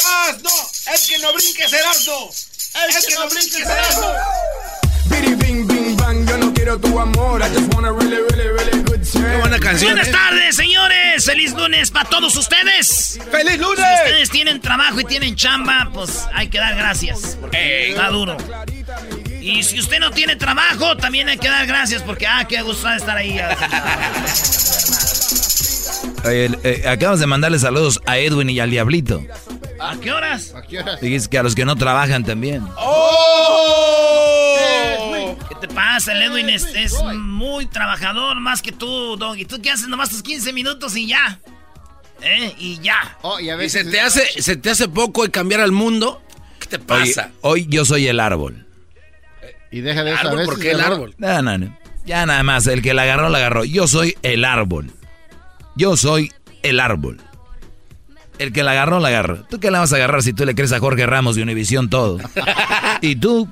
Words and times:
¡Erasno! 0.00 0.50
¡El 0.92 1.08
que 1.08 1.18
no 1.18 1.32
brinques, 1.34 1.72
Erasno! 1.72 2.30
¡El 2.74 3.06
que 3.06 3.14
no 3.14 3.28
brinques, 3.28 3.60
Erasno! 3.60 4.12
Bidi 5.06 5.34
bing 5.34 5.66
bing 5.66 5.96
bang, 5.96 6.26
yo 6.28 6.36
no 6.38 6.52
quiero 6.54 6.78
tu 6.78 6.98
amor. 6.98 7.42
I 7.42 7.48
just 7.48 7.72
want 7.74 7.86
a 7.86 7.92
really, 7.92 8.16
really, 8.30 8.48
really 8.48 8.82
good 8.84 9.02
time. 9.02 9.38
Buena 9.40 9.58
canción. 9.58 9.92
Buenas 9.92 10.08
¿eh? 10.08 10.12
tardes, 10.12 10.56
señores. 10.56 11.24
Feliz 11.24 11.52
lunes 11.52 11.90
para 11.90 12.08
todos 12.08 12.36
ustedes. 12.36 13.18
¡Feliz 13.30 13.52
Si 13.54 13.58
lunes! 13.58 13.84
ustedes 14.04 14.30
tienen 14.30 14.60
trabajo 14.60 15.00
y 15.00 15.04
tienen 15.04 15.34
chamba, 15.36 15.90
pues 15.92 16.26
hay 16.32 16.48
que 16.48 16.58
dar 16.58 16.76
gracias. 16.76 17.36
Porque 17.40 17.90
está 17.90 18.08
duro. 18.08 18.36
Y 19.40 19.62
si 19.64 19.80
usted 19.80 19.98
no 19.98 20.10
tiene 20.12 20.36
trabajo, 20.36 20.96
también 20.96 21.28
hay 21.28 21.38
que 21.38 21.48
dar 21.48 21.66
gracias 21.66 22.02
porque, 22.02 22.26
ah, 22.26 22.46
qué 22.48 22.62
gusto 22.62 22.88
de 22.88 22.96
estar 22.96 23.16
ahí. 23.16 23.38
Oye, 26.24 26.50
eh, 26.62 26.84
acabas 26.86 27.18
de 27.20 27.26
mandarle 27.26 27.58
saludos 27.58 28.00
a 28.06 28.18
Edwin 28.18 28.50
y 28.50 28.60
al 28.60 28.70
Diablito. 28.70 29.24
¿A 29.80 29.96
qué 30.00 30.12
horas? 30.12 30.54
Dijiste 31.00 31.28
que 31.30 31.38
a 31.38 31.42
los 31.42 31.54
que 31.54 31.64
no 31.64 31.76
trabajan 31.76 32.24
también. 32.24 32.62
¿Qué 35.48 35.54
te 35.60 35.68
pasa? 35.68 36.12
El 36.12 36.22
Edwin 36.22 36.48
es, 36.50 36.64
es 36.74 36.94
muy 37.14 37.66
trabajador, 37.66 38.38
más 38.40 38.62
que 38.62 38.72
tú, 38.72 39.16
Doggy. 39.16 39.44
¿Tú 39.44 39.60
qué 39.60 39.70
haces? 39.70 39.88
Nomás 39.88 40.10
tus 40.10 40.22
15 40.22 40.52
minutos 40.52 40.96
y 40.96 41.06
ya. 41.06 41.38
¿Eh? 42.22 42.54
Y 42.58 42.78
ya. 42.80 43.16
¿Y 43.62 43.68
se 43.70 43.84
te, 43.84 44.00
hace, 44.00 44.26
se 44.42 44.56
te 44.56 44.70
hace 44.70 44.88
poco 44.88 45.24
el 45.24 45.30
cambiar 45.30 45.60
al 45.60 45.72
mundo? 45.72 46.22
¿Qué 46.58 46.66
te 46.66 46.76
Oye, 46.76 46.84
pasa? 47.14 47.30
hoy 47.40 47.66
yo 47.68 47.84
soy 47.84 48.06
el 48.08 48.20
árbol. 48.20 48.66
Y 49.70 49.80
deja 49.80 50.04
de 50.04 50.10
eso. 50.12 50.18
a 50.18 50.20
¿Árbol? 50.22 50.36
veces 50.38 50.54
¿Por 50.54 50.62
qué 50.62 50.70
el 50.72 50.80
árbol? 50.80 51.14
No, 51.18 51.42
no, 51.42 51.56
no. 51.58 51.78
Ya 52.04 52.26
nada 52.26 52.42
más, 52.42 52.66
el 52.66 52.82
que 52.82 52.92
la 52.92 53.02
agarró, 53.02 53.28
la 53.28 53.38
agarró. 53.38 53.64
Yo 53.64 53.86
soy 53.86 54.16
el 54.22 54.44
árbol. 54.44 54.90
Yo 55.76 55.96
soy 55.96 56.32
el 56.62 56.80
árbol. 56.80 57.20
El 58.40 58.52
que 58.52 58.62
la 58.62 58.70
agarró, 58.72 59.00
la 59.00 59.08
agarró. 59.08 59.44
¿Tú 59.44 59.60
qué 59.60 59.70
la 59.70 59.80
vas 59.80 59.92
a 59.92 59.96
agarrar 59.96 60.22
si 60.22 60.32
tú 60.32 60.44
le 60.46 60.54
crees 60.54 60.72
a 60.72 60.78
Jorge 60.80 61.04
Ramos 61.06 61.36
de 61.36 61.42
Univisión 61.42 61.90
todo? 61.90 62.18
y 63.02 63.16
tú, 63.16 63.48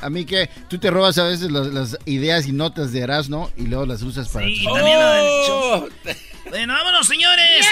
A 0.00 0.10
mí 0.10 0.24
que 0.24 0.50
tú 0.68 0.78
te 0.78 0.90
robas 0.90 1.16
a 1.18 1.24
veces 1.24 1.50
las, 1.52 1.68
las 1.68 1.96
ideas 2.06 2.46
y 2.48 2.52
notas 2.52 2.92
de 2.92 3.00
Erasmo 3.00 3.50
y 3.56 3.66
luego 3.66 3.86
las 3.86 4.02
usas 4.02 4.28
para 4.28 4.46
Sí, 4.46 4.64
también 4.64 4.98
la 4.98 5.12
del 5.14 5.26
Oh. 5.28 5.46
show. 5.46 5.88
Bueno, 6.50 6.74
vámonos, 6.74 7.06
señores. 7.06 7.64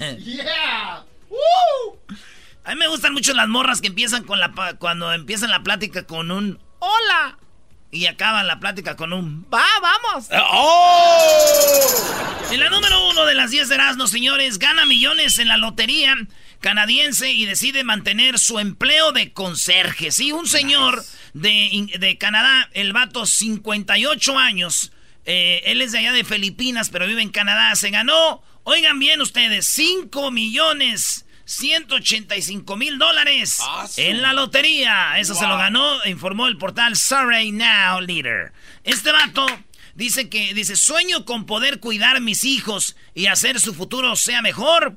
Eh, 0.00 0.18
¡Yeah! 0.24 1.04
A 2.64 2.70
mí 2.70 2.76
me 2.76 2.88
gustan 2.88 3.12
mucho 3.12 3.32
las 3.34 3.48
morras 3.48 3.80
que 3.80 3.88
empiezan 3.88 4.24
con 4.24 4.40
la 4.40 4.52
pa- 4.52 4.74
cuando 4.74 5.12
empiezan 5.12 5.50
la 5.50 5.62
plática 5.62 6.04
con 6.04 6.30
un 6.30 6.58
hola 6.78 7.38
y 7.92 8.06
acaban 8.06 8.46
la 8.46 8.58
plática 8.58 8.96
con 8.96 9.12
un 9.12 9.46
va, 9.52 9.64
vamos. 9.80 10.28
En 12.50 12.58
la 12.58 12.70
número 12.70 13.10
uno 13.10 13.26
de 13.26 13.34
las 13.34 13.50
10 13.50 13.68
de 13.68 13.74
Erasmo, 13.74 14.06
señores, 14.08 14.58
gana 14.58 14.86
millones 14.86 15.38
en 15.38 15.46
la 15.46 15.58
lotería 15.58 16.16
canadiense 16.60 17.30
y 17.32 17.44
decide 17.44 17.84
mantener 17.84 18.38
su 18.38 18.58
empleo 18.58 19.12
de 19.12 19.32
conserje. 19.32 20.10
Sí, 20.10 20.32
un 20.32 20.48
señor 20.48 21.04
de, 21.34 21.90
de 21.98 22.16
Canadá, 22.16 22.70
el 22.72 22.94
vato 22.94 23.26
58 23.26 24.38
años, 24.38 24.92
eh, 25.26 25.62
él 25.66 25.82
es 25.82 25.92
de 25.92 25.98
allá 25.98 26.12
de 26.12 26.24
Filipinas, 26.24 26.88
pero 26.88 27.06
vive 27.06 27.20
en 27.20 27.30
Canadá, 27.30 27.74
se 27.74 27.90
ganó, 27.90 28.42
oigan 28.64 28.98
bien 28.98 29.20
ustedes, 29.20 29.66
5 29.66 30.30
millones 30.30 31.26
185 31.44 32.76
mil 32.76 32.98
dólares 32.98 33.60
en 33.96 34.22
la 34.22 34.32
lotería. 34.32 35.18
Eso 35.18 35.34
se 35.34 35.46
lo 35.46 35.56
ganó, 35.56 36.04
informó 36.06 36.46
el 36.46 36.58
portal 36.58 36.96
Surrey 36.96 37.52
Now 37.52 38.00
Leader. 38.00 38.52
Este 38.84 39.12
vato 39.12 39.46
dice 39.94 40.28
que, 40.28 40.54
dice, 40.54 40.76
sueño 40.76 41.24
con 41.24 41.46
poder 41.46 41.80
cuidar 41.80 42.16
a 42.16 42.20
mis 42.20 42.44
hijos 42.44 42.96
y 43.14 43.26
hacer 43.26 43.60
su 43.60 43.74
futuro 43.74 44.16
sea 44.16 44.42
mejor. 44.42 44.96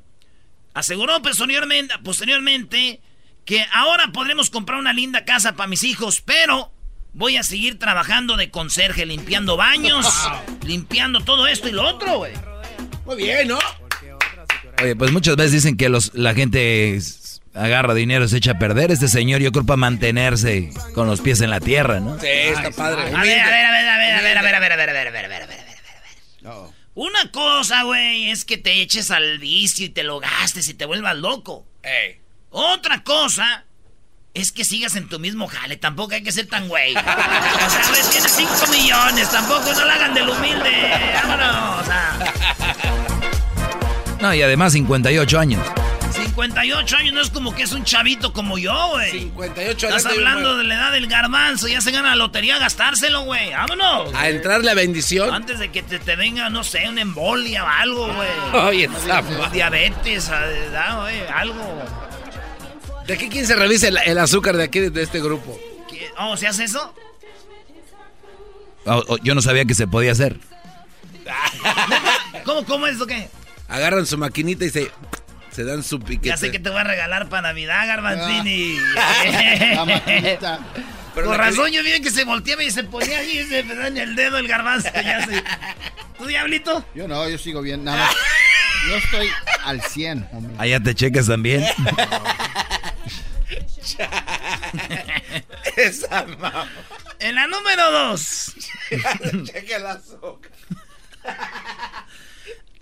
Aseguró 0.74 1.22
posteriormente, 1.22 1.94
posteriormente 2.04 3.02
que 3.46 3.66
ahora 3.72 4.12
podremos 4.12 4.50
comprar 4.50 4.80
una 4.80 4.92
linda 4.94 5.24
casa 5.24 5.56
para 5.56 5.68
mis 5.68 5.84
hijos, 5.84 6.22
pero 6.22 6.72
voy 7.14 7.38
a 7.38 7.44
seguir 7.44 7.80
trabajando 7.80 8.36
de 8.36 8.50
conserje, 8.50 9.06
limpiando 9.06 9.56
baños, 9.56 10.08
limpiando 10.64 11.22
todo 11.22 11.48
esto 11.48 11.70
y 11.70 11.72
lo 11.72 11.88
otro, 11.88 12.18
güey. 12.18 12.34
Muy 13.06 13.16
bien, 13.18 13.48
¿no? 13.48 13.60
Oye, 14.82 14.96
pues 14.96 15.12
muchas 15.12 15.36
veces 15.36 15.52
dicen 15.52 15.78
que 15.78 15.90
los, 15.90 16.14
la 16.14 16.34
gente 16.34 17.00
agarra 17.54 17.94
dinero 17.94 18.26
y 18.26 18.30
se 18.30 18.38
echa 18.38 18.52
a 18.52 18.60
perder. 18.60 18.92
Este 18.92 19.08
señor 19.08 19.42
yo 19.42 19.52
creo 19.52 19.66
para 19.66 19.78
mantenerse 19.78 20.72
con 20.94 21.08
los 21.08 21.22
pies 21.22 21.42
en 21.42 21.50
la 21.50 21.60
tierra, 21.60 22.00
¿no? 22.00 22.20
Sí, 22.20 22.28
está 22.28 22.72
padre. 22.72 23.14
A 23.14 23.22
ver, 23.22 23.40
a 23.40 23.50
ver, 23.50 23.66
a 23.66 23.72
ver, 23.72 23.88
a 23.88 23.98
ver, 23.98 24.14
a 24.14 24.22
ver, 24.22 24.38
a 24.38 24.42
ver, 24.42 24.56
a 24.56 24.60
ver, 24.60 24.72
a 24.72 24.76
ver, 24.76 24.90
a 24.90 24.96
ver, 24.96 25.10
a 25.10 25.10
ver, 25.10 25.26
a 25.26 25.28
ver, 25.28 25.34
a 25.34 25.38
ver, 25.38 25.44
a 25.44 25.48
ver, 25.48 25.60
a 26.46 26.58
ver. 26.58 26.76
Una 26.94 27.30
cosa, 27.32 27.84
güey, 27.84 28.30
es 28.32 28.46
que 28.46 28.58
te 28.58 28.82
eches 28.82 29.12
al 29.12 29.38
vicio 29.40 29.86
y 29.86 29.90
te 29.90 30.04
lo 30.04 30.20
gastes 30.20 30.70
y 30.70 30.74
te 30.74 30.86
vuelvas 30.86 31.18
loco. 31.18 31.66
Ey. 31.84 32.22
Otra 32.52 33.04
cosa 33.04 33.66
es 34.34 34.52
que 34.54 34.64
sigas 34.64 34.96
en 34.96 35.10
tu 35.10 35.20
mismo 35.20 35.48
jale. 35.48 35.76
Tampoco 35.76 36.14
hay 36.14 36.24
que 36.24 36.32
ser 36.32 36.48
tan 36.48 36.70
güey. 36.70 36.96
O 36.96 37.00
sea, 37.00 37.82
tienes 38.12 38.32
5 38.32 38.54
millones. 38.72 39.30
Tampoco 39.30 39.74
no 39.74 39.86
la 39.86 39.94
hagan 39.96 40.14
del 40.14 40.30
humilde. 40.30 40.72
Vámonos. 41.16 41.82
O 41.82 41.86
sea, 41.86 42.55
No, 44.26 44.34
y 44.34 44.42
además 44.42 44.74
58 44.74 45.40
años. 45.40 45.62
58 46.12 46.98
años 46.98 47.14
no 47.14 47.22
es 47.22 47.30
como 47.30 47.54
que 47.54 47.62
es 47.62 47.74
un 47.74 47.84
chavito 47.84 48.34
como 48.34 48.58
yo, 48.58 48.90
güey. 48.94 49.12
58 49.12 49.86
años. 49.86 49.98
Estás 50.00 50.12
hablando 50.14 50.58
de 50.58 50.64
la 50.64 50.74
edad 50.74 50.92
del 50.94 51.06
garbanzo. 51.06 51.68
Ya 51.68 51.80
se 51.80 51.92
gana 51.92 52.10
la 52.10 52.16
lotería 52.16 52.56
a 52.56 52.58
gastárselo, 52.60 53.22
güey. 53.22 53.52
Vámonos. 53.52 54.12
A 54.16 54.30
entrarle 54.30 54.72
a 54.72 54.74
bendición. 54.74 55.32
Antes 55.32 55.60
de 55.60 55.70
que 55.70 55.84
te, 55.84 56.00
te 56.00 56.16
venga, 56.16 56.50
no 56.50 56.64
sé, 56.64 56.90
una 56.90 57.02
embolia 57.02 57.66
o 57.66 57.68
algo, 57.68 58.14
güey. 58.16 58.30
Oye. 58.66 58.90
Diabetes, 59.54 60.32
ah, 60.32 61.02
güey, 61.02 61.22
algo. 61.28 61.84
¿De 63.06 63.20
qué 63.20 63.30
quién 63.30 63.46
se 63.46 63.56
revisa 63.56 63.90
el, 63.90 64.00
el 64.08 64.18
azúcar 64.18 64.58
de 64.58 64.64
aquí, 64.64 64.80
de 64.80 65.04
este 65.04 65.22
grupo? 65.22 65.56
¿Qué? 65.88 66.10
Oh, 66.18 66.36
¿se 66.36 66.48
hace 66.48 66.64
eso? 66.64 66.96
O- 68.86 69.04
o- 69.08 69.18
yo 69.20 69.36
no 69.36 69.44
sabía 69.44 69.66
que 69.66 69.76
se 69.76 69.86
podía 69.86 70.14
hacer. 70.14 70.40
¿Cómo, 72.44 72.66
cómo 72.66 72.88
es 72.88 73.00
o 73.00 73.06
qué? 73.06 73.30
Agarran 73.68 74.06
su 74.06 74.18
maquinita 74.18 74.66
y 74.66 74.70
se, 74.70 74.92
se 75.52 75.64
dan 75.64 75.84
su 75.84 76.00
piquete. 76.00 76.30
Ya 76.30 76.38
sé 76.38 76.52
que 76.52 76.60
te 76.60 76.70
voy 76.70 76.80
a 76.80 76.84
regalar 76.84 77.30
para 77.30 77.50
Navidad, 77.50 77.88
Garbanzini. 77.88 78.78
La 79.76 79.86
maquinita. 79.86 80.60
Pero 81.14 81.28
Con 81.28 81.38
la 81.38 81.44
razón, 81.46 81.72
yo 81.72 81.82
vi 81.82 82.02
que 82.02 82.12
se 82.12 82.26
volteaba 82.26 82.62
y 82.64 82.72
se 82.72 82.84
ponía 82.84 83.20
ahí 83.20 83.40
y 83.40 83.44
se 83.46 83.64
me 83.64 83.74
da 83.76 83.88
en 83.88 83.98
el 83.98 84.16
dedo 84.16 84.38
el 84.38 84.48
garbanzo. 84.50 84.90
Ya 84.94 85.26
sé. 85.26 85.42
¿Tú, 86.18 86.26
diablito? 86.26 86.86
Yo 86.94 87.08
no, 87.08 87.28
yo 87.30 87.38
sigo 87.38 87.62
bien. 87.62 87.86
Nada 87.86 88.06
más. 88.06 88.16
Yo 88.90 88.96
estoy 88.98 89.30
al 89.64 89.82
100, 89.82 90.30
homie. 90.34 90.56
Allá 90.58 90.80
te 90.82 90.94
checas 90.94 91.28
también. 91.28 91.66
Esa 95.78 96.26
mamá. 96.26 96.68
En 97.20 97.36
la 97.36 97.48
número 97.48 97.92
dos. 97.92 98.54
Checa 99.46 99.78
el 99.78 99.86
azúcar. 99.88 100.52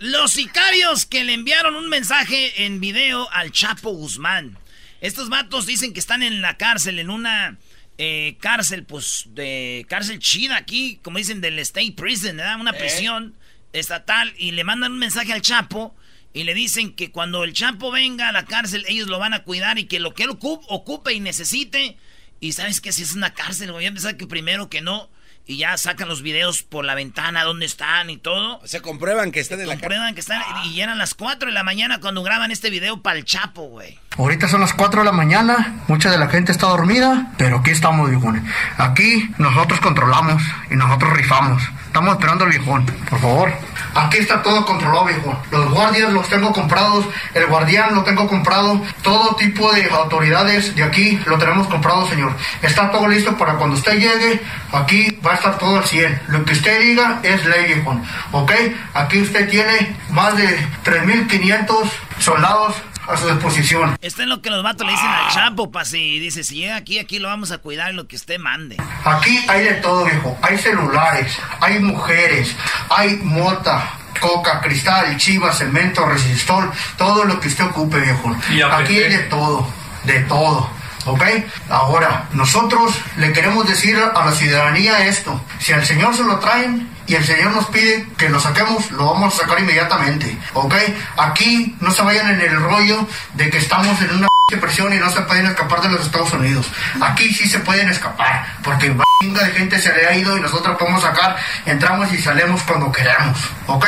Los 0.04 0.32
sicarios 0.32 1.06
que 1.06 1.24
le 1.24 1.32
enviaron 1.32 1.76
un 1.76 1.88
mensaje 1.88 2.66
en 2.66 2.78
video 2.78 3.26
al 3.32 3.52
Chapo 3.52 3.88
Guzmán. 3.88 4.58
Estos 5.00 5.30
vatos 5.30 5.64
dicen 5.64 5.94
que 5.94 6.00
están 6.00 6.22
en 6.22 6.42
la 6.42 6.58
cárcel, 6.58 6.98
en 6.98 7.08
una 7.08 7.56
eh, 7.96 8.36
cárcel, 8.38 8.84
pues, 8.84 9.24
de 9.28 9.86
cárcel 9.88 10.18
chida 10.18 10.56
aquí, 10.58 11.00
como 11.02 11.16
dicen, 11.16 11.40
del 11.40 11.58
State 11.60 11.92
Prison, 11.96 12.36
¿verdad? 12.36 12.60
Una 12.60 12.72
Eh. 12.72 12.78
prisión 12.78 13.34
estatal. 13.72 14.34
Y 14.36 14.50
le 14.50 14.62
mandan 14.62 14.92
un 14.92 14.98
mensaje 14.98 15.32
al 15.32 15.40
Chapo 15.40 15.96
y 16.34 16.44
le 16.44 16.52
dicen 16.52 16.92
que 16.94 17.10
cuando 17.10 17.42
el 17.42 17.54
Chapo 17.54 17.90
venga 17.90 18.28
a 18.28 18.32
la 18.32 18.44
cárcel, 18.44 18.84
ellos 18.88 19.08
lo 19.08 19.18
van 19.18 19.32
a 19.32 19.42
cuidar 19.44 19.78
y 19.78 19.84
que 19.86 20.00
lo 20.00 20.12
que 20.12 20.24
él 20.24 20.30
ocup- 20.32 20.66
ocupe 20.68 21.14
y 21.14 21.20
necesite. 21.20 21.96
Y 22.40 22.52
sabes 22.52 22.82
que 22.82 22.92
si 22.92 23.04
es 23.04 23.14
una 23.14 23.32
cárcel, 23.32 23.72
voy 23.72 23.86
a 23.86 23.90
pensar 23.90 24.18
que 24.18 24.26
primero 24.26 24.68
que 24.68 24.82
no. 24.82 25.08
Y 25.46 25.58
ya 25.58 25.76
sacan 25.76 26.08
los 26.08 26.22
videos 26.22 26.62
por 26.62 26.86
la 26.86 26.94
ventana, 26.94 27.44
dónde 27.44 27.66
están 27.66 28.08
y 28.08 28.16
todo. 28.16 28.58
O 28.60 28.66
sea, 28.66 28.80
comprueban 28.80 29.30
que 29.30 29.40
están 29.40 29.60
en 29.60 29.68
la 29.68 29.74
Comprueban 29.74 30.14
que 30.14 30.20
están. 30.20 30.42
Y 30.64 30.80
eran 30.80 30.96
las 30.96 31.14
4 31.14 31.48
de 31.48 31.52
la 31.52 31.62
mañana 31.62 32.00
cuando 32.00 32.22
graban 32.22 32.50
este 32.50 32.70
video 32.70 33.02
para 33.02 33.18
el 33.18 33.26
Chapo, 33.26 33.64
güey. 33.64 33.98
Ahorita 34.16 34.48
son 34.48 34.60
las 34.60 34.72
4 34.72 35.00
de 35.00 35.04
la 35.04 35.12
mañana, 35.12 35.82
mucha 35.88 36.08
de 36.10 36.18
la 36.18 36.28
gente 36.28 36.52
está 36.52 36.68
dormida, 36.68 37.32
pero 37.36 37.58
aquí 37.58 37.72
estamos, 37.72 38.08
viejones. 38.08 38.44
Aquí 38.78 39.28
nosotros 39.38 39.80
controlamos 39.80 40.40
y 40.70 40.76
nosotros 40.76 41.12
rifamos. 41.12 41.62
Estamos 41.86 42.14
esperando 42.14 42.44
al 42.44 42.50
viejón, 42.50 42.86
por 43.10 43.20
favor. 43.20 43.52
Aquí 43.94 44.18
está 44.18 44.40
todo 44.42 44.64
controlado, 44.64 45.06
viejón. 45.06 45.36
Los 45.50 45.68
guardias 45.70 46.12
los 46.12 46.28
tengo 46.28 46.52
comprados, 46.52 47.06
el 47.34 47.46
guardián 47.46 47.94
lo 47.94 48.04
tengo 48.04 48.28
comprado, 48.28 48.80
todo 49.02 49.34
tipo 49.36 49.72
de 49.72 49.90
autoridades 49.90 50.74
de 50.76 50.84
aquí 50.84 51.20
lo 51.26 51.36
tenemos 51.36 51.66
comprado, 51.66 52.08
señor. 52.08 52.36
Está 52.62 52.90
todo 52.92 53.08
listo 53.08 53.36
para 53.36 53.54
cuando 53.54 53.76
usted 53.76 53.94
llegue, 53.94 54.40
aquí 54.72 55.18
va 55.26 55.33
a 55.34 55.36
estar 55.36 55.58
todo 55.58 55.78
al 55.78 55.84
100. 55.84 56.22
Lo 56.28 56.44
que 56.44 56.52
usted 56.52 56.80
diga 56.80 57.20
es 57.22 57.44
ley, 57.44 57.74
viejón. 57.74 58.02
¿Ok? 58.32 58.52
Aquí 58.94 59.20
usted 59.20 59.48
tiene 59.48 59.96
más 60.10 60.36
de 60.36 60.58
3.500 60.84 61.90
soldados 62.18 62.74
a 63.06 63.16
su 63.16 63.28
disposición. 63.28 63.96
Esto 64.00 64.22
es 64.22 64.28
lo 64.28 64.40
que 64.40 64.50
los 64.50 64.62
vatos 64.62 64.86
le 64.86 64.92
dicen 64.92 65.08
al 65.08 65.30
Chapo, 65.30 65.70
pa' 65.70 65.84
si 65.84 66.18
dice, 66.18 66.42
si 66.42 66.56
llega 66.56 66.76
aquí, 66.76 66.98
aquí 66.98 67.18
lo 67.18 67.28
vamos 67.28 67.52
a 67.52 67.58
cuidar 67.58 67.92
lo 67.94 68.06
que 68.06 68.16
usted 68.16 68.38
mande. 68.38 68.76
Aquí 69.04 69.44
hay 69.48 69.64
de 69.64 69.74
todo, 69.74 70.04
viejo. 70.04 70.38
Hay 70.42 70.56
celulares, 70.58 71.38
hay 71.60 71.78
mujeres, 71.80 72.56
hay 72.88 73.16
mota, 73.16 73.90
coca, 74.20 74.60
cristal, 74.60 75.16
chiva, 75.18 75.52
cemento, 75.52 76.06
resistol, 76.06 76.70
todo 76.96 77.24
lo 77.24 77.40
que 77.40 77.48
usted 77.48 77.64
ocupe, 77.64 78.00
viejo. 78.00 78.34
Aquí 78.72 78.98
hay 78.98 79.10
de 79.10 79.22
todo, 79.24 79.68
de 80.04 80.20
todo. 80.20 80.70
¿Ok? 81.06 81.22
Ahora, 81.68 82.28
nosotros 82.32 82.94
le 83.16 83.32
queremos 83.32 83.66
decir 83.66 83.96
a 83.96 84.24
la 84.24 84.32
ciudadanía 84.32 85.06
esto. 85.06 85.40
Si 85.58 85.72
al 85.72 85.84
Señor 85.84 86.16
se 86.16 86.24
lo 86.24 86.38
traen 86.38 86.88
y 87.06 87.14
el 87.14 87.24
Señor 87.24 87.52
nos 87.52 87.66
pide 87.66 88.06
que 88.16 88.28
lo 88.28 88.40
saquemos, 88.40 88.90
lo 88.92 89.06
vamos 89.06 89.34
a 89.34 89.42
sacar 89.42 89.60
inmediatamente. 89.60 90.38
¿Ok? 90.54 90.74
Aquí 91.16 91.76
no 91.80 91.90
se 91.90 92.02
vayan 92.02 92.30
en 92.30 92.40
el 92.40 92.56
rollo 92.60 93.06
de 93.34 93.50
que 93.50 93.58
estamos 93.58 94.00
en 94.00 94.10
una 94.16 94.28
y 94.52 94.98
no 94.98 95.10
se 95.10 95.22
pueden 95.22 95.46
escapar 95.46 95.80
de 95.80 95.88
los 95.88 96.02
Estados 96.02 96.32
Unidos. 96.34 96.66
Aquí 97.00 97.32
sí 97.32 97.48
se 97.48 97.60
pueden 97.60 97.88
escapar, 97.88 98.58
porque 98.62 98.94
chinga 99.22 99.42
de 99.42 99.52
gente 99.52 99.78
se 99.78 99.90
le 99.94 100.06
ha 100.06 100.14
ido 100.14 100.36
y 100.36 100.40
nosotros 100.42 100.76
podemos 100.76 101.02
sacar, 101.02 101.36
entramos 101.64 102.12
y 102.12 102.18
salimos 102.18 102.62
cuando 102.64 102.92
queramos, 102.92 103.38
¿ok? 103.66 103.86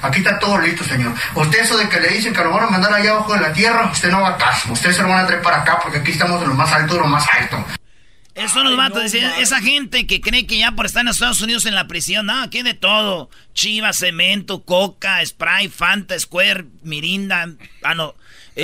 Aquí 0.00 0.20
está 0.20 0.38
todo 0.38 0.58
listo, 0.58 0.84
señor. 0.84 1.12
Usted 1.34 1.60
eso 1.60 1.76
de 1.76 1.88
que 1.90 2.00
le 2.00 2.08
dicen 2.08 2.32
que 2.32 2.42
lo 2.42 2.50
van 2.50 2.64
a 2.64 2.70
mandar 2.70 2.94
allá 2.94 3.10
abajo 3.10 3.34
de 3.34 3.40
la 3.40 3.52
tierra, 3.52 3.90
usted 3.92 4.10
no 4.10 4.22
va 4.22 4.30
a 4.30 4.38
caso. 4.38 4.72
Usted 4.72 4.90
se 4.90 5.02
lo 5.02 5.08
van 5.08 5.24
a 5.24 5.26
traer 5.26 5.42
para 5.42 5.58
acá 5.58 5.78
porque 5.82 5.98
aquí 5.98 6.12
estamos 6.12 6.42
en 6.42 6.48
lo 6.48 6.54
más 6.54 6.72
alto 6.72 6.94
de 6.94 7.00
lo 7.00 7.06
más 7.06 7.26
alto. 7.38 7.62
Son 8.48 8.64
los 8.64 8.76
vatos. 8.76 9.02
dicen, 9.02 9.30
esa 9.38 9.60
gente 9.60 10.06
que 10.06 10.22
cree 10.22 10.46
que 10.46 10.56
ya 10.56 10.72
por 10.72 10.86
estar 10.86 11.02
en 11.02 11.08
Estados 11.08 11.42
Unidos 11.42 11.66
en 11.66 11.74
la 11.74 11.86
prisión, 11.88 12.24
no, 12.24 12.42
aquí 12.42 12.62
de 12.62 12.72
todo. 12.72 13.28
Chiva, 13.52 13.92
cemento, 13.92 14.64
coca, 14.64 15.24
spray, 15.26 15.68
Fanta, 15.68 16.18
Square, 16.18 16.64
Mirinda, 16.82 17.48
ah, 17.82 17.94
no, 17.94 18.14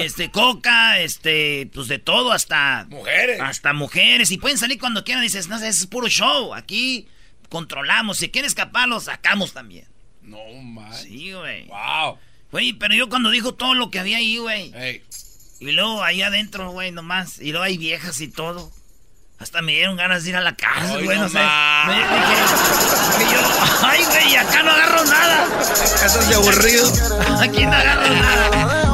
este, 0.05 0.31
coca, 0.31 0.99
este, 0.99 1.71
pues 1.73 1.89
de 1.89 1.99
todo, 1.99 2.33
hasta... 2.33 2.87
Mujeres. 2.89 3.41
Hasta 3.41 3.73
mujeres. 3.73 4.31
Y 4.31 4.39
pueden 4.39 4.59
salir 4.59 4.79
cuando 4.79 5.05
quieran. 5.05 5.23
Dices, 5.23 5.49
no, 5.49 5.57
es 5.57 5.87
puro 5.87 6.09
show. 6.09 6.55
Aquí 6.55 7.09
controlamos. 7.49 8.19
Si 8.19 8.31
quieren 8.31 8.47
escapar, 8.47 8.89
los 8.89 9.05
sacamos 9.05 9.53
también. 9.53 9.87
No, 10.23 10.39
man. 10.63 10.93
Sí, 10.95 11.33
güey. 11.33 11.67
Wow. 11.67 12.19
Güey, 12.51 12.73
pero 12.75 12.95
yo 12.95 13.09
cuando 13.09 13.31
dijo 13.31 13.55
todo 13.55 13.75
lo 13.75 13.91
que 13.91 13.99
había 13.99 14.19
ahí, 14.19 14.39
güey. 14.39 14.73
Ey. 14.75 15.03
Y 15.59 15.73
luego 15.73 16.03
ahí 16.03 16.23
adentro, 16.23 16.71
güey, 16.71 16.93
nomás. 16.93 17.41
Y 17.41 17.51
luego 17.51 17.65
hay 17.65 17.79
viejas 17.79 18.21
y 18.21 18.29
todo. 18.29 18.71
Hasta 19.39 19.61
me 19.61 19.73
dieron 19.73 19.97
ganas 19.97 20.25
de 20.25 20.31
ir 20.31 20.37
a 20.37 20.41
la 20.41 20.57
cárcel, 20.57 21.05
güey, 21.05 21.19
no, 21.19 21.25
no 21.25 21.29
sé. 21.29 21.39
Me 21.39 21.95
dije, 21.95 23.35
yo, 23.35 23.87
ay, 23.87 24.05
güey, 24.05 24.37
acá 24.37 24.63
no 24.63 24.71
agarro 24.71 25.05
nada. 25.05 25.47
Aburrido. 26.35 26.93
Aquí 27.41 27.67
no 27.67 27.73
agarro 27.73 28.15
nada. 28.15 28.86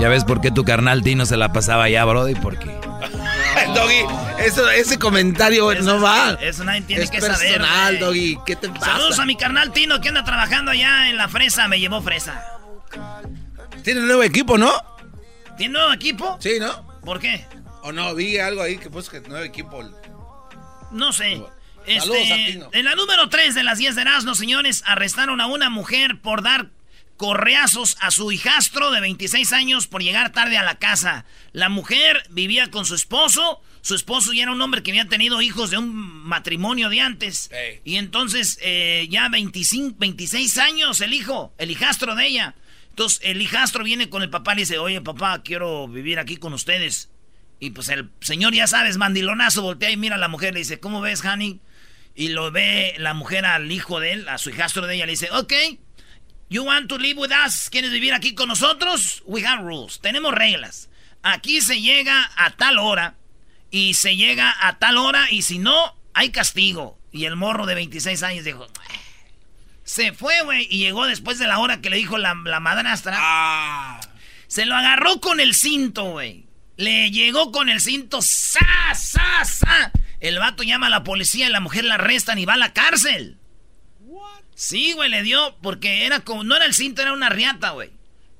Ya 0.00 0.08
ves 0.08 0.24
por 0.24 0.40
qué 0.40 0.50
tu 0.50 0.64
carnal 0.64 1.02
Tino 1.02 1.26
se 1.26 1.36
la 1.36 1.52
pasaba 1.52 1.84
allá, 1.84 2.04
Brody, 2.04 2.34
porque 2.34 2.66
Doggy, 3.74 4.04
eso, 4.44 4.68
ese 4.70 4.98
comentario 4.98 5.72
no 5.82 6.00
va. 6.00 6.32
Eso 6.40 6.64
nadie 6.64 6.82
tiene 6.82 7.04
es 7.04 7.10
que 7.10 7.20
saber, 7.20 7.38
personal, 7.38 7.98
güey. 7.98 8.00
Doggy. 8.00 8.38
¿Qué 8.46 8.56
te 8.56 8.68
pasa? 8.68 8.86
Saludos 8.86 9.18
a 9.18 9.24
mi 9.24 9.36
carnal 9.36 9.72
Tino 9.72 10.00
que 10.00 10.08
anda 10.08 10.24
trabajando 10.24 10.70
allá 10.72 11.08
en 11.08 11.16
la 11.16 11.28
fresa. 11.28 11.68
Me 11.68 11.78
llevó 11.78 12.02
fresa. 12.02 12.42
Tiene 13.84 14.00
nuevo 14.00 14.22
equipo, 14.22 14.58
¿no? 14.58 14.72
¿Tiene 15.56 15.74
nuevo 15.74 15.92
equipo? 15.92 16.36
Sí, 16.40 16.54
¿no? 16.60 16.84
¿Por 17.04 17.20
qué? 17.20 17.46
O 17.82 17.92
no, 17.92 18.14
vi 18.14 18.38
algo 18.38 18.62
ahí 18.62 18.78
que 18.78 18.90
puso 18.90 19.10
que 19.10 19.20
nuevo 19.20 19.44
equipo. 19.44 19.82
No 20.90 21.12
sé. 21.12 21.42
Saludos 21.98 22.18
Este, 22.20 22.32
a 22.32 22.46
Tino. 22.46 22.68
en 22.72 22.84
la 22.84 22.94
número 22.94 23.28
3 23.28 23.54
de 23.54 23.62
las 23.64 23.78
10 23.78 23.96
de 23.96 24.02
Erasmo, 24.02 24.34
señores, 24.36 24.82
arrestaron 24.86 25.40
a 25.40 25.46
una 25.46 25.68
mujer 25.68 26.20
por 26.20 26.42
dar 26.42 26.66
correazos 27.22 27.96
a 28.00 28.10
su 28.10 28.32
hijastro 28.32 28.90
de 28.90 29.00
26 29.00 29.52
años 29.52 29.86
por 29.86 30.02
llegar 30.02 30.32
tarde 30.32 30.58
a 30.58 30.64
la 30.64 30.80
casa. 30.80 31.24
La 31.52 31.68
mujer 31.68 32.20
vivía 32.30 32.72
con 32.72 32.84
su 32.84 32.96
esposo. 32.96 33.62
Su 33.80 33.94
esposo 33.94 34.32
ya 34.32 34.42
era 34.42 34.50
un 34.50 34.60
hombre 34.60 34.82
que 34.82 34.90
había 34.90 35.06
tenido 35.06 35.40
hijos 35.40 35.70
de 35.70 35.78
un 35.78 35.94
matrimonio 35.94 36.88
de 36.88 37.00
antes. 37.00 37.48
Y 37.84 37.94
entonces 37.94 38.58
eh, 38.60 39.06
ya 39.08 39.28
25, 39.28 39.98
26 40.00 40.58
años 40.58 41.00
el 41.00 41.14
hijo, 41.14 41.54
el 41.58 41.70
hijastro 41.70 42.16
de 42.16 42.26
ella. 42.26 42.56
Entonces 42.90 43.20
el 43.22 43.40
hijastro 43.40 43.84
viene 43.84 44.10
con 44.10 44.24
el 44.24 44.30
papá 44.30 44.54
y 44.54 44.56
le 44.56 44.62
dice, 44.62 44.78
oye 44.78 45.00
papá, 45.00 45.44
quiero 45.44 45.86
vivir 45.86 46.18
aquí 46.18 46.38
con 46.38 46.52
ustedes. 46.54 47.08
Y 47.60 47.70
pues 47.70 47.88
el 47.88 48.10
señor, 48.20 48.52
ya 48.52 48.66
sabes, 48.66 48.96
mandilonazo, 48.96 49.62
voltea 49.62 49.92
y 49.92 49.96
mira 49.96 50.16
a 50.16 50.18
la 50.18 50.26
mujer, 50.26 50.54
le 50.54 50.58
dice, 50.58 50.80
¿cómo 50.80 51.00
ves, 51.00 51.24
honey? 51.24 51.60
Y 52.16 52.30
lo 52.30 52.50
ve 52.50 52.96
la 52.98 53.14
mujer 53.14 53.46
al 53.46 53.70
hijo 53.70 54.00
de 54.00 54.12
él, 54.12 54.28
a 54.28 54.38
su 54.38 54.50
hijastro 54.50 54.88
de 54.88 54.96
ella, 54.96 55.06
le 55.06 55.12
dice, 55.12 55.30
ok, 55.30 55.52
you 56.52 56.64
want 56.64 56.88
to 56.88 56.98
live 56.98 57.18
with 57.18 57.32
us? 57.32 57.70
¿Quieres 57.70 57.90
vivir 57.90 58.12
aquí 58.12 58.34
con 58.34 58.48
nosotros? 58.48 59.22
We 59.26 59.46
have 59.46 59.62
rules, 59.62 60.00
tenemos 60.00 60.34
reglas. 60.34 60.88
Aquí 61.22 61.60
se 61.60 61.80
llega 61.80 62.30
a 62.36 62.50
tal 62.50 62.78
hora 62.78 63.14
y 63.70 63.94
se 63.94 64.16
llega 64.16 64.54
a 64.60 64.78
tal 64.78 64.98
hora 64.98 65.28
y 65.30 65.42
si 65.42 65.58
no, 65.58 65.96
hay 66.14 66.30
castigo. 66.30 66.98
Y 67.10 67.24
el 67.24 67.36
morro 67.36 67.66
de 67.66 67.74
26 67.74 68.22
años 68.22 68.44
dijo, 68.44 68.66
se 69.84 70.12
fue, 70.12 70.42
güey, 70.42 70.66
y 70.70 70.78
llegó 70.78 71.06
después 71.06 71.38
de 71.38 71.46
la 71.46 71.58
hora 71.58 71.80
que 71.80 71.90
le 71.90 71.96
dijo 71.96 72.18
la, 72.18 72.34
la 72.44 72.60
madrastra. 72.60 73.16
Ah. 73.18 74.00
Se 74.46 74.66
lo 74.66 74.74
agarró 74.74 75.20
con 75.20 75.40
el 75.40 75.54
cinto, 75.54 76.04
güey. 76.04 76.46
Le 76.76 77.10
llegó 77.10 77.52
con 77.52 77.68
el 77.68 77.80
cinto, 77.80 78.20
¡sa, 78.20 78.94
sa, 78.94 79.44
sa! 79.44 79.92
El 80.20 80.38
vato 80.38 80.62
llama 80.62 80.88
a 80.88 80.90
la 80.90 81.04
policía 81.04 81.46
y 81.46 81.50
la 81.50 81.60
mujer 81.60 81.84
la 81.84 81.94
arrestan 81.94 82.38
y 82.38 82.44
va 82.44 82.54
a 82.54 82.58
la 82.58 82.72
cárcel. 82.72 83.38
Sí, 84.62 84.92
güey, 84.92 85.10
le 85.10 85.24
dio, 85.24 85.56
porque 85.60 86.06
era 86.06 86.20
como, 86.20 86.44
no 86.44 86.54
era 86.54 86.66
el 86.66 86.72
cinto, 86.74 87.02
era 87.02 87.12
una 87.12 87.28
riata, 87.28 87.70
güey. 87.70 87.90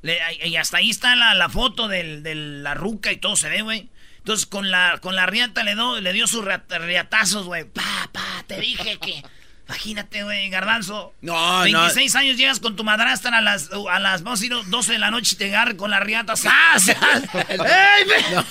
Le- 0.02 0.20
y 0.46 0.54
hasta 0.54 0.76
ahí 0.76 0.88
está 0.88 1.16
la, 1.16 1.34
la 1.34 1.48
foto 1.48 1.88
del- 1.88 2.22
de 2.22 2.36
la 2.36 2.74
ruca 2.74 3.10
y 3.10 3.16
todo 3.16 3.34
se 3.34 3.48
ve, 3.48 3.62
güey. 3.62 3.88
Entonces 4.18 4.46
con 4.46 4.70
la, 4.70 4.98
con 5.02 5.16
la 5.16 5.26
riata 5.26 5.64
le, 5.64 5.74
do- 5.74 6.00
le 6.00 6.12
dio 6.12 6.28
sus 6.28 6.44
riatazos, 6.44 7.46
güey. 7.46 7.64
Pa, 7.64 8.08
pa, 8.12 8.44
te 8.46 8.60
dije 8.60 8.98
que... 8.98 9.20
Imagínate, 9.66 10.22
güey, 10.22 10.48
garbanzo. 10.48 11.12
No, 11.22 11.58
no. 11.58 11.62
26 11.64 12.14
años 12.14 12.36
llegas 12.36 12.60
con 12.60 12.76
tu 12.76 12.84
madrastra 12.84 13.38
a 13.38 13.40
las, 13.40 13.70
a 13.90 13.98
las 13.98 14.22
vamos 14.22 14.40
a 14.42 14.46
ir 14.46 14.52
12 14.66 14.92
de 14.92 14.98
la 15.00 15.10
noche 15.10 15.34
y 15.34 15.38
te 15.38 15.46
agarra 15.46 15.76
con 15.76 15.90
la 15.90 15.98
riata. 15.98 16.36
¡Sas! 16.36 16.88
¡Ey, 17.48 17.56
ve! 17.58 18.24
No, 18.32 18.44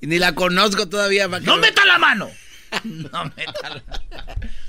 ni 0.00 0.18
la 0.18 0.34
conozco 0.34 0.88
todavía. 0.88 1.28
¿para 1.28 1.40
qué 1.40 1.46
¡No 1.46 1.56
meta 1.58 1.84
la 1.84 1.98
mano! 1.98 2.30
No 2.84 3.24
meta 3.36 3.68
la 3.70 3.82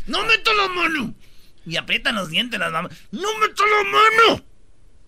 ¡No 0.08 0.24
meta 0.26 0.54
la 0.54 0.68
mano! 0.70 1.14
Y 1.68 1.76
aprietan 1.76 2.16
los 2.16 2.30
dientes 2.30 2.58
las 2.58 2.72
mamás. 2.72 2.94
¡No 3.12 3.28
meta 3.40 3.64
la 3.66 3.84
mano! 3.84 4.46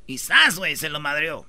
Y 0.05 0.17
¡zas, 0.17 0.57
güey! 0.57 0.75
Se 0.75 0.89
lo 0.89 0.99
madreó. 0.99 1.45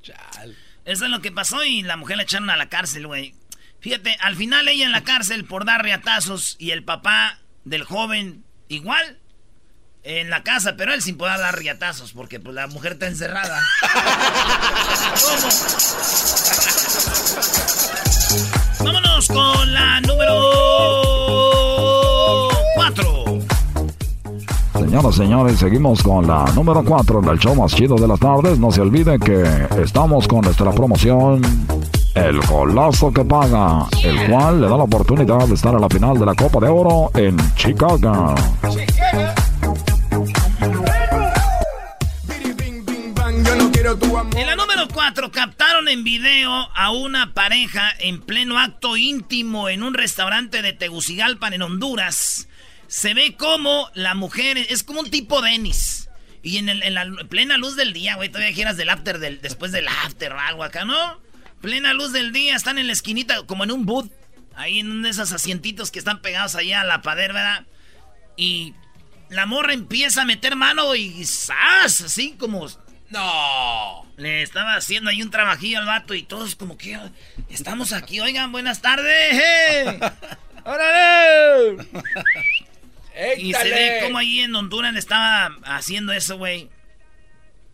Chal. 0.00 0.56
Eso 0.84 1.04
es 1.06 1.10
lo 1.10 1.20
que 1.20 1.32
pasó 1.32 1.64
y 1.64 1.82
la 1.82 1.96
mujer 1.96 2.18
la 2.18 2.22
echaron 2.22 2.50
a 2.50 2.56
la 2.56 2.68
cárcel, 2.68 3.08
güey. 3.08 3.34
Fíjate, 3.80 4.16
al 4.20 4.36
final 4.36 4.68
ella 4.68 4.86
en 4.86 4.92
la 4.92 5.02
cárcel 5.02 5.44
por 5.44 5.64
dar 5.64 5.82
riatazos 5.82 6.54
y 6.60 6.70
el 6.70 6.84
papá 6.84 7.40
del 7.64 7.82
joven 7.82 8.44
igual 8.68 9.18
en 10.04 10.30
la 10.30 10.44
casa, 10.44 10.76
pero 10.76 10.94
él 10.94 11.02
sin 11.02 11.16
poder 11.16 11.38
dar 11.40 11.58
riatazos 11.58 12.12
porque 12.12 12.38
pues 12.38 12.54
la 12.54 12.68
mujer 12.68 12.92
está 12.92 13.08
encerrada. 13.08 13.60
¿Cómo? 15.20 15.48
Vámonos 18.84 19.28
con 19.28 19.74
la 19.74 20.00
número 20.02 21.03
Señoras 24.94 25.16
señores, 25.16 25.58
seguimos 25.58 26.04
con 26.04 26.24
la 26.24 26.44
número 26.54 26.84
4 26.84 27.20
del 27.20 27.36
show 27.36 27.52
más 27.56 27.74
chido 27.74 27.96
de 27.96 28.06
las 28.06 28.20
tardes. 28.20 28.60
No 28.60 28.70
se 28.70 28.80
olviden 28.80 29.18
que 29.18 29.42
estamos 29.82 30.28
con 30.28 30.42
nuestra 30.42 30.70
promoción 30.70 31.42
El 32.14 32.40
Golazo 32.42 33.12
que 33.12 33.24
Paga, 33.24 33.88
el 34.04 34.30
cual 34.30 34.60
le 34.60 34.68
da 34.68 34.76
la 34.76 34.84
oportunidad 34.84 35.48
de 35.48 35.54
estar 35.54 35.74
a 35.74 35.80
la 35.80 35.88
final 35.88 36.16
de 36.16 36.26
la 36.26 36.36
Copa 36.36 36.60
de 36.60 36.68
Oro 36.68 37.10
en 37.14 37.36
Chicago. 37.56 38.36
En 44.36 44.46
la 44.46 44.54
número 44.54 44.86
4 44.94 45.32
captaron 45.32 45.88
en 45.88 46.04
video 46.04 46.68
a 46.72 46.92
una 46.92 47.34
pareja 47.34 47.90
en 47.98 48.20
pleno 48.20 48.60
acto 48.60 48.96
íntimo 48.96 49.68
en 49.68 49.82
un 49.82 49.94
restaurante 49.94 50.62
de 50.62 50.72
Tegucigalpa 50.72 51.48
en 51.48 51.62
Honduras. 51.62 52.46
Se 52.94 53.12
ve 53.12 53.34
como 53.36 53.90
la 53.94 54.14
mujer 54.14 54.56
es 54.56 54.84
como 54.84 55.00
un 55.00 55.10
tipo 55.10 55.42
Denis. 55.42 56.08
Y 56.44 56.58
en, 56.58 56.94
la 56.94 57.04
plena 57.28 57.56
luz 57.56 57.74
del 57.74 57.92
día, 57.92 58.14
güey, 58.14 58.28
todavía 58.28 58.54
quieras 58.54 58.76
del 58.76 58.88
after, 58.88 59.18
del, 59.18 59.40
después 59.40 59.72
del 59.72 59.88
after 59.88 60.32
o 60.32 60.38
algo 60.38 60.62
acá, 60.62 60.84
¿no? 60.84 61.20
Plena 61.60 61.92
luz 61.92 62.12
del 62.12 62.30
día, 62.30 62.54
están 62.54 62.78
en 62.78 62.86
la 62.86 62.92
esquinita, 62.92 63.42
como 63.46 63.64
en 63.64 63.72
un 63.72 63.84
boot. 63.84 64.12
Ahí 64.54 64.78
en 64.78 64.92
uno 64.92 65.02
de 65.02 65.10
esos 65.10 65.32
asientitos 65.32 65.90
que 65.90 65.98
están 65.98 66.22
pegados 66.22 66.54
allá 66.54 66.82
a 66.82 66.84
la 66.84 67.02
pader, 67.02 67.32
¿verdad? 67.32 67.66
Y 68.36 68.74
la 69.28 69.44
morra 69.44 69.72
empieza 69.72 70.22
a 70.22 70.24
meter 70.24 70.54
mano 70.54 70.94
y 70.94 71.24
¡zas! 71.24 72.00
Así 72.00 72.36
como 72.38 72.68
no. 73.10 74.06
Le 74.16 74.42
estaba 74.42 74.76
haciendo 74.76 75.10
ahí 75.10 75.20
un 75.20 75.32
trabajillo 75.32 75.80
al 75.80 75.86
vato 75.86 76.14
y 76.14 76.22
todos 76.22 76.54
como 76.54 76.78
que 76.78 76.96
estamos 77.48 77.92
aquí. 77.92 78.20
Oigan, 78.20 78.52
buenas 78.52 78.82
tardes. 78.82 80.00
¡Órale! 80.64 81.88
y 83.38 83.52
se 83.52 83.70
ve 83.70 84.00
como 84.02 84.18
ahí 84.18 84.40
en 84.40 84.54
Honduras 84.54 84.92
le 84.92 84.98
estaba 84.98 85.56
haciendo 85.64 86.12
eso, 86.12 86.36
güey. 86.36 86.68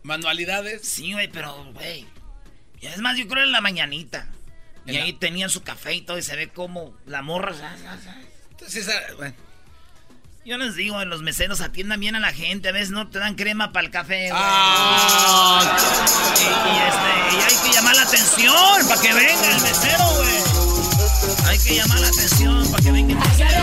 ¿Manualidades? 0.03 0.87
Sí, 0.87 1.13
güey, 1.13 1.27
pero, 1.27 1.65
güey. 1.73 2.05
Y 2.79 2.87
es 2.87 2.99
más, 2.99 3.17
yo 3.17 3.27
creo 3.27 3.43
en 3.43 3.51
la 3.51 3.61
mañanita. 3.61 4.27
Y 4.85 4.97
ahí 4.97 5.13
tenían 5.13 5.49
su 5.49 5.63
café 5.63 5.93
y 5.93 6.01
todo, 6.01 6.17
y 6.17 6.23
se 6.23 6.35
ve 6.35 6.49
como 6.49 6.93
la 7.05 7.21
morra. 7.21 7.55
Entonces, 8.51 8.89
bueno. 9.17 9.35
Yo 10.43 10.57
les 10.57 10.75
digo, 10.75 11.05
los 11.05 11.21
meseros 11.21 11.61
atiendan 11.61 11.99
bien 11.99 12.15
a 12.15 12.19
la 12.19 12.33
gente. 12.33 12.69
A 12.69 12.71
veces 12.71 12.89
no 12.89 13.07
te 13.07 13.19
dan 13.19 13.35
crema 13.35 13.71
para 13.71 13.85
el 13.85 13.91
café, 13.91 14.31
ah. 14.33 15.77
y, 16.33 16.37
este, 16.89 17.35
y, 17.35 17.41
hay 17.41 17.53
que 17.63 17.69
llamar 17.75 17.95
la 17.95 18.01
atención 18.01 18.87
para 18.87 18.99
que 19.01 19.13
venga 19.13 19.55
el 19.55 19.61
mesero, 19.61 20.03
güey. 20.15 20.41
Hay 21.47 21.59
que 21.59 21.75
llamar 21.75 21.99
la 21.99 22.07
atención 22.07 22.71
para 22.71 22.83
que 22.83 22.91
venga 22.91 23.13
el 23.13 23.19
mesero. 23.19 23.61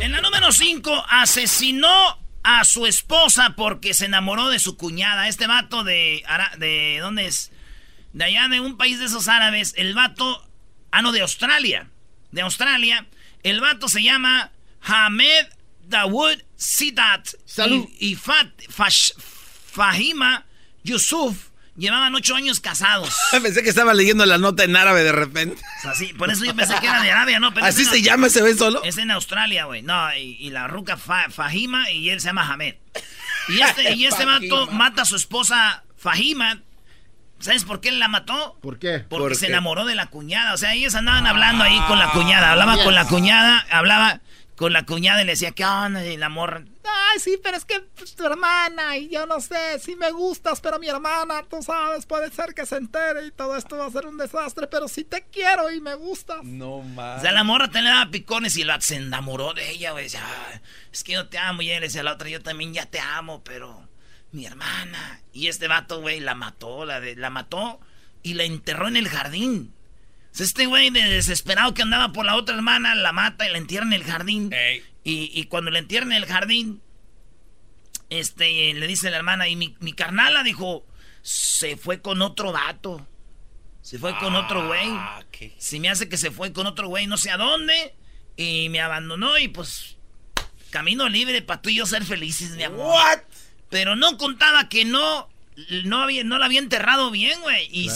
En 0.00 0.12
la 0.12 0.20
número 0.20 0.52
5, 0.52 1.04
asesinó 1.08 2.18
a 2.42 2.64
su 2.64 2.86
esposa 2.86 3.54
porque 3.56 3.94
se 3.94 4.06
enamoró 4.06 4.48
de 4.48 4.58
su 4.58 4.76
cuñada. 4.76 5.28
Este 5.28 5.46
vato 5.46 5.84
de... 5.84 6.24
¿De 6.58 6.98
dónde 7.00 7.26
es? 7.26 7.52
De 8.12 8.24
allá 8.24 8.48
de 8.48 8.60
un 8.60 8.76
país 8.76 8.98
de 8.98 9.06
esos 9.06 9.28
árabes. 9.28 9.74
El 9.76 9.94
vato 9.94 10.46
Ah, 10.92 11.00
no, 11.00 11.10
de 11.10 11.22
Australia. 11.22 11.88
De 12.30 12.42
Australia. 12.42 13.06
El 13.42 13.60
vato 13.60 13.88
se 13.88 14.02
llama 14.02 14.52
Hamed 14.82 15.46
Dawood 15.88 16.38
Sidat. 16.54 17.28
Salud. 17.46 17.88
Y, 17.98 18.14
Fat, 18.14 18.48
Fahima 19.66 20.44
Yusuf 20.84 21.48
llevaban 21.76 22.14
ocho 22.14 22.34
años 22.34 22.60
casados. 22.60 23.14
pensé 23.42 23.62
que 23.62 23.68
estaba 23.68 23.94
leyendo 23.94 24.26
la 24.26 24.38
nota 24.38 24.64
en 24.64 24.76
árabe 24.76 25.02
de 25.02 25.12
repente. 25.12 25.62
O 25.84 26.18
por 26.18 26.30
eso 26.30 26.44
yo 26.44 26.54
pensé 26.54 26.74
que 26.80 26.86
era 26.86 27.02
de 27.02 27.10
Arabia, 27.10 27.40
¿no? 27.40 27.52
¿Así 27.62 27.84
se 27.84 28.02
llama 28.02 28.26
ese 28.26 28.42
ve 28.42 28.54
solo? 28.54 28.82
Es 28.84 28.98
en 28.98 29.10
Australia, 29.10 29.64
güey. 29.64 29.82
No, 29.82 30.14
y, 30.16 30.50
la 30.50 30.68
ruca 30.68 30.96
Fahima 30.96 31.90
y 31.90 32.10
él 32.10 32.20
se 32.20 32.28
llama 32.28 32.50
Hamed. 32.50 32.74
Y 33.48 33.60
este, 33.60 33.94
y 33.94 34.06
este 34.06 34.24
vato 34.24 34.68
mata 34.68 35.02
a 35.02 35.04
su 35.04 35.16
esposa 35.16 35.82
Fahima 35.96 36.60
¿Sabes 37.42 37.64
por 37.64 37.80
qué 37.80 37.88
él 37.88 37.98
la 37.98 38.06
mató? 38.06 38.56
¿Por 38.62 38.78
qué? 38.78 39.00
Porque 39.00 39.34
se 39.34 39.48
enamoró 39.48 39.84
de 39.84 39.96
la 39.96 40.06
cuñada. 40.06 40.54
O 40.54 40.56
sea, 40.56 40.74
ellos 40.74 40.94
andaban 40.94 41.26
hablando 41.26 41.64
ahí 41.64 41.78
con 41.88 41.98
la 41.98 42.12
cuñada. 42.12 42.52
Hablaba 42.52 42.84
con 42.84 42.94
la 42.94 43.04
cuñada, 43.04 43.66
hablaba 43.68 44.20
con 44.54 44.72
la 44.72 44.86
cuñada 44.86 45.22
y 45.22 45.24
le 45.24 45.32
decía, 45.32 45.50
¿qué 45.50 45.64
onda? 45.64 46.06
Y 46.06 46.16
la 46.16 46.28
morra, 46.28 46.62
ay, 46.84 47.20
sí, 47.20 47.38
pero 47.42 47.56
es 47.56 47.64
que 47.64 47.80
pues, 47.80 48.14
tu 48.14 48.24
hermana, 48.24 48.96
y 48.96 49.08
yo 49.08 49.26
no 49.26 49.40
sé, 49.40 49.78
sí 49.78 49.96
me 49.96 50.10
gustas, 50.10 50.60
pero 50.60 50.78
mi 50.78 50.88
hermana, 50.88 51.44
tú 51.48 51.62
sabes, 51.62 52.06
puede 52.06 52.30
ser 52.30 52.54
que 52.54 52.66
se 52.66 52.76
entere 52.76 53.26
y 53.26 53.30
todo 53.30 53.56
esto 53.56 53.76
va 53.76 53.86
a 53.86 53.90
ser 53.90 54.06
un 54.06 54.16
desastre, 54.16 54.66
pero 54.66 54.88
sí 54.88 55.04
te 55.04 55.24
quiero 55.30 55.70
y 55.70 55.80
me 55.80 55.94
gustas. 55.94 56.42
No 56.44 56.80
más. 56.80 57.18
O 57.18 57.22
sea, 57.22 57.32
la 57.32 57.44
morra 57.44 57.68
te 57.68 57.82
le 57.82 57.90
daba 57.90 58.10
picones 58.10 58.56
y 58.56 58.64
se 58.80 58.96
enamoró 58.96 59.54
de 59.54 59.70
ella, 59.70 59.92
güey. 59.92 60.06
es 60.06 61.04
que 61.04 61.12
yo 61.12 61.28
te 61.28 61.38
amo. 61.38 61.62
Y 61.62 61.70
él 61.70 61.82
decía 61.82 62.00
a 62.00 62.04
la 62.04 62.12
otra, 62.14 62.28
yo 62.28 62.42
también 62.42 62.74
ya 62.74 62.86
te 62.86 63.00
amo, 63.00 63.42
pero 63.44 63.88
mi 64.32 64.46
hermana. 64.46 65.20
Y 65.32 65.48
este 65.48 65.68
vato, 65.68 66.00
güey, 66.00 66.20
la 66.20 66.34
mató, 66.34 66.84
la, 66.84 67.00
de, 67.00 67.16
la 67.16 67.30
mató 67.30 67.80
y 68.22 68.34
la 68.34 68.44
enterró 68.44 68.88
en 68.88 68.96
el 68.96 69.08
jardín. 69.08 69.72
O 70.32 70.34
sea, 70.34 70.46
este 70.46 70.66
güey 70.66 70.90
de 70.90 71.02
desesperado 71.02 71.74
que 71.74 71.82
andaba 71.82 72.12
por 72.12 72.24
la 72.24 72.36
otra 72.36 72.54
hermana, 72.54 72.94
la 72.94 73.12
mata 73.12 73.46
y 73.46 73.52
la 73.52 73.58
entierra 73.58 73.86
en 73.86 73.92
el 73.92 74.04
jardín. 74.04 74.50
Y, 75.04 75.30
y, 75.34 75.44
cuando 75.44 75.70
la 75.70 75.80
entierra 75.80 76.06
en 76.06 76.12
el 76.12 76.26
jardín, 76.26 76.80
este, 78.08 78.72
le 78.74 78.86
dice 78.86 79.10
la 79.10 79.16
hermana, 79.16 79.48
y 79.48 79.56
mi, 79.56 79.76
mi 79.80 79.92
carnala 79.92 80.42
dijo, 80.42 80.86
se 81.22 81.76
fue 81.76 82.00
con 82.00 82.22
otro 82.22 82.52
vato. 82.52 83.06
Se 83.80 83.98
fue 83.98 84.16
con 84.18 84.36
otro 84.36 84.66
güey. 84.68 84.88
Ah, 84.88 85.24
si 85.58 85.80
me 85.80 85.90
hace 85.90 86.08
que 86.08 86.16
se 86.16 86.30
fue 86.30 86.52
con 86.52 86.66
otro 86.66 86.86
güey, 86.86 87.06
no 87.08 87.16
sé 87.16 87.30
a 87.30 87.36
dónde. 87.36 87.94
Y 88.36 88.68
me 88.70 88.80
abandonó 88.80 89.38
y 89.38 89.48
pues, 89.48 89.96
camino 90.70 91.08
libre 91.08 91.42
para 91.42 91.60
tú 91.60 91.68
y 91.68 91.76
yo 91.76 91.86
ser 91.86 92.04
felices, 92.04 92.50
mi 92.50 92.62
amor. 92.62 92.86
¿What? 92.86 93.18
Pero 93.70 93.96
no 93.96 94.16
contaba 94.18 94.68
que 94.68 94.84
no, 94.84 95.28
no, 95.84 96.02
había, 96.02 96.22
no 96.24 96.38
la 96.38 96.46
había 96.46 96.60
enterrado 96.60 97.10
bien, 97.10 97.40
güey. 97.40 97.68
Y, 97.72 97.90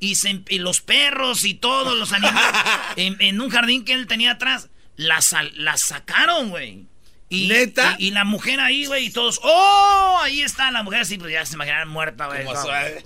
y, 0.00 0.58
los 0.58 0.80
perros 0.80 1.44
y 1.44 1.54
todos 1.54 1.96
los 1.96 2.12
animales 2.12 2.52
en, 2.96 3.40
un 3.40 3.50
jardín 3.50 3.84
que 3.84 3.94
él 3.94 4.06
tenía 4.06 4.32
atrás, 4.32 4.70
las, 4.98 5.34
las 5.54 5.80
sacaron, 5.80 6.50
güey. 6.50 6.84
Y, 7.30 7.48
¿Neta? 7.48 7.96
Y, 7.98 8.10
la 8.10 8.24
mujer 8.24 8.58
ahí, 8.60 8.86
güey, 8.86 9.06
y 9.06 9.10
todos, 9.10 9.40
¡oh! 9.42 10.18
Ahí 10.22 10.42
está 10.42 10.70
la 10.70 10.82
mujer, 10.82 11.00
así, 11.00 11.18
pues 11.18 11.32
ya 11.32 11.46
se 11.46 11.54
imaginaron 11.54 11.88
muerta, 11.88 12.26
güey. 12.26 12.44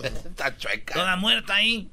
Está 0.02 0.56
chueca. 0.56 0.94
Toda 0.94 1.16
muerta 1.16 1.54
ahí. 1.54 1.88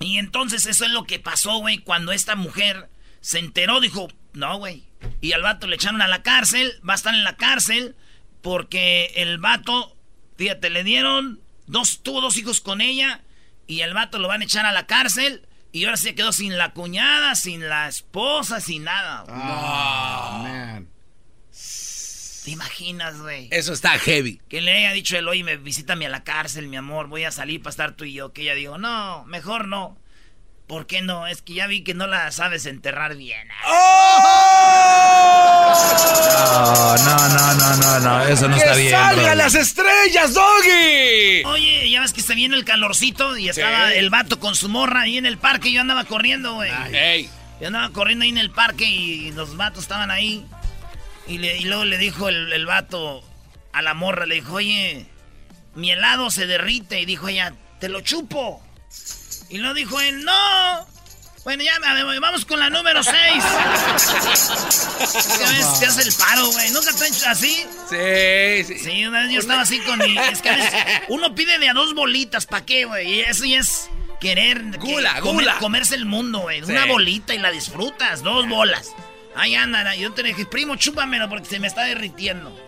Y 0.00 0.18
entonces 0.18 0.66
eso 0.66 0.84
es 0.84 0.90
lo 0.90 1.04
que 1.04 1.18
pasó, 1.18 1.58
güey, 1.58 1.78
cuando 1.78 2.12
esta 2.12 2.36
mujer 2.36 2.88
se 3.20 3.38
enteró, 3.38 3.80
dijo, 3.80 4.08
no, 4.32 4.58
güey. 4.58 4.84
Y 5.20 5.32
al 5.32 5.42
vato 5.42 5.66
le 5.66 5.76
echaron 5.76 6.00
a 6.00 6.08
la 6.08 6.22
cárcel, 6.22 6.80
va 6.88 6.94
a 6.94 6.96
estar 6.96 7.14
en 7.14 7.24
la 7.24 7.36
cárcel 7.36 7.94
porque 8.40 9.12
el 9.16 9.38
vato, 9.38 9.96
fíjate, 10.36 10.70
le 10.70 10.84
dieron 10.84 11.40
dos, 11.66 12.02
tuvo 12.02 12.20
dos 12.20 12.36
hijos 12.38 12.60
con 12.60 12.80
ella 12.80 13.20
y 13.66 13.80
el 13.80 13.94
vato 13.94 14.18
lo 14.18 14.28
van 14.28 14.40
a 14.42 14.44
echar 14.44 14.64
a 14.64 14.72
la 14.72 14.86
cárcel 14.86 15.46
y 15.74 15.84
ahora 15.86 15.96
se 15.96 16.14
quedó 16.14 16.30
sin 16.30 16.56
la 16.56 16.72
cuñada, 16.72 17.34
sin 17.34 17.68
la 17.68 17.88
esposa, 17.88 18.60
sin 18.60 18.84
nada. 18.84 19.24
Ah, 19.26 20.38
man. 20.40 20.88
¿Te 22.44 22.50
imaginas, 22.52 23.18
güey? 23.20 23.48
Eso 23.50 23.72
está 23.72 23.98
heavy. 23.98 24.40
Que 24.48 24.60
le 24.60 24.70
haya 24.70 24.92
dicho 24.92 25.18
él, 25.18 25.26
oye, 25.26 25.42
me 25.42 25.56
visítame 25.56 26.06
a 26.06 26.10
la 26.10 26.22
cárcel, 26.22 26.68
mi 26.68 26.76
amor, 26.76 27.08
voy 27.08 27.24
a 27.24 27.32
salir 27.32 27.60
para 27.60 27.72
estar 27.72 27.96
tú 27.96 28.04
y 28.04 28.12
yo. 28.12 28.32
Que 28.32 28.42
ella 28.42 28.54
digo, 28.54 28.78
no, 28.78 29.24
mejor 29.24 29.66
no. 29.66 29.98
¿Por 30.66 30.86
qué 30.86 31.02
no? 31.02 31.26
Es 31.26 31.42
que 31.42 31.52
ya 31.52 31.66
vi 31.66 31.84
que 31.84 31.92
no 31.92 32.06
la 32.06 32.30
sabes 32.32 32.64
enterrar 32.64 33.16
bien. 33.16 33.48
¡Oh! 33.66 34.14
No, 37.04 37.28
no, 37.28 37.54
no, 37.54 37.76
no, 37.76 38.00
no, 38.00 38.24
eso 38.24 38.48
no 38.48 38.56
está 38.56 38.74
bien. 38.74 38.92
¡Salgan 38.92 39.36
las 39.36 39.54
estrellas, 39.54 40.32
Doggy! 40.32 41.44
Oye, 41.44 41.90
ya 41.90 42.00
ves 42.00 42.14
que 42.14 42.22
se 42.22 42.34
viene 42.34 42.56
el 42.56 42.64
calorcito 42.64 43.36
y 43.36 43.50
estaba 43.50 43.92
el 43.92 44.08
vato 44.08 44.40
con 44.40 44.54
su 44.54 44.70
morra 44.70 45.02
ahí 45.02 45.18
en 45.18 45.26
el 45.26 45.36
parque. 45.36 45.70
Yo 45.70 45.82
andaba 45.82 46.04
corriendo, 46.04 46.54
güey. 46.54 46.70
Yo 47.60 47.66
andaba 47.66 47.90
corriendo 47.90 48.22
ahí 48.22 48.30
en 48.30 48.38
el 48.38 48.50
parque 48.50 48.86
y 48.86 49.32
los 49.32 49.58
vatos 49.58 49.82
estaban 49.82 50.10
ahí. 50.10 50.46
Y, 51.26 51.38
luego 51.64 51.84
le 51.84 51.98
dijo 51.98 52.30
el, 52.30 52.50
el 52.52 52.64
vato 52.64 53.22
a 53.72 53.82
la 53.82 53.92
morra, 53.92 54.24
le 54.24 54.36
dijo, 54.36 54.54
oye, 54.54 55.06
mi 55.74 55.90
helado 55.90 56.30
se 56.30 56.46
derrite. 56.46 57.02
Y 57.02 57.04
dijo 57.04 57.28
ella, 57.28 57.52
te 57.80 57.90
lo 57.90 58.00
chupo. 58.00 58.63
Y 59.48 59.58
lo 59.58 59.74
dijo 59.74 60.00
él, 60.00 60.24
no. 60.24 60.94
Bueno, 61.44 61.62
ya 61.62 61.78
vamos 62.20 62.44
con 62.46 62.58
la 62.58 62.70
número 62.70 63.02
6. 63.02 63.14
Te 65.78 65.86
hace 65.86 66.02
el 66.02 66.12
paro, 66.14 66.48
güey. 66.48 66.70
¿Nunca 66.70 66.90
te 66.92 67.04
han 67.04 67.12
hecho 67.12 67.28
así? 67.28 67.66
Sí, 67.90 68.64
sí. 68.64 68.78
Sí, 68.78 69.06
una 69.06 69.20
vez 69.20 69.30
yo 69.30 69.40
estaba 69.40 69.60
así 69.60 69.78
con 69.80 69.98
mi. 69.98 70.16
Es 70.16 70.40
que 70.40 70.48
a 70.48 70.56
veces 70.56 70.72
uno 71.08 71.34
pide 71.34 71.58
de 71.58 71.68
a 71.68 71.74
dos 71.74 71.94
bolitas, 71.94 72.46
¿para 72.46 72.64
qué, 72.64 72.86
güey? 72.86 73.16
Y 73.16 73.20
eso 73.20 73.44
ya 73.44 73.58
es 73.58 73.90
querer. 74.22 74.78
Gula, 74.78 75.20
gula. 75.20 75.58
comerse 75.58 75.96
el 75.96 76.06
mundo, 76.06 76.38
güey. 76.40 76.62
Una 76.62 76.86
bolita 76.86 77.34
y 77.34 77.38
la 77.38 77.50
disfrutas, 77.50 78.22
dos 78.22 78.48
bolas. 78.48 78.92
Ahí 79.36 79.54
anda, 79.54 79.94
yo 79.96 80.12
te 80.12 80.22
dije, 80.22 80.46
primo, 80.46 80.76
chúpamelo 80.76 81.28
porque 81.28 81.46
se 81.46 81.58
me 81.58 81.66
está 81.66 81.82
derritiendo. 81.82 82.58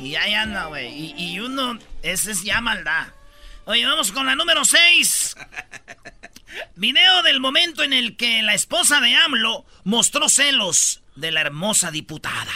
Y 0.00 0.16
ahí 0.16 0.34
anda, 0.34 0.64
güey. 0.64 0.88
Y, 0.88 1.14
y 1.16 1.38
uno, 1.38 1.78
ese 2.02 2.32
es 2.32 2.42
ya 2.42 2.60
maldad. 2.60 3.06
Oye, 3.66 3.86
vamos 3.86 4.10
con 4.10 4.26
la 4.26 4.34
número 4.34 4.64
6. 4.64 5.36
Video 6.76 7.22
del 7.22 7.40
momento 7.40 7.82
en 7.82 7.92
el 7.92 8.16
que 8.16 8.42
la 8.42 8.54
esposa 8.54 9.00
de 9.00 9.14
AMLO 9.14 9.64
mostró 9.84 10.28
celos 10.28 11.02
de 11.16 11.30
la 11.30 11.40
hermosa 11.40 11.90
diputada. 11.90 12.52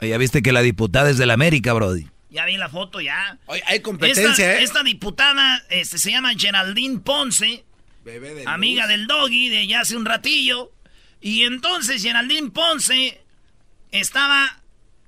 Ya 0.00 0.16
viste 0.18 0.42
que 0.42 0.52
la 0.52 0.62
diputada 0.62 1.10
es 1.10 1.18
de 1.18 1.26
la 1.26 1.34
América, 1.34 1.72
Brody. 1.72 2.06
Ya 2.30 2.44
vi 2.44 2.56
la 2.56 2.68
foto, 2.68 3.00
ya. 3.00 3.38
Oye, 3.46 3.62
hay 3.66 3.80
competencia, 3.80 4.30
esta, 4.30 4.60
¿eh? 4.60 4.62
Esta 4.62 4.82
diputada 4.82 5.62
este, 5.68 5.98
se 5.98 6.10
llama 6.10 6.32
Geraldine 6.36 7.00
Ponce, 7.00 7.64
Bebé 8.04 8.34
de 8.34 8.44
amiga 8.46 8.84
luz. 8.84 8.90
del 8.90 9.06
doggy 9.06 9.48
de 9.48 9.66
ya 9.66 9.80
hace 9.80 9.96
un 9.96 10.04
ratillo. 10.06 10.72
Y 11.20 11.42
entonces 11.42 12.02
Geraldine 12.02 12.50
Ponce 12.50 13.20
estaba, 13.90 14.60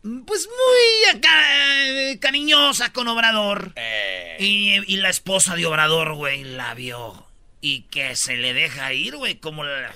pues 0.03 0.47
muy 0.49 1.17
acá, 1.17 1.89
eh, 1.89 2.19
cariñosa 2.21 2.93
con 2.93 3.09
Obrador. 3.09 3.73
Y, 4.39 4.75
y 4.93 4.97
la 4.97 5.09
esposa 5.09 5.55
de 5.55 5.65
Obrador, 5.65 6.15
güey, 6.15 6.45
la 6.45 6.75
vio. 6.75 7.27
Y 7.65 7.83
que 7.83 8.17
se 8.17 8.37
le 8.37 8.53
deja 8.53 8.93
ir, 8.93 9.17
güey, 9.17 9.37
como 9.37 9.63
la... 9.63 9.95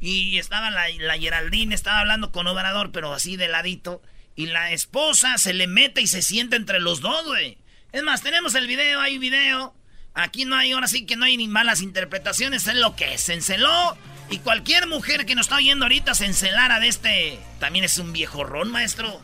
Y 0.00 0.38
estaba 0.38 0.70
la, 0.70 0.88
la 0.98 1.16
Geraldine, 1.16 1.72
estaba 1.72 2.00
hablando 2.00 2.32
con 2.32 2.48
Obrador, 2.48 2.90
pero 2.90 3.14
así 3.14 3.36
de 3.36 3.46
ladito. 3.46 4.02
Y 4.34 4.46
la 4.46 4.72
esposa 4.72 5.38
se 5.38 5.52
le 5.54 5.68
mete 5.68 6.02
y 6.02 6.08
se 6.08 6.20
sienta 6.20 6.56
entre 6.56 6.80
los 6.80 7.00
dos, 7.00 7.24
güey. 7.26 7.58
Es 7.92 8.02
más, 8.02 8.22
tenemos 8.22 8.54
el 8.56 8.66
video, 8.66 9.00
hay 9.00 9.18
video. 9.18 9.72
Aquí 10.14 10.44
no 10.44 10.56
hay, 10.56 10.72
ahora 10.72 10.88
sí 10.88 11.06
que 11.06 11.16
no 11.16 11.24
hay 11.24 11.36
ni 11.36 11.46
malas 11.46 11.80
interpretaciones, 11.80 12.66
es 12.66 12.74
lo 12.74 12.96
que 12.96 13.14
es. 13.14 13.20
Se 13.20 13.34
enceló. 13.34 13.96
Y 14.30 14.38
cualquier 14.38 14.88
mujer 14.88 15.26
que 15.26 15.34
nos 15.34 15.46
está 15.46 15.56
oyendo 15.56 15.84
ahorita 15.84 16.14
se 16.14 16.26
encelara 16.26 16.80
de 16.80 16.88
este. 16.88 17.38
También 17.60 17.84
es 17.84 17.98
un 17.98 18.12
viejo 18.12 18.42
ron, 18.42 18.70
maestro. 18.70 19.20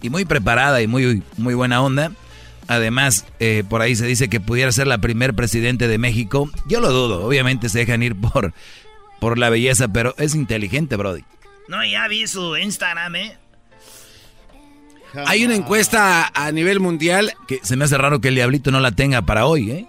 Y 0.00 0.08
muy 0.08 0.24
preparada 0.24 0.80
y 0.80 0.86
muy, 0.86 1.22
muy 1.36 1.54
buena 1.54 1.82
onda. 1.82 2.12
Además, 2.68 3.24
eh, 3.40 3.62
por 3.68 3.80
ahí 3.82 3.94
se 3.96 4.06
dice 4.06 4.28
que 4.28 4.40
pudiera 4.40 4.72
ser 4.72 4.86
la 4.86 4.98
primer 4.98 5.34
presidente 5.34 5.88
de 5.88 5.98
México. 5.98 6.50
Yo 6.66 6.80
lo 6.80 6.90
dudo, 6.92 7.24
obviamente 7.24 7.68
se 7.68 7.78
dejan 7.80 8.02
ir 8.02 8.14
por, 8.16 8.52
por 9.20 9.38
la 9.38 9.50
belleza, 9.50 9.88
pero 9.88 10.14
es 10.18 10.34
inteligente, 10.34 10.96
Brody. 10.96 11.24
No, 11.68 11.84
ya 11.84 12.06
vi 12.08 12.26
su 12.26 12.56
Instagram, 12.56 13.16
¿eh? 13.16 13.36
Hay 15.26 15.44
una 15.44 15.54
encuesta 15.54 16.30
a 16.34 16.52
nivel 16.52 16.80
mundial. 16.80 17.32
Que 17.48 17.60
se 17.62 17.76
me 17.76 17.84
hace 17.84 17.96
raro 17.96 18.20
que 18.20 18.28
el 18.28 18.34
diablito 18.34 18.70
no 18.70 18.80
la 18.80 18.92
tenga 18.92 19.22
para 19.22 19.46
hoy, 19.46 19.70
¿eh? 19.70 19.86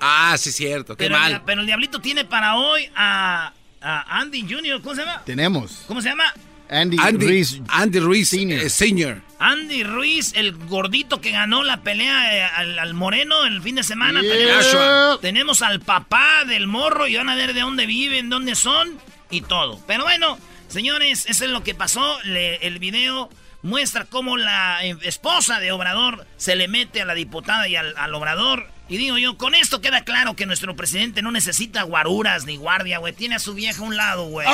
Ah, 0.00 0.34
sí, 0.38 0.52
cierto, 0.52 0.96
qué 0.96 1.04
Pero, 1.04 1.18
mal. 1.18 1.32
el- 1.32 1.40
pero 1.40 1.60
el 1.62 1.66
Diablito 1.66 2.00
tiene 2.00 2.26
para 2.26 2.56
hoy 2.56 2.90
a, 2.94 3.54
a 3.80 4.18
Andy 4.20 4.42
Jr., 4.42 4.82
¿cómo 4.82 4.94
se 4.94 5.00
llama? 5.00 5.22
Tenemos. 5.24 5.84
¿Cómo 5.88 6.02
se 6.02 6.10
llama? 6.10 6.24
Andy, 6.68 6.96
Andy 7.00 7.26
Ruiz. 7.26 7.60
Andy 7.68 7.98
Ruiz 8.00 8.28
Senior. 8.28 8.60
eh, 8.62 8.70
Senior. 8.70 9.22
Andy 9.38 9.84
Ruiz, 9.84 10.32
el 10.34 10.52
gordito 10.56 11.20
que 11.20 11.30
ganó 11.30 11.62
la 11.62 11.82
pelea 11.82 12.36
eh, 12.36 12.42
al, 12.56 12.78
al 12.78 12.94
moreno 12.94 13.44
el 13.44 13.60
fin 13.62 13.74
de 13.74 13.82
semana. 13.82 14.20
Yeah. 14.22 15.18
Tenemos, 15.20 15.62
al 15.62 15.80
papá 15.80 16.44
del 16.46 16.66
morro 16.66 17.06
y 17.06 17.16
van 17.16 17.28
a 17.28 17.34
ver 17.34 17.52
de 17.54 17.60
dónde 17.60 17.86
viven, 17.86 18.30
dónde 18.30 18.54
son 18.54 18.98
y 19.30 19.42
todo. 19.42 19.78
Pero 19.86 20.04
bueno, 20.04 20.38
señores, 20.68 21.26
eso 21.28 21.44
es 21.44 21.50
lo 21.50 21.62
que 21.62 21.74
pasó. 21.74 22.18
Le- 22.24 22.56
el 22.66 22.78
video 22.78 23.28
muestra 23.62 24.04
cómo 24.06 24.36
la 24.36 24.84
eh, 24.84 24.96
esposa 25.02 25.60
de 25.60 25.70
Obrador 25.72 26.26
se 26.36 26.56
le 26.56 26.66
mete 26.68 27.02
a 27.02 27.04
la 27.04 27.14
diputada 27.14 27.68
y 27.68 27.76
al, 27.76 27.94
al 27.96 28.14
Obrador. 28.14 28.68
Y 28.88 28.98
digo 28.98 29.18
yo, 29.18 29.36
con 29.36 29.54
esto 29.56 29.80
queda 29.80 30.04
claro 30.04 30.34
que 30.36 30.46
nuestro 30.46 30.76
presidente 30.76 31.20
no 31.20 31.32
necesita 31.32 31.82
guaruras 31.82 32.44
ni 32.44 32.56
guardia, 32.56 32.98
güey. 32.98 33.12
Tiene 33.12 33.34
a 33.34 33.38
su 33.40 33.52
vieja 33.54 33.82
a 33.82 33.84
un 33.84 33.96
lado, 33.96 34.26
güey. 34.28 34.46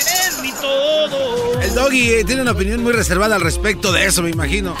Eres 0.00 0.38
mi 0.42 0.52
todo. 0.52 1.60
El 1.60 1.74
doggy 1.74 2.10
eh, 2.10 2.24
tiene 2.24 2.42
una 2.42 2.52
opinión 2.52 2.82
muy 2.82 2.92
reservada 2.92 3.36
al 3.36 3.40
respecto 3.40 3.92
de 3.92 4.04
eso, 4.04 4.22
me 4.22 4.30
imagino. 4.30 4.76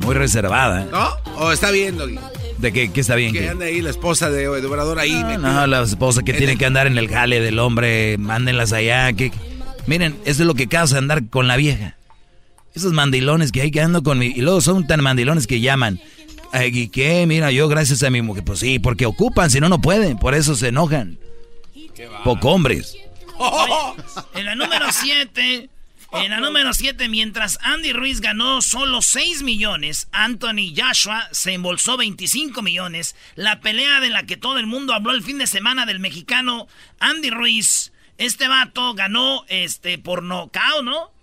Muy 0.00 0.14
reservada, 0.14 0.82
¿eh? 0.82 0.88
¿No? 0.90 1.08
¿O 1.36 1.52
está 1.52 1.70
bien, 1.70 1.96
doggy? 1.96 2.18
¿De 2.58 2.72
qué, 2.72 2.90
qué 2.92 3.00
está 3.00 3.14
bien? 3.14 3.32
Que 3.32 3.48
anda 3.48 3.66
ahí 3.66 3.80
la 3.80 3.90
esposa 3.90 4.30
de, 4.30 4.48
de 4.48 4.66
Obrador 4.66 4.98
ahí. 4.98 5.12
No, 5.12 5.38
no, 5.38 5.66
la 5.66 5.82
esposa 5.82 6.22
que 6.22 6.32
En 6.32 6.38
tiene 6.38 6.52
el- 6.54 6.58
que 6.58 6.66
andar 6.66 6.86
en 6.86 6.98
el 6.98 7.08
jale 7.08 7.40
del 7.40 7.58
hombre, 7.58 8.16
mándenlas 8.18 8.72
allá. 8.72 9.12
Que... 9.12 9.32
Miren, 9.86 10.16
eso 10.24 10.42
es 10.42 10.46
lo 10.46 10.54
que 10.54 10.66
causa 10.68 10.98
andar 10.98 11.28
con 11.28 11.46
la 11.46 11.56
vieja. 11.56 11.96
Esos 12.74 12.92
mandilones 12.92 13.52
que 13.52 13.62
hay 13.62 13.70
que 13.70 13.80
ando 13.80 14.02
con 14.02 14.18
mi... 14.18 14.26
Y 14.26 14.40
luego 14.40 14.60
son 14.60 14.86
tan 14.86 15.02
mandilones 15.02 15.46
que 15.46 15.60
llaman. 15.60 16.00
Ay, 16.52 16.70
¿Y 16.72 16.88
qué? 16.88 17.26
Mira, 17.26 17.50
yo 17.50 17.68
gracias 17.68 18.02
a 18.02 18.10
mi 18.10 18.22
mujer. 18.22 18.44
Pues 18.44 18.60
sí, 18.60 18.78
porque 18.78 19.06
ocupan, 19.06 19.50
si 19.50 19.60
no, 19.60 19.68
no 19.68 19.80
pueden. 19.80 20.18
Por 20.18 20.34
eso 20.34 20.54
se 20.54 20.68
enojan. 20.68 21.18
Poco 22.24 22.50
hombres. 22.50 22.96
En 24.34 24.46
la 24.46 24.54
número 24.54 24.86
7, 24.90 25.68
en 26.12 26.30
la 26.30 26.40
número 26.40 26.72
7, 26.72 27.08
mientras 27.08 27.58
Andy 27.62 27.92
Ruiz 27.92 28.20
ganó 28.20 28.62
solo 28.62 29.02
6 29.02 29.42
millones, 29.42 30.08
Anthony 30.12 30.72
Joshua 30.76 31.28
se 31.32 31.52
embolsó 31.52 31.96
25 31.96 32.62
millones. 32.62 33.16
La 33.34 33.60
pelea 33.60 34.00
de 34.00 34.10
la 34.10 34.24
que 34.24 34.36
todo 34.36 34.58
el 34.58 34.66
mundo 34.66 34.94
habló 34.94 35.12
el 35.12 35.22
fin 35.22 35.38
de 35.38 35.46
semana 35.46 35.86
del 35.86 35.98
mexicano 35.98 36.68
Andy 37.00 37.30
Ruiz. 37.30 37.92
Este 38.18 38.46
vato 38.46 38.94
ganó 38.94 39.44
este 39.48 39.98
por 39.98 40.22
nocaut, 40.22 40.84
¿no? 40.84 41.13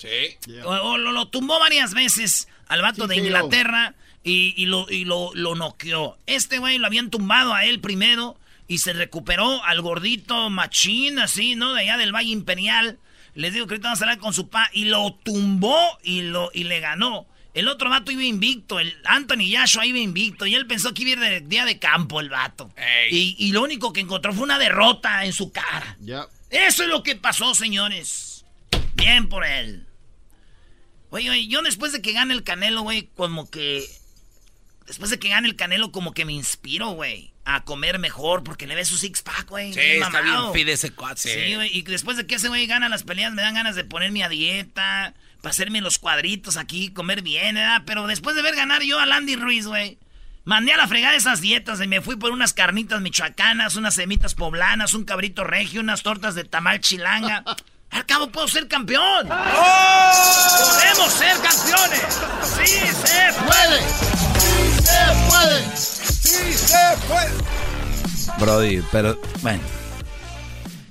Sí. 0.00 0.58
O, 0.64 0.70
o 0.70 0.98
lo, 0.98 1.12
lo 1.12 1.28
tumbó 1.28 1.58
varias 1.58 1.92
veces 1.92 2.48
al 2.68 2.80
vato 2.80 3.06
de. 3.06 3.16
Inglaterra 3.16 3.94
y, 4.24 4.54
y 4.56 4.66
lo, 4.66 4.86
y 4.90 5.04
lo, 5.04 5.30
lo 5.34 5.54
noqueó. 5.54 6.16
Este 6.26 6.58
güey 6.58 6.78
lo 6.78 6.86
habían 6.86 7.10
tumbado 7.10 7.52
a 7.54 7.64
él 7.64 7.80
primero 7.80 8.38
y 8.66 8.78
se 8.78 8.92
recuperó 8.92 9.62
al 9.64 9.82
gordito 9.82 10.48
machín, 10.48 11.18
así, 11.18 11.54
¿no? 11.54 11.74
De 11.74 11.82
allá 11.82 11.96
del 11.96 12.14
Valle 12.14 12.30
Imperial. 12.30 12.98
Les 13.34 13.52
digo 13.52 13.66
que 13.66 13.74
ahorita 13.74 13.88
vamos 13.88 14.00
a 14.00 14.04
hablar 14.04 14.18
con 14.18 14.32
su 14.32 14.48
pa 14.48 14.70
y 14.72 14.84
lo 14.84 15.12
tumbó 15.22 15.78
y, 16.02 16.22
lo, 16.22 16.50
y 16.54 16.64
le 16.64 16.80
ganó. 16.80 17.26
El 17.52 17.66
otro 17.68 17.90
vato 17.90 18.12
iba 18.12 18.22
invicto, 18.22 18.78
el 18.78 18.96
Anthony 19.04 19.48
Yashua 19.50 19.84
iba 19.84 19.98
invicto 19.98 20.46
y 20.46 20.54
él 20.54 20.66
pensó 20.66 20.94
que 20.94 21.02
iba 21.02 21.10
a 21.10 21.12
ir 21.12 21.18
de 21.20 21.40
día 21.48 21.64
de 21.64 21.80
campo 21.80 22.20
el 22.20 22.28
vato. 22.28 22.72
Y, 23.10 23.34
y 23.38 23.50
lo 23.52 23.62
único 23.62 23.92
que 23.92 24.00
encontró 24.00 24.32
fue 24.32 24.44
una 24.44 24.58
derrota 24.58 25.24
en 25.24 25.32
su 25.32 25.50
cara. 25.50 25.96
Eso 26.48 26.84
es 26.84 26.88
lo 26.88 27.02
que 27.02 27.16
pasó, 27.16 27.54
señores. 27.54 28.44
Bien 28.94 29.28
por 29.28 29.44
él. 29.44 29.86
Oye, 31.10 31.30
oye, 31.30 31.46
yo 31.48 31.62
después 31.62 31.92
de 31.92 32.02
que 32.02 32.12
gane 32.12 32.34
el 32.34 32.44
Canelo, 32.44 32.82
güey, 32.82 33.10
como 33.16 33.50
que... 33.50 33.84
Después 34.86 35.10
de 35.10 35.18
que 35.18 35.28
gane 35.28 35.48
el 35.48 35.56
Canelo, 35.56 35.92
como 35.92 36.14
que 36.14 36.24
me 36.24 36.32
inspiro, 36.32 36.90
güey, 36.90 37.32
a 37.44 37.64
comer 37.64 37.98
mejor, 37.98 38.42
porque 38.42 38.66
le 38.66 38.74
ve 38.74 38.84
su 38.84 38.96
six-pack, 38.96 39.48
güey. 39.48 39.72
Sí, 39.72 39.80
bien 39.80 40.02
está 40.02 40.20
bien 40.20 40.52
fit 40.52 40.68
ese 40.68 40.90
cuate. 40.90 41.20
Sí, 41.20 41.54
güey, 41.54 41.76
y 41.76 41.82
después 41.82 42.16
de 42.16 42.26
que 42.26 42.36
ese 42.36 42.48
güey 42.48 42.66
gana 42.66 42.88
las 42.88 43.04
peleas, 43.04 43.32
me 43.32 43.42
dan 43.42 43.54
ganas 43.54 43.76
de 43.76 43.84
ponerme 43.84 44.24
a 44.24 44.28
dieta, 44.28 45.14
para 45.40 45.50
hacerme 45.50 45.80
los 45.80 45.98
cuadritos 45.98 46.56
aquí, 46.56 46.90
comer 46.90 47.22
bien, 47.22 47.54
¿verdad? 47.54 47.82
Pero 47.86 48.06
después 48.06 48.36
de 48.36 48.42
ver 48.42 48.56
ganar 48.56 48.82
yo 48.82 48.98
a 48.98 49.06
Landy 49.06 49.36
Ruiz, 49.36 49.66
güey, 49.66 49.98
mandé 50.44 50.72
a 50.72 50.76
la 50.76 50.88
fregada 50.88 51.14
esas 51.14 51.40
dietas 51.40 51.80
y 51.80 51.86
me 51.86 52.00
fui 52.00 52.16
por 52.16 52.30
unas 52.32 52.52
carnitas 52.52 53.00
michoacanas, 53.00 53.76
unas 53.76 53.94
semitas 53.94 54.34
poblanas, 54.34 54.94
un 54.94 55.04
cabrito 55.04 55.44
regio, 55.44 55.80
unas 55.80 56.02
tortas 56.02 56.34
de 56.34 56.44
tamal 56.44 56.80
chilanga. 56.80 57.44
Al 57.90 58.06
cabo 58.06 58.28
puedo 58.28 58.46
ser 58.48 58.68
campeón. 58.68 59.28
¡Podemos 59.28 61.12
ser 61.12 61.36
campeones! 61.40 62.00
¡Sí 62.42 62.66
se 62.66 63.32
puede! 63.44 63.80
¡Sí 64.38 64.82
se 64.82 65.28
puede! 65.28 65.76
Sí, 65.76 66.52
se 66.52 66.96
puede. 67.08 67.30
Brody, 68.38 68.82
pero 68.92 69.20
bueno. 69.42 69.62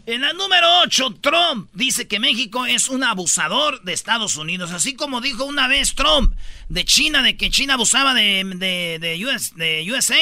En 0.05 0.21
la 0.21 0.33
número 0.33 0.67
8, 0.81 1.17
Trump 1.21 1.69
dice 1.73 2.07
que 2.07 2.19
México 2.19 2.65
es 2.65 2.89
un 2.89 3.03
abusador 3.03 3.83
de 3.83 3.93
Estados 3.93 4.37
Unidos. 4.37 4.71
Así 4.71 4.95
como 4.95 5.21
dijo 5.21 5.45
una 5.45 5.67
vez 5.67 5.93
Trump 5.93 6.33
de 6.67 6.83
China, 6.83 7.21
de 7.21 7.37
que 7.37 7.51
China 7.51 7.75
abusaba 7.75 8.15
de, 8.15 8.43
de, 8.55 8.97
de 8.99 9.25
US 9.25 9.55
de 9.55 9.87
USA. 9.91 10.17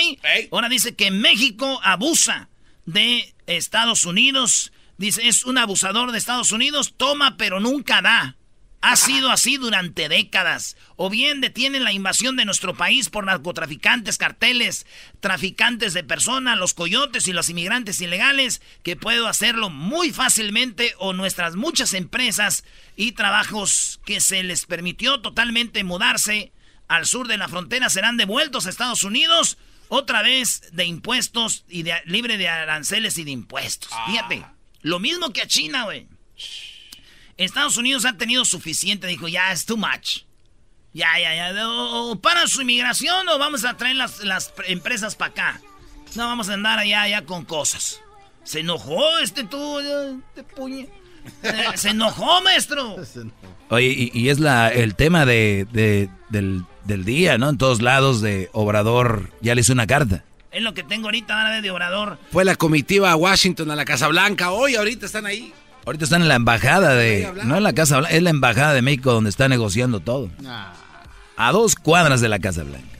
Ahora 0.51 0.67
dice 0.67 0.93
que 0.93 1.09
México 1.09 1.79
abusa 1.83 2.49
de 2.85 3.33
Estados 3.47 4.03
Unidos. 4.05 4.73
Dice, 4.97 5.27
es 5.27 5.43
un 5.43 5.57
abusador 5.57 6.11
de 6.11 6.17
Estados 6.17 6.51
Unidos, 6.51 6.95
toma 6.97 7.37
pero 7.37 7.59
nunca 7.59 8.01
da. 8.01 8.35
Ha 8.79 8.95
sido 8.95 9.31
así 9.31 9.57
durante 9.57 10.07
décadas. 10.07 10.77
O 10.95 11.09
bien 11.09 11.41
detienen 11.41 11.83
la 11.83 11.93
invasión 11.93 12.35
de 12.35 12.45
nuestro 12.45 12.75
país 12.75 13.09
por 13.09 13.25
narcotraficantes, 13.25 14.17
carteles, 14.17 14.85
traficantes 15.19 15.93
de 15.93 16.03
personas, 16.03 16.57
los 16.57 16.73
coyotes 16.73 17.27
y 17.27 17.33
los 17.33 17.49
inmigrantes 17.49 18.01
ilegales, 18.01 18.61
que 18.83 18.95
puedo 18.95 19.27
hacerlo 19.27 19.69
muy 19.69 20.11
fácilmente, 20.11 20.93
o 20.99 21.13
nuestras 21.13 21.55
muchas 21.55 21.93
empresas 21.93 22.63
y 22.95 23.13
trabajos 23.13 23.99
que 24.05 24.21
se 24.21 24.43
les 24.43 24.65
permitió 24.65 25.21
totalmente 25.21 25.83
mudarse 25.83 26.53
al 26.87 27.05
sur 27.05 27.27
de 27.27 27.37
la 27.37 27.47
frontera 27.47 27.89
serán 27.89 28.17
devueltos 28.17 28.65
a 28.65 28.69
Estados 28.69 29.03
Unidos, 29.03 29.57
otra 29.89 30.21
vez 30.21 30.61
de 30.71 30.85
impuestos 30.85 31.65
y 31.67 31.83
de, 31.83 31.95
libre 32.05 32.37
de 32.37 32.47
aranceles 32.47 33.17
y 33.17 33.23
de 33.23 33.31
impuestos. 33.31 33.91
Fíjate, 34.05 34.45
lo 34.81 34.99
mismo 34.99 35.31
que 35.31 35.41
a 35.41 35.47
China, 35.47 35.83
güey. 35.85 36.07
Estados 37.37 37.77
Unidos 37.77 38.05
ha 38.05 38.13
tenido 38.17 38.45
suficiente, 38.45 39.07
dijo, 39.07 39.27
ya 39.27 39.51
es 39.51 39.65
too 39.65 39.77
much. 39.77 40.21
Ya, 40.93 41.07
ya, 41.19 41.35
ya. 41.53 41.67
O, 41.69 42.11
o 42.11 42.19
para 42.19 42.47
su 42.47 42.61
inmigración 42.61 43.27
o 43.29 43.37
vamos 43.37 43.63
a 43.65 43.77
traer 43.77 43.95
las, 43.95 44.23
las 44.23 44.53
empresas 44.67 45.15
para 45.15 45.31
acá. 45.31 45.61
No 46.15 46.25
vamos 46.25 46.49
a 46.49 46.53
andar 46.55 46.79
allá, 46.79 47.03
allá 47.03 47.25
con 47.25 47.45
cosas. 47.45 48.01
Se 48.43 48.61
enojó 48.61 49.19
este 49.19 49.43
tú, 49.43 49.79
este 49.79 50.43
puñe. 50.55 50.89
Eh, 51.43 51.65
Se 51.75 51.89
enojó, 51.89 52.41
maestro. 52.41 52.95
Oye, 53.69 53.87
y, 53.87 54.11
y 54.13 54.29
es 54.29 54.39
la, 54.39 54.69
el 54.69 54.95
tema 54.95 55.25
de, 55.25 55.67
de- 55.71 56.09
del, 56.29 56.63
del 56.85 57.03
día, 57.05 57.37
¿no? 57.37 57.49
En 57.49 57.57
todos 57.57 57.81
lados 57.81 58.21
de 58.21 58.49
Obrador 58.53 59.31
ya 59.41 59.53
le 59.53 59.61
hizo 59.61 59.73
una 59.73 59.85
carta. 59.85 60.23
Es 60.51 60.61
lo 60.61 60.73
que 60.73 60.83
tengo 60.83 61.07
ahorita, 61.07 61.35
van 61.35 61.47
a 61.47 61.49
ver 61.51 61.61
de 61.61 61.71
Obrador. 61.71 62.17
Fue 62.31 62.45
la 62.45 62.55
comitiva 62.55 63.11
a 63.11 63.15
Washington, 63.15 63.71
a 63.71 63.75
la 63.75 63.85
Casa 63.85 64.07
Blanca. 64.07 64.51
Hoy, 64.51 64.75
ahorita 64.75 65.05
están 65.05 65.25
ahí. 65.25 65.53
Ahorita 65.85 66.05
están 66.05 66.21
en 66.21 66.27
la 66.27 66.35
embajada 66.35 66.95
de... 66.95 67.31
No 67.43 67.57
en 67.57 67.63
la 67.63 67.73
Casa 67.73 67.97
Blanca, 67.99 68.15
es 68.15 68.23
la 68.23 68.29
embajada 68.29 68.73
de 68.73 68.81
México 68.81 69.13
donde 69.13 69.29
está 69.29 69.47
negociando 69.47 69.99
todo. 69.99 70.29
A 71.35 71.51
dos 71.51 71.75
cuadras 71.75 72.21
de 72.21 72.29
la 72.29 72.39
Casa 72.39 72.63
Blanca. 72.63 72.97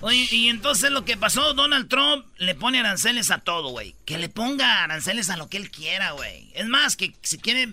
Oye, 0.00 0.26
y 0.32 0.48
entonces 0.48 0.90
lo 0.90 1.04
que 1.04 1.16
pasó, 1.16 1.54
Donald 1.54 1.88
Trump 1.88 2.26
le 2.36 2.56
pone 2.56 2.80
aranceles 2.80 3.30
a 3.30 3.38
todo, 3.38 3.68
güey. 3.68 3.94
Que 4.04 4.18
le 4.18 4.28
ponga 4.28 4.82
aranceles 4.82 5.30
a 5.30 5.36
lo 5.36 5.48
que 5.48 5.58
él 5.58 5.70
quiera, 5.70 6.10
güey. 6.10 6.50
Es 6.54 6.66
más, 6.66 6.96
que 6.96 7.14
si 7.22 7.38
quiere 7.38 7.72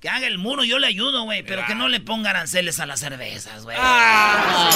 que 0.00 0.08
haga 0.08 0.26
el 0.26 0.38
muro, 0.38 0.64
yo 0.64 0.78
le 0.78 0.86
ayudo, 0.86 1.24
güey. 1.24 1.42
Pero 1.42 1.66
que 1.66 1.74
no 1.74 1.88
le 1.88 2.00
ponga 2.00 2.30
aranceles 2.30 2.80
a 2.80 2.86
las 2.86 3.00
cervezas, 3.00 3.64
güey. 3.64 3.76
Ah, 3.78 4.70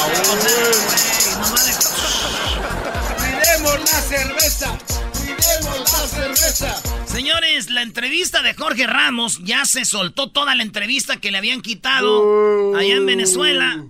Cuidemos 3.60 3.92
la 3.92 4.00
cerveza. 4.00 4.78
Cuidemos 5.12 5.92
la 5.92 6.08
cerveza. 6.08 6.82
Señores, 7.06 7.68
la 7.68 7.82
entrevista 7.82 8.42
de 8.42 8.54
Jorge 8.54 8.86
Ramos 8.86 9.38
ya 9.44 9.66
se 9.66 9.84
soltó 9.84 10.30
toda 10.30 10.54
la 10.54 10.62
entrevista 10.62 11.18
que 11.18 11.30
le 11.30 11.36
habían 11.36 11.60
quitado 11.60 12.74
allá 12.74 12.94
en 12.94 13.04
Venezuela. 13.04 13.84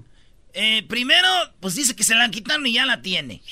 Eh, 0.54 0.84
primero, 0.88 1.28
pues 1.60 1.76
dice 1.76 1.94
que 1.94 2.02
se 2.02 2.16
la 2.16 2.28
quitaron 2.30 2.66
y 2.66 2.72
ya 2.72 2.84
la 2.84 3.00
tiene. 3.00 3.42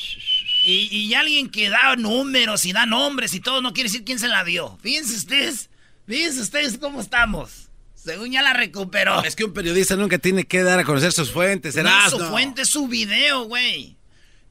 Y, 0.64 0.88
y 0.90 1.14
alguien 1.14 1.50
que 1.50 1.70
da 1.70 1.94
números 1.94 2.64
y 2.64 2.72
da 2.72 2.84
nombres 2.84 3.32
y 3.34 3.40
todo 3.40 3.62
no 3.62 3.72
quiere 3.72 3.88
decir 3.88 4.04
quién 4.04 4.18
se 4.18 4.26
la 4.26 4.42
dio. 4.42 4.76
Fíjense 4.82 5.14
ustedes, 5.14 5.70
fíjense 6.08 6.40
ustedes 6.40 6.78
cómo 6.78 7.00
estamos. 7.00 7.68
Según 7.94 8.32
ya 8.32 8.42
la 8.42 8.54
recuperó. 8.54 9.22
Es 9.22 9.36
que 9.36 9.44
un 9.44 9.52
periodista 9.52 9.94
nunca 9.94 10.18
tiene 10.18 10.44
que 10.44 10.64
dar 10.64 10.80
a 10.80 10.84
conocer 10.84 11.12
sus 11.12 11.30
fuentes, 11.30 11.76
No, 11.76 12.10
su 12.10 12.18
fuente 12.26 12.62
es 12.62 12.68
su 12.70 12.88
video, 12.88 13.44
güey. 13.44 13.96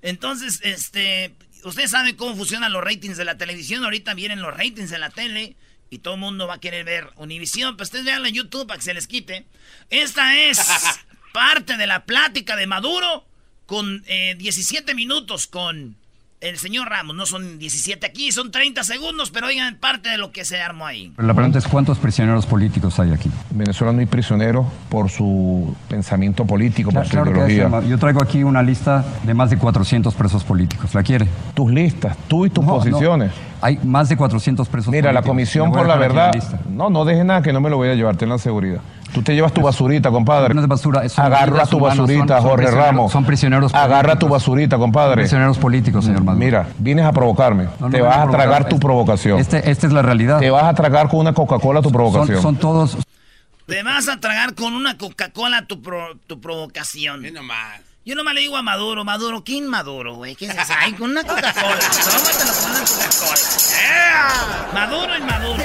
Entonces, 0.01 0.59
este, 0.63 1.35
ustedes 1.69 1.91
saben 1.91 2.15
cómo 2.15 2.35
funcionan 2.35 2.71
los 2.71 2.83
ratings 2.83 3.17
de 3.17 3.25
la 3.25 3.37
televisión. 3.37 3.83
Ahorita 3.83 4.13
vienen 4.13 4.41
los 4.41 4.55
ratings 4.55 4.89
de 4.89 4.99
la 4.99 5.09
tele 5.09 5.55
y 5.89 5.99
todo 5.99 6.15
el 6.15 6.19
mundo 6.19 6.47
va 6.47 6.55
a 6.55 6.59
querer 6.59 6.85
ver 6.85 7.09
Univisión. 7.15 7.77
Pues 7.77 7.87
ustedes 7.87 8.05
vean 8.05 8.25
en 8.25 8.33
YouTube 8.33 8.67
para 8.67 8.77
que 8.77 8.83
se 8.83 8.93
les 8.93 9.07
quite. 9.07 9.45
Esta 9.89 10.37
es 10.37 10.59
parte 11.33 11.77
de 11.77 11.87
la 11.87 12.05
plática 12.05 12.55
de 12.55 12.67
Maduro 12.67 13.25
con 13.65 14.03
eh, 14.07 14.35
17 14.37 14.95
minutos 14.95 15.47
con 15.47 15.97
el 16.41 16.57
señor 16.57 16.89
Ramos. 16.89 17.15
No 17.15 17.25
son 17.25 17.57
17 17.59 18.05
aquí, 18.05 18.31
son 18.31 18.51
30 18.51 18.83
segundos, 18.83 19.31
pero 19.31 19.47
oigan 19.47 19.75
parte 19.75 20.09
de 20.09 20.17
lo 20.17 20.31
que 20.31 20.45
se 20.45 20.61
armó 20.61 20.85
ahí. 20.85 21.11
Pero 21.15 21.27
la 21.27 21.33
pregunta 21.33 21.59
es 21.59 21.67
cuántos 21.67 21.97
prisioneros 21.97 22.45
políticos 22.45 22.99
hay 22.99 23.11
aquí. 23.11 23.29
En 23.51 23.57
Venezuela 23.57 23.91
no 23.93 23.99
hay 23.99 24.05
prisioneros 24.05 24.65
por 24.89 25.09
su 25.09 25.75
pensamiento 25.89 26.45
político, 26.45 26.91
por 26.91 27.05
su 27.05 27.11
Claro 27.11 27.31
ideología. 27.31 27.81
Yo 27.87 27.97
traigo 27.97 28.21
aquí 28.21 28.43
una 28.43 28.61
lista 28.61 29.05
de 29.23 29.33
más 29.33 29.49
de 29.49 29.57
400 29.57 30.13
presos 30.15 30.43
políticos. 30.43 30.93
¿La 30.93 31.03
quiere? 31.03 31.27
Tus 31.53 31.71
listas, 31.71 32.15
tú 32.27 32.45
y 32.45 32.49
tus 32.49 32.63
No, 32.63 33.17
no. 33.17 33.29
Hay 33.61 33.79
más 33.83 34.07
de 34.09 34.17
400 34.17 34.67
presos 34.69 34.91
Mira, 34.91 35.11
la 35.11 35.21
políticos. 35.21 35.29
Comisión 35.31 35.71
por 35.71 35.87
la 35.87 35.95
Verdad. 35.95 36.31
No, 36.69 36.89
no 36.89 37.05
dejes 37.05 37.25
nada 37.25 37.41
que 37.41 37.51
no 37.53 37.59
me 37.61 37.69
lo 37.69 37.77
voy 37.77 37.89
a 37.89 37.95
llevar, 37.95 38.15
ten 38.15 38.29
la 38.29 38.37
seguridad. 38.37 38.79
Tú 39.13 39.23
te 39.23 39.33
llevas 39.33 39.53
tu 39.53 39.61
basurita, 39.61 40.11
compadre. 40.11 40.53
No 40.53 40.61
es 40.61 40.67
basura, 40.67 41.07
son 41.09 41.25
Agarra 41.25 41.65
tu 41.65 41.79
basurita, 41.79 42.35
son- 42.35 42.41
son 42.41 42.49
Jorge 42.51 42.71
Ramos. 42.71 43.11
son 43.11 43.23
prisioneros 43.25 43.73
Agarra 43.73 44.01
tu 44.15 44.27
políticos. 44.27 44.29
basurita, 44.31 44.77
compadre. 44.77 45.13
Son 45.15 45.21
prisioneros 45.23 45.57
políticos, 45.57 46.05
señor 46.05 46.23
Maduro. 46.23 46.45
Mira, 46.45 46.67
vienes 46.77 47.05
a 47.05 47.11
provocarme. 47.13 47.63
No, 47.79 47.87
no 47.87 47.89
te 47.89 48.01
vas 48.01 48.17
a 48.17 48.21
provocar. 48.23 48.41
tragar 48.41 48.63
tu 48.69 48.75
Este- 48.75 48.85
provocación. 48.85 49.39
Este, 49.39 49.71
esta 49.71 49.87
es 49.87 49.93
la 49.93 50.01
realidad. 50.01 50.39
Te 50.39 50.49
vas 50.51 50.65
a 50.65 50.73
tragar 50.73 51.07
con 51.09 51.21
una 51.21 51.33
Coca-Cola 51.33 51.81
tu 51.81 51.91
provocación. 51.91 52.35
Son, 52.41 52.43
son 52.43 52.55
todos. 52.57 52.97
Te 53.65 53.81
vas 53.83 54.07
a 54.09 54.17
tragar 54.19 54.53
con 54.55 54.73
una 54.73 54.97
Coca-Cola 54.97 55.65
tu, 55.67 55.81
pro- 55.81 56.15
tu 56.27 56.39
provocación. 56.39 57.21
nomás. 57.33 57.81
Yo 58.07 58.15
nomás 58.15 58.35
le 58.35 58.39
digo 58.39 58.55
a 58.55 58.61
Maduro, 58.61 59.03
Maduro, 59.03 59.43
¿qué 59.43 59.51
inmaduro, 59.51 60.15
güey? 60.15 60.33
¿Qué 60.37 60.45
es 60.45 60.57
eso? 60.57 60.73
Ay, 60.79 60.93
con 60.93 61.09
una 61.11 61.25
Coca-Cola. 61.25 61.77
Tómatelo 61.77 62.53
con 62.53 62.71
una 62.71 62.79
Coca-Cola. 62.79 63.37
¡Ea! 63.83 64.69
Maduro, 64.73 65.17
inmaduro. 65.17 65.61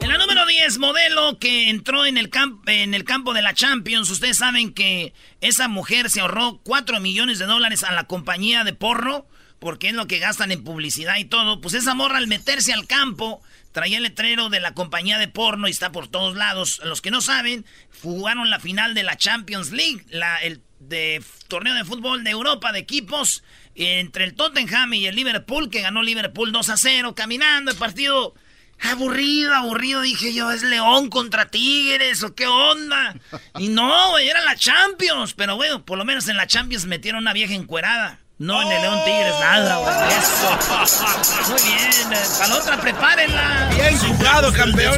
En 0.00 0.08
la 0.08 0.16
número 0.16 0.46
10, 0.46 0.78
modelo 0.78 1.40
que 1.40 1.70
entró 1.70 2.06
en 2.06 2.18
el, 2.18 2.30
en 2.66 2.94
el 2.94 3.02
campo 3.02 3.34
de 3.34 3.42
la 3.42 3.52
Champions. 3.52 4.08
Ustedes 4.10 4.36
saben 4.36 4.72
que 4.72 5.12
esa 5.40 5.66
mujer 5.66 6.08
se 6.08 6.20
ahorró 6.20 6.60
4 6.62 7.00
millones 7.00 7.40
de 7.40 7.46
dólares 7.46 7.82
a 7.82 7.90
la 7.90 8.04
compañía 8.04 8.62
de 8.62 8.74
porro, 8.74 9.26
porque 9.58 9.88
es 9.88 9.94
lo 9.94 10.06
que 10.06 10.20
gastan 10.20 10.52
en 10.52 10.62
publicidad 10.62 11.16
y 11.16 11.24
todo. 11.24 11.60
Pues 11.60 11.74
esa 11.74 11.96
morra 11.96 12.18
al 12.18 12.28
meterse 12.28 12.72
al 12.72 12.86
campo 12.86 13.42
traía 13.72 13.98
el 13.98 14.02
letrero 14.04 14.48
de 14.48 14.60
la 14.60 14.74
compañía 14.74 15.18
de 15.18 15.28
porno 15.28 15.68
y 15.68 15.70
está 15.70 15.92
por 15.92 16.08
todos 16.08 16.36
lados. 16.36 16.80
Los 16.84 17.00
que 17.00 17.10
no 17.10 17.20
saben, 17.20 17.64
jugaron 18.02 18.50
la 18.50 18.60
final 18.60 18.94
de 18.94 19.02
la 19.02 19.16
Champions 19.16 19.70
League, 19.72 20.04
la, 20.10 20.38
el 20.38 20.62
de 20.80 21.22
torneo 21.48 21.74
de 21.74 21.84
fútbol 21.84 22.24
de 22.24 22.30
Europa 22.30 22.72
de 22.72 22.78
equipos 22.80 23.44
entre 23.74 24.24
el 24.24 24.34
Tottenham 24.34 24.94
y 24.94 25.06
el 25.06 25.14
Liverpool, 25.14 25.70
que 25.70 25.82
ganó 25.82 26.02
Liverpool 26.02 26.52
2 26.52 26.68
a 26.70 26.76
0, 26.76 27.14
caminando 27.14 27.70
el 27.70 27.76
partido. 27.76 28.34
Aburrido, 28.82 29.54
aburrido, 29.54 30.00
dije 30.00 30.32
yo, 30.32 30.50
¿es 30.50 30.62
León 30.62 31.10
contra 31.10 31.50
Tigres 31.50 32.22
o 32.22 32.34
qué 32.34 32.46
onda? 32.46 33.14
Y 33.58 33.68
no, 33.68 34.12
güey, 34.12 34.26
era 34.26 34.40
la 34.42 34.56
Champions. 34.56 35.34
Pero 35.34 35.56
bueno, 35.56 35.84
por 35.84 35.98
lo 35.98 36.06
menos 36.06 36.28
en 36.28 36.38
la 36.38 36.46
Champions 36.46 36.86
metieron 36.86 37.20
una 37.20 37.34
vieja 37.34 37.52
encuerada. 37.52 38.20
No 38.40 38.62
en 38.62 38.72
el 38.72 38.80
León 38.80 38.98
Tigres, 39.04 39.34
nada, 39.38 39.76
güey. 39.76 39.94
Eso. 40.18 41.50
Muy 41.50 41.60
bien, 41.62 42.10
eh, 42.10 42.16
para 42.38 42.48
la 42.48 42.56
otra 42.56 42.80
prepárenla. 42.80 43.68
Bien 43.74 43.98
jugado, 43.98 44.50
campeón. 44.54 44.96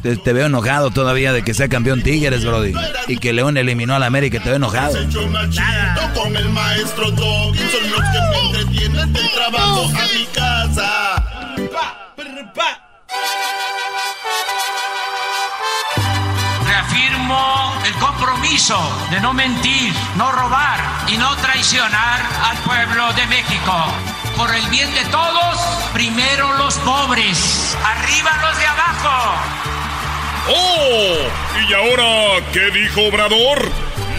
Te, 0.00 0.16
te 0.16 0.32
veo 0.32 0.46
enojado 0.46 0.90
todavía 0.90 1.34
de 1.34 1.42
que 1.42 1.52
sea 1.52 1.68
campeón 1.68 2.02
Tigres, 2.02 2.46
Brody. 2.46 2.72
Y 3.08 3.18
que 3.18 3.34
León 3.34 3.58
eliminó 3.58 3.94
al 3.94 4.04
América, 4.04 4.38
te 4.38 4.48
veo 4.48 4.56
enojado. 4.56 4.96
Con 6.14 6.34
el 6.34 6.48
maestro 6.48 7.08
son 7.08 7.52
los 7.90 8.00
que 8.00 8.20
me 8.30 8.38
entretienen 8.46 9.12
del 9.12 9.30
trabajo 9.32 9.90
a 9.94 10.16
mi 10.16 10.24
casa. 10.32 11.26
El 17.84 17.94
compromiso 17.94 18.78
de 19.10 19.20
no 19.20 19.32
mentir, 19.32 19.92
no 20.14 20.30
robar 20.30 20.78
y 21.08 21.16
no 21.16 21.34
traicionar 21.36 22.20
al 22.44 22.56
pueblo 22.58 23.12
de 23.14 23.26
México. 23.26 23.72
Por 24.36 24.54
el 24.54 24.64
bien 24.68 24.94
de 24.94 25.04
todos, 25.06 25.56
primero 25.92 26.52
los 26.54 26.74
pobres, 26.78 27.76
arriba 27.84 28.30
los 28.42 28.58
de 28.58 28.66
abajo. 28.66 29.34
¡Oh! 30.48 31.16
¿Y 31.68 31.74
ahora 31.74 32.46
qué 32.52 32.70
dijo 32.70 33.08
Obrador? 33.08 33.70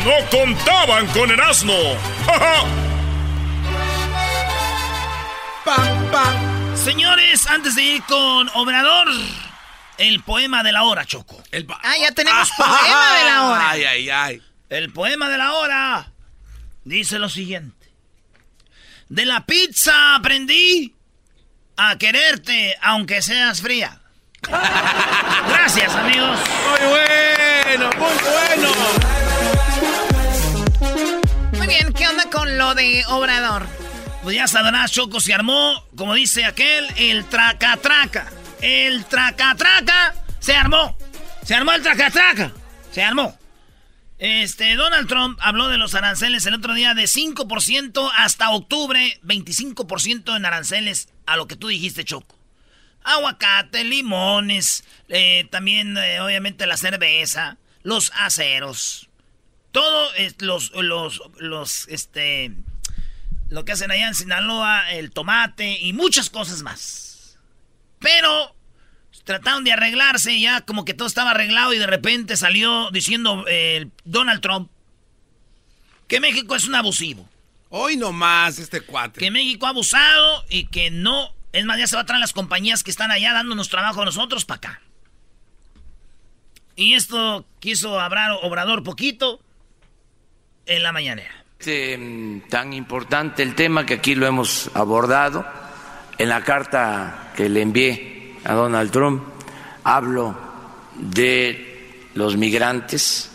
No 0.04 0.30
contaban 0.30 1.08
con 1.08 1.32
el 1.32 1.40
asno. 1.40 1.74
¡Ja, 2.26 2.40
ja! 2.40 2.88
Señores, 6.76 7.48
antes 7.48 7.76
de 7.76 7.84
ir 7.84 8.04
con 8.04 8.50
Obrador, 8.54 9.08
el 9.98 10.22
poema 10.24 10.64
de 10.64 10.72
la 10.72 10.84
hora, 10.84 11.06
Choco. 11.06 11.42
ah, 11.84 11.98
ya 12.00 12.12
tenemos 12.12 12.50
poema 12.52 13.18
de 13.18 13.26
la 13.26 13.44
hora. 13.48 13.70
Ay, 13.70 13.84
ay, 13.84 14.10
ay. 14.10 14.42
El 14.70 14.92
poema 14.92 15.30
de 15.30 15.38
la 15.38 15.54
hora 15.54 16.12
dice 16.84 17.20
lo 17.20 17.30
siguiente. 17.30 17.92
De 19.10 19.26
la 19.26 19.46
pizza 19.46 20.16
aprendí 20.16 20.94
a 21.78 21.98
quererte 21.98 22.78
aunque 22.82 23.22
seas 23.22 23.62
fría. 23.62 24.00
Gracias, 24.48 25.94
amigos. 25.96 26.38
Muy 26.70 26.90
bueno, 26.90 27.90
muy 27.98 28.18
bueno. 28.24 28.74
Muy 31.54 31.68
bien, 31.68 31.94
¿qué 31.94 32.08
onda 32.08 32.30
con 32.30 32.58
lo 32.58 32.76
de 32.76 33.04
Obrador? 33.08 33.66
Pues 34.24 34.36
ya 34.36 34.48
sabrás, 34.48 34.92
Choco, 34.92 35.22
se 35.22 35.34
armó, 35.34 35.86
como 35.96 36.14
dice 36.14 36.44
aquel, 36.44 36.86
el 36.98 37.26
traca-traca. 37.26 38.30
El 38.62 39.06
traca-traca 39.06 40.16
se 40.40 40.56
armó. 40.56 40.98
Se 41.44 41.56
armó 41.56 41.74
el 41.74 41.82
traca-traca. 41.82 42.52
Se 42.92 43.04
armó. 43.04 43.38
Este, 44.20 44.76
Donald 44.76 45.08
Trump 45.08 45.38
habló 45.42 45.68
de 45.68 45.78
los 45.78 45.94
aranceles 45.94 46.46
el 46.48 46.56
otro 46.56 46.74
día 46.74 46.96
de 46.96 47.04
5% 47.04 48.12
hasta 48.16 48.50
octubre, 48.50 49.20
25% 49.24 50.36
en 50.36 50.46
aranceles 50.46 51.10
a 51.28 51.38
lo 51.38 51.48
que 51.48 51.56
tú 51.56 51.68
dijiste, 51.68 52.04
Choco. 52.04 52.36
Aguacate, 53.04 53.84
limones, 53.84 54.84
eh, 55.08 55.48
también 55.52 55.96
eh, 55.98 56.20
obviamente 56.20 56.66
la 56.66 56.78
cerveza, 56.78 57.58
los 57.84 58.12
aceros. 58.16 59.08
Todo 59.72 60.10
los, 60.40 60.72
los, 60.72 61.22
los, 61.38 61.88
este, 61.90 62.52
lo 63.50 63.66
que 63.66 63.74
hacen 63.74 63.92
allá 63.92 64.08
en 64.08 64.16
Sinaloa, 64.16 64.92
el 64.92 65.12
tomate 65.12 65.78
y 65.80 65.94
muchas 65.94 66.32
cosas 66.32 66.64
más. 66.64 67.07
Pero 68.00 68.56
trataron 69.24 69.64
de 69.64 69.74
arreglarse 69.74 70.40
ya 70.40 70.62
como 70.62 70.86
que 70.86 70.94
todo 70.94 71.08
estaba 71.08 71.32
arreglado 71.32 71.74
y 71.74 71.78
de 71.78 71.88
repente 71.88 72.38
salió 72.38 72.90
diciendo 72.92 73.44
eh, 73.50 73.88
Donald 74.06 74.42
Trump 74.42 74.70
que 76.08 76.20
México 76.20 76.56
es 76.56 76.66
un 76.68 76.76
abusivo. 76.76 77.28
Hoy 77.70 77.98
nomás 77.98 78.60
este 78.60 78.82
cuate. 78.82 79.20
Que 79.20 79.32
México 79.32 79.66
ha 79.66 79.70
abusado 79.70 80.46
y 80.50 80.68
que 80.68 80.90
no... 80.92 81.34
Es 81.52 81.66
más, 81.66 81.78
ya 81.80 81.88
se 81.88 81.96
va 81.96 82.04
a 82.04 82.06
traer 82.06 82.22
las 82.22 82.34
compañías 82.34 82.84
que 82.84 82.92
están 82.92 83.12
allá 83.12 83.34
dándonos 83.34 83.68
trabajo 83.70 84.02
a 84.02 84.06
nosotros 84.06 84.46
para 84.46 84.58
acá. 84.58 84.82
Y 86.76 86.94
esto 86.94 87.46
quiso 87.60 88.00
hablar 88.00 88.32
Obrador 88.44 88.84
poquito. 88.84 89.42
en 90.66 90.84
la 90.84 90.92
mañanera. 90.92 91.44
Este, 91.60 92.00
tan 92.50 92.72
importante 92.74 93.42
el 93.42 93.56
tema 93.56 93.86
que 93.86 93.96
aquí 93.96 94.16
lo 94.16 94.28
hemos 94.28 94.70
abordado. 94.76 95.46
En 96.18 96.30
la 96.30 96.44
carta 96.44 97.32
que 97.36 97.48
le 97.50 97.62
envié 97.62 98.36
a 98.44 98.54
Donald 98.54 98.92
Trump 98.92 99.24
hablo 99.84 100.36
de 100.96 102.10
los 102.16 102.36
migrantes. 102.38 103.32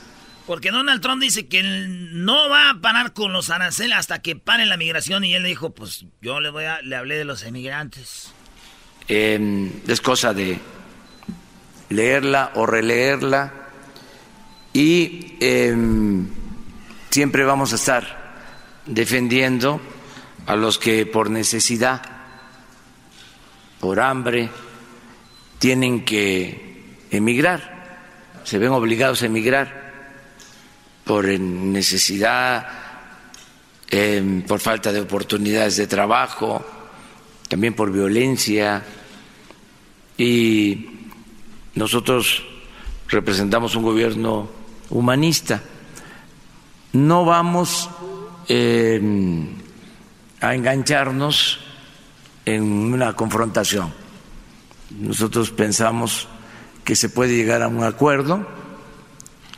Porque 0.47 0.71
Donald 0.71 1.01
Trump 1.01 1.23
dice 1.23 1.47
que 1.47 1.63
no 1.63 2.49
va 2.49 2.71
a 2.71 2.81
parar 2.81 3.13
con 3.13 3.33
los 3.33 3.51
aranceles 3.51 3.97
hasta 3.97 4.21
que 4.21 4.35
pare 4.35 4.67
la 4.67 4.77
migración 4.77 5.25
y 5.25 5.35
él 5.35 5.45
dijo, 5.45 5.71
pues 5.71 6.05
yo 6.21 6.41
le 6.41 6.51
voy 6.51 6.65
a, 6.65 6.83
le 6.83 6.97
hablé 6.97 7.17
de 7.17 7.25
los 7.25 7.45
emigrantes. 7.45 8.33
Eh, 9.09 9.71
es 9.87 10.01
cosa 10.01 10.35
de 10.35 10.59
leerla 11.89 12.53
o 12.55 12.67
releerla 12.67 13.53
y 14.73 15.37
eh, 15.41 15.77
siempre 17.11 17.45
vamos 17.45 17.73
a 17.73 17.77
estar 17.77 18.23
defendiendo 18.87 19.81
a 20.47 20.57
los 20.57 20.79
que 20.79 21.07
por 21.07 21.31
necesidad, 21.31 22.03
por 23.83 23.99
hambre, 23.99 24.49
tienen 25.59 26.07
que 26.07 27.05
emigrar, 27.11 27.99
se 28.45 28.57
ven 28.59 28.71
obligados 28.71 29.23
a 29.23 29.27
emigrar 29.27 29.83
por 31.05 31.27
necesidad, 31.27 32.67
eh, 33.91 34.43
por 34.47 34.61
falta 34.61 34.91
de 34.93 35.01
oportunidades 35.03 35.77
de 35.77 35.87
trabajo, 35.87 36.65
también 37.49 37.75
por 37.75 37.93
violencia. 37.93 38.83
Y 40.17 40.87
nosotros 41.75 42.43
representamos 43.09 43.75
un 43.75 43.83
gobierno 43.83 44.49
humanista 44.91 45.61
no 46.93 47.25
vamos 47.25 47.89
em, 48.49 49.49
a 50.41 50.55
engancharnos 50.55 51.61
en 52.45 52.63
una 52.63 53.15
confrontación. 53.15 53.93
Nosotros 54.91 55.51
pensamos 55.51 56.29
que 56.85 56.97
se 56.97 57.09
puede 57.09 57.37
llegar 57.37 57.63
a 57.63 57.69
un 57.69 57.85
acuerdo 57.85 58.47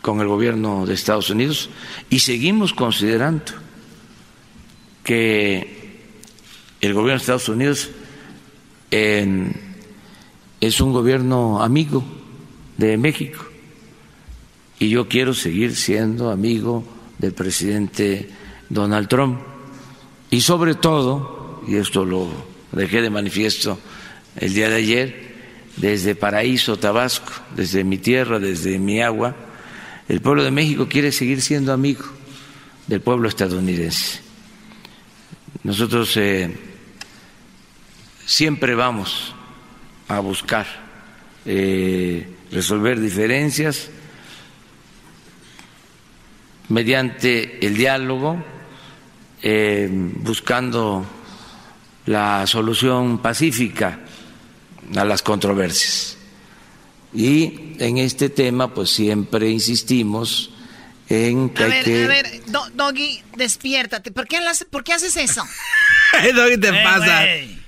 con 0.03 0.20
el 0.20 0.29
gobierno 0.29 0.87
de 0.87 0.94
Estados 0.94 1.31
Unidos 1.31 1.70
y 2.11 2.18
seguimos 2.20 2.75
considerando 2.75 3.53
que 5.03 6.03
el 6.81 6.92
gobierno 6.92 7.12
de 7.12 7.23
Estados 7.23 7.49
Unidos 7.49 7.90
es 8.90 10.81
un 10.81 10.92
gobierno 10.92 11.62
amigo 11.62 12.05
de 12.77 12.97
México 12.97 13.44
y 14.79 14.90
yo 14.90 15.09
quiero 15.09 15.35
seguir 15.35 15.75
siendo 15.75 16.31
amigo 16.31 16.85
del 17.18 17.33
presidente 17.33 18.29
Donald 18.68 19.09
Trump. 19.09 19.40
Y 20.31 20.40
sobre 20.40 20.75
todo, 20.75 21.62
y 21.66 21.77
esto 21.77 22.05
lo 22.05 22.54
dejé 22.75 23.03
de 23.03 23.11
manifiesto 23.11 23.79
el 24.37 24.55
día 24.55 24.69
de 24.69 24.77
ayer, 24.77 25.35
desde 25.77 26.15
Paraíso, 26.15 26.77
Tabasco, 26.77 27.33
desde 27.55 27.85
mi 27.85 27.99
tierra, 27.99 28.39
desde 28.39 28.79
mi 28.79 29.03
agua, 29.03 29.35
el 30.09 30.21
pueblo 30.21 30.45
de 30.45 30.51
México 30.51 30.89
quiere 30.89 31.13
seguir 31.13 31.41
siendo 31.41 31.73
amigo 31.73 32.05
del 32.87 33.01
pueblo 33.01 33.29
estadounidense. 33.29 34.21
Nosotros 35.63 36.17
eh, 36.17 36.55
siempre 38.27 38.75
vamos 38.75 39.35
a 40.09 40.21
buscar 40.21 40.67
eh, 41.47 42.29
resolver 42.51 43.01
diferencias 43.01 43.89
mediante 46.69 47.65
el 47.67 47.77
diálogo, 47.77 48.43
eh, 49.43 49.89
buscando 49.91 51.07
la 52.07 52.47
solución 52.47 53.19
pacífica 53.19 54.01
a 54.97 55.05
las 55.05 55.23
controversias. 55.23 56.19
Y 57.14 57.75
en 57.79 57.99
este 57.99 58.29
tema, 58.29 58.75
pues 58.75 58.90
siempre 58.90 59.49
insistimos 59.49 60.51
en 61.09 61.51
que 61.51 61.62
a 61.64 61.67
ver, 61.69 61.85
que... 61.85 62.05
A 62.05 62.09
ver, 62.09 62.27
Doggy, 62.75 63.23
despiértate. 63.37 64.11
¿Por 64.11 64.27
qué, 64.27 64.38
¿Por 64.71 64.83
qué 64.85 64.93
haces 64.95 65.17
eso? 65.17 65.43
Doggy, 66.35 66.59
te 66.59 66.69
Eh, 66.69 66.81
pasa. 66.85 67.21
güey. 67.23 67.64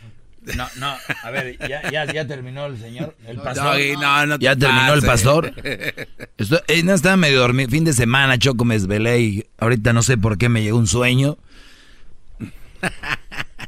No, 0.56 0.68
no, 0.76 0.96
a 1.24 1.30
ver, 1.32 1.58
ya, 1.68 1.90
ya, 1.90 2.04
ya 2.12 2.24
terminó 2.24 2.66
el 2.66 2.78
señor, 2.78 3.16
el 3.26 3.36
pastor. 3.38 3.64
Doggy, 3.64 3.96
no, 3.96 4.26
no 4.26 4.38
te 4.38 4.44
¿Ya 4.44 4.54
terminó 4.54 4.94
el 4.94 5.02
pastor? 5.02 5.52
Esto- 6.38 6.62
eh, 6.68 6.82
no 6.84 6.94
estaba 6.94 7.16
medio 7.16 7.40
dormido. 7.40 7.68
Fin 7.68 7.82
de 7.84 7.92
semana, 7.92 8.38
Choco, 8.38 8.64
me 8.64 8.74
desvelé 8.74 9.20
y 9.20 9.46
ahorita 9.58 9.92
no 9.92 10.02
sé 10.04 10.16
por 10.16 10.38
qué 10.38 10.48
me 10.48 10.62
llegó 10.62 10.78
un 10.78 10.86
sueño. 10.86 11.36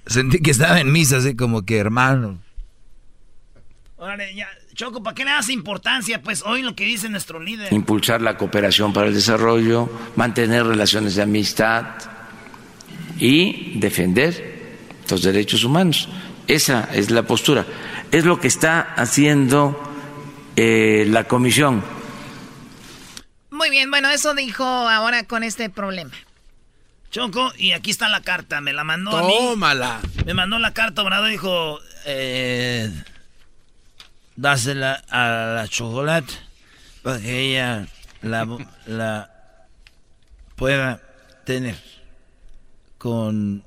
Sentí 0.09 0.41
que 0.41 0.51
estaba 0.51 0.81
en 0.81 0.91
misa, 0.91 1.19
así 1.19 1.37
como 1.37 1.65
que, 1.65 1.77
hermano. 1.77 2.39
Órale, 3.97 4.35
ya. 4.35 4.49
Choco, 4.75 5.03
¿para 5.03 5.15
qué 5.15 5.25
le 5.25 5.33
das 5.33 5.49
importancia? 5.51 6.23
Pues 6.23 6.43
hoy 6.47 6.63
lo 6.63 6.75
que 6.75 6.85
dice 6.85 7.09
nuestro 7.09 7.41
líder. 7.41 7.73
impulsar 7.73 8.23
la 8.23 8.37
cooperación 8.37 8.93
para 8.93 9.09
el 9.09 9.15
desarrollo, 9.15 9.91
mantener 10.17 10.65
relaciones 10.65 11.17
de 11.17 11.23
amistad 11.23 11.85
y 13.19 13.79
defender 13.81 14.79
los 15.11 15.23
derechos 15.23 15.65
humanos. 15.65 16.09
Esa 16.47 16.89
es 16.95 17.11
la 17.11 17.25
postura. 17.25 17.67
Es 18.11 18.25
lo 18.25 18.41
que 18.41 18.49
está 18.49 18.81
haciendo 18.81 19.83
eh, 20.57 21.07
la 21.09 21.25
comisión. 21.25 21.83
Muy 23.51 23.69
bien, 23.69 23.91
bueno, 23.91 24.09
eso 24.11 24.35
dijo 24.35 24.65
ahora 24.65 25.25
con 25.25 25.43
este 25.43 25.69
problema. 25.69 26.13
Choco, 27.11 27.53
y 27.57 27.73
aquí 27.73 27.91
está 27.91 28.09
la 28.09 28.21
carta, 28.21 28.61
me 28.61 28.73
la 28.73 28.85
mandó 28.85 29.17
a 29.17 29.23
mí. 29.23 29.35
Tómala. 29.39 30.01
Me 30.27 30.35
mandó 30.35 30.59
la 30.59 30.75
carta, 30.75 31.03
Obrador 31.03 31.31
dijo, 31.31 31.81
eh, 32.05 32.93
dásela 34.37 35.03
a 35.09 35.55
la 35.55 35.69
chocolate 35.69 36.33
para 37.03 37.19
que 37.19 37.41
ella 37.41 37.87
la, 38.21 38.47
la 38.87 39.31
pueda 40.55 41.01
tener 41.45 41.77
con 42.99 43.65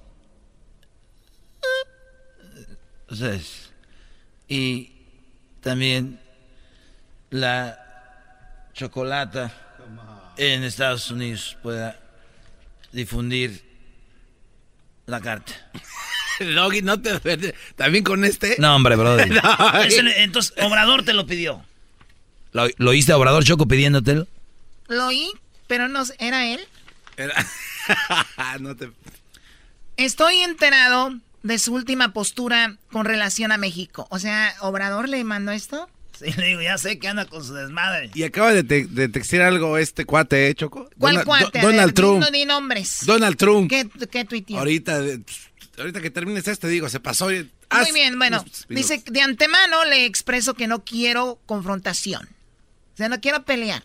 ustedes. 3.10 3.72
Y 4.48 4.92
también 5.62 6.20
la 7.32 7.80
chocolata 8.74 9.52
en 10.38 10.64
Estados 10.64 11.10
Unidos 11.10 11.58
pueda 11.64 12.01
difundir 12.92 13.64
la 15.06 15.22
carta. 15.22 15.54
Doggy, 16.40 16.82
no 16.82 17.00
te 17.00 17.20
También 17.76 18.04
con 18.04 18.26
este. 18.26 18.56
No, 18.60 18.76
hombre, 18.76 18.96
brother. 18.96 19.30
No, 19.44 19.84
le- 20.04 20.24
entonces, 20.24 20.54
Obrador 20.64 21.04
te 21.04 21.14
lo 21.14 21.26
pidió. 21.28 21.64
¿Lo, 22.52 22.68
lo 22.78 22.90
oíste 22.92 23.12
a 23.12 23.18
Obrador 23.18 23.44
Choco 23.44 23.68
pidiéndotelo? 23.68 24.28
Lo 24.88 25.08
oí, 25.08 25.32
pero 25.68 25.88
no 25.88 26.04
¿era 26.20 26.46
él? 26.48 26.60
Era- 27.18 27.46
no 28.60 28.76
te... 28.76 28.92
Estoy 29.98 30.38
enterado 30.40 31.16
de 31.44 31.60
su 31.60 31.74
última 31.74 32.12
postura 32.14 32.78
con 32.92 33.06
relación 33.06 33.52
a 33.52 33.58
México. 33.58 34.08
O 34.10 34.20
sea, 34.20 34.54
¿Obrador 34.62 35.08
le 35.10 35.24
mandó 35.24 35.52
esto? 35.52 35.90
Sí, 36.26 36.32
le 36.38 36.46
digo, 36.48 36.62
ya 36.62 36.78
sé 36.78 37.00
que 37.00 37.08
anda 37.08 37.26
con 37.26 37.44
su 37.44 37.54
desmadre. 37.54 38.12
Y 38.14 38.24
acaba 38.24 38.54
de, 38.54 38.64
te- 38.64 38.86
de 38.86 39.10
textear 39.10 39.42
algo 39.44 39.78
este 39.78 40.06
cuate, 40.06 40.48
¿eh, 40.50 40.56
Choco? 40.56 40.90
¿Cuál 41.00 41.24
cuate? 41.26 41.60
Do- 41.60 41.68
Donald 41.68 41.88
ver, 41.88 41.94
Trump. 41.96 42.26
di- 42.26 42.40
di 42.40 42.46
nombres. 42.46 43.06
Donald 43.06 43.38
Trump. 43.38 43.70
¿Qué, 43.70 43.90
qué 44.12 44.26
tuiteó? 44.26 44.60
Ahorita, 44.60 45.02
ahorita 45.80 46.00
que 46.02 46.12
termines 46.12 46.48
este, 46.48 46.68
digo, 46.68 46.90
se 46.90 47.00
pasó. 47.00 47.26
Muy 47.26 47.92
bien, 47.94 48.18
bueno, 48.20 48.46
dice, 48.70 49.02
de 49.06 49.22
antemano 49.22 49.84
le 49.86 50.06
expreso 50.06 50.54
que 50.54 50.68
no 50.68 50.84
quiero 50.84 51.40
confrontación. 51.46 52.28
O 52.94 52.98
sea, 52.98 53.10
no 53.10 53.20
quiero 53.22 53.44
pelear. 53.46 53.82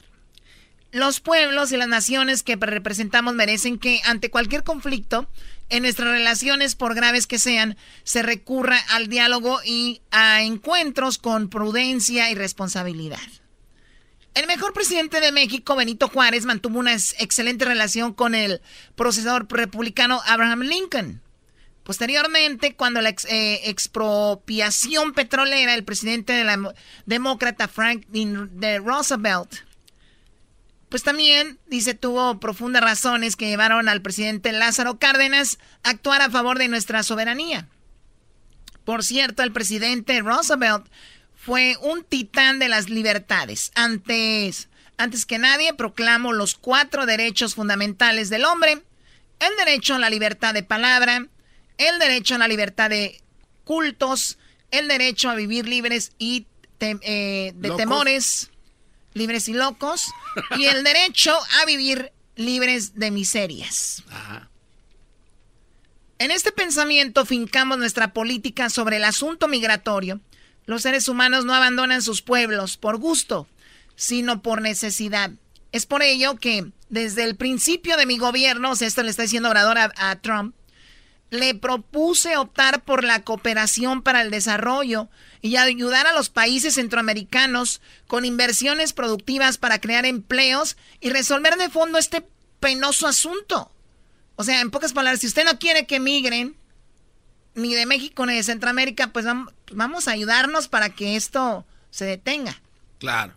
Los 0.92 1.20
pueblos 1.20 1.72
y 1.72 1.76
las 1.76 1.88
naciones 1.88 2.42
que 2.42 2.56
representamos 2.56 3.34
merecen 3.34 3.78
que 3.78 4.00
ante 4.04 4.30
cualquier 4.30 4.62
conflicto 4.64 5.28
en 5.68 5.82
nuestras 5.82 6.10
relaciones, 6.10 6.74
por 6.74 6.94
graves 6.94 7.26
que 7.26 7.38
sean, 7.38 7.76
se 8.04 8.22
recurra 8.22 8.78
al 8.90 9.08
diálogo 9.08 9.60
y 9.64 10.00
a 10.10 10.42
encuentros 10.42 11.18
con 11.18 11.48
prudencia 11.48 12.30
y 12.30 12.34
responsabilidad. 12.34 13.18
El 14.34 14.46
mejor 14.46 14.74
presidente 14.74 15.20
de 15.20 15.32
México, 15.32 15.76
Benito 15.76 16.08
Juárez, 16.08 16.44
mantuvo 16.44 16.78
una 16.78 16.92
ex- 16.92 17.14
excelente 17.18 17.64
relación 17.64 18.12
con 18.12 18.34
el 18.34 18.60
procesador 18.94 19.46
republicano 19.50 20.20
Abraham 20.26 20.60
Lincoln. 20.60 21.22
Posteriormente, 21.82 22.74
cuando 22.74 23.00
la 23.00 23.10
eh, 23.10 23.60
expropiación 23.64 25.14
petrolera, 25.14 25.72
el 25.72 25.84
presidente 25.84 26.32
de 26.32 26.44
la 26.44 26.74
demócrata 27.06 27.68
Franklin 27.68 28.60
de 28.60 28.78
Roosevelt, 28.78 29.54
pues 30.96 31.04
también, 31.04 31.58
dice, 31.66 31.92
tuvo 31.92 32.40
profundas 32.40 32.82
razones 32.82 33.36
que 33.36 33.48
llevaron 33.48 33.90
al 33.90 34.00
presidente 34.00 34.50
Lázaro 34.52 34.98
Cárdenas 34.98 35.58
a 35.82 35.90
actuar 35.90 36.22
a 36.22 36.30
favor 36.30 36.56
de 36.56 36.68
nuestra 36.68 37.02
soberanía. 37.02 37.68
Por 38.86 39.04
cierto, 39.04 39.42
el 39.42 39.52
presidente 39.52 40.18
Roosevelt 40.22 40.86
fue 41.34 41.76
un 41.82 42.02
titán 42.02 42.58
de 42.58 42.70
las 42.70 42.88
libertades. 42.88 43.72
Antes, 43.74 44.70
Antes 44.96 45.26
que 45.26 45.36
nadie, 45.36 45.74
proclamo 45.74 46.32
los 46.32 46.54
cuatro 46.54 47.04
derechos 47.04 47.54
fundamentales 47.54 48.30
del 48.30 48.46
hombre. 48.46 48.82
El 49.38 49.54
derecho 49.58 49.96
a 49.96 49.98
la 49.98 50.08
libertad 50.08 50.54
de 50.54 50.62
palabra, 50.62 51.26
el 51.76 51.98
derecho 51.98 52.36
a 52.36 52.38
la 52.38 52.48
libertad 52.48 52.88
de 52.88 53.20
cultos, 53.64 54.38
el 54.70 54.88
derecho 54.88 55.28
a 55.28 55.34
vivir 55.34 55.68
libres 55.68 56.12
y 56.18 56.46
eh, 56.80 57.52
de 57.54 57.70
temores, 57.72 58.50
libres 59.16 59.48
y 59.48 59.54
locos, 59.54 60.04
y 60.58 60.66
el 60.66 60.84
derecho 60.84 61.36
a 61.60 61.64
vivir 61.64 62.12
libres 62.36 62.94
de 62.96 63.10
miserias. 63.10 64.02
En 66.18 66.30
este 66.30 66.52
pensamiento 66.52 67.24
fincamos 67.24 67.78
nuestra 67.78 68.12
política 68.12 68.68
sobre 68.68 68.96
el 68.96 69.04
asunto 69.04 69.48
migratorio. 69.48 70.20
Los 70.66 70.82
seres 70.82 71.08
humanos 71.08 71.44
no 71.44 71.54
abandonan 71.54 72.02
sus 72.02 72.22
pueblos 72.22 72.76
por 72.76 72.98
gusto, 72.98 73.46
sino 73.94 74.42
por 74.42 74.60
necesidad. 74.60 75.30
Es 75.72 75.86
por 75.86 76.02
ello 76.02 76.36
que 76.36 76.66
desde 76.88 77.24
el 77.24 77.36
principio 77.36 77.96
de 77.96 78.06
mi 78.06 78.18
gobierno, 78.18 78.72
o 78.72 78.76
sea, 78.76 78.88
esto 78.88 79.02
le 79.02 79.10
está 79.10 79.22
diciendo 79.22 79.48
Obrador 79.48 79.78
a, 79.78 80.16
Trump, 80.20 80.54
le 81.30 81.54
propuse 81.54 82.36
optar 82.36 82.82
por 82.84 83.04
la 83.04 83.22
cooperación 83.22 84.02
para 84.02 84.22
el 84.22 84.30
desarrollo 84.30 85.08
y 85.42 85.56
ayudar 85.56 86.06
a 86.06 86.12
los 86.12 86.28
países 86.28 86.74
centroamericanos 86.74 87.80
con 88.06 88.24
inversiones 88.24 88.92
productivas 88.92 89.58
para 89.58 89.80
crear 89.80 90.06
empleos 90.06 90.76
y 91.00 91.10
resolver 91.10 91.56
de 91.56 91.68
fondo 91.68 91.98
este 91.98 92.26
penoso 92.60 93.06
asunto. 93.06 93.72
O 94.36 94.44
sea, 94.44 94.60
en 94.60 94.70
pocas 94.70 94.92
palabras, 94.92 95.20
si 95.20 95.26
usted 95.26 95.44
no 95.44 95.58
quiere 95.58 95.86
que 95.86 96.00
migren, 96.00 96.56
ni 97.54 97.74
de 97.74 97.86
México 97.86 98.26
ni 98.26 98.34
de 98.34 98.42
Centroamérica, 98.42 99.08
pues 99.08 99.24
vamos 99.72 100.08
a 100.08 100.12
ayudarnos 100.12 100.68
para 100.68 100.90
que 100.90 101.16
esto 101.16 101.66
se 101.90 102.04
detenga. 102.04 102.60
Claro. 102.98 103.34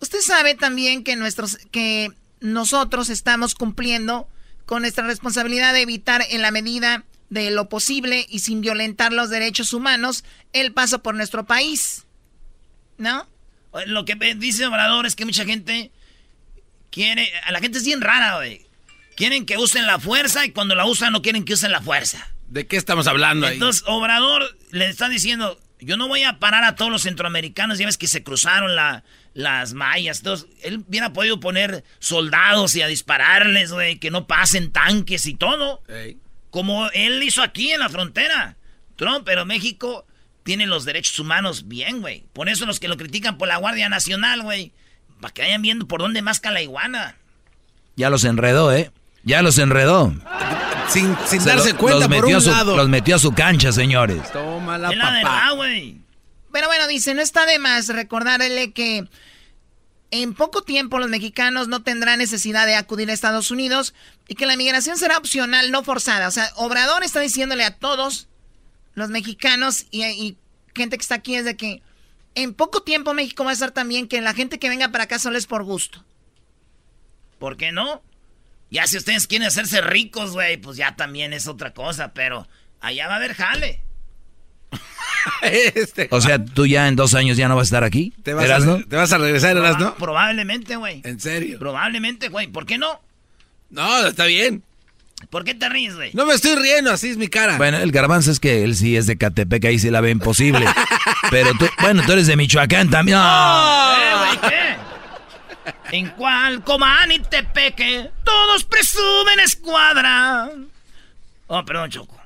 Usted 0.00 0.20
sabe 0.20 0.54
también 0.54 1.04
que, 1.04 1.14
nuestros, 1.14 1.58
que 1.70 2.10
nosotros 2.40 3.10
estamos 3.10 3.54
cumpliendo 3.54 4.28
con 4.70 4.82
nuestra 4.82 5.04
responsabilidad 5.04 5.74
de 5.74 5.80
evitar 5.80 6.24
en 6.30 6.42
la 6.42 6.52
medida 6.52 7.02
de 7.28 7.50
lo 7.50 7.68
posible 7.68 8.24
y 8.28 8.38
sin 8.38 8.60
violentar 8.60 9.12
los 9.12 9.28
derechos 9.28 9.72
humanos 9.72 10.22
el 10.52 10.72
paso 10.72 11.02
por 11.02 11.16
nuestro 11.16 11.44
país. 11.44 12.06
¿No? 12.96 13.28
Lo 13.86 14.04
que 14.04 14.14
dice 14.36 14.66
Obrador 14.66 15.06
es 15.06 15.16
que 15.16 15.24
mucha 15.24 15.44
gente 15.44 15.90
quiere... 16.92 17.32
A 17.46 17.50
la 17.50 17.58
gente 17.58 17.78
es 17.78 17.84
bien 17.84 18.00
rara, 18.00 18.36
güey. 18.36 18.64
Quieren 19.16 19.44
que 19.44 19.58
usen 19.58 19.88
la 19.88 19.98
fuerza 19.98 20.46
y 20.46 20.52
cuando 20.52 20.76
la 20.76 20.86
usan 20.86 21.12
no 21.12 21.20
quieren 21.20 21.44
que 21.44 21.54
usen 21.54 21.72
la 21.72 21.82
fuerza. 21.82 22.28
¿De 22.46 22.68
qué 22.68 22.76
estamos 22.76 23.08
hablando 23.08 23.48
ahí? 23.48 23.54
Entonces, 23.54 23.82
Obrador 23.88 24.56
le 24.70 24.88
está 24.88 25.08
diciendo, 25.08 25.58
yo 25.80 25.96
no 25.96 26.08
voy 26.08 26.22
a 26.24 26.38
parar 26.38 26.64
a 26.64 26.74
todos 26.74 26.90
los 26.90 27.02
centroamericanos, 27.02 27.78
ya 27.78 27.86
ves 27.86 27.98
que 27.98 28.06
se 28.06 28.22
cruzaron 28.22 28.76
la, 28.76 29.04
las 29.34 29.74
mayas. 29.74 30.18
Entonces, 30.18 30.48
él 30.62 30.84
hubiera 30.86 31.12
podido 31.12 31.40
poner 31.40 31.84
soldados 31.98 32.74
y 32.76 32.82
a 32.82 32.86
dispararles, 32.86 33.72
güey, 33.72 33.98
que 33.98 34.10
no 34.10 34.26
pasen 34.26 34.72
tanques 34.72 35.26
y 35.26 35.34
todo. 35.34 35.82
Como 36.50 36.88
él 36.90 37.22
hizo 37.22 37.42
aquí 37.42 37.72
en 37.72 37.80
la 37.80 37.88
frontera. 37.88 38.56
Trump, 38.96 39.22
pero 39.24 39.46
México 39.46 40.06
tiene 40.42 40.66
los 40.66 40.84
derechos 40.84 41.18
humanos 41.18 41.68
bien, 41.68 42.00
güey. 42.00 42.24
Por 42.32 42.48
eso 42.48 42.66
los 42.66 42.80
que 42.80 42.88
lo 42.88 42.96
critican 42.96 43.38
por 43.38 43.48
la 43.48 43.56
Guardia 43.56 43.88
Nacional, 43.88 44.42
güey. 44.42 44.72
Para 45.20 45.32
que 45.32 45.42
vayan 45.42 45.62
viendo 45.62 45.86
por 45.86 46.00
dónde 46.00 46.22
masca 46.22 46.50
la 46.50 46.62
iguana. 46.62 47.16
Ya 47.96 48.10
los 48.10 48.24
enredó, 48.24 48.72
¿eh? 48.72 48.90
Ya 49.22 49.42
los 49.42 49.58
enredó. 49.58 50.14
Sin, 50.90 51.16
darse 51.44 51.74
cuenta 51.74 52.08
por 52.08 52.24
un 52.24 52.44
lado. 52.44 52.76
Los 52.76 52.88
metió 52.88 53.16
a 53.16 53.18
su 53.18 53.32
cancha, 53.32 53.72
señores. 53.72 54.30
Toma 54.32 54.76
la 54.76 54.90
papá. 54.90 55.52
güey. 55.52 55.98
Pero 56.52 56.66
bueno, 56.66 56.86
dice, 56.88 57.14
no 57.14 57.22
está 57.22 57.46
de 57.46 57.58
más 57.58 57.88
recordarle 57.88 58.72
que 58.72 59.08
en 60.10 60.34
poco 60.34 60.62
tiempo 60.62 60.98
los 60.98 61.08
mexicanos 61.08 61.68
no 61.68 61.82
tendrán 61.82 62.18
necesidad 62.18 62.66
de 62.66 62.74
acudir 62.74 63.08
a 63.10 63.12
Estados 63.12 63.50
Unidos 63.50 63.94
y 64.26 64.34
que 64.34 64.46
la 64.46 64.56
migración 64.56 64.96
será 64.96 65.18
opcional, 65.18 65.70
no 65.70 65.84
forzada. 65.84 66.26
O 66.28 66.30
sea, 66.30 66.50
Obrador 66.56 67.04
está 67.04 67.20
diciéndole 67.20 67.64
a 67.64 67.76
todos 67.76 68.28
los 68.94 69.10
mexicanos 69.10 69.86
y, 69.90 70.36
gente 70.74 70.96
que 70.96 71.02
está 71.02 71.16
aquí 71.16 71.34
es 71.34 71.44
de 71.44 71.56
que 71.56 71.82
en 72.34 72.54
poco 72.54 72.82
tiempo 72.82 73.12
México 73.12 73.44
va 73.44 73.50
a 73.50 73.54
estar 73.54 73.72
también 73.72 74.08
que 74.08 74.20
la 74.20 74.34
gente 74.34 74.58
que 74.58 74.68
venga 74.68 74.88
para 74.88 75.04
acá 75.04 75.18
solo 75.18 75.38
es 75.38 75.46
por 75.46 75.64
gusto. 75.64 76.04
¿Por 77.38 77.56
qué 77.56 77.72
no? 77.72 78.02
Ya 78.70 78.86
si 78.86 78.96
ustedes 78.96 79.26
quieren 79.26 79.48
hacerse 79.48 79.80
ricos, 79.80 80.32
güey, 80.32 80.56
pues 80.56 80.76
ya 80.76 80.94
también 80.96 81.32
es 81.32 81.48
otra 81.48 81.72
cosa, 81.72 82.12
pero 82.14 82.46
allá 82.80 83.08
va 83.08 83.14
a 83.14 83.16
haber 83.16 83.34
jale. 83.34 83.82
Este, 85.42 86.08
o 86.10 86.20
sea, 86.20 86.42
tú 86.42 86.66
ya 86.66 86.88
en 86.88 86.96
dos 86.96 87.14
años 87.14 87.36
ya 87.36 87.46
no 87.46 87.54
vas 87.54 87.64
a 87.64 87.70
estar 87.70 87.84
aquí. 87.84 88.14
¿Te 88.22 88.32
vas, 88.32 88.48
a, 88.48 88.78
¿te 88.78 88.96
vas 88.96 89.12
a 89.12 89.18
regresar, 89.18 89.54
no? 89.56 89.94
Probablemente, 89.96 90.76
güey. 90.76 91.02
¿En 91.04 91.20
serio? 91.20 91.58
Probablemente, 91.58 92.28
güey. 92.28 92.46
¿Por 92.46 92.64
qué 92.64 92.78
no? 92.78 93.02
No, 93.68 94.06
está 94.06 94.24
bien. 94.24 94.62
¿Por 95.28 95.44
qué 95.44 95.54
te 95.54 95.68
ríes, 95.68 95.94
güey? 95.96 96.10
No 96.14 96.24
me 96.24 96.32
estoy 96.32 96.56
riendo, 96.56 96.90
así 96.90 97.10
es 97.10 97.18
mi 97.18 97.28
cara. 97.28 97.58
Bueno, 97.58 97.76
el 97.78 97.92
garbanzo 97.92 98.30
es 98.30 98.40
que 98.40 98.64
él 98.64 98.74
sí 98.74 98.96
es 98.96 99.06
de 99.06 99.18
Catepec, 99.18 99.64
ahí 99.66 99.78
sí 99.78 99.90
la 99.90 100.00
ve 100.00 100.10
imposible. 100.10 100.66
Pero 101.30 101.52
tú, 101.54 101.66
bueno, 101.82 102.02
tú 102.06 102.12
eres 102.12 102.26
de 102.26 102.36
Michoacán 102.36 102.88
también. 102.88 103.18
¡Oh! 103.20 103.94
¿Eh, 103.98 104.16
güey, 104.16 104.50
qué? 104.50 104.76
En 105.92 106.08
cual 106.10 106.64
coman 106.64 107.12
y 107.12 107.18
Tepeque, 107.18 108.10
todos 108.24 108.64
presumen 108.64 109.40
escuadra. 109.40 110.50
Oh, 111.46 111.64
perdón, 111.64 111.90
Choco. 111.90 112.20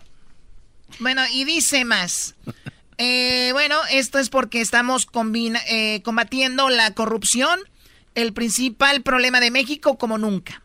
Bueno, 0.99 1.23
y 1.33 1.45
dice 1.45 1.85
más. 1.85 2.35
Eh, 2.99 3.51
bueno, 3.53 3.77
esto 3.91 4.19
es 4.19 4.29
porque 4.29 4.61
estamos 4.61 5.09
eh, 5.69 6.03
combatiendo 6.03 6.69
la 6.71 6.93
corrupción, 6.93 7.59
el 8.15 8.33
principal 8.33 9.03
problema 9.03 9.41
de 9.41 9.51
México 9.51 9.99
como 9.99 10.19
nunca. 10.19 10.63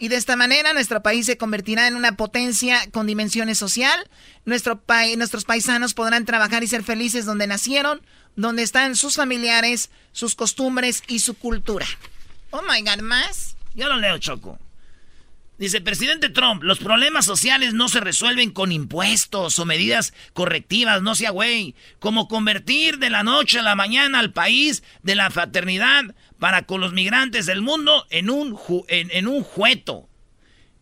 Y 0.00 0.08
de 0.08 0.16
esta 0.16 0.36
manera 0.36 0.72
nuestro 0.72 1.02
país 1.02 1.26
se 1.26 1.36
convertirá 1.36 1.88
en 1.88 1.96
una 1.96 2.16
potencia 2.16 2.78
con 2.92 3.06
dimensiones 3.06 3.58
social. 3.58 4.08
Nuestro 4.44 4.80
nuestros 5.16 5.44
paisanos 5.44 5.94
podrán 5.94 6.24
trabajar 6.24 6.62
y 6.62 6.68
ser 6.68 6.84
felices 6.84 7.24
donde 7.26 7.48
nacieron, 7.48 8.00
donde 8.38 8.62
están 8.62 8.94
sus 8.94 9.16
familiares, 9.16 9.90
sus 10.12 10.36
costumbres 10.36 11.02
y 11.08 11.18
su 11.18 11.34
cultura. 11.34 11.86
Oh 12.50 12.62
my 12.62 12.80
God, 12.82 13.02
¿más? 13.02 13.56
Yo 13.74 13.88
lo 13.88 13.96
leo, 13.96 14.16
Choco. 14.18 14.58
Dice, 15.58 15.80
presidente 15.80 16.28
Trump, 16.28 16.62
los 16.62 16.78
problemas 16.78 17.24
sociales 17.24 17.74
no 17.74 17.88
se 17.88 17.98
resuelven 17.98 18.52
con 18.52 18.70
impuestos 18.70 19.58
o 19.58 19.64
medidas 19.64 20.14
correctivas, 20.34 21.02
no 21.02 21.16
sea 21.16 21.30
güey. 21.30 21.74
Como 21.98 22.28
convertir 22.28 22.98
de 22.98 23.10
la 23.10 23.24
noche 23.24 23.58
a 23.58 23.62
la 23.62 23.74
mañana 23.74 24.20
al 24.20 24.32
país 24.32 24.84
de 25.02 25.16
la 25.16 25.30
fraternidad 25.30 26.04
para 26.38 26.62
con 26.62 26.80
los 26.80 26.92
migrantes 26.92 27.44
del 27.44 27.60
mundo 27.60 28.06
en 28.10 28.30
un, 28.30 28.56
en, 28.86 29.26
un 29.26 29.42
jueto, 29.42 30.08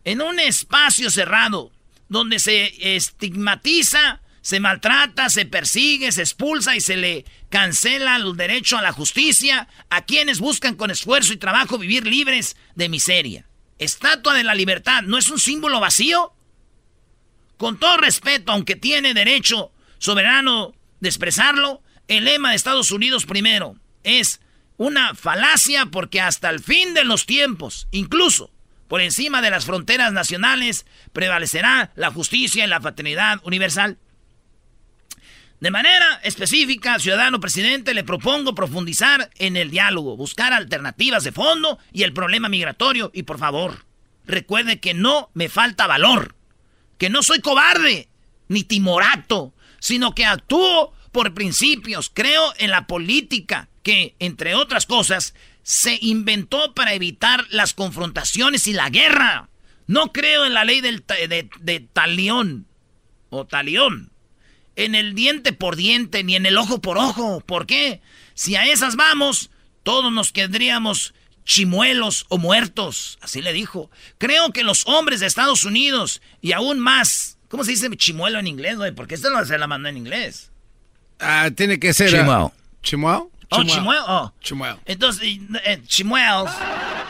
en 0.03 0.21
un 0.21 0.39
espacio 0.39 1.09
cerrado, 1.09 1.71
donde 2.07 2.37
se 2.37 2.95
estigmatiza, 2.95 4.21
se 4.47 4.61
maltrata, 4.61 5.29
se 5.29 5.45
persigue, 5.45 6.09
se 6.13 6.21
expulsa 6.21 6.73
y 6.73 6.79
se 6.79 6.95
le 6.95 7.25
cancela 7.49 8.15
el 8.15 8.37
derecho 8.37 8.77
a 8.77 8.81
la 8.81 8.93
justicia 8.93 9.67
a 9.89 10.05
quienes 10.05 10.39
buscan 10.39 10.75
con 10.75 10.89
esfuerzo 10.89 11.33
y 11.33 11.35
trabajo 11.35 11.77
vivir 11.77 12.07
libres 12.07 12.55
de 12.73 12.87
miseria. 12.87 13.45
Estatua 13.77 14.33
de 14.33 14.45
la 14.45 14.55
Libertad, 14.55 15.03
¿no 15.03 15.17
es 15.17 15.27
un 15.27 15.37
símbolo 15.37 15.81
vacío? 15.81 16.33
Con 17.57 17.77
todo 17.77 17.97
respeto, 17.97 18.53
aunque 18.53 18.77
tiene 18.77 19.13
derecho 19.13 19.73
soberano 19.97 20.73
de 21.01 21.09
expresarlo, 21.09 21.81
el 22.07 22.23
lema 22.23 22.51
de 22.51 22.55
Estados 22.55 22.91
Unidos 22.91 23.25
primero 23.25 23.75
es 24.03 24.39
una 24.77 25.13
falacia 25.13 25.87
porque 25.87 26.21
hasta 26.21 26.49
el 26.49 26.61
fin 26.61 26.93
de 26.93 27.03
los 27.03 27.25
tiempos, 27.25 27.89
incluso 27.91 28.53
por 28.87 29.01
encima 29.01 29.41
de 29.41 29.49
las 29.49 29.65
fronteras 29.65 30.13
nacionales, 30.13 30.85
prevalecerá 31.11 31.91
la 31.95 32.11
justicia 32.11 32.63
y 32.63 32.67
la 32.67 32.79
fraternidad 32.79 33.41
universal. 33.43 33.97
De 35.59 35.71
manera 35.71 36.19
específica, 36.23 36.99
ciudadano 36.99 37.39
presidente, 37.39 37.95
le 37.95 38.03
propongo 38.03 38.53
profundizar 38.53 39.31
en 39.37 39.57
el 39.57 39.71
diálogo, 39.71 40.15
buscar 40.15 40.53
alternativas 40.53 41.23
de 41.23 41.31
fondo 41.31 41.79
y 41.91 42.03
el 42.03 42.13
problema 42.13 42.47
migratorio. 42.47 43.09
Y 43.11 43.23
por 43.23 43.39
favor, 43.39 43.85
recuerde 44.25 44.79
que 44.79 44.93
no 44.93 45.31
me 45.33 45.49
falta 45.49 45.87
valor, 45.87 46.35
que 46.99 47.09
no 47.09 47.23
soy 47.23 47.39
cobarde 47.39 48.07
ni 48.47 48.63
timorato, 48.63 49.55
sino 49.79 50.13
que 50.13 50.25
actúo 50.25 50.93
por 51.11 51.33
principios. 51.33 52.11
Creo 52.13 52.53
en 52.59 52.69
la 52.69 52.85
política 52.85 53.67
que, 53.81 54.15
entre 54.19 54.53
otras 54.53 54.85
cosas, 54.85 55.33
se 55.63 55.97
inventó 56.01 56.75
para 56.75 56.93
evitar 56.93 57.47
las 57.49 57.73
confrontaciones 57.73 58.67
y 58.67 58.73
la 58.73 58.91
guerra. 58.91 59.49
No 59.87 60.13
creo 60.13 60.45
en 60.45 60.53
la 60.53 60.65
ley 60.65 60.81
del 60.81 61.03
de, 61.07 61.49
de 61.59 61.79
talión 61.79 62.67
o 63.29 63.47
talión 63.47 64.11
en 64.77 64.95
el 64.95 65.15
diente 65.15 65.51
por 65.51 65.75
diente 65.75 66.23
ni 66.23 66.35
en 66.35 66.45
el 66.45 66.57
ojo 66.57 66.79
por 66.79 66.97
ojo. 66.97 67.41
¿Por 67.41 67.65
qué? 67.65 67.99
Si 68.35 68.55
a 68.55 68.65
esas 68.67 68.95
vamos, 68.95 69.49
todos 69.83 70.13
nos 70.13 70.31
quedaríamos 70.31 71.13
chimuelos 71.43 72.25
o 72.29 72.37
muertos. 72.37 73.17
Así 73.21 73.41
le 73.41 73.51
dijo. 73.51 73.89
Creo 74.17 74.53
que 74.53 74.63
los 74.63 74.85
hombres 74.87 75.19
de 75.19 75.25
Estados 75.25 75.63
Unidos 75.65 76.21
y 76.41 76.53
aún 76.53 76.79
más. 76.79 77.37
¿Cómo 77.49 77.63
se 77.63 77.71
dice 77.71 77.89
chimuelo 77.97 78.39
en 78.39 78.47
inglés, 78.47 78.77
güey? 78.77 78.91
Porque 78.91 79.15
esto 79.15 79.29
no 79.29 79.43
se 79.45 79.57
la 79.57 79.67
mandó 79.67 79.89
en 79.89 79.97
inglés. 79.97 80.51
Ah, 81.19 81.49
tiene 81.55 81.79
que 81.79 81.93
ser. 81.93 82.09
Chimuelo. 82.11 82.53
¿Chimuelo? 82.83 83.31
Oh, 83.49 83.63
Chimuel. 83.63 83.75
Chimuel. 83.75 83.99
Oh. 84.07 84.33
Chimuel. 84.41 84.75
Entonces, 84.85 85.23
eh, 85.65 85.81
Chimuel. 85.87 86.45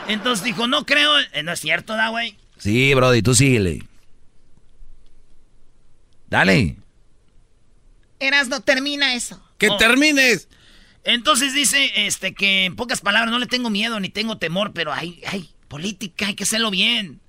Entonces 0.06 0.44
dijo, 0.44 0.66
no 0.66 0.86
creo. 0.86 1.18
eh, 1.32 1.42
no 1.42 1.52
es 1.52 1.60
cierto, 1.60 1.94
¿da, 1.94 2.08
güey? 2.08 2.36
Sí, 2.56 2.94
Brody, 2.94 3.20
tú 3.20 3.34
síguele. 3.34 3.82
Dale. 6.30 6.76
Erasno, 8.20 8.60
termina 8.60 9.14
eso. 9.14 9.42
¡Que 9.58 9.70
termines! 9.78 10.48
Entonces 11.04 11.54
dice, 11.54 12.06
este, 12.06 12.34
que 12.34 12.64
en 12.64 12.76
pocas 12.76 13.00
palabras, 13.00 13.30
no 13.30 13.38
le 13.38 13.46
tengo 13.46 13.70
miedo 13.70 13.98
ni 14.00 14.08
tengo 14.08 14.38
temor, 14.38 14.72
pero 14.72 14.92
hay, 14.92 15.22
hay 15.26 15.48
política, 15.68 16.26
hay 16.26 16.34
que 16.34 16.44
hacerlo 16.44 16.70
bien. 16.70 17.20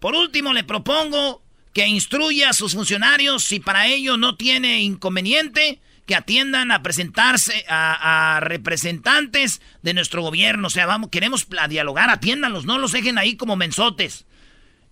Por 0.00 0.14
último, 0.14 0.52
le 0.52 0.64
propongo 0.64 1.42
que 1.72 1.86
instruya 1.86 2.50
a 2.50 2.52
sus 2.52 2.74
funcionarios, 2.74 3.44
si 3.44 3.60
para 3.60 3.86
ello 3.86 4.16
no 4.16 4.36
tiene 4.36 4.82
inconveniente, 4.82 5.80
que 6.06 6.16
atiendan 6.16 6.72
a 6.72 6.82
presentarse 6.82 7.64
a, 7.68 8.36
a 8.36 8.40
representantes 8.40 9.62
de 9.82 9.94
nuestro 9.94 10.22
gobierno. 10.22 10.66
O 10.66 10.70
sea, 10.70 10.86
vamos, 10.86 11.10
queremos 11.10 11.46
dialogar, 11.68 12.10
atiéndanlos, 12.10 12.64
no 12.64 12.78
los 12.78 12.92
dejen 12.92 13.18
ahí 13.18 13.36
como 13.36 13.56
mensotes. 13.56 14.26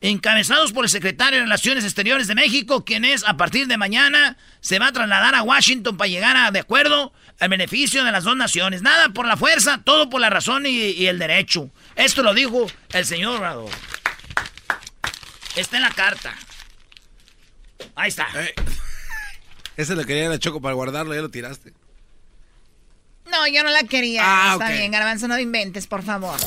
Encabezados 0.02 0.72
por 0.72 0.84
el 0.86 0.90
secretario 0.90 1.38
de 1.38 1.44
Relaciones 1.44 1.84
Exteriores 1.84 2.26
de 2.26 2.34
México, 2.34 2.84
quien 2.86 3.04
es 3.04 3.22
a 3.26 3.36
partir 3.36 3.66
de 3.66 3.76
mañana 3.76 4.38
se 4.60 4.78
va 4.78 4.86
a 4.88 4.92
trasladar 4.92 5.34
a 5.34 5.42
Washington 5.42 5.96
para 5.98 6.08
llegar 6.08 6.36
a 6.38 6.50
de 6.50 6.60
acuerdo 6.60 7.12
al 7.38 7.48
beneficio 7.50 8.02
de 8.04 8.10
las 8.12 8.24
dos 8.24 8.36
naciones. 8.36 8.80
Nada 8.80 9.10
por 9.10 9.26
la 9.26 9.36
fuerza, 9.36 9.82
todo 9.84 10.08
por 10.08 10.20
la 10.22 10.30
razón 10.30 10.64
y, 10.64 10.70
y 10.70 11.06
el 11.06 11.18
derecho. 11.18 11.70
Esto 11.96 12.22
lo 12.22 12.32
dijo 12.32 12.66
el 12.92 13.04
señor 13.04 13.36
Obrador. 13.36 13.70
Está 15.56 15.76
en 15.76 15.82
la 15.82 15.90
carta. 15.90 16.34
Ahí 17.94 18.08
está. 18.08 18.26
Ese 19.76 19.94
lo 19.96 20.04
quería 20.04 20.28
la 20.28 20.38
Choco 20.38 20.60
para 20.60 20.74
guardarlo, 20.74 21.14
ya 21.14 21.20
lo 21.22 21.30
tiraste. 21.30 21.72
No, 23.30 23.46
yo 23.46 23.62
no 23.62 23.70
la 23.70 23.82
quería. 23.84 24.22
Ah, 24.24 24.52
Está 24.54 24.70
bien, 24.70 24.90
Garbanzo, 24.90 25.28
no 25.28 25.38
inventes, 25.38 25.86
por 25.86 26.02
favor. 26.02 26.38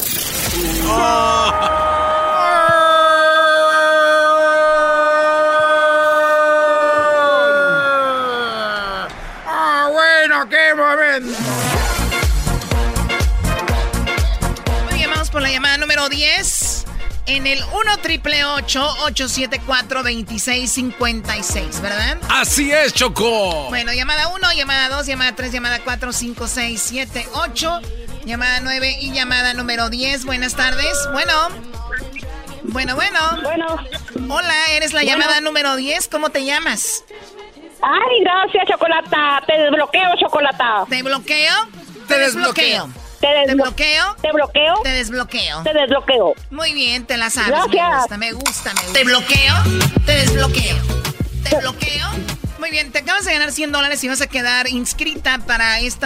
¡Ah, 0.86 2.20
número 16.04 16.10
10. 16.10 16.86
En 17.26 17.48
el 17.48 17.64
1 17.64 17.98
triple 18.02 18.44
874 18.44 20.04
2656, 20.04 21.82
¿verdad? 21.82 22.18
Así 22.30 22.70
es, 22.72 22.94
Choco. 22.94 23.68
Bueno, 23.70 23.94
llamada 23.94 24.28
1, 24.28 24.54
llamada 24.54 24.90
2, 24.90 25.06
llamada 25.08 25.34
3, 25.34 25.52
llamada 25.54 25.80
4, 25.84 26.12
5, 26.12 26.48
6, 26.48 26.82
7, 26.86 27.28
8, 27.34 27.82
llamada 28.26 28.60
9 28.60 28.98
y 29.00 29.12
llamada 29.14 29.54
número 29.54 29.90
10. 29.90 30.26
Buenas 30.26 30.56
tardes. 30.56 30.94
Bueno. 31.14 31.34
Bueno, 32.64 32.96
bueno. 32.96 33.20
Bueno. 33.42 33.78
Hola, 34.30 34.56
eres 34.72 34.92
la 34.94 35.02
Bueno. 35.04 35.18
llamada 35.20 35.40
número 35.40 35.76
10. 35.78 36.10
¿Cómo 36.10 36.30
te 36.30 36.44
llamas? 36.44 37.06
Ay, 37.82 38.22
gracias, 38.24 38.66
Chocolata. 38.70 39.42
Te 39.48 39.58
desbloqueo, 39.58 40.10
Chocolata. 40.20 40.86
¿Te 40.90 41.02
bloqueo? 41.04 41.54
Te 42.08 42.18
desbloqueo. 42.18 42.90
Te 43.24 43.46
¿Te 43.46 43.56
bloqueo? 43.56 44.16
¿Te 44.22 44.32
bloqueo? 44.34 44.74
Te 44.84 44.90
desbloqueo. 44.90 45.64
Te 45.64 45.74
desbloqueo. 45.74 46.34
Muy 46.52 46.74
bien, 46.74 47.06
te 47.06 47.16
la 47.16 47.30
sabes. 47.30 47.52
Gracias. 47.52 48.20
Me 48.20 48.34
gusta, 48.34 48.74
me 48.74 48.74
gusta, 48.74 48.74
me 48.74 48.82
gusta. 48.82 48.94
¿Te 49.00 49.04
bloqueo? 49.06 49.56
Te 50.06 50.12
desbloqueo. 50.12 50.76
¿Te 51.50 51.56
bloqueo? 51.56 52.08
Muy 52.60 52.70
bien, 52.70 52.92
te 52.92 53.00
acabas 53.00 53.24
de 53.24 53.32
ganar 53.32 53.54
100 53.54 53.72
dólares 53.72 54.04
y 54.04 54.10
vas 54.10 54.20
a 54.20 54.28
quedar 54.28 54.68
inscrita 54.68 55.38
para 55.48 55.80
este 55.80 56.06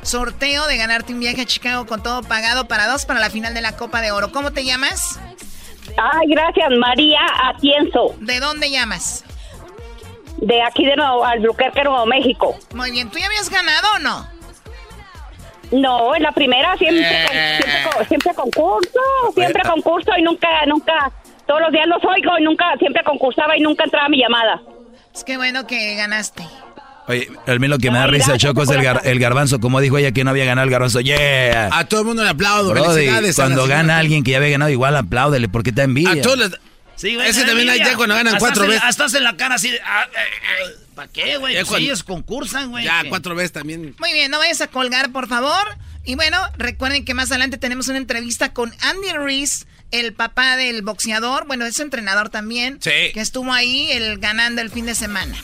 sorteo 0.00 0.66
de 0.66 0.78
ganarte 0.78 1.12
un 1.12 1.20
viaje 1.20 1.42
a 1.42 1.44
Chicago 1.44 1.84
con 1.84 2.02
todo 2.02 2.22
pagado 2.22 2.66
para 2.66 2.86
dos 2.86 3.04
para 3.04 3.20
la 3.20 3.28
final 3.28 3.52
de 3.52 3.60
la 3.60 3.76
Copa 3.76 4.00
de 4.00 4.12
Oro. 4.12 4.32
¿Cómo 4.32 4.50
te 4.50 4.64
llamas? 4.64 5.20
Ay, 5.98 6.28
gracias, 6.30 6.70
María 6.78 7.20
Atienzo. 7.42 8.14
¿De 8.20 8.40
dónde 8.40 8.70
llamas? 8.70 9.22
De 10.38 10.62
aquí 10.62 10.86
de 10.86 10.96
Nuevo, 10.96 11.26
Albuquerque, 11.26 11.84
Nuevo 11.84 12.06
México. 12.06 12.56
Muy 12.74 12.90
bien, 12.90 13.10
¿tú 13.10 13.18
ya 13.18 13.26
habías 13.26 13.50
ganado 13.50 13.86
o 13.96 13.98
no? 13.98 14.33
No, 15.72 16.14
en 16.14 16.22
la 16.22 16.32
primera 16.32 16.76
siempre, 16.76 17.02
Eh. 17.02 17.58
siempre, 17.60 17.90
con- 17.96 18.06
siempre 18.08 18.34
concurso, 18.34 19.00
siempre 19.34 19.62
Bueno. 19.64 19.82
concurso 19.82 20.10
y 20.18 20.22
nunca, 20.22 20.48
nunca, 20.66 21.12
todos 21.46 21.60
los 21.60 21.72
días 21.72 21.86
los 21.86 22.02
oigo 22.04 22.38
y 22.38 22.42
nunca, 22.42 22.64
siempre 22.78 23.02
concursaba 23.04 23.56
y 23.56 23.60
nunca 23.60 23.84
entraba 23.84 24.08
mi 24.08 24.18
llamada. 24.18 24.60
Es 25.14 25.24
que 25.24 25.36
bueno 25.36 25.66
que 25.66 25.94
ganaste. 25.96 26.44
Oye, 27.06 27.28
a 27.46 27.52
mí 27.56 27.68
lo 27.68 27.76
que 27.78 27.90
me 27.90 27.98
da 27.98 28.06
risa, 28.06 28.38
Choco, 28.38 28.62
es 28.62 28.70
el, 28.70 28.80
gar- 28.80 29.02
el 29.04 29.18
garbanzo. 29.18 29.60
Como 29.60 29.78
dijo 29.80 29.98
ella 29.98 30.12
que 30.12 30.24
no 30.24 30.30
había 30.30 30.46
ganado 30.46 30.64
el 30.64 30.70
garbanzo. 30.70 31.00
¡Yeah! 31.00 31.68
A 31.70 31.84
todo 31.84 32.00
el 32.00 32.06
mundo 32.06 32.22
le 32.24 32.30
aplaudo. 32.30 32.70
Brody, 32.70 33.08
cuando 33.36 33.66
gana 33.66 33.98
alguien 33.98 34.24
que 34.24 34.30
ya 34.30 34.38
había 34.38 34.48
ganado, 34.50 34.70
igual 34.70 34.96
apláudele, 34.96 35.48
porque 35.50 35.70
te 35.70 35.82
envidia. 35.82 36.12
A 36.12 36.22
todos 36.22 36.38
les- 36.38 36.58
Sí, 36.96 37.14
güey, 37.16 37.28
Ese 37.28 37.44
también 37.44 37.68
hay 37.68 37.80
ya 37.80 37.96
cuando 37.96 38.14
ganan 38.14 38.34
Hasta 38.34 38.38
cuatro 38.38 38.66
veces. 38.68 38.82
Hasta 38.84 39.06
en 39.18 39.24
la 39.24 39.36
cara 39.36 39.56
así 39.56 39.68
de... 39.70 39.80
ah, 39.84 40.04
eh, 40.12 40.16
eh, 40.16 40.83
¿Para 40.94 41.08
qué, 41.08 41.36
güey? 41.38 41.54
Pues 41.54 41.68
cuando- 41.68 41.86
ellos 41.86 42.02
concursan, 42.04 42.70
güey. 42.70 42.84
Ya, 42.84 43.02
que- 43.02 43.08
cuatro 43.08 43.34
veces 43.34 43.52
también. 43.52 43.94
Muy 43.98 44.12
bien, 44.12 44.30
no 44.30 44.38
vayas 44.38 44.60
a 44.60 44.68
colgar, 44.68 45.10
por 45.12 45.28
favor. 45.28 45.64
Y 46.04 46.14
bueno, 46.14 46.38
recuerden 46.56 47.04
que 47.04 47.14
más 47.14 47.30
adelante 47.30 47.56
tenemos 47.58 47.88
una 47.88 47.98
entrevista 47.98 48.52
con 48.52 48.72
Andy 48.80 49.12
Reese, 49.12 49.64
el 49.90 50.12
papá 50.12 50.56
del 50.56 50.82
boxeador, 50.82 51.46
bueno, 51.46 51.64
es 51.66 51.78
entrenador 51.80 52.28
también, 52.28 52.78
Sí. 52.80 52.90
que 53.12 53.20
estuvo 53.20 53.52
ahí 53.52 53.90
el, 53.92 54.18
ganando 54.18 54.60
el 54.60 54.70
fin 54.70 54.86
de 54.86 54.94
semana. 54.94 55.36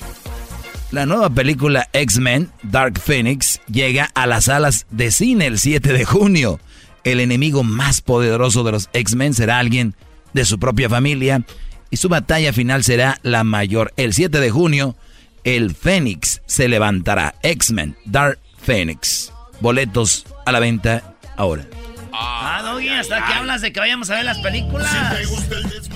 La 0.91 1.07
nueva 1.07 1.31
película 1.31 1.89
X-Men, 1.93 2.51
Dark 2.65 2.99
Phoenix, 3.01 3.61
llega 3.71 4.11
a 4.15 4.27
las 4.27 4.47
salas 4.47 4.87
de 4.91 5.13
cine 5.13 5.47
el 5.47 5.59
7 5.59 5.93
de 5.93 6.05
junio. 6.05 6.59
El 7.05 7.21
enemigo 7.21 7.63
más 7.63 8.01
poderoso 8.01 8.65
de 8.65 8.73
los 8.73 8.91
X-Men 8.93 9.33
será 9.35 9.59
alguien 9.59 9.95
de 10.33 10.45
su 10.45 10.59
propia 10.59 10.89
familia 10.91 11.43
y 11.91 11.97
su 11.97 12.09
batalla 12.09 12.53
final 12.53 12.83
será 12.83 13.19
la 13.23 13.45
mayor. 13.45 13.93
El 13.97 14.13
7 14.15 14.41
de 14.41 14.51
junio, 14.51 14.97
el 15.45 15.75
Fénix 15.75 16.43
se 16.47 16.69
levantará. 16.69 17.35
X-Men, 17.43 17.97
Dark 18.05 18.39
Phoenix. 18.63 19.33
Boletos 19.61 20.27
a 20.47 20.53
la 20.53 20.61
venta 20.61 21.15
ahora. 21.37 21.65
Ah, 22.13 22.61
Doggy, 22.63 22.89
hasta 22.89 23.25
que 23.25 23.33
hablas 23.33 23.61
de 23.61 23.73
que 23.73 23.81
vayamos 23.81 24.11
a 24.11 24.17
ver 24.17 24.25
las 24.25 24.39
películas. 24.39 24.91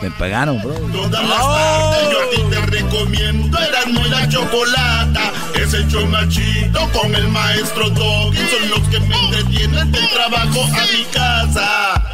Me 0.01 0.11
pagaron, 0.12 0.61
bro. 0.62 0.74
Todas 0.74 1.28
las 1.28 1.40
tardes 1.40 2.11
yo 2.11 2.20
a 2.20 2.30
ti 2.30 2.42
te 2.51 2.66
recomiendo 2.66 3.59
Erasmo 3.59 4.07
y 4.07 4.11
la 4.11 4.28
Chocolata 4.28 5.32
Es 5.55 5.72
el 5.72 5.88
chido 5.88 6.90
con 6.92 7.14
el 7.14 7.28
maestro 7.28 7.88
Doggy 7.90 8.36
Son 8.36 8.70
los 8.70 8.88
que 8.88 9.01
me 9.01 9.16
entretienen 9.16 9.92
del 9.92 10.09
trabajo 10.11 10.64
a 10.64 10.86
mi 10.92 11.05
casa 11.12 12.05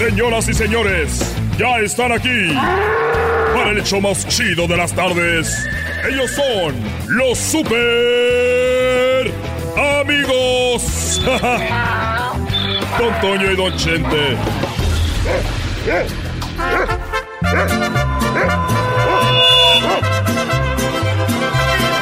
Señoras 0.00 0.48
y 0.48 0.54
señores, 0.54 1.36
ya 1.58 1.78
están 1.80 2.10
aquí 2.10 2.54
para 3.52 3.72
el 3.72 3.80
hecho 3.80 4.00
más 4.00 4.26
chido 4.28 4.66
de 4.66 4.78
las 4.78 4.94
tardes. 4.94 5.68
Ellos 6.08 6.30
son 6.30 6.74
los 7.08 7.36
super 7.36 9.30
amigos. 10.00 11.20
Don 12.98 13.20
Toño 13.20 13.50
y 13.50 13.56
Don 13.56 13.76
Chente. 13.76 14.38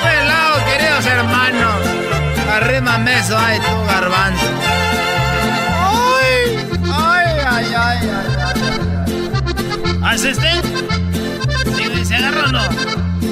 Helado, 0.04 0.64
queridos 0.72 1.04
hermanos. 1.04 1.82
Arrímame 2.48 3.18
eso, 3.18 3.36
ay, 3.36 3.58
tú, 3.58 3.86
garbanzo. 3.88 4.67
¿Ah, 10.02 10.14
es 10.14 10.24
este? 10.24 10.48
Sí, 11.76 12.04
¿se 12.04 12.14
agarra 12.14 12.44
o 12.44 12.52
no? 12.52 12.62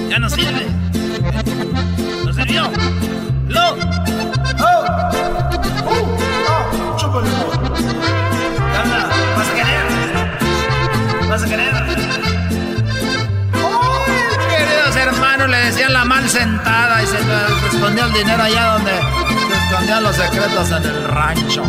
Ya 0.08 0.18
no 0.18 0.28
sirve. 0.28 0.66
¿No 2.24 2.32
sirvió? 2.32 2.70
¡Lo! 3.48 3.70
¡Oh! 3.70 4.84
¿Qué 6.98 8.78
onda? 8.78 9.08
¿Vas 9.36 9.48
a 9.48 9.54
querer? 9.54 9.84
¿Vas 11.28 11.42
a 11.42 11.46
querer? 11.46 11.72
Queridos 14.50 14.96
hermanos, 14.96 15.48
le 15.48 15.56
decían 15.58 15.92
la 15.92 16.04
mal 16.04 16.28
sentada 16.28 17.02
y 17.02 17.06
se 17.06 17.24
le 17.24 17.68
escondía 17.72 18.04
el 18.04 18.12
dinero 18.12 18.42
allá 18.42 18.72
donde 18.72 18.92
se 18.92 19.56
escondían 19.66 20.02
los 20.02 20.16
secretos 20.16 20.70
en 20.70 20.82
el 20.84 21.04
rancho. 21.04 21.62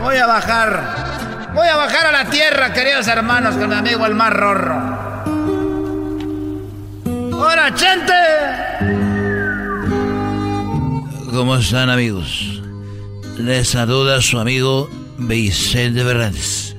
Voy 0.00 0.16
a 0.18 0.26
bajar. 0.26 1.03
Voy 1.64 1.72
a 1.72 1.76
bajar 1.76 2.06
a 2.08 2.12
la 2.12 2.28
tierra, 2.28 2.74
queridos 2.74 3.08
hermanos, 3.08 3.56
con 3.56 3.70
mi 3.70 3.74
amigo 3.74 4.04
el 4.04 4.14
más 4.14 4.30
rorro. 4.34 4.76
¡Hola, 7.32 7.74
gente! 7.74 8.12
¿Cómo 11.32 11.56
están 11.56 11.88
amigos? 11.88 12.60
Les 13.38 13.66
saluda 13.66 14.20
su 14.20 14.38
amigo 14.38 14.90
Vicente 15.16 16.04
Fernández. 16.04 16.76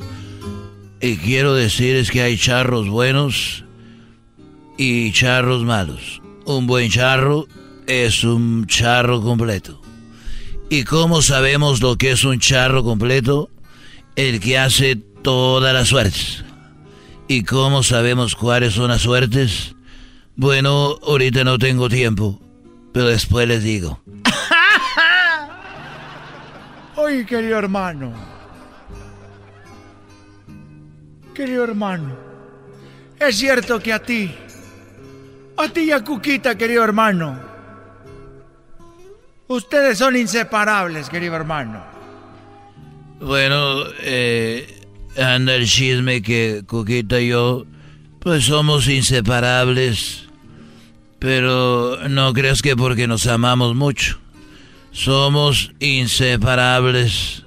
Y 1.02 1.18
quiero 1.18 1.56
decir 1.56 1.96
es 1.96 2.12
que 2.12 2.22
hay 2.22 2.38
charros 2.38 2.88
buenos 2.88 3.66
y 4.78 5.12
charros 5.14 5.64
malos. 5.64 6.22
Un 6.46 6.68
buen 6.68 6.92
charro 6.92 7.48
es 7.88 8.24
un 8.24 8.68
charro 8.68 9.20
completo. 9.24 9.82
¿Y 10.70 10.84
cómo 10.84 11.24
sabemos 11.24 11.82
lo 11.82 11.96
que 11.96 12.12
es 12.12 12.24
un 12.24 12.38
charro 12.38 12.84
completo? 12.84 13.50
El 14.16 14.40
que 14.40 14.58
hace 14.58 14.96
todas 14.96 15.74
las 15.74 15.90
suertes. 15.90 16.46
¿Y 17.28 17.44
cómo 17.44 17.84
sabemos 17.84 18.36
cuáles 18.36 18.74
son 18.74 18.90
las 18.90 19.02
suertes? 19.02 19.76
Bueno, 20.36 20.98
ahorita 21.02 21.44
no 21.44 21.58
tengo 21.58 21.90
tiempo, 21.90 22.40
pero 22.94 23.08
después 23.08 23.48
les 23.48 23.64
digo. 23.64 24.00
Oye, 26.96 27.26
querido 27.26 27.58
hermano. 27.58 28.14
Querido 31.34 31.64
hermano. 31.64 32.16
Es 33.20 33.38
cierto 33.38 33.80
que 33.80 33.92
a 33.92 34.00
ti, 34.00 34.34
a 35.58 35.68
ti 35.70 35.82
y 35.82 35.92
a 35.92 36.04
Cuquita, 36.04 36.58
querido 36.58 36.84
hermano, 36.84 37.40
ustedes 39.48 39.98
son 39.98 40.16
inseparables, 40.16 41.10
querido 41.10 41.36
hermano. 41.36 41.95
Bueno, 43.20 43.84
eh, 44.02 44.82
anda 45.18 45.56
el 45.56 45.68
chisme 45.68 46.22
que 46.22 46.64
Cuquita 46.68 47.22
y 47.22 47.30
yo, 47.30 47.66
pues 48.20 48.46
somos 48.46 48.88
inseparables, 48.88 50.28
pero 51.20 51.98
no 52.10 52.34
creas 52.34 52.62
que 52.62 52.76
porque 52.76 53.08
nos 53.08 53.26
amamos 53.28 53.76
mucho. 53.76 54.20
Somos 54.92 55.72
inseparables 55.80 57.44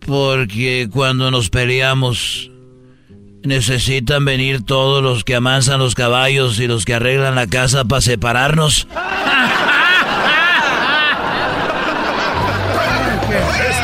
porque 0.00 0.88
cuando 0.90 1.30
nos 1.30 1.50
peleamos 1.50 2.50
necesitan 3.44 4.24
venir 4.24 4.64
todos 4.64 5.02
los 5.02 5.24
que 5.24 5.34
amansan 5.34 5.80
los 5.80 5.94
caballos 5.94 6.60
y 6.60 6.66
los 6.66 6.84
que 6.84 6.94
arreglan 6.94 7.34
la 7.34 7.46
casa 7.46 7.84
para 7.84 8.00
separarnos. 8.00 8.86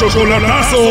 Chocolatazo. 0.00 0.80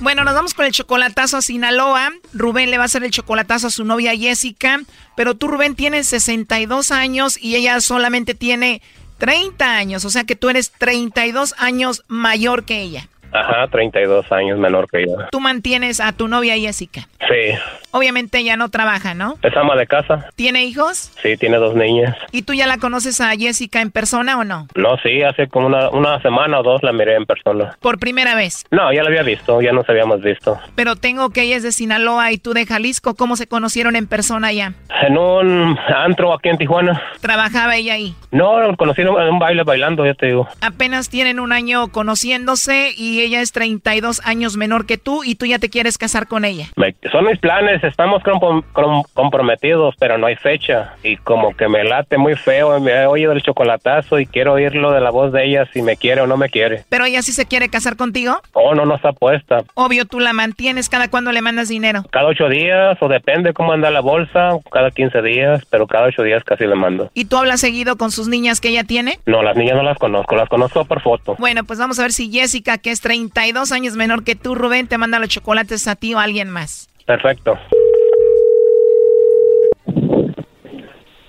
Bueno, 0.00 0.24
nos 0.24 0.34
vamos 0.34 0.54
con 0.54 0.64
el 0.64 0.72
chocolatazo 0.72 1.36
a 1.36 1.42
Sinaloa. 1.42 2.10
Rubén 2.32 2.70
le 2.70 2.78
va 2.78 2.84
a 2.84 2.86
hacer 2.86 3.04
el 3.04 3.10
chocolatazo 3.10 3.66
a 3.66 3.70
su 3.70 3.84
novia 3.84 4.16
Jessica. 4.16 4.80
Pero 5.14 5.34
tú, 5.34 5.46
Rubén, 5.46 5.76
tienes 5.76 6.08
62 6.08 6.90
años 6.90 7.36
y 7.36 7.56
ella 7.56 7.78
solamente 7.82 8.34
tiene 8.34 8.80
30 9.18 9.76
años. 9.76 10.06
O 10.06 10.10
sea 10.10 10.24
que 10.24 10.36
tú 10.36 10.48
eres 10.48 10.72
32 10.72 11.54
años 11.58 12.02
mayor 12.08 12.64
que 12.64 12.80
ella. 12.80 13.10
Ajá, 13.32 13.68
32 13.68 14.32
años 14.32 14.58
menor 14.58 14.88
que 14.90 15.06
yo. 15.06 15.16
Tú 15.30 15.38
mantienes 15.38 16.00
a 16.00 16.12
tu 16.12 16.28
novia 16.28 16.56
Jessica. 16.56 17.06
Sí, 17.28 17.58
Obviamente 17.92 18.38
ella 18.38 18.56
no 18.56 18.68
trabaja, 18.68 19.14
¿no? 19.14 19.34
es 19.42 19.56
ama 19.56 19.76
de 19.76 19.86
casa. 19.86 20.26
¿Tiene 20.36 20.64
hijos? 20.64 21.12
Sí, 21.22 21.36
tiene 21.36 21.56
dos 21.58 21.74
niñas. 21.74 22.16
¿Y 22.32 22.42
tú 22.42 22.52
ya 22.54 22.66
la 22.66 22.78
conoces 22.78 23.20
a 23.20 23.30
Jessica 23.36 23.80
en 23.80 23.90
persona 23.90 24.38
o 24.38 24.44
no? 24.44 24.66
No, 24.74 24.96
sí, 25.02 25.22
hace 25.22 25.48
como 25.48 25.66
una, 25.66 25.90
una 25.90 26.20
semana 26.22 26.60
o 26.60 26.62
dos 26.62 26.82
la 26.82 26.92
miré 26.92 27.16
en 27.16 27.26
persona. 27.26 27.76
Por 27.80 27.98
primera 27.98 28.34
vez. 28.34 28.64
No, 28.70 28.92
ya 28.92 29.02
la 29.02 29.08
había 29.08 29.22
visto, 29.22 29.60
ya 29.60 29.72
nos 29.72 29.88
habíamos 29.88 30.22
visto. 30.22 30.58
Pero 30.74 30.96
tengo 30.96 31.30
que 31.30 31.42
ella 31.42 31.56
es 31.56 31.62
de 31.62 31.72
Sinaloa 31.72 32.32
y 32.32 32.38
tú 32.38 32.52
de 32.54 32.66
Jalisco. 32.66 33.14
¿Cómo 33.14 33.36
se 33.36 33.46
conocieron 33.46 33.96
en 33.96 34.06
persona 34.06 34.52
ya? 34.52 34.72
En 35.02 35.16
un 35.18 35.78
antro 35.96 36.32
aquí 36.34 36.48
en 36.48 36.58
Tijuana. 36.58 37.02
¿Trabajaba 37.20 37.76
ella 37.76 37.94
ahí? 37.94 38.14
No, 38.30 38.76
conocí 38.76 39.00
en 39.02 39.08
un 39.08 39.38
baile 39.38 39.62
bailando, 39.64 40.04
ya 40.06 40.14
te 40.14 40.26
digo. 40.26 40.48
Apenas 40.60 41.08
tienen 41.08 41.40
un 41.40 41.52
año 41.52 41.88
conociéndose 41.88 42.92
y 42.96 43.20
ella 43.22 43.40
es 43.40 43.52
32 43.52 44.20
años 44.24 44.56
menor 44.56 44.86
que 44.86 44.98
tú 44.98 45.24
y 45.24 45.34
tú 45.34 45.46
ya 45.46 45.58
te 45.58 45.70
quieres 45.70 45.98
casar 45.98 46.28
con 46.28 46.44
ella. 46.44 46.66
Me- 46.76 46.94
son 47.10 47.24
mis 47.24 47.38
planes, 47.38 47.79
estamos 47.84 48.22
com- 48.22 48.62
com- 48.72 49.02
comprometidos, 49.14 49.94
pero 49.98 50.18
no 50.18 50.26
hay 50.26 50.36
fecha. 50.36 50.94
Y 51.02 51.16
como 51.16 51.56
que 51.56 51.68
me 51.68 51.84
late 51.84 52.18
muy 52.18 52.34
feo, 52.36 52.78
me 52.80 52.92
he 52.92 53.06
oído 53.06 53.32
el 53.32 53.42
chocolatazo 53.42 54.18
y 54.18 54.26
quiero 54.26 54.54
oírlo 54.54 54.90
de 54.92 55.00
la 55.00 55.10
voz 55.10 55.32
de 55.32 55.44
ella 55.46 55.66
si 55.72 55.82
me 55.82 55.96
quiere 55.96 56.20
o 56.20 56.26
no 56.26 56.36
me 56.36 56.48
quiere. 56.48 56.84
Pero 56.88 57.04
ella 57.04 57.22
sí 57.22 57.32
se 57.32 57.46
quiere 57.46 57.68
casar 57.68 57.96
contigo. 57.96 58.40
Oh, 58.52 58.74
no, 58.74 58.84
no 58.86 58.96
está 58.96 59.12
puesta. 59.12 59.62
Obvio, 59.74 60.04
tú 60.04 60.20
la 60.20 60.32
mantienes 60.32 60.88
cada 60.88 61.08
cuando 61.08 61.32
le 61.32 61.42
mandas 61.42 61.68
dinero. 61.68 62.04
Cada 62.10 62.26
ocho 62.26 62.48
días, 62.48 62.98
o 63.00 63.08
depende 63.08 63.52
cómo 63.52 63.72
anda 63.72 63.90
la 63.90 64.00
bolsa, 64.00 64.50
cada 64.72 64.90
15 64.90 65.22
días, 65.22 65.64
pero 65.70 65.86
cada 65.86 66.06
ocho 66.08 66.22
días 66.22 66.42
casi 66.44 66.66
le 66.66 66.74
mando. 66.74 67.10
¿Y 67.14 67.26
tú 67.26 67.36
hablas 67.36 67.60
seguido 67.60 67.96
con 67.96 68.10
sus 68.10 68.28
niñas 68.28 68.60
que 68.60 68.68
ella 68.68 68.84
tiene? 68.84 69.18
No, 69.26 69.42
las 69.42 69.56
niñas 69.56 69.76
no 69.76 69.82
las 69.82 69.98
conozco, 69.98 70.36
las 70.36 70.48
conozco 70.48 70.84
por 70.84 71.00
foto. 71.00 71.36
Bueno, 71.38 71.64
pues 71.64 71.78
vamos 71.78 71.98
a 71.98 72.02
ver 72.02 72.12
si 72.12 72.30
Jessica, 72.30 72.78
que 72.78 72.90
es 72.90 73.00
32 73.00 73.72
años 73.72 73.94
menor 73.96 74.24
que 74.24 74.34
tú, 74.36 74.54
Rubén, 74.54 74.86
te 74.88 74.98
manda 74.98 75.18
los 75.18 75.28
chocolates 75.28 75.86
a 75.88 75.96
ti 75.96 76.14
o 76.14 76.18
a 76.18 76.24
alguien 76.24 76.50
más. 76.50 76.88
Perfecto. 77.10 77.58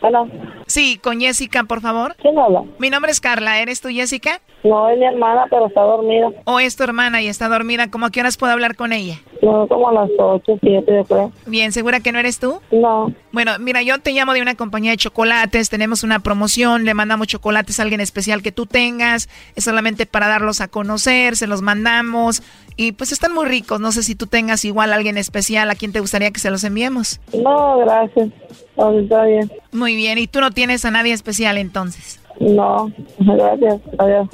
Hola. 0.02 0.26
Sí, 0.66 0.99
con 1.02 1.20
Jessica, 1.20 1.64
por 1.64 1.82
favor. 1.82 2.16
¿Quién 2.22 2.38
habla? 2.39 2.64
Mi 2.80 2.89
nombre 2.89 3.12
es 3.12 3.22
Carla. 3.22 3.62
¿Eres 3.62 3.82
tú, 3.82 3.89
Jessica? 3.89 4.41
No, 4.64 4.89
es 4.89 4.97
mi 4.97 5.06
hermana, 5.06 5.45
pero 5.49 5.68
está 5.68 5.82
dormida. 5.82 6.30
¿O 6.45 6.60
es 6.60 6.76
tu 6.76 6.84
hermana 6.84 7.22
y 7.22 7.28
está 7.28 7.49
dormida? 7.49 7.89
¿Cómo 7.89 8.08
a 8.08 8.12
qué 8.12 8.20
horas 8.20 8.38
puedo 8.38 8.52
hablar 8.52 8.76
con 8.76 8.93
ella? 8.93 9.20
No, 9.41 9.68
como 9.68 9.89
a 9.89 9.93
las 9.93 10.10
8, 10.18 10.60
7, 10.62 10.86
yo 10.88 11.04
creo. 11.04 11.32
Bien, 11.45 11.72
¿segura 11.72 11.99
que 11.99 12.12
no 12.12 12.20
eres 12.20 12.39
tú? 12.39 12.62
No. 12.72 13.12
Bueno, 13.32 13.54
mira, 13.60 13.82
yo 13.82 13.99
te 13.99 14.12
llamo 14.12 14.34
de 14.34 14.41
una 14.41 14.56
compañía 14.56 14.91
de 14.91 14.97
chocolates, 14.97 15.70
tenemos 15.70 16.04
una 16.04 16.20
promoción, 16.20 16.86
le 16.86 16.93
mandamos 16.93 17.28
chocolates 17.28 17.80
a 17.80 17.84
alguien 17.84 18.02
especial 18.02 18.43
que 18.43 18.52
tú 18.52 18.66
tengas, 18.68 19.30
es 19.56 19.64
solamente 19.64 20.06
para 20.06 20.28
darlos 20.28 20.62
a 20.62 20.68
conocer, 20.68 21.38
se 21.38 21.47
los 21.47 21.62
mandamos 21.62 22.43
y 22.76 22.91
pues 22.91 23.12
están 23.12 23.34
muy 23.34 23.45
ricos, 23.45 23.80
no 23.80 23.91
sé 23.91 24.04
si 24.04 24.16
tú 24.16 24.28
tengas 24.28 24.64
igual 24.64 24.93
a 24.93 24.95
alguien 24.95 25.18
especial 25.18 25.70
a 25.72 25.76
quien 25.76 25.91
te 25.91 25.99
gustaría 26.02 26.32
que 26.32 26.39
se 26.39 26.52
los 26.52 26.64
enviemos. 26.64 27.20
No, 27.34 27.80
gracias. 27.80 28.30
Está 28.90 29.24
bien. 29.26 29.52
Muy 29.72 29.96
bien, 29.96 30.18
¿y 30.18 30.28
tú 30.28 30.40
no 30.42 30.52
tienes 30.52 30.84
a 30.86 30.92
nadie 30.92 31.14
especial 31.14 31.58
entonces? 31.58 32.20
No, 32.40 32.92
gracias. 33.20 33.80
Adiós. 34.00 34.28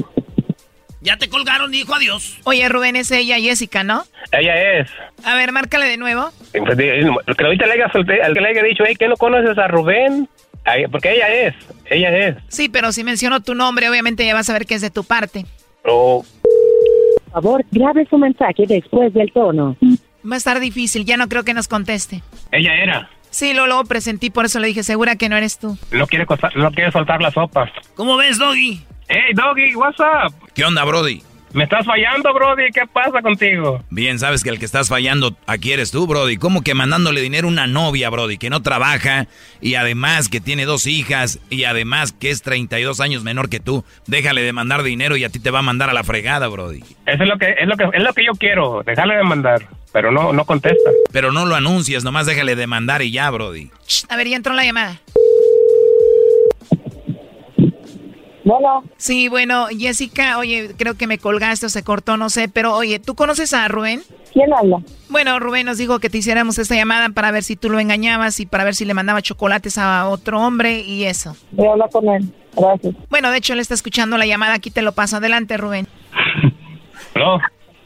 Ya 1.01 1.17
te 1.17 1.29
colgaron, 1.29 1.71
dijo 1.71 1.93
adiós. 1.93 2.37
Oye, 2.43 2.67
Rubén, 2.69 2.95
es 2.95 3.11
ella, 3.11 3.37
Jessica, 3.39 3.83
¿no? 3.83 4.03
Ella 4.31 4.79
es. 4.79 4.89
A 5.23 5.35
ver, 5.35 5.51
márcale 5.51 5.85
de 5.85 5.97
nuevo. 5.97 6.29
Pues, 6.51 6.75
que 6.77 7.43
ahorita 7.45 7.65
le 7.65 7.73
haya, 7.73 7.87
solte- 7.93 8.25
el 8.25 8.33
que 8.33 8.41
le 8.41 8.49
haya 8.49 8.63
dicho, 8.63 8.83
hey, 8.85 8.95
¿qué 8.97 9.07
no 9.07 9.15
conoces 9.15 9.57
a 9.57 9.67
Rubén? 9.67 10.27
Porque 10.91 11.13
ella 11.13 11.29
es, 11.33 11.55
ella 11.89 12.09
es. 12.27 12.35
Sí, 12.49 12.67
pero 12.67 12.91
si 12.91 13.03
menciono 13.05 13.41
tu 13.41 13.55
nombre, 13.55 13.89
obviamente 13.89 14.25
ya 14.25 14.33
vas 14.33 14.49
a 14.49 14.53
ver 14.53 14.65
que 14.65 14.75
es 14.75 14.81
de 14.81 14.89
tu 14.89 15.05
parte. 15.05 15.45
Oh, 15.85 16.25
Por 17.25 17.31
favor, 17.31 17.65
grabe 17.71 18.05
su 18.09 18.17
mensaje 18.17 18.65
después 18.67 19.13
del 19.13 19.31
tono. 19.31 19.77
Va 20.29 20.33
a 20.35 20.37
estar 20.37 20.59
difícil, 20.59 21.05
ya 21.05 21.15
no 21.15 21.29
creo 21.29 21.43
que 21.45 21.53
nos 21.53 21.69
conteste. 21.69 22.21
ella 22.51 22.73
era. 22.75 23.09
Sí, 23.37 23.53
lo 23.53 23.67
luego 23.67 23.83
presentí, 23.85 24.31
por 24.31 24.45
eso 24.45 24.57
le 24.59 24.65
dije, 24.65 24.81
segura 24.81 25.15
que 25.15 25.29
no 25.29 25.37
eres 25.37 25.59
tú. 25.59 25.77
No 25.91 26.07
quiere, 26.07 26.25
costa- 26.25 26.49
no 26.55 26.71
quiere 26.71 26.91
soltar 26.91 27.21
la 27.21 27.29
sopa. 27.29 27.71
¿Cómo 27.93 28.17
ves, 28.17 28.39
Doggy? 28.39 28.81
Hey, 29.07 29.31
Doggy, 29.35 29.75
what's 29.75 29.99
up? 29.99 30.33
¿Qué 30.55 30.65
onda, 30.65 30.83
Brody? 30.83 31.21
Me 31.53 31.63
estás 31.63 31.85
fallando, 31.85 32.33
Brody. 32.33 32.71
¿Qué 32.73 32.81
pasa 32.91 33.21
contigo? 33.21 33.83
Bien, 33.89 34.19
sabes 34.19 34.43
que 34.43 34.49
el 34.49 34.59
que 34.59 34.65
estás 34.65 34.89
fallando 34.89 35.35
aquí 35.47 35.71
eres 35.71 35.91
tú, 35.91 36.05
Brody. 36.05 36.37
¿Cómo 36.37 36.61
que 36.61 36.73
mandándole 36.73 37.21
dinero 37.21 37.47
a 37.47 37.51
una 37.51 37.67
novia, 37.67 38.09
Brody, 38.09 38.37
que 38.37 38.49
no 38.49 38.61
trabaja 38.61 39.27
y 39.61 39.75
además 39.75 40.29
que 40.29 40.41
tiene 40.41 40.65
dos 40.65 40.87
hijas 40.87 41.39
y 41.49 41.63
además 41.63 42.11
que 42.11 42.29
es 42.29 42.41
32 42.41 42.99
años 42.99 43.23
menor 43.23 43.49
que 43.49 43.59
tú? 43.59 43.83
Déjale 44.05 44.41
de 44.41 44.53
mandar 44.53 44.83
dinero 44.83 45.15
y 45.17 45.23
a 45.23 45.29
ti 45.29 45.39
te 45.39 45.51
va 45.51 45.59
a 45.59 45.63
mandar 45.63 45.89
a 45.89 45.93
la 45.93 46.03
fregada, 46.03 46.47
Brody. 46.47 46.83
Eso 47.05 47.23
es 47.23 47.29
lo 47.29 47.37
que, 47.37 47.55
es 47.57 47.67
lo 47.67 47.77
que, 47.77 47.85
es 47.93 48.03
lo 48.03 48.13
que 48.13 48.25
yo 48.25 48.33
quiero. 48.33 48.83
Dejarle 48.85 49.15
de 49.15 49.23
mandar, 49.23 49.67
pero 49.93 50.11
no, 50.11 50.33
no 50.33 50.45
contesta. 50.45 50.91
Pero 51.11 51.31
no 51.31 51.45
lo 51.45 51.55
anuncias, 51.55 52.03
nomás 52.03 52.25
déjale 52.25 52.55
de 52.55 52.67
mandar 52.67 53.01
y 53.01 53.11
ya, 53.11 53.29
Brody. 53.29 53.71
A 54.09 54.17
ver, 54.17 54.27
ya 54.27 54.35
entró 54.35 54.53
la 54.53 54.65
llamada. 54.65 54.99
Bueno. 58.47 58.81
Sí, 58.95 59.27
bueno, 59.27 59.67
Jessica, 59.77 60.37
oye, 60.37 60.71
creo 60.77 60.95
que 60.95 61.05
me 61.05 61.17
colgaste 61.17 61.65
o 61.65 61.69
se 61.69 61.83
cortó, 61.83 62.15
no 62.15 62.29
sé, 62.29 62.47
pero 62.47 62.73
oye, 62.73 62.97
¿tú 62.97 63.13
conoces 63.13 63.53
a 63.53 63.67
Rubén? 63.67 64.03
¿Quién 64.31 64.53
habla? 64.53 64.77
Bueno, 65.09 65.37
Rubén 65.37 65.65
nos 65.65 65.77
dijo 65.77 65.99
que 65.99 66.09
te 66.09 66.19
hiciéramos 66.19 66.57
esta 66.57 66.73
llamada 66.73 67.09
para 67.09 67.31
ver 67.31 67.43
si 67.43 67.57
tú 67.57 67.69
lo 67.69 67.77
engañabas 67.77 68.39
y 68.39 68.45
para 68.45 68.63
ver 68.63 68.73
si 68.73 68.85
le 68.85 68.93
mandaba 68.93 69.21
chocolates 69.21 69.77
a 69.77 70.07
otro 70.07 70.39
hombre 70.39 70.79
y 70.79 71.03
eso. 71.03 71.35
Voy 71.51 71.67
a 71.67 71.71
hablar 71.71 71.89
con 71.89 72.07
él. 72.07 72.33
Gracias. 72.55 72.95
Bueno, 73.09 73.31
de 73.31 73.37
hecho, 73.37 73.51
él 73.51 73.59
está 73.59 73.73
escuchando 73.73 74.17
la 74.17 74.25
llamada, 74.25 74.53
aquí 74.53 74.71
te 74.71 74.81
lo 74.81 74.93
paso. 74.93 75.17
Adelante, 75.17 75.57
Rubén. 75.57 75.85
¿Aló? 77.15 77.39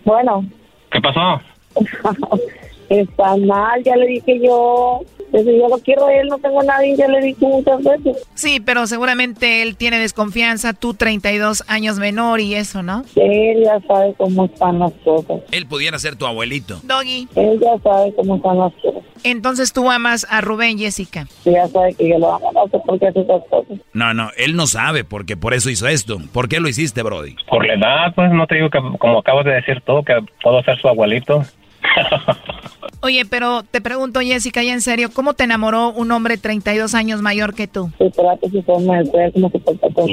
Bueno. 0.05 0.45
¿Qué 0.91 1.01
pasó? 1.01 1.41
Está 2.91 3.37
mal, 3.37 3.81
ya 3.83 3.95
le 3.95 4.05
dije 4.05 4.39
yo. 4.43 4.99
Desde 5.31 5.57
yo 5.57 5.69
lo 5.69 5.77
quiero 5.77 6.07
a 6.07 6.13
él, 6.13 6.27
no 6.27 6.37
tengo 6.39 6.59
a 6.59 6.65
nadie, 6.65 6.93
ya 6.97 7.07
le 7.07 7.21
dije 7.21 7.45
muchas 7.47 7.81
veces. 7.81 8.17
Sí, 8.33 8.59
pero 8.59 8.85
seguramente 8.85 9.61
él 9.61 9.77
tiene 9.77 9.97
desconfianza, 9.97 10.73
tú 10.73 10.93
32 10.93 11.63
años 11.69 11.99
menor 11.99 12.41
y 12.41 12.53
eso, 12.53 12.83
¿no? 12.83 13.05
Él 13.15 13.63
ya 13.63 13.79
sabe 13.87 14.13
cómo 14.17 14.43
están 14.43 14.79
las 14.79 14.91
cosas. 15.05 15.39
Él 15.51 15.67
pudiera 15.67 15.97
ser 15.99 16.17
tu 16.17 16.25
abuelito. 16.25 16.81
Doggy. 16.83 17.29
Él 17.35 17.61
ya 17.61 17.79
sabe 17.81 18.13
cómo 18.13 18.35
están 18.35 18.57
las 18.57 18.73
cosas. 18.73 19.03
Entonces 19.23 19.71
tú 19.71 19.89
amas 19.89 20.27
a 20.29 20.41
Rubén, 20.41 20.77
Jessica. 20.77 21.27
Sí, 21.45 21.51
ya 21.51 21.67
sabe 21.69 21.93
que 21.93 22.09
yo 22.09 22.19
lo 22.19 22.33
amo, 22.33 22.51
no 22.53 22.67
sé 22.67 22.77
por 22.85 22.99
qué 22.99 23.07
hace 23.07 23.21
esas 23.21 23.41
cosas. 23.49 23.77
No, 23.93 24.13
no, 24.13 24.31
él 24.35 24.57
no 24.57 24.67
sabe 24.67 25.05
porque 25.05 25.37
por 25.37 25.53
eso 25.53 25.69
hizo 25.69 25.87
esto. 25.87 26.17
¿Por 26.33 26.49
qué 26.49 26.59
lo 26.59 26.67
hiciste, 26.67 27.03
Brody? 27.03 27.37
Por 27.47 27.65
la 27.65 27.75
edad, 27.75 28.13
pues 28.15 28.33
no 28.33 28.45
te 28.47 28.55
digo 28.55 28.69
que, 28.69 28.79
como 28.99 29.19
acabas 29.19 29.45
de 29.45 29.53
decir 29.53 29.81
tú, 29.85 30.03
que 30.03 30.15
puedo 30.43 30.61
ser 30.63 30.77
su 30.81 30.89
abuelito. 30.89 31.45
Oye, 33.01 33.25
pero 33.25 33.63
te 33.63 33.81
pregunto, 33.81 34.19
Jessica, 34.19 34.61
ya 34.63 34.73
en 34.73 34.81
serio, 34.81 35.09
¿cómo 35.13 35.33
te 35.33 35.43
enamoró 35.43 35.91
un 35.91 36.11
hombre 36.11 36.37
32 36.37 36.93
años 36.93 37.21
mayor 37.21 37.55
que 37.55 37.67
tú? 37.67 37.91
El 37.99 38.11
trato, 38.11 38.49
su 38.49 38.61
forma 38.63 38.99
de 38.99 39.11
ser, 39.11 39.33
cómo 39.33 39.49
se 39.49 39.59
porta 39.59 39.87
con 39.93 40.07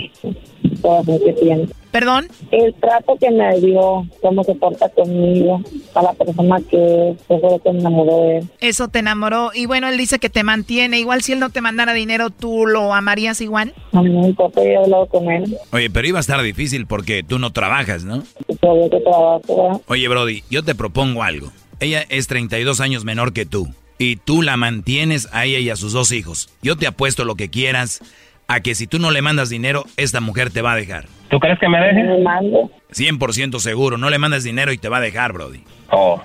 todo 0.80 1.02
lo 1.06 1.24
que 1.24 1.32
tiene. 1.34 1.68
¿Perdón? 1.90 2.28
El 2.50 2.74
trato 2.74 3.16
que 3.18 3.30
me 3.30 3.58
dio, 3.60 4.06
cómo 4.20 4.44
se 4.44 4.54
porta 4.54 4.88
conmigo, 4.90 5.62
a 5.94 6.02
la 6.02 6.12
persona 6.12 6.60
que 6.60 7.16
yo 7.28 7.40
creo 7.40 7.58
que 7.58 7.72
me 7.72 7.80
enamoró 7.80 8.20
de 8.20 8.38
él. 8.38 8.48
Eso 8.60 8.88
te 8.88 8.98
enamoró. 8.98 9.50
Y 9.54 9.66
bueno, 9.66 9.88
él 9.88 9.96
dice 9.96 10.18
que 10.18 10.28
te 10.28 10.44
mantiene. 10.44 10.98
Igual 11.00 11.22
si 11.22 11.32
él 11.32 11.40
no 11.40 11.50
te 11.50 11.60
mandara 11.60 11.94
dinero, 11.94 12.30
¿tú 12.30 12.66
lo 12.66 12.92
amarías 12.92 13.40
igual? 13.40 13.74
A 13.92 14.02
mí 14.02 14.10
no 14.10 14.26
importa, 14.26 14.62
yo 14.62 14.68
he 14.68 14.76
hablado 14.76 15.06
con 15.06 15.30
él. 15.30 15.56
Oye, 15.72 15.88
pero 15.88 16.06
iba 16.06 16.18
a 16.18 16.20
estar 16.20 16.40
difícil 16.42 16.86
porque 16.86 17.22
tú 17.22 17.38
no 17.38 17.52
trabajas, 17.52 18.04
¿no? 18.04 18.22
Todavía 18.60 18.90
que 18.90 19.00
trabajo, 19.00 19.40
¿verdad? 19.48 19.80
Oye, 19.88 20.08
Brody, 20.08 20.44
yo 20.50 20.62
te 20.62 20.74
propongo 20.74 21.22
algo. 21.22 21.50
Ella 21.80 22.04
es 22.08 22.26
32 22.26 22.80
años 22.80 23.04
menor 23.04 23.32
que 23.32 23.46
tú. 23.46 23.68
Y 23.98 24.16
tú 24.16 24.42
la 24.42 24.56
mantienes 24.56 25.28
a 25.32 25.44
ella 25.44 25.58
y 25.58 25.70
a 25.70 25.76
sus 25.76 25.92
dos 25.92 26.12
hijos. 26.12 26.48
Yo 26.62 26.76
te 26.76 26.86
apuesto 26.86 27.24
lo 27.24 27.34
que 27.34 27.50
quieras 27.50 28.00
a 28.48 28.60
que 28.60 28.74
si 28.74 28.86
tú 28.86 28.98
no 28.98 29.10
le 29.10 29.22
mandas 29.22 29.48
dinero, 29.50 29.84
esta 29.96 30.20
mujer 30.20 30.50
te 30.50 30.62
va 30.62 30.72
a 30.72 30.76
dejar. 30.76 31.06
¿Tú 31.30 31.38
crees 31.38 31.58
que 31.58 31.68
me 31.68 31.78
deje? 31.80 32.02
Me 32.02 32.18
mando. 32.20 32.70
100% 32.92 33.58
seguro. 33.58 33.98
No 33.98 34.10
le 34.10 34.18
mandas 34.18 34.44
dinero 34.44 34.72
y 34.72 34.78
te 34.78 34.88
va 34.88 34.98
a 34.98 35.00
dejar, 35.00 35.32
Brody. 35.32 35.62
Oh. 35.90 36.20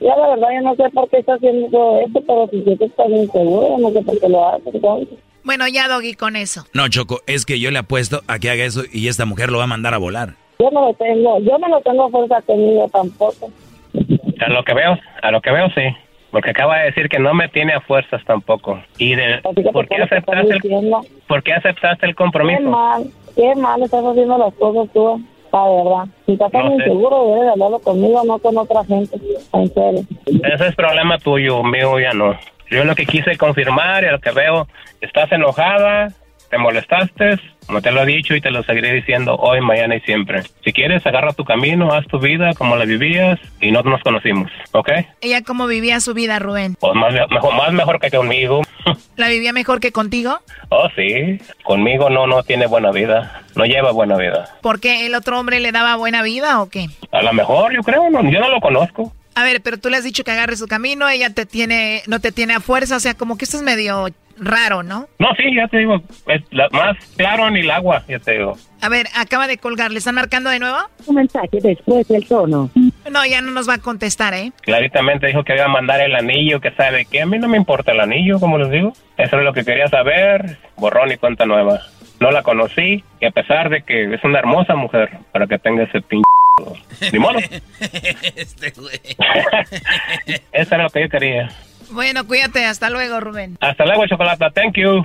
Ya 0.00 0.16
la 0.16 0.28
verdad 0.28 0.48
yo 0.54 0.62
no 0.62 0.74
sé 0.76 0.90
por 0.94 1.08
qué 1.10 1.18
está 1.18 1.34
haciendo 1.34 1.68
todo 1.70 2.00
esto, 2.00 2.20
pero 2.26 2.48
si 2.50 2.64
yo 2.64 2.86
está 2.86 3.06
bien 3.06 3.30
seguro, 3.30 3.76
no 3.78 3.90
sé 3.92 4.02
por 4.02 4.18
qué 4.18 4.28
lo 4.28 4.48
hace. 4.48 4.70
entonces. 4.72 5.18
Bueno, 5.44 5.68
ya, 5.68 5.88
Doggy, 5.88 6.14
con 6.14 6.36
eso. 6.36 6.66
No, 6.74 6.88
Choco, 6.88 7.20
es 7.26 7.46
que 7.46 7.60
yo 7.60 7.70
le 7.70 7.78
apuesto 7.78 8.22
a 8.26 8.38
que 8.38 8.50
haga 8.50 8.64
eso 8.64 8.82
y 8.92 9.08
esta 9.08 9.24
mujer 9.24 9.50
lo 9.50 9.58
va 9.58 9.64
a 9.64 9.68
mandar 9.68 9.94
a 9.94 9.98
volar. 9.98 10.36
Yo 10.58 10.70
no 10.70 10.88
lo 10.88 10.94
tengo, 10.94 11.38
yo 11.40 11.58
no 11.58 11.68
lo 11.68 11.80
tengo 11.80 12.10
fuerza 12.10 12.42
conmigo 12.42 12.88
tampoco. 12.92 13.50
A 14.40 14.48
lo 14.48 14.64
que 14.64 14.74
veo, 14.74 14.98
a 15.22 15.30
lo 15.30 15.40
que 15.40 15.50
veo 15.50 15.68
sí. 15.70 15.82
Porque 16.30 16.50
acaba 16.50 16.78
de 16.78 16.84
decir 16.86 17.08
que 17.08 17.18
no 17.18 17.34
me 17.34 17.48
tiene 17.48 17.72
a 17.72 17.80
fuerzas 17.80 18.22
tampoco. 18.24 18.80
¿Y 18.98 19.14
de, 19.16 19.40
por 19.72 19.88
qué 19.88 19.96
aceptaste 19.96 20.54
el, 20.54 20.90
por 21.26 21.42
qué 21.42 21.54
aceptaste 21.54 22.06
el 22.06 22.12
Qué 22.12 22.16
compromiso? 22.16 22.62
mal, 22.62 23.04
qué 23.34 23.54
mal 23.56 23.82
estás 23.82 24.04
haciendo 24.04 24.38
las 24.38 24.54
cosas 24.54 24.92
tú, 24.92 25.20
la 25.52 25.64
verdad. 25.68 26.14
Si 26.26 26.32
estás 26.34 26.52
tan 26.52 26.66
No 26.66 26.74
inseguro, 26.74 27.26
debes 27.30 27.42
de 27.42 27.50
hablarlo 27.50 27.78
conmigo, 27.80 28.22
no 28.24 28.38
con 28.38 28.56
otra 28.58 28.84
gente. 28.84 29.18
En 29.52 29.74
serio. 29.74 30.02
Ese 30.26 30.68
es 30.68 30.74
problema 30.76 31.18
tuyo, 31.18 31.64
mío 31.64 31.98
ya 31.98 32.12
no. 32.12 32.38
Yo 32.70 32.84
lo 32.84 32.94
que 32.94 33.06
quise 33.06 33.36
confirmar 33.36 34.04
y 34.04 34.10
lo 34.10 34.20
que 34.20 34.30
veo, 34.30 34.68
estás 35.00 35.32
enojada, 35.32 36.12
te 36.50 36.58
molestaste, 36.58 37.38
como 37.66 37.80
te 37.80 37.92
lo 37.92 38.02
he 38.02 38.06
dicho 38.06 38.34
y 38.34 38.40
te 38.40 38.50
lo 38.50 38.62
seguiré 38.64 38.92
diciendo 38.92 39.36
hoy, 39.36 39.60
mañana 39.60 39.94
y 39.94 40.00
siempre. 40.00 40.42
Si 40.64 40.72
quieres, 40.72 41.06
agarra 41.06 41.32
tu 41.32 41.44
camino, 41.44 41.92
haz 41.92 42.06
tu 42.08 42.18
vida 42.18 42.52
como 42.54 42.76
la 42.76 42.84
vivías 42.84 43.38
y 43.60 43.70
no 43.70 43.82
nos 43.82 44.02
conocimos, 44.02 44.50
¿ok? 44.72 44.90
¿Ella 45.20 45.42
cómo 45.42 45.68
vivía 45.68 46.00
su 46.00 46.12
vida, 46.12 46.40
Rubén? 46.40 46.74
Pues 46.80 46.94
más, 46.94 47.14
mejor, 47.30 47.54
más 47.54 47.72
mejor 47.72 48.00
que 48.00 48.10
conmigo. 48.10 48.62
¿La 49.16 49.28
vivía 49.28 49.52
mejor 49.52 49.78
que 49.78 49.92
contigo? 49.92 50.40
Oh, 50.70 50.88
sí, 50.96 51.40
conmigo 51.62 52.10
no, 52.10 52.26
no 52.26 52.42
tiene 52.42 52.66
buena 52.66 52.90
vida, 52.90 53.42
no 53.54 53.64
lleva 53.64 53.92
buena 53.92 54.16
vida. 54.16 54.48
¿Por 54.60 54.80
qué 54.80 55.06
el 55.06 55.14
otro 55.14 55.38
hombre 55.38 55.60
le 55.60 55.70
daba 55.70 55.94
buena 55.96 56.22
vida 56.22 56.60
o 56.60 56.68
qué? 56.68 56.86
A 57.12 57.22
lo 57.22 57.32
mejor, 57.32 57.72
yo 57.72 57.82
creo, 57.82 58.10
no, 58.10 58.28
yo 58.28 58.40
no 58.40 58.48
lo 58.48 58.60
conozco. 58.60 59.12
A 59.34 59.44
ver, 59.44 59.60
pero 59.62 59.78
tú 59.78 59.88
le 59.90 59.96
has 59.96 60.04
dicho 60.04 60.24
que 60.24 60.30
agarre 60.32 60.56
su 60.56 60.66
camino, 60.66 61.08
ella 61.08 61.30
te 61.30 61.46
tiene, 61.46 62.02
no 62.08 62.20
te 62.20 62.32
tiene 62.32 62.54
a 62.54 62.60
fuerza, 62.60 62.96
o 62.96 63.00
sea, 63.00 63.14
como 63.14 63.38
que 63.38 63.44
esto 63.44 63.56
es 63.56 63.62
medio 63.62 64.06
raro, 64.42 64.82
¿no? 64.82 65.06
No, 65.18 65.28
sí, 65.36 65.54
ya 65.54 65.68
te 65.68 65.78
digo, 65.78 66.02
es 66.26 66.42
la- 66.50 66.68
más 66.72 66.96
claro 67.16 67.46
en 67.48 67.56
el 67.56 67.70
agua, 67.70 68.02
ya 68.08 68.18
te 68.18 68.32
digo. 68.38 68.56
A 68.80 68.88
ver, 68.88 69.06
acaba 69.14 69.46
de 69.46 69.58
colgar, 69.58 69.90
¿le 69.92 69.98
están 69.98 70.14
marcando 70.14 70.48
de 70.50 70.58
nuevo? 70.58 70.78
Un 71.06 71.14
mensaje 71.16 71.58
después 71.62 72.08
del 72.08 72.26
tono. 72.26 72.70
No, 73.10 73.26
ya 73.26 73.40
no 73.42 73.50
nos 73.52 73.68
va 73.68 73.74
a 73.74 73.78
contestar, 73.78 74.32
¿eh? 74.34 74.52
Claritamente 74.62 75.26
dijo 75.26 75.44
que 75.44 75.54
iba 75.54 75.66
a 75.66 75.68
mandar 75.68 76.00
el 76.00 76.14
anillo, 76.16 76.60
que 76.60 76.70
sabe 76.72 77.04
que 77.04 77.20
a 77.20 77.26
mí 77.26 77.38
no 77.38 77.48
me 77.48 77.58
importa 77.58 77.92
el 77.92 78.00
anillo, 78.00 78.40
como 78.40 78.56
les 78.58 78.70
digo. 78.70 78.94
Eso 79.18 79.38
es 79.38 79.44
lo 79.44 79.52
que 79.52 79.64
quería 79.64 79.88
saber, 79.88 80.56
borrón 80.76 81.12
y 81.12 81.18
cuenta 81.18 81.44
nueva. 81.44 81.80
No 82.18 82.30
la 82.30 82.42
conocí 82.42 83.04
y 83.20 83.26
a 83.26 83.30
pesar 83.30 83.68
de 83.68 83.82
que 83.82 84.14
es 84.14 84.24
una 84.24 84.38
hermosa 84.38 84.74
mujer, 84.74 85.10
para 85.32 85.46
que 85.46 85.58
tenga 85.58 85.82
ese 85.84 86.00
pinche... 86.00 86.24
Ni 87.12 87.18
modo. 87.18 87.38
este 88.36 88.70
güey. 88.70 89.00
Eso 90.52 90.74
era 90.74 90.84
lo 90.84 90.90
que 90.90 91.02
yo 91.02 91.08
quería. 91.08 91.50
Bueno, 91.90 92.26
cuídate, 92.26 92.64
hasta 92.64 92.88
luego, 92.90 93.20
Rubén. 93.20 93.58
Hasta 93.60 93.84
luego, 93.84 94.06
Chocolata. 94.06 94.50
Thank 94.50 94.76
you. 94.76 95.04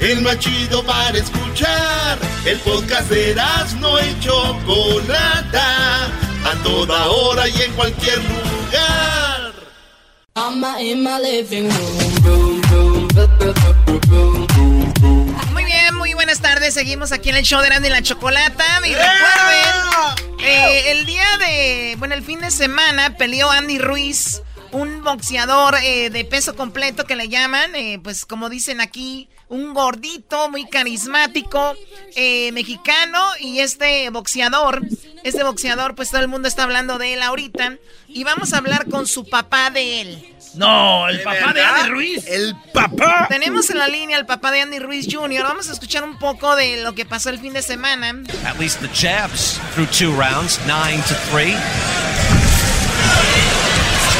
El 0.00 0.22
más 0.22 0.38
chido 0.38 0.82
para 0.84 1.16
escuchar. 1.18 2.18
El 2.46 2.58
podcast 2.60 3.10
de 3.10 3.34
no 3.78 4.00
y 4.00 4.20
Chocolata. 4.20 6.06
A 6.42 6.54
toda 6.62 7.06
hora 7.08 7.46
y 7.48 7.62
en 7.62 7.72
cualquier 7.74 8.18
lugar. 8.18 9.52
Muy 15.52 15.64
bien, 15.64 15.94
muy 15.96 16.14
buenas 16.14 16.40
tardes. 16.40 16.72
Seguimos 16.72 17.12
aquí 17.12 17.28
en 17.28 17.36
el 17.36 17.44
show 17.44 17.60
de 17.60 17.68
Randy 17.68 17.88
y 17.88 17.90
la 17.90 18.00
Chocolata. 18.00 18.64
Y 18.86 18.94
recuerden, 18.94 20.38
eh, 20.40 20.92
el 20.92 21.04
día 21.04 21.26
de, 21.40 21.96
bueno, 21.98 22.14
el 22.14 22.22
fin 22.22 22.40
de 22.40 22.50
semana 22.50 23.16
peleó 23.18 23.50
Andy 23.50 23.78
Ruiz, 23.78 24.40
un 24.72 25.02
boxeador 25.02 25.76
eh, 25.82 26.10
de 26.10 26.24
peso 26.24 26.54
completo 26.54 27.04
que 27.04 27.16
le 27.16 27.28
llaman, 27.28 27.74
eh, 27.74 28.00
pues 28.02 28.24
como 28.24 28.48
dicen 28.48 28.80
aquí, 28.80 29.28
un 29.48 29.74
gordito 29.74 30.48
muy 30.48 30.66
carismático, 30.66 31.74
eh, 32.14 32.52
mexicano. 32.52 33.20
Y 33.40 33.60
este 33.60 34.08
boxeador, 34.10 34.82
este 35.24 35.42
boxeador, 35.42 35.94
pues 35.94 36.10
todo 36.10 36.20
el 36.20 36.28
mundo 36.28 36.48
está 36.48 36.62
hablando 36.62 36.98
de 36.98 37.14
él 37.14 37.22
ahorita. 37.22 37.76
Y 38.08 38.24
vamos 38.24 38.52
a 38.52 38.58
hablar 38.58 38.88
con 38.88 39.06
su 39.06 39.28
papá 39.28 39.70
de 39.70 40.00
él. 40.00 40.36
No, 40.54 41.08
el 41.08 41.22
papá 41.22 41.52
de 41.52 41.62
Andy 41.62 41.90
Ruiz. 41.90 42.26
El 42.26 42.56
papá. 42.72 43.26
Tenemos 43.28 43.70
en 43.70 43.78
la 43.78 43.88
línea 43.88 44.16
al 44.16 44.26
papá 44.26 44.50
de 44.50 44.60
Andy 44.62 44.78
Ruiz 44.78 45.06
Jr. 45.10 45.42
Vamos 45.42 45.68
a 45.68 45.72
escuchar 45.72 46.02
un 46.04 46.18
poco 46.18 46.56
de 46.56 46.82
lo 46.82 46.94
que 46.94 47.04
pasó 47.04 47.30
el 47.30 47.38
fin 47.38 47.52
de 47.52 47.62
semana. 47.62 48.22
At 48.44 48.58
least 48.58 48.80
the 48.80 48.88
jabs 48.88 49.60
through 49.74 49.88
two 49.90 50.12
rounds, 50.12 50.58
nine 50.66 51.02
to 51.02 51.14
three. 51.30 51.56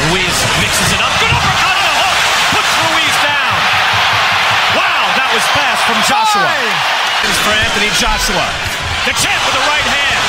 Ruiz 0.09 0.37
mixes 0.61 0.93
it 0.97 1.01
up. 1.01 1.13
Good 1.21 1.29
uppercut 1.29 1.77
and 1.77 1.89
a 1.93 1.95
hook. 2.01 2.19
Puts 2.57 2.73
Ruiz 2.89 3.17
down. 3.21 3.57
Wow, 4.73 5.03
that 5.21 5.29
was 5.37 5.45
fast 5.53 5.83
from 5.85 5.99
Joshua. 6.09 6.49
This 7.21 7.37
is 7.37 7.41
for 7.45 7.53
Anthony 7.53 7.93
Joshua. 8.01 8.47
The 9.05 9.13
champ 9.21 9.41
with 9.45 9.55
the 9.61 9.65
right 9.69 9.85
hand. 9.85 10.25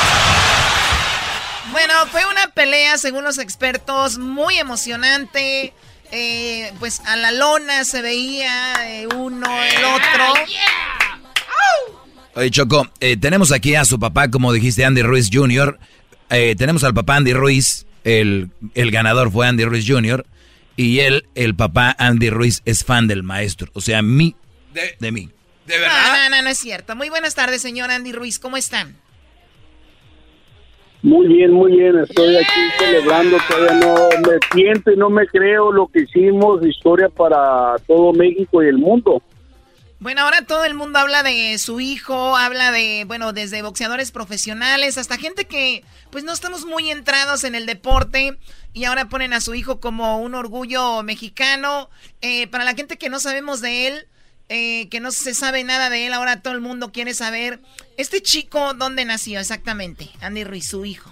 Bueno, 1.72 1.94
fue 2.10 2.26
una 2.26 2.48
pelea, 2.48 2.98
según 2.98 3.24
los 3.24 3.38
expertos, 3.38 4.18
muy 4.18 4.58
emocionante. 4.58 5.72
Eh, 6.10 6.70
pues 6.78 7.00
a 7.06 7.16
la 7.16 7.32
lona 7.32 7.84
se 7.84 8.02
veía 8.02 8.74
eh, 8.86 9.06
uno, 9.16 9.46
el 9.62 9.84
otro. 9.84 10.34
Oye, 12.34 12.50
Choco, 12.50 12.86
eh, 13.00 13.16
tenemos 13.16 13.52
aquí 13.52 13.74
a 13.74 13.86
su 13.86 13.98
papá, 13.98 14.30
como 14.30 14.52
dijiste, 14.52 14.84
Andy 14.84 15.02
Ruiz 15.02 15.30
Jr. 15.32 15.78
Eh, 16.28 16.54
tenemos 16.56 16.84
al 16.84 16.92
papá 16.92 17.16
Andy 17.16 17.32
Ruiz, 17.32 17.86
el, 18.04 18.50
el 18.74 18.90
ganador 18.90 19.30
fue 19.30 19.46
Andy 19.46 19.64
Ruiz 19.64 19.84
Jr. 19.86 20.26
Y 20.76 21.00
él, 21.00 21.26
el 21.34 21.54
papá 21.54 21.94
Andy 21.98 22.30
Ruiz, 22.30 22.62
es 22.64 22.84
fan 22.84 23.06
del 23.06 23.22
maestro. 23.22 23.70
O 23.74 23.80
sea, 23.80 24.02
mí, 24.02 24.34
de, 24.72 24.96
de 24.98 25.12
mí. 25.12 25.28
¿De 25.66 25.78
verdad? 25.78 26.28
No, 26.30 26.36
no, 26.36 26.42
no, 26.42 26.48
es 26.50 26.58
cierto. 26.58 26.96
Muy 26.96 27.08
buenas 27.08 27.34
tardes, 27.34 27.62
señor 27.62 27.90
Andy 27.90 28.12
Ruiz. 28.12 28.38
¿Cómo 28.38 28.56
están? 28.56 28.96
Muy 31.02 31.26
bien, 31.26 31.52
muy 31.52 31.72
bien. 31.72 31.98
Estoy 31.98 32.36
aquí 32.36 32.60
celebrando. 32.78 33.36
Todavía 33.48 33.74
no 33.74 34.08
me 34.20 34.38
siento 34.52 34.92
y 34.92 34.96
no 34.96 35.10
me 35.10 35.26
creo 35.26 35.72
lo 35.72 35.88
que 35.88 36.00
hicimos. 36.00 36.64
Historia 36.64 37.08
para 37.08 37.76
todo 37.86 38.12
México 38.12 38.62
y 38.62 38.68
el 38.68 38.78
mundo. 38.78 39.22
Bueno, 40.02 40.22
ahora 40.22 40.44
todo 40.44 40.64
el 40.64 40.74
mundo 40.74 40.98
habla 40.98 41.22
de 41.22 41.56
su 41.58 41.78
hijo, 41.78 42.36
habla 42.36 42.72
de, 42.72 43.04
bueno, 43.06 43.32
desde 43.32 43.62
boxeadores 43.62 44.10
profesionales 44.10 44.98
hasta 44.98 45.16
gente 45.16 45.44
que, 45.44 45.84
pues 46.10 46.24
no 46.24 46.32
estamos 46.32 46.66
muy 46.66 46.90
entrados 46.90 47.44
en 47.44 47.54
el 47.54 47.66
deporte 47.66 48.36
y 48.72 48.82
ahora 48.82 49.08
ponen 49.08 49.32
a 49.32 49.40
su 49.40 49.54
hijo 49.54 49.78
como 49.78 50.18
un 50.18 50.34
orgullo 50.34 51.04
mexicano. 51.04 51.88
Eh, 52.20 52.48
para 52.48 52.64
la 52.64 52.74
gente 52.74 52.98
que 52.98 53.10
no 53.10 53.20
sabemos 53.20 53.60
de 53.60 53.86
él, 53.86 53.94
eh, 54.48 54.88
que 54.88 54.98
no 54.98 55.12
se 55.12 55.34
sabe 55.34 55.62
nada 55.62 55.88
de 55.88 56.08
él, 56.08 56.14
ahora 56.14 56.42
todo 56.42 56.54
el 56.54 56.60
mundo 56.60 56.90
quiere 56.90 57.14
saber, 57.14 57.60
este 57.96 58.20
chico, 58.22 58.74
¿dónde 58.74 59.04
nació 59.04 59.38
exactamente? 59.38 60.08
Andy 60.20 60.42
Ruiz, 60.42 60.66
su 60.66 60.84
hijo. 60.84 61.10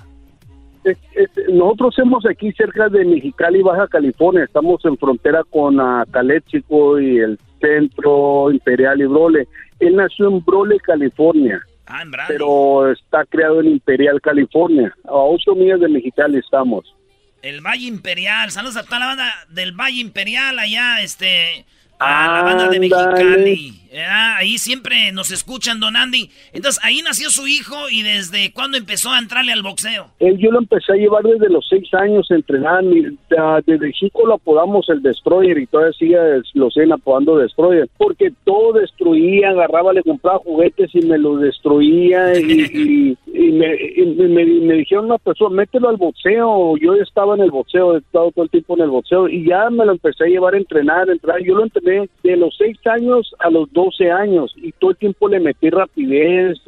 nosotros 1.49 1.95
somos 1.95 2.26
aquí 2.26 2.51
cerca 2.55 2.88
de 2.88 3.05
Mexicali, 3.05 3.62
Baja 3.62 3.86
California. 3.86 4.43
Estamos 4.43 4.84
en 4.84 4.99
frontera 4.99 5.45
con 5.49 5.78
uh, 5.78 6.99
y 6.99 7.18
el 7.18 7.38
Centro 7.61 8.50
Imperial 8.50 9.00
y 9.00 9.06
Brole. 9.06 9.48
Él 9.78 9.96
nació 9.96 10.28
en 10.28 10.44
Brole, 10.44 10.78
California. 10.80 11.61
Ah, 11.86 12.04
pero 12.28 12.90
está 12.92 13.24
creado 13.24 13.61
en 13.61 13.68
Imperial, 13.68 14.20
California. 14.20 14.94
A 15.04 15.14
ocho 15.14 15.54
millas 15.54 15.80
de 15.80 15.88
Mexicali 15.88 16.38
estamos. 16.38 16.94
El 17.42 17.61
Valle 17.61 17.86
Imperial. 17.86 18.50
Saludos 18.50 18.76
a 18.76 18.84
toda 18.84 19.00
la 19.00 19.06
banda 19.06 19.32
del 19.48 19.72
Valle 19.72 20.00
Imperial 20.00 20.58
allá, 20.58 21.00
este... 21.00 21.64
A 21.98 22.36
la 22.36 22.42
banda 22.42 22.68
de 22.68 22.80
Mexicali. 22.80 23.80
Ahí 23.99 24.59
siempre 24.59 25.12
nos 25.12 25.30
escuchan, 25.30 25.80
Don 25.80 25.97
Andy. 25.97 26.30
Entonces, 26.53 26.82
ahí 26.84 27.01
nació 27.03 27.30
su 27.30 27.47
hijo 27.47 27.88
y 27.91 28.03
desde 28.03 28.53
cuándo 28.53 28.76
empezó 28.76 29.11
a 29.11 29.18
entrarle 29.18 29.53
al 29.53 29.62
boxeo. 29.62 30.07
Él 30.20 30.38
yo 30.38 30.51
lo 30.51 30.59
empecé 30.59 30.93
a 30.93 30.97
llevar 30.97 31.22
desde 31.24 31.49
los 31.49 31.66
seis 31.68 31.93
años 31.95 32.30
entrenar. 32.30 32.84
Desde 33.66 33.93
chico 33.93 34.26
lo 34.26 34.34
apodamos 34.34 34.88
el 34.88 35.03
Destroyer 35.03 35.59
y 35.59 35.66
todavía 35.66 35.93
sigue 35.99 36.18
lo 36.55 36.70
siguen 36.70 36.93
apodando 36.93 37.36
Destroyer. 37.36 37.88
Porque 37.97 38.32
todo 38.45 38.72
destruía, 38.74 39.51
agarraba, 39.51 39.93
le 39.93 40.03
compraba 40.03 40.38
juguetes 40.38 40.91
y 40.95 41.01
me 41.03 41.18
lo 41.18 41.36
destruía. 41.36 42.38
y, 42.38 43.16
me, 43.53 44.28
me, 44.28 44.74
dijeron 44.74 45.07
una 45.07 45.18
persona, 45.18 45.57
mételo 45.57 45.88
al 45.88 45.97
boxeo. 45.97 46.76
Yo 46.78 46.95
estaba 46.95 47.34
en 47.34 47.43
el 47.43 47.51
boxeo, 47.51 47.95
he 47.95 47.99
estado 47.99 48.30
todo 48.32 48.45
el 48.45 48.51
tiempo 48.51 48.74
en 48.76 48.82
el 48.82 48.91
boxeo 48.91 49.28
y 49.28 49.45
ya 49.45 49.68
me 49.70 49.84
lo 49.84 49.93
empecé 49.93 50.24
a 50.24 50.28
llevar 50.28 50.55
a 50.55 50.59
entrenar, 50.59 51.11
entrenar. 51.11 51.43
Yo 51.43 51.57
lo 51.57 51.64
entrené 51.64 52.09
de 52.22 52.36
los 52.36 52.55
6 52.57 52.86
años 52.86 53.34
a 53.38 53.51
los 53.51 53.70
12 53.81 54.11
años 54.11 54.53
y 54.57 54.72
todo 54.72 54.91
el 54.91 54.97
tiempo 54.99 55.26
le 55.26 55.41
metí 55.41 55.70
rapidez, 55.70 56.59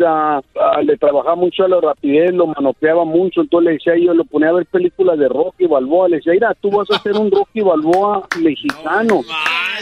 le 0.82 0.96
trabajaba 0.96 1.36
mucho 1.36 1.64
a 1.64 1.68
la 1.68 1.78
rapidez, 1.78 2.32
lo 2.32 2.46
manopeaba 2.46 3.04
mucho, 3.04 3.42
entonces 3.42 3.66
le 3.66 3.72
decía 3.72 3.96
yo, 3.98 4.14
lo 4.14 4.24
ponía 4.24 4.48
a 4.48 4.52
ver 4.52 4.66
películas 4.66 5.18
de 5.18 5.28
Rocky 5.28 5.66
Balboa, 5.66 6.08
le 6.08 6.16
decía, 6.16 6.32
mira, 6.32 6.54
tú 6.54 6.70
vas 6.70 6.90
a 6.90 6.98
ser 7.00 7.12
un 7.16 7.30
Rocky 7.30 7.60
Balboa 7.60 8.26
mexicano, 8.42 9.20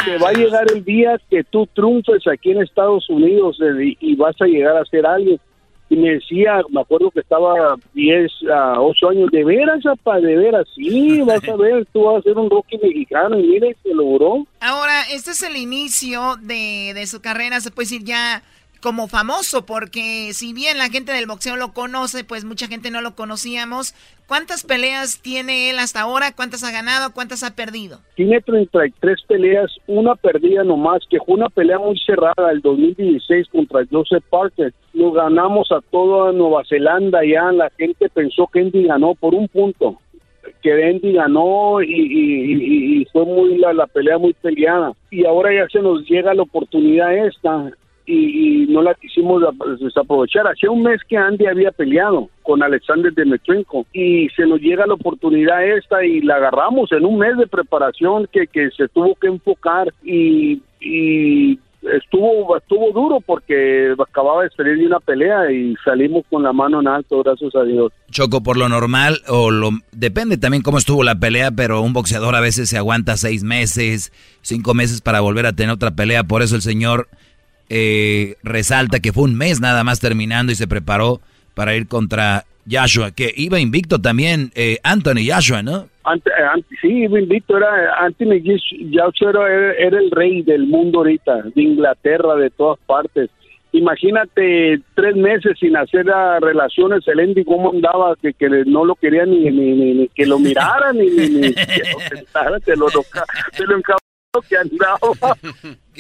te 0.05 0.19
va 0.19 0.31
a 0.31 0.33
llegar 0.33 0.67
el 0.75 0.85
día 0.85 1.21
que 1.31 1.45
tú 1.45 1.69
triunfes 1.73 2.27
aquí 2.27 2.51
en 2.51 2.63
Estados 2.63 3.09
Unidos 3.09 3.61
eh, 3.63 3.97
y 4.01 4.17
vas 4.17 4.35
a 4.41 4.47
llegar 4.47 4.77
a 4.77 4.85
ser 4.87 5.07
alguien 5.07 5.39
y 5.91 5.97
me 5.97 6.13
decía, 6.13 6.63
me 6.71 6.81
acuerdo 6.81 7.11
que 7.11 7.19
estaba 7.19 7.77
10 7.95 8.31
a 8.51 8.81
8 8.81 9.09
años, 9.09 9.31
de 9.33 9.45
veras, 9.45 9.85
apa, 9.85 10.21
de 10.21 10.37
veras, 10.37 10.67
sí, 10.75 11.21
vas 11.23 11.47
a 11.49 11.57
ver, 11.57 11.85
tú 11.93 12.05
vas 12.05 12.21
a 12.21 12.23
ser 12.23 12.39
un 12.39 12.49
Rocky 12.49 12.79
mexicano 12.79 13.37
y 13.37 13.43
mire, 13.43 13.77
se 13.83 13.93
logró. 13.93 14.47
Ahora, 14.61 15.03
este 15.13 15.33
es 15.33 15.43
el 15.43 15.57
inicio 15.57 16.37
de, 16.41 16.93
de 16.95 17.07
su 17.09 17.21
carrera, 17.21 17.61
se 17.61 17.73
puede 17.73 17.87
decir 17.87 18.05
ya 18.05 18.41
como 18.81 19.09
famoso, 19.09 19.67
porque 19.67 20.33
si 20.33 20.53
bien 20.53 20.79
la 20.79 20.89
gente 20.89 21.13
del 21.13 21.27
boxeo 21.27 21.57
lo 21.57 21.73
conoce, 21.73 22.25
pues 22.25 22.45
mucha 22.45 22.67
gente 22.67 22.91
no 22.91 23.01
lo 23.01 23.15
conocíamos. 23.15 23.95
¿Cuántas 24.27 24.63
peleas 24.63 25.21
tiene 25.21 25.71
él 25.71 25.79
hasta 25.79 26.03
ahora? 26.03 26.33
¿Cuántas 26.35 26.63
ha 26.63 26.71
ganado? 26.71 27.13
¿Cuántas 27.13 27.43
ha 27.43 27.55
perdido? 27.57 27.99
Tiene 28.15 28.41
33 28.41 29.23
peleas, 29.27 29.71
una 29.87 30.15
perdida 30.15 30.63
nomás, 30.63 31.03
que 31.11 31.19
fue 31.19 31.35
una 31.35 31.49
pelea 31.49 31.79
muy 31.79 31.99
cerrada 32.07 32.51
el 32.53 32.61
2016 32.61 33.49
contra 33.49 33.85
Joseph 33.91 34.25
Parker. 34.31 34.73
Lo 34.93 35.13
ganamos 35.13 35.71
a 35.73 35.81
toda 35.91 36.33
Nueva 36.33 36.63
Zelanda 36.69 37.21
ya, 37.25 37.51
la 37.53 37.71
gente 37.77 38.09
pensó 38.09 38.49
que 38.53 38.61
Andy 38.61 38.85
ganó 38.85 39.15
por 39.15 39.35
un 39.35 39.49
punto 39.49 39.99
que 40.63 40.85
Andy 40.85 41.13
ganó 41.13 41.83
y, 41.83 43.07
fue 43.13 43.25
muy 43.25 43.59
la, 43.59 43.87
pelea 43.87 44.19
muy 44.19 44.33
peleada 44.35 44.93
y 45.11 45.25
ahora 45.25 45.53
ya 45.53 45.69
se 45.69 45.81
nos 45.81 46.09
llega 46.09 46.35
la 46.35 46.43
oportunidad 46.43 47.15
esta 47.27 47.71
y, 48.11 48.67
no 48.69 48.83
la 48.83 48.95
quisimos 48.95 49.43
desaprovechar. 49.81 50.47
Hacía 50.47 50.71
un 50.71 50.83
mes 50.83 51.01
que 51.09 51.17
Andy 51.17 51.47
había 51.47 51.71
peleado 51.71 52.29
con 52.43 52.63
Alexander 52.63 53.13
Demetrenko 53.13 53.87
y 53.93 54.29
se 54.31 54.47
nos 54.47 54.61
llega 54.61 54.87
la 54.87 54.95
oportunidad 54.95 55.65
esta 55.65 56.05
y 56.05 56.21
la 56.21 56.37
agarramos 56.37 56.93
en 56.93 57.05
un 57.05 57.19
mes 57.19 57.37
de 57.37 57.47
preparación 57.47 58.29
que, 58.33 58.47
que 58.47 58.71
se 58.71 58.89
tuvo 58.89 59.15
que 59.17 59.29
enfocar 59.29 59.93
y, 60.05 60.63
y 60.81 61.59
estuvo 61.83 62.57
estuvo 62.57 62.93
duro 62.93 63.21
porque 63.21 63.95
acababa 63.99 64.45
de 64.45 64.51
salir 64.51 64.79
de 64.79 64.87
una 64.87 65.01
pelea 65.01 65.51
y 65.51 65.75
salimos 65.85 66.25
con 66.29 66.43
la 66.43 66.53
mano 66.53 66.81
en 66.81 66.89
alto, 66.89 67.23
gracias 67.23 67.55
a 67.55 67.65
Dios. 67.65 67.93
Choco, 68.11 68.43
por 68.43 68.57
lo 68.57 68.69
normal, 68.69 69.21
o 69.29 69.51
lo 69.51 69.71
depende 69.93 70.37
también 70.37 70.63
cómo 70.63 70.79
estuvo 70.79 71.03
la 71.03 71.19
pelea, 71.19 71.51
pero 71.51 71.81
un 71.81 71.93
boxeador 71.93 72.35
a 72.35 72.41
veces 72.41 72.69
se 72.69 72.77
aguanta 72.77 73.17
seis 73.17 73.43
meses, 73.43 74.13
cinco 74.43 74.75
meses 74.75 75.01
para 75.01 75.21
volver 75.21 75.47
a 75.47 75.53
tener 75.53 75.73
otra 75.73 75.93
pelea, 75.93 76.25
por 76.25 76.43
eso 76.43 76.57
el 76.57 76.63
señor 76.63 77.09
eh, 77.71 78.35
resalta 78.43 78.99
que 78.99 79.13
fue 79.13 79.25
un 79.25 79.37
mes 79.37 79.61
nada 79.61 79.85
más 79.85 80.01
terminando 80.01 80.51
y 80.51 80.57
se 80.57 80.67
preparó 80.67 81.21
para 81.55 81.77
ir 81.77 81.87
contra 81.87 82.45
Joshua, 82.69 83.13
que 83.13 83.33
iba 83.37 83.61
invicto 83.61 84.01
también 84.01 84.51
eh, 84.55 84.79
Anthony 84.83 85.31
Joshua, 85.33 85.63
¿no? 85.63 85.87
Eh, 86.15 86.65
sí, 86.81 86.89
iba 86.89 87.21
invicto, 87.21 87.57
era 87.57 87.95
Anthony 88.05 88.43
Joshua 88.93 89.49
era, 89.79 89.99
el 89.99 90.11
rey 90.11 90.43
del 90.43 90.67
mundo 90.67 90.99
ahorita, 90.99 91.43
de 91.55 91.63
Inglaterra, 91.63 92.35
de 92.35 92.51
todas 92.51 92.79
partes. 92.87 93.31
Imagínate 93.73 94.81
tres 94.97 95.15
meses 95.15 95.57
sin 95.61 95.77
hacer 95.77 96.07
relaciones, 96.41 97.07
el 97.07 97.21
Andy 97.21 97.45
cómo 97.45 97.71
andaba, 97.71 98.17
que, 98.17 98.33
que 98.33 98.49
no 98.67 98.85
lo 98.85 98.97
quería 98.97 99.25
ni, 99.27 99.49
ni, 99.49 100.09
que 100.09 100.27
lo 100.27 100.41
mirara, 100.41 100.93
ni, 100.93 101.09
ni, 101.09 101.55
que 101.55 101.83
lo 101.93 102.01
sentara, 102.01 102.59
se 102.59 102.75
lo, 102.75 102.89
se 102.89 103.65
lo 103.65 103.81
que 104.49 104.57
andaba. 104.57 105.37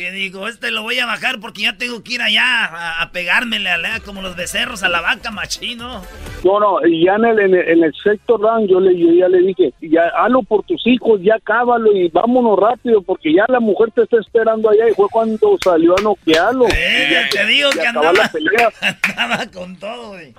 Que 0.01 0.13
digo, 0.13 0.49
este 0.49 0.71
lo 0.71 0.83
voy 0.83 0.99
a 0.99 1.05
bajar 1.05 1.41
porque 1.41 1.61
ya 1.61 1.77
tengo 1.77 2.03
que 2.03 2.15
ir 2.15 2.23
allá 2.23 3.03
a, 3.03 3.11
pegármele 3.13 3.69
a 3.69 4.01
como 4.01 4.23
los 4.23 4.35
becerros 4.35 4.83
a 4.83 4.89
la 4.89 5.03
vaca 5.03 5.31
machino. 5.31 6.03
No, 6.43 6.59
no, 6.59 6.87
y 6.87 7.05
ya 7.05 7.17
en 7.17 7.27
el, 7.27 7.55
en 7.55 7.85
el, 7.85 7.93
sector 8.03 8.41
round 8.41 8.67
yo, 8.71 8.81
le, 8.81 8.99
yo 8.99 9.13
ya 9.13 9.29
le 9.29 9.41
dije, 9.41 9.75
ya 9.83 10.09
hazlo 10.17 10.43
por 10.43 10.63
tus 10.63 10.81
hijos, 10.87 11.21
ya 11.23 11.39
cábalo 11.45 11.95
y 11.95 12.09
vámonos 12.09 12.59
rápido 12.59 13.03
porque 13.03 13.35
ya 13.35 13.45
la 13.49 13.61
mujer 13.61 13.91
te 13.95 14.05
está 14.05 14.17
esperando 14.19 14.71
allá 14.71 14.89
y 14.89 14.95
fue 14.95 15.07
cuando 15.13 15.59
salió 15.63 15.95
a 15.99 16.01
noquearlo. 16.01 16.67
Eh, 16.75 17.29
te 17.31 17.45
digo 17.45 17.69
que 17.69 17.87
andaba, 17.87 18.31
andaba 19.03 19.47
con 19.53 19.79
todo, 19.79 20.13
güey. 20.13 20.33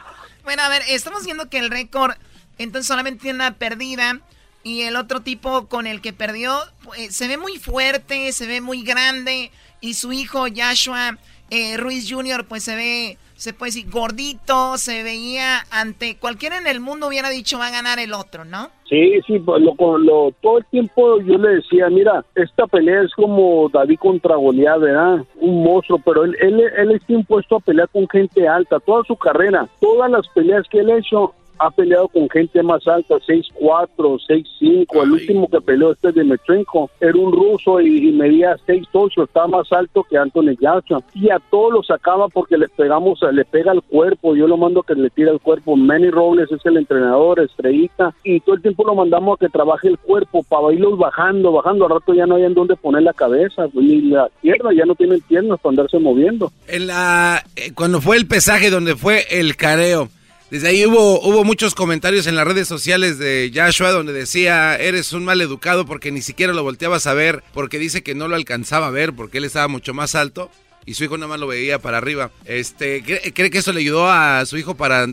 Bueno, 0.43 0.63
a 0.63 0.69
ver, 0.69 0.81
estamos 0.89 1.23
viendo 1.23 1.51
que 1.51 1.59
el 1.59 1.69
récord 1.69 2.13
entonces 2.57 2.87
solamente 2.87 3.21
tiene 3.21 3.35
una 3.35 3.53
perdida 3.53 4.21
y 4.63 4.81
el 4.81 4.95
otro 4.95 5.21
tipo 5.21 5.67
con 5.67 5.87
el 5.87 6.01
que 6.01 6.13
perdió 6.13 6.53
eh, 6.97 7.11
se 7.11 7.27
ve 7.27 7.37
muy 7.37 7.57
fuerte, 7.57 8.31
se 8.31 8.47
ve 8.47 8.61
muy 8.61 8.83
grande. 8.83 9.51
Y 9.79 9.95
su 9.95 10.13
hijo 10.13 10.45
Joshua 10.55 11.17
eh, 11.49 11.77
Ruiz 11.77 12.11
Jr. 12.11 12.45
pues 12.47 12.63
se 12.63 12.75
ve, 12.75 13.17
se 13.35 13.53
puede 13.53 13.71
decir, 13.71 13.89
gordito, 13.89 14.77
se 14.77 15.03
veía 15.03 15.65
ante 15.69 16.15
cualquiera 16.15 16.57
en 16.57 16.67
el 16.67 16.79
mundo 16.79 17.07
hubiera 17.07 17.29
dicho 17.29 17.57
va 17.57 17.67
a 17.67 17.71
ganar 17.71 17.99
el 17.99 18.13
otro, 18.13 18.45
¿no? 18.45 18.69
Sí, 18.87 19.19
sí, 19.25 19.39
pues 19.39 19.61
lo, 19.61 19.97
lo, 19.97 20.31
todo 20.41 20.59
el 20.59 20.65
tiempo 20.65 21.19
yo 21.21 21.37
le 21.37 21.55
decía, 21.55 21.89
mira, 21.89 22.23
esta 22.35 22.67
pelea 22.67 23.01
es 23.01 23.13
como 23.15 23.69
David 23.69 23.99
contra 23.99 24.35
Goliat, 24.35 24.79
¿verdad? 24.79 25.25
Un 25.37 25.63
monstruo, 25.63 25.99
pero 26.03 26.25
él, 26.25 26.35
él, 26.41 26.61
él 26.77 26.91
está 26.91 27.13
impuesto 27.13 27.55
a 27.55 27.59
pelear 27.61 27.89
con 27.89 28.07
gente 28.09 28.47
alta, 28.47 28.79
toda 28.79 29.03
su 29.05 29.15
carrera, 29.15 29.67
todas 29.79 30.11
las 30.11 30.27
peleas 30.29 30.67
que 30.69 30.79
él 30.79 30.91
ha 30.91 30.97
hecho 30.99 31.33
ha 31.61 31.69
peleado 31.69 32.07
con 32.07 32.27
gente 32.29 32.63
más 32.63 32.87
alta, 32.87 33.15
6'4", 33.15 34.19
6'5". 34.27 35.03
El 35.03 35.11
último 35.11 35.47
que 35.47 35.61
peleó 35.61 35.91
este 35.91 36.11
de 36.11 36.23
Metrenko 36.23 36.89
era 36.99 37.15
un 37.15 37.31
ruso 37.31 37.79
y, 37.79 38.09
y 38.09 38.11
medía 38.11 38.57
6'8", 38.67 39.23
estaba 39.23 39.47
más 39.47 39.71
alto 39.71 40.03
que 40.09 40.17
Anthony 40.17 40.55
Joshua. 40.59 41.03
Y 41.13 41.29
a 41.29 41.39
todos 41.51 41.73
lo 41.73 41.83
sacaba 41.83 42.27
porque 42.29 42.57
le 42.57 42.67
pegamos, 42.67 43.19
le 43.31 43.45
pega 43.45 43.71
al 43.71 43.83
cuerpo. 43.83 44.35
Yo 44.35 44.47
lo 44.47 44.57
mando 44.57 44.79
a 44.79 44.83
que 44.83 44.95
le 44.95 45.11
tire 45.11 45.29
al 45.29 45.39
cuerpo. 45.39 45.75
Manny 45.75 46.09
Robles 46.09 46.51
es 46.51 46.65
el 46.65 46.77
entrenador, 46.77 47.39
estrellita. 47.39 48.13
Y 48.23 48.39
todo 48.39 48.55
el 48.55 48.61
tiempo 48.63 48.83
lo 48.85 48.95
mandamos 48.95 49.35
a 49.35 49.45
que 49.45 49.49
trabaje 49.49 49.87
el 49.87 49.99
cuerpo 49.99 50.43
para 50.43 50.73
irlos 50.73 50.97
bajando, 50.97 51.51
bajando. 51.51 51.85
Al 51.85 51.91
rato 51.91 52.13
ya 52.15 52.25
no 52.25 52.35
hay 52.35 52.43
en 52.43 52.55
dónde 52.55 52.75
poner 52.75 53.03
la 53.03 53.13
cabeza, 53.13 53.67
ni 53.73 54.01
la 54.01 54.29
pierna, 54.41 54.71
ya 54.73 54.85
no 54.85 54.95
tienen 54.95 55.21
piernas 55.21 55.59
para 55.59 55.71
andarse 55.71 55.99
moviendo. 55.99 56.51
En 56.67 56.87
la, 56.87 57.43
eh, 57.55 57.71
cuando 57.75 58.01
fue 58.01 58.17
el 58.17 58.25
pesaje 58.25 58.71
donde 58.71 58.95
fue 58.95 59.25
el 59.29 59.55
careo, 59.55 60.09
desde 60.51 60.67
ahí 60.67 60.85
hubo, 60.85 61.21
hubo 61.21 61.45
muchos 61.45 61.73
comentarios 61.73 62.27
en 62.27 62.35
las 62.35 62.45
redes 62.45 62.67
sociales 62.67 63.17
de 63.17 63.53
Joshua 63.55 63.91
donde 63.91 64.11
decía, 64.11 64.75
eres 64.75 65.13
un 65.13 65.23
mal 65.23 65.39
educado 65.39 65.85
porque 65.85 66.11
ni 66.11 66.21
siquiera 66.21 66.51
lo 66.51 66.61
volteabas 66.61 67.07
a 67.07 67.13
ver, 67.13 67.41
porque 67.53 67.79
dice 67.79 68.03
que 68.03 68.15
no 68.15 68.27
lo 68.27 68.35
alcanzaba 68.35 68.87
a 68.87 68.91
ver 68.91 69.13
porque 69.13 69.37
él 69.37 69.45
estaba 69.45 69.69
mucho 69.69 69.93
más 69.93 70.13
alto 70.13 70.51
y 70.85 70.95
su 70.95 71.05
hijo 71.05 71.17
nada 71.17 71.29
más 71.29 71.39
lo 71.39 71.47
veía 71.47 71.79
para 71.79 71.99
arriba. 71.99 72.31
Este, 72.43 73.01
¿cree, 73.01 73.31
cree 73.33 73.49
que 73.49 73.59
eso 73.59 73.71
le 73.71 73.79
ayudó 73.79 74.11
a 74.11 74.45
su 74.45 74.57
hijo 74.57 74.75
para 74.75 75.07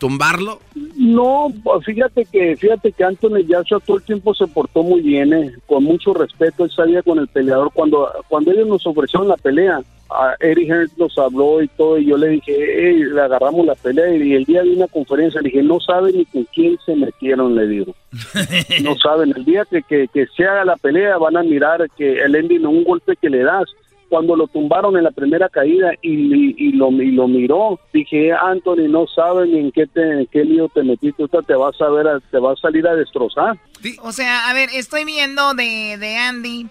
tumbarlo? 0.00 0.58
No, 0.96 1.52
pues, 1.62 1.84
fíjate 1.84 2.24
que 2.24 2.56
fíjate 2.56 2.90
que 2.90 3.04
Anthony 3.04 3.44
Joshua 3.48 3.78
todo 3.86 3.98
el 3.98 4.02
tiempo 4.02 4.34
se 4.34 4.48
portó 4.48 4.82
muy 4.82 5.00
bien, 5.00 5.32
eh, 5.32 5.52
con 5.66 5.84
mucho 5.84 6.12
respeto, 6.12 6.64
él 6.64 6.70
sabía 6.72 7.02
con 7.02 7.20
el 7.20 7.28
peleador 7.28 7.70
cuando 7.72 8.10
cuando 8.28 8.50
ellos 8.50 8.66
nos 8.66 8.86
ofrecieron 8.86 9.28
la 9.28 9.36
pelea, 9.36 9.80
a 10.10 10.34
Eric 10.40 10.68
Hearns 10.68 10.98
nos 10.98 11.16
habló 11.18 11.62
y 11.62 11.68
todo 11.68 11.98
y 11.98 12.06
yo 12.06 12.16
le 12.16 12.28
dije, 12.28 12.52
hey, 12.52 13.04
le 13.04 13.20
agarramos 13.20 13.64
la 13.64 13.76
pelea 13.76 14.12
y 14.16 14.34
el 14.34 14.44
día 14.44 14.62
de 14.62 14.74
una 14.74 14.88
conferencia 14.88 15.40
le 15.40 15.50
dije, 15.50 15.62
no 15.62 15.78
saben 15.78 16.16
ni 16.16 16.24
con 16.24 16.44
quién 16.52 16.76
se 16.84 16.96
metieron, 16.96 17.54
le 17.54 17.68
digo. 17.68 17.94
no 18.82 18.96
saben, 18.96 19.32
el 19.36 19.44
día 19.44 19.64
que, 19.70 19.82
que, 19.82 20.08
que 20.08 20.26
se 20.36 20.44
haga 20.44 20.64
la 20.64 20.76
pelea 20.76 21.16
van 21.18 21.36
a 21.36 21.42
mirar 21.42 21.88
que 21.96 22.22
el 22.22 22.34
ending, 22.34 22.66
un 22.66 22.82
golpe 22.82 23.14
que 23.16 23.30
le 23.30 23.44
das, 23.44 23.68
cuando 24.10 24.36
lo 24.36 24.46
tumbaron 24.48 24.96
en 24.98 25.04
la 25.04 25.10
primera 25.12 25.48
caída 25.48 25.92
y, 26.02 26.10
y- 26.12 26.54
y 26.58 26.72
lo, 26.72 26.90
y 26.90 27.12
lo 27.12 27.26
miró, 27.28 27.80
dije, 27.94 28.32
Anthony, 28.32 28.88
no 28.90 29.06
saben 29.06 29.54
en 29.56 29.72
qué, 29.72 29.86
te, 29.86 30.02
en 30.02 30.26
qué 30.26 30.44
lío 30.44 30.68
te 30.68 30.82
metiste, 30.82 31.22
ahorita 31.22 31.40
te 31.42 31.54
vas 31.54 31.80
a 31.80 31.88
ver, 31.88 32.06
a- 32.08 32.20
te 32.20 32.38
vas 32.38 32.58
a 32.58 32.62
salir 32.62 32.86
a 32.86 32.94
destrozar. 32.96 33.58
O 34.02 34.12
sea, 34.12 34.50
a 34.50 34.52
ver, 34.52 34.68
estoy 34.74 35.04
viendo 35.06 35.54
de, 35.54 35.96
de 35.98 36.16
Andy, 36.18 36.66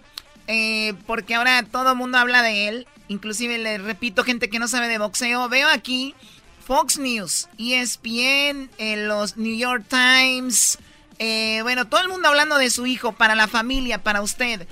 eh, 0.48 0.94
porque 1.08 1.34
ahora 1.36 1.64
todo 1.64 1.92
el 1.94 1.98
mundo 1.98 2.18
habla 2.20 2.44
de 2.44 2.68
él, 2.68 2.88
inclusive 3.08 3.58
le 3.58 3.78
repito, 3.80 4.24
gente 4.24 4.50
que 4.50 4.60
no 4.60 4.68
sabe 4.68 4.88
de 4.88 4.98
boxeo, 5.00 5.50
veo 5.50 5.68
aquí 5.70 6.14
Fox 6.60 7.00
News, 7.00 7.48
ESPN, 7.58 8.70
eh, 8.78 9.06
los 9.08 9.38
New 9.38 9.56
York 9.58 9.84
Times, 9.90 10.78
eh, 11.18 11.60
bueno, 11.64 11.88
todo 11.88 12.02
el 12.02 12.10
mundo 12.10 12.28
hablando 12.30 12.58
de 12.58 12.70
su 12.70 12.86
hijo, 12.86 13.12
para 13.14 13.36
la 13.36 13.48
familia, 13.48 14.04
para 14.04 14.22
usted. 14.22 14.68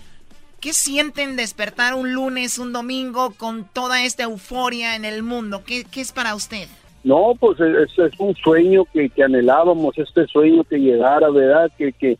¿Qué 0.68 0.74
sienten 0.74 1.38
despertar 1.38 1.94
un 1.94 2.12
lunes, 2.12 2.60
un 2.60 2.74
domingo 2.74 3.32
con 3.40 3.64
toda 3.64 4.04
esta 4.04 4.24
euforia 4.24 4.98
en 4.98 5.06
el 5.06 5.24
mundo? 5.24 5.62
¿Qué, 5.66 5.86
qué 5.90 6.02
es 6.02 6.12
para 6.12 6.36
usted? 6.36 6.68
No, 7.06 7.36
pues 7.40 7.58
es, 7.62 7.98
es 7.98 8.20
un 8.20 8.36
sueño 8.36 8.84
que, 8.92 9.10
anhelábamos, 9.24 9.98
este 9.98 10.28
sueño 10.28 10.66
que 10.66 10.78
llegara, 10.78 11.30
¿verdad? 11.30 11.72
Que, 11.78 12.18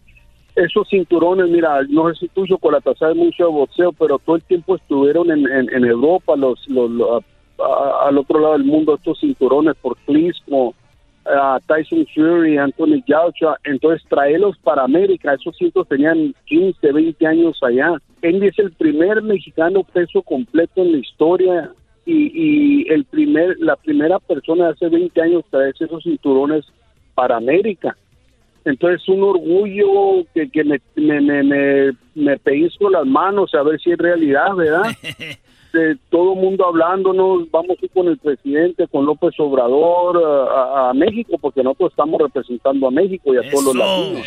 esos 0.56 0.88
cinturones, 0.88 1.50
mira, 1.50 1.82
no 1.90 2.08
sé 2.08 2.20
si 2.22 2.28
tú, 2.30 2.48
Chocolata, 2.48 2.96
sabes 2.96 3.18
mucho 3.18 3.48
de 3.48 3.52
boxeo, 3.52 3.92
pero 3.92 4.18
todo 4.18 4.38
el 4.38 4.44
tiempo 4.44 4.78
estuvieron 4.78 5.30
en, 5.30 5.84
Europa, 5.84 6.38
los, 6.38 6.66
los, 6.70 7.26
al 8.06 8.18
otro 8.18 8.40
lado 8.40 8.54
del 8.54 8.64
mundo, 8.64 8.96
estos 8.96 9.20
cinturones 9.20 9.76
por 9.82 9.98
Clismo, 10.06 10.74
a 11.26 11.60
Tyson 11.68 12.08
Fury, 12.16 12.58
Anthony 12.58 13.04
Joshua, 13.06 13.58
entonces 13.66 14.08
traerlos 14.08 14.58
para 14.60 14.84
América, 14.84 15.34
esos 15.34 15.58
cintos 15.58 15.86
tenían 15.90 16.34
15, 16.46 16.94
20 16.94 17.28
años 17.28 17.60
allá. 17.62 18.00
Andy 18.24 18.48
es 18.48 18.60
el 18.60 18.72
primer 18.72 19.22
mexicano 19.22 19.84
peso 19.84 20.22
completo 20.22 20.82
en 20.82 20.94
la 20.94 20.98
historia 20.98 21.72
y, 22.06 22.32
y 22.34 22.92
el 22.92 23.06
primer, 23.06 23.58
la 23.60 23.76
primera 23.76 24.20
persona 24.20 24.66
de 24.66 24.72
hace 24.72 24.90
20 24.90 25.22
años 25.22 25.44
trae 25.50 25.72
esos 25.72 26.04
cinturones 26.04 26.66
para 27.14 27.38
América. 27.38 27.98
Entonces 28.66 29.08
un 29.08 29.24
orgullo 29.24 30.26
que, 30.34 30.50
que 30.50 30.64
me, 30.64 30.82
me, 30.96 31.22
me, 31.22 31.44
me, 31.44 31.92
me 32.16 32.38
pellizco 32.38 32.90
las 32.90 33.06
manos 33.06 33.54
a 33.54 33.64
ver 33.64 33.80
si 33.80 33.92
es 33.92 33.98
realidad, 33.98 34.56
¿verdad? 34.56 34.92
De 35.74 35.98
todo 36.10 36.34
mundo 36.36 36.66
hablándonos, 36.66 37.52
vamos 37.52 37.78
a 37.82 37.86
ir 37.86 37.92
con 37.92 38.08
el 38.08 38.18
presidente, 38.18 38.88
con 38.88 39.06
López 39.06 39.34
Obrador 39.38 40.18
a, 40.18 40.88
a- 40.88 40.90
a 40.90 40.94
México, 40.94 41.38
porque 41.40 41.62
nosotros 41.62 41.92
estamos 41.92 42.20
representando 42.22 42.88
a 42.88 42.92
México 42.92 43.34
y 43.34 43.38
a 43.38 43.50
todos 43.52 43.66
los 43.66 43.76
latinos. 43.76 44.26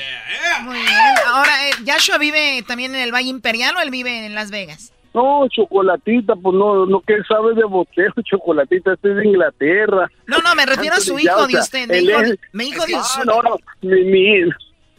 Muy 0.62 0.74
bien. 0.74 0.86
Ahora, 1.26 1.50
eh, 1.68 1.72
¿Joshua 1.86 2.18
vive 2.18 2.62
también 2.68 2.94
en 2.94 3.00
el 3.00 3.12
Valle 3.12 3.30
Imperial 3.30 3.74
o 3.76 3.80
él 3.80 3.90
vive 3.90 4.26
en 4.26 4.34
Las 4.34 4.50
Vegas? 4.50 4.92
No, 5.12 5.48
chocolatita, 5.48 6.36
pues 6.36 6.54
no, 6.54 6.86
no 6.86 7.00
que 7.00 7.14
sabe 7.26 7.54
de 7.54 7.64
boxeo, 7.64 8.12
chocolatita, 8.22 8.92
este 8.92 9.10
es 9.10 9.16
de 9.16 9.26
Inglaterra. 9.28 10.08
No, 10.26 10.38
no, 10.38 10.54
me 10.54 10.66
refiero 10.66 10.94
a 10.96 11.00
su 11.00 11.18
hijo 11.18 11.46
de 11.48 11.56
usted. 11.58 11.88
Me 11.88 11.98
él 11.98 12.06
dijo, 12.06 12.20
es- 12.20 12.38
me 12.52 12.64
dijo 12.64 12.84
de 12.86 12.94
Ah, 12.94 13.02
su... 13.02 13.24
no, 13.24 13.42
no, 13.42 13.56
mi, 13.82 14.04
mi- 14.04 14.50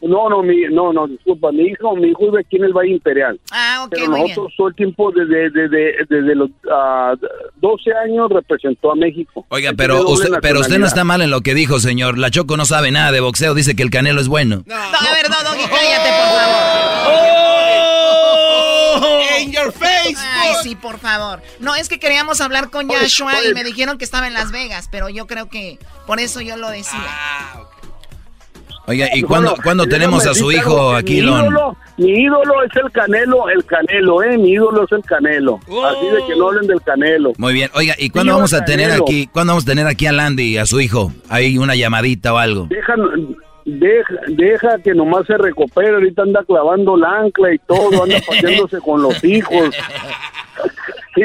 no, 0.02 0.28
no, 0.28 0.42
mi, 0.42 0.62
no, 0.70 0.92
no, 0.92 1.06
disculpa, 1.06 1.52
mi 1.52 1.62
hijo, 1.62 1.94
mi 1.96 2.08
hijo 2.08 2.24
vive 2.26 2.40
aquí 2.40 2.56
en 2.56 2.64
el 2.64 2.72
Valle 2.72 2.90
Imperial. 2.90 3.40
Ah, 3.52 3.84
ok, 3.84 3.90
Pero 3.92 4.08
muy 4.08 4.16
bien. 4.16 4.28
nosotros 4.30 4.52
todo 4.56 4.68
el 4.68 4.74
tiempo, 4.74 5.12
desde, 5.12 5.50
desde, 5.50 5.94
desde 6.08 6.34
los 6.34 6.50
ah, 6.70 7.14
12 7.56 7.92
años, 8.04 8.28
representó 8.30 8.92
a 8.92 8.96
México. 8.96 9.46
Oiga, 9.48 9.72
pero 9.76 10.02
usted, 10.08 10.30
pero 10.42 10.60
usted 10.60 10.78
no 10.78 10.86
está 10.86 11.04
mal 11.04 11.22
en 11.22 11.30
lo 11.30 11.40
que 11.40 11.54
dijo, 11.54 11.78
señor. 11.78 12.18
La 12.18 12.30
Choco 12.30 12.56
no 12.56 12.64
sabe 12.64 12.90
nada 12.90 13.12
de 13.12 13.20
boxeo, 13.20 13.54
dice 13.54 13.76
que 13.76 13.82
el 13.84 13.90
canelo 13.90 14.20
es 14.20 14.28
bueno. 14.28 14.64
No, 14.66 14.74
a 14.74 15.14
ver, 15.14 15.30
no, 15.30 15.36
Doggy, 15.48 15.68
cállate, 15.68 16.08
por 16.08 16.28
favor. 16.38 17.42
In 19.40 19.52
your 19.52 19.72
face. 19.72 20.16
Ay, 20.18 20.52
sí, 20.62 20.74
por 20.76 20.98
favor. 20.98 21.42
No, 21.60 21.74
es 21.74 21.88
que 21.88 21.98
queríamos 21.98 22.40
hablar 22.40 22.70
con 22.70 22.88
Joshua 22.88 23.34
y 23.44 23.54
me 23.54 23.64
dijeron 23.64 23.98
que 23.98 24.04
estaba 24.04 24.26
en 24.26 24.34
Las 24.34 24.52
Vegas, 24.52 24.88
pero 24.90 25.08
yo 25.08 25.26
creo 25.26 25.48
que 25.48 25.78
por 26.06 26.20
eso 26.20 26.40
yo 26.40 26.56
lo 26.56 26.68
decía. 26.70 27.08
Oiga, 28.86 29.06
¿y 29.14 29.22
cuándo, 29.22 29.50
no, 29.50 29.62
cuándo 29.62 29.84
déjame 29.84 30.00
tenemos 30.06 30.26
a 30.26 30.34
su 30.34 30.50
hijo 30.50 30.92
aquí, 30.94 31.14
mi 31.16 31.20
Lon? 31.22 31.40
ídolo, 31.46 31.76
mi 31.98 32.10
ídolo 32.10 32.64
es 32.64 32.76
el 32.76 32.90
Canelo, 32.90 33.48
el 33.48 33.64
Canelo, 33.64 34.22
eh, 34.24 34.36
mi 34.36 34.50
ídolo 34.52 34.84
es 34.84 34.92
el 34.92 35.02
Canelo. 35.02 35.60
Así 35.86 36.06
de 36.06 36.26
que 36.26 36.36
no 36.36 36.48
hablen 36.48 36.66
del 36.66 36.80
Canelo. 36.82 37.32
Muy 37.38 37.52
bien. 37.54 37.70
Oiga, 37.74 37.94
¿y 37.98 38.10
cuándo 38.10 38.32
Sí, 38.32 38.36
vamos 38.36 38.54
a 38.54 38.58
Canelo. 38.64 38.78
tener 38.82 39.00
aquí, 39.00 39.26
cuándo 39.28 39.52
vamos 39.52 39.64
a 39.64 39.66
tener 39.68 39.86
aquí 39.86 40.06
a 40.06 40.12
Landy, 40.12 40.58
a 40.58 40.66
su 40.66 40.80
hijo? 40.80 41.12
Hay 41.28 41.58
una 41.58 41.76
llamadita 41.76 42.34
o 42.34 42.38
algo. 42.38 42.66
Deja, 42.68 42.94
deja, 43.64 44.14
deja 44.26 44.78
que 44.82 44.94
nomás 44.94 45.26
se 45.26 45.38
recupere, 45.38 45.90
ahorita 45.94 46.22
anda 46.22 46.42
clavando 46.44 46.96
la 46.96 47.20
ancla 47.20 47.54
y 47.54 47.58
todo, 47.58 48.02
anda 48.02 48.16
paseándose 48.26 48.78
con 48.80 49.00
los 49.00 49.22
hijos. 49.22 49.70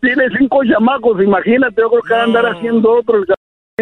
Tiene 0.00 0.24
cinco 0.36 0.62
chamacos, 0.64 1.22
imagínate, 1.22 1.80
yo 1.80 1.88
creo 1.90 2.02
que 2.02 2.12
va 2.14 2.20
a 2.22 2.24
andar 2.24 2.46
haciendo 2.46 2.90
otro 2.98 3.18
el. 3.18 3.24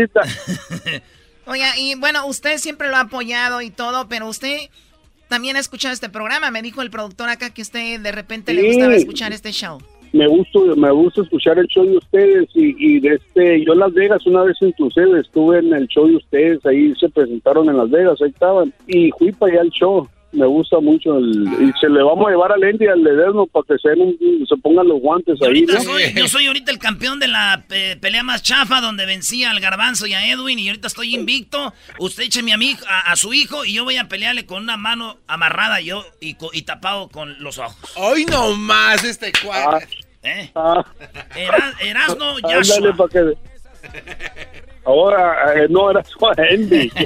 Oiga, 1.47 1.77
y 1.79 1.95
bueno, 1.97 2.27
usted 2.27 2.59
siempre 2.59 2.89
lo 2.89 2.97
ha 2.97 3.01
apoyado 3.01 3.61
y 3.61 3.71
todo, 3.71 4.09
pero 4.09 4.29
usted 4.29 4.59
también 5.29 5.57
ha 5.57 5.61
escuchado 5.61 5.95
este 5.95 6.09
programa. 6.09 6.51
Me 6.51 6.63
dijo 6.63 6.83
el 6.83 6.91
productor 6.91 7.29
acá 7.29 7.51
que 7.51 7.63
usted 7.63 8.01
de 8.01 8.13
repente 8.13 8.53
le 8.53 8.67
gustaba 8.67 8.95
escuchar 8.95 9.33
este 9.33 9.53
show. 9.53 9.79
me 10.13 10.27
gusta 10.27 10.59
me 10.77 10.91
gusta 10.91 11.23
escuchar 11.23 11.59
el 11.59 11.67
show 11.69 11.85
de 11.85 11.97
ustedes 11.97 12.49
y, 12.55 12.75
y 12.79 13.01
de 13.01 13.15
este 13.15 13.65
yo 13.65 13.75
en 13.75 13.79
Las 13.79 13.93
Vegas 13.93 14.27
una 14.27 14.43
vez 14.43 14.57
inclusive 14.61 15.21
estuve 15.21 15.61
en 15.61 15.73
el 15.73 15.87
show 15.87 16.09
de 16.09 16.17
ustedes 16.17 16.67
ahí 16.67 16.93
se 16.97 17.09
presentaron 17.09 17.69
en 17.69 17.77
Las 17.77 17.91
Vegas 17.91 18.21
ahí 18.21 18.31
estaban 18.31 18.75
y 18.89 19.11
fui 19.13 19.31
para 19.31 19.53
allá 19.53 19.61
al 19.63 19.71
show 19.71 20.09
me 20.33 20.47
gusta 20.47 20.79
mucho 20.81 21.19
el, 21.19 21.43
y 21.61 21.73
se 21.81 21.89
le 21.89 22.03
vamos 22.03 22.27
a 22.29 22.31
llevar 22.31 22.53
a 22.53 22.57
Lendy 22.57 22.87
al 22.87 23.03
Ledesma 23.03 23.47
para 23.47 23.65
que 23.69 23.75
se, 23.83 23.89
den 23.91 24.01
un- 24.03 24.47
se 24.47 24.57
pongan 24.59 24.87
los 24.89 25.01
guantes 25.01 25.39
ahí 25.43 25.65
soy- 25.83 26.13
yo 26.15 26.29
soy 26.29 26.47
ahorita 26.47 26.71
el 26.71 26.79
campeón 26.79 27.19
de 27.19 27.29
la 27.29 27.65
eh, 27.71 27.97
pelea 28.01 28.23
más 28.23 28.43
chafa 28.43 28.81
donde 28.81 29.07
vencí 29.07 29.43
al 29.45 29.59
Garbanzo 29.61 30.07
y 30.07 30.15
a 30.15 30.27
Edwin 30.31 30.59
y 30.59 30.69
ahorita 30.69 30.87
estoy 30.87 31.15
invicto. 31.15 31.73
Usted 31.99 32.25
écheme 32.25 32.53
a, 32.53 32.57
mi, 32.57 32.77
a, 32.89 33.11
a 33.13 33.17
su 33.17 33.33
hijo 33.33 33.65
y 33.65 33.73
yo 33.75 33.85
voy 33.85 33.97
a 33.97 34.09
pelearle 34.09 34.47
con 34.47 34.63
una 34.63 34.77
mano 34.77 35.19
amarrada 35.27 35.81
yo 35.81 36.05
y, 36.21 36.35
co- 36.35 36.51
y 36.53 36.63
tapado 36.63 37.09
con 37.09 37.43
los 37.43 37.59
ojos. 37.59 37.77
Hoy 37.97 38.25
no 38.27 38.55
más 38.57 39.03
este 39.05 39.33
cuadro. 39.43 39.79
¿Eh? 40.23 40.51
Ah. 40.55 40.85
Era- 41.35 41.73
Erasno 41.81 42.35
Ándale, 42.37 42.93
que- 43.11 44.70
Ahora, 44.85 45.55
eh, 45.55 45.67
no, 45.69 45.91
era 45.91 46.03
su 46.05 46.19
Andy. 46.27 46.91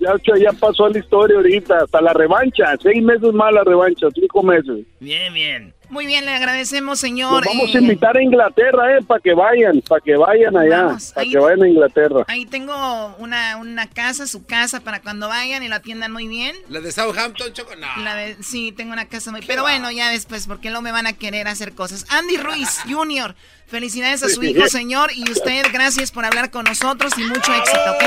Ya, 0.00 0.14
ya, 0.24 0.34
ya 0.44 0.52
pasó 0.58 0.88
la 0.88 0.98
historia 0.98 1.36
ahorita, 1.36 1.76
hasta 1.82 2.00
la 2.00 2.14
revancha. 2.14 2.74
Seis 2.82 3.02
meses 3.02 3.34
más 3.34 3.52
la 3.52 3.62
revancha, 3.64 4.06
cinco 4.14 4.42
meses. 4.42 4.86
Bien, 4.98 5.34
bien. 5.34 5.74
Muy 5.90 6.06
bien, 6.06 6.24
le 6.24 6.30
agradecemos, 6.32 7.00
señor. 7.00 7.44
Vamos 7.44 7.74
Eh, 7.74 7.78
a 7.78 7.80
invitar 7.80 8.16
a 8.16 8.22
Inglaterra, 8.22 8.96
eh, 8.96 9.02
para 9.06 9.20
que 9.20 9.34
vayan, 9.34 9.80
para 9.82 10.00
que 10.00 10.16
vayan 10.16 10.56
allá, 10.56 10.96
para 11.14 11.26
que 11.28 11.36
vayan 11.36 11.62
a 11.62 11.68
Inglaterra. 11.68 12.24
Ahí 12.28 12.46
tengo 12.46 13.14
una, 13.18 13.56
una 13.56 13.88
casa, 13.88 14.26
su 14.28 14.46
casa, 14.46 14.80
para 14.80 15.00
cuando 15.02 15.26
vayan 15.28 15.62
y 15.64 15.68
la 15.68 15.76
atiendan 15.76 16.12
muy 16.12 16.28
bien. 16.28 16.54
La 16.68 16.80
de 16.80 16.92
Southampton, 16.92 17.52
Choco, 17.52 17.74
no. 17.76 18.02
La 18.04 18.14
de- 18.14 18.36
sí, 18.42 18.72
tengo 18.72 18.92
una 18.92 19.06
casa 19.08 19.32
muy... 19.32 19.40
Pero 19.42 19.62
bueno, 19.62 19.90
ya 19.90 20.10
después, 20.10 20.46
porque 20.46 20.70
no 20.70 20.80
me 20.80 20.92
van 20.92 21.06
a 21.08 21.12
querer 21.14 21.48
hacer 21.48 21.72
cosas. 21.72 22.06
Andy 22.08 22.36
Ruiz 22.36 22.80
Jr., 22.88 23.34
felicidades 23.66 24.22
a 24.22 24.28
su 24.28 24.42
hijo, 24.44 24.66
señor. 24.68 25.10
Y 25.14 25.28
usted, 25.30 25.64
gracias 25.72 26.12
por 26.12 26.24
hablar 26.24 26.50
con 26.52 26.64
nosotros 26.66 27.12
y 27.18 27.22
mucho 27.24 27.52
éxito, 27.54 27.80
¿ok? 27.90 28.04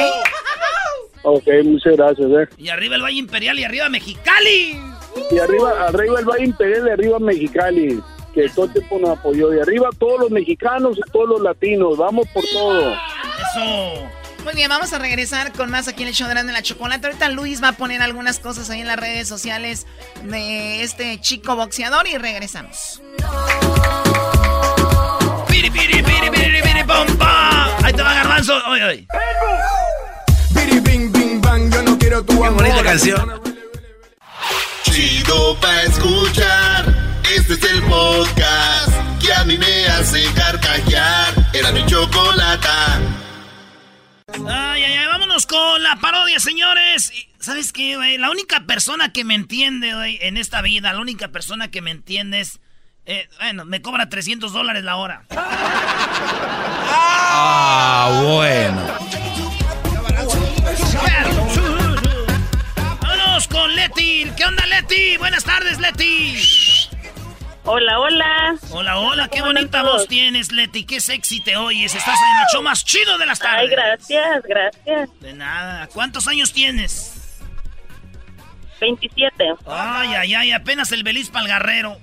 Ok, 1.26 1.48
muchas 1.66 1.96
gracias, 1.96 2.28
eh. 2.32 2.48
Y 2.58 2.70
arriba 2.70 2.96
el 2.96 3.02
Valle 3.02 3.18
Imperial 3.20 3.58
y 3.60 3.64
arriba 3.64 3.88
Mexicali. 3.90 4.78
Y 5.32 5.40
arriba, 5.40 5.88
arriba 5.88 6.20
el 6.20 6.26
Valle 6.26 6.46
Imperial 6.46 6.90
arriba 6.90 7.20
Mexicali, 7.20 8.02
que 8.34 8.50
todo 8.50 8.66
el 8.66 8.74
tiempo 8.74 9.00
nos 9.00 9.18
apoyó. 9.18 9.54
Y 9.54 9.60
arriba 9.60 9.90
todos 9.98 10.22
los 10.22 10.32
mexicanos 10.32 10.98
y 10.98 11.12
todos 11.12 11.30
los 11.30 11.42
latinos, 11.42 11.98
vamos 11.98 12.28
por 12.34 12.44
todo. 12.52 12.94
Eso. 12.94 14.24
Muy 14.44 14.56
bien, 14.56 14.68
vamos 14.68 14.92
a 14.92 15.00
regresar 15.00 15.54
con 15.54 15.72
más 15.72 15.88
aquí 15.88 16.04
en 16.04 16.10
el 16.10 16.14
show 16.14 16.28
de 16.28 16.44
la 16.44 16.62
chocolate. 16.62 17.08
Ahorita 17.08 17.30
Luis 17.30 17.64
va 17.64 17.70
a 17.70 17.72
poner 17.74 18.02
algunas 18.02 18.40
cosas 18.40 18.70
ahí 18.70 18.82
en 18.82 18.88
las 18.88 19.00
redes 19.00 19.28
sociales 19.28 19.88
de 20.24 20.84
este 20.84 21.20
chico 21.22 21.56
boxeador 21.56 22.08
y 22.08 22.18
regresamos. 22.18 23.02
Piri, 25.48 25.70
piri, 25.70 26.04
piri, 26.04 26.30
piri, 26.30 26.62
piri, 26.62 26.84
pom, 26.84 27.08
pam. 27.18 27.86
Ahí 27.86 27.94
te 27.94 28.02
va 28.02 28.14
Garbanzo. 28.14 28.54
Oy, 28.68 28.82
oy. 28.82 29.08
Biri, 30.52 30.80
bing, 30.82 31.12
bing, 31.14 31.42
bang, 31.42 31.72
yo 31.72 31.82
no 31.84 31.98
quiero 31.98 32.24
tu 32.24 32.42
Qué 32.42 32.50
bonita 32.50 32.84
canción. 32.84 33.53
Chido 34.94 35.58
pa' 35.60 35.82
escuchar. 35.84 36.86
Este 37.36 37.54
es 37.54 37.64
el 37.64 37.82
podcast 37.84 38.92
que 39.20 39.34
a 39.34 39.44
mí 39.44 39.58
me 39.58 39.88
hace 39.88 40.24
carcajear. 40.36 41.34
Era 41.52 41.72
mi 41.72 41.84
chocolata. 41.88 43.00
Ay, 44.48 44.84
ay, 44.84 44.94
ay, 44.94 45.08
vámonos 45.08 45.48
con 45.48 45.82
la 45.82 45.96
parodia, 45.96 46.40
señores. 46.40 47.12
¿Sabes 47.40 47.74
qué, 47.74 47.96
güey? 47.96 48.20
La 48.20 48.30
única 48.30 48.68
persona 48.68 49.12
que 49.12 49.24
me 49.24 49.34
entiende, 49.34 49.96
güey, 49.96 50.20
en 50.22 50.38
esta 50.38 50.62
vida, 50.62 50.94
la 50.94 51.00
única 51.00 51.30
persona 51.30 51.72
que 51.72 51.82
me 51.82 51.90
entiende 51.90 52.42
es... 52.42 52.60
eh, 53.06 53.28
bueno, 53.40 53.66
me 53.66 53.82
cobra 53.82 54.10
300 54.10 54.54
dólares 54.54 54.84
la 54.84 54.98
hora. 54.98 55.24
Ah, 57.36 58.22
bueno. 58.24 59.23
¿Qué 64.38 64.46
onda, 64.46 64.66
Leti? 64.66 65.18
Buenas 65.18 65.44
tardes, 65.44 65.80
Leti. 65.80 66.38
Hola, 67.66 68.00
hola. 68.00 68.56
Hola, 68.72 68.98
hola, 69.00 69.28
qué 69.30 69.40
¿Cómo 69.40 69.50
andan 69.50 69.64
bonita 69.66 69.82
todos? 69.82 69.94
voz 70.02 70.08
tienes, 70.08 70.52
Leti. 70.52 70.86
Qué 70.86 71.00
sexy 71.00 71.40
te 71.42 71.56
oyes. 71.56 71.94
Estás 71.96 72.20
en 72.20 72.40
el 72.42 72.46
show 72.52 72.62
más 72.62 72.84
chido 72.84 73.18
de 73.18 73.26
las 73.26 73.40
tardes. 73.40 73.62
Ay, 73.62 73.70
gracias, 73.70 74.44
gracias. 74.44 75.20
De 75.22 75.34
nada. 75.34 75.88
¿Cuántos 75.88 76.28
años 76.28 76.52
tienes? 76.52 77.40
27. 78.82 79.46
Ay, 79.68 80.10
ay, 80.16 80.34
ay, 80.36 80.52
apenas 80.52 80.92
el 80.92 81.04
Belis 81.04 81.30
Palgarrero. 81.30 81.98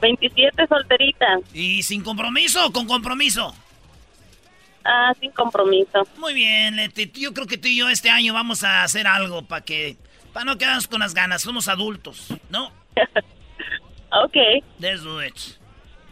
27 0.00 0.66
solterita. 0.68 1.26
¿Y 1.52 1.82
sin 1.82 2.02
compromiso 2.02 2.64
o 2.66 2.72
con 2.72 2.86
compromiso? 2.86 3.54
Ah, 4.92 5.14
sin 5.20 5.30
compromiso. 5.30 6.04
Muy 6.18 6.34
bien, 6.34 6.74
Leti. 6.74 7.12
Yo 7.14 7.32
creo 7.32 7.46
que 7.46 7.56
tú 7.56 7.68
y 7.68 7.76
yo 7.76 7.88
este 7.88 8.10
año 8.10 8.34
vamos 8.34 8.64
a 8.64 8.82
hacer 8.82 9.06
algo 9.06 9.42
para 9.42 9.64
que... 9.64 9.96
Para 10.32 10.44
no 10.44 10.58
quedarnos 10.58 10.88
con 10.88 10.98
las 10.98 11.14
ganas. 11.14 11.42
Somos 11.42 11.68
adultos, 11.68 12.26
¿no? 12.48 12.72
ok. 14.24 14.36
Let's 14.80 15.04
do 15.04 15.24
it. 15.24 15.36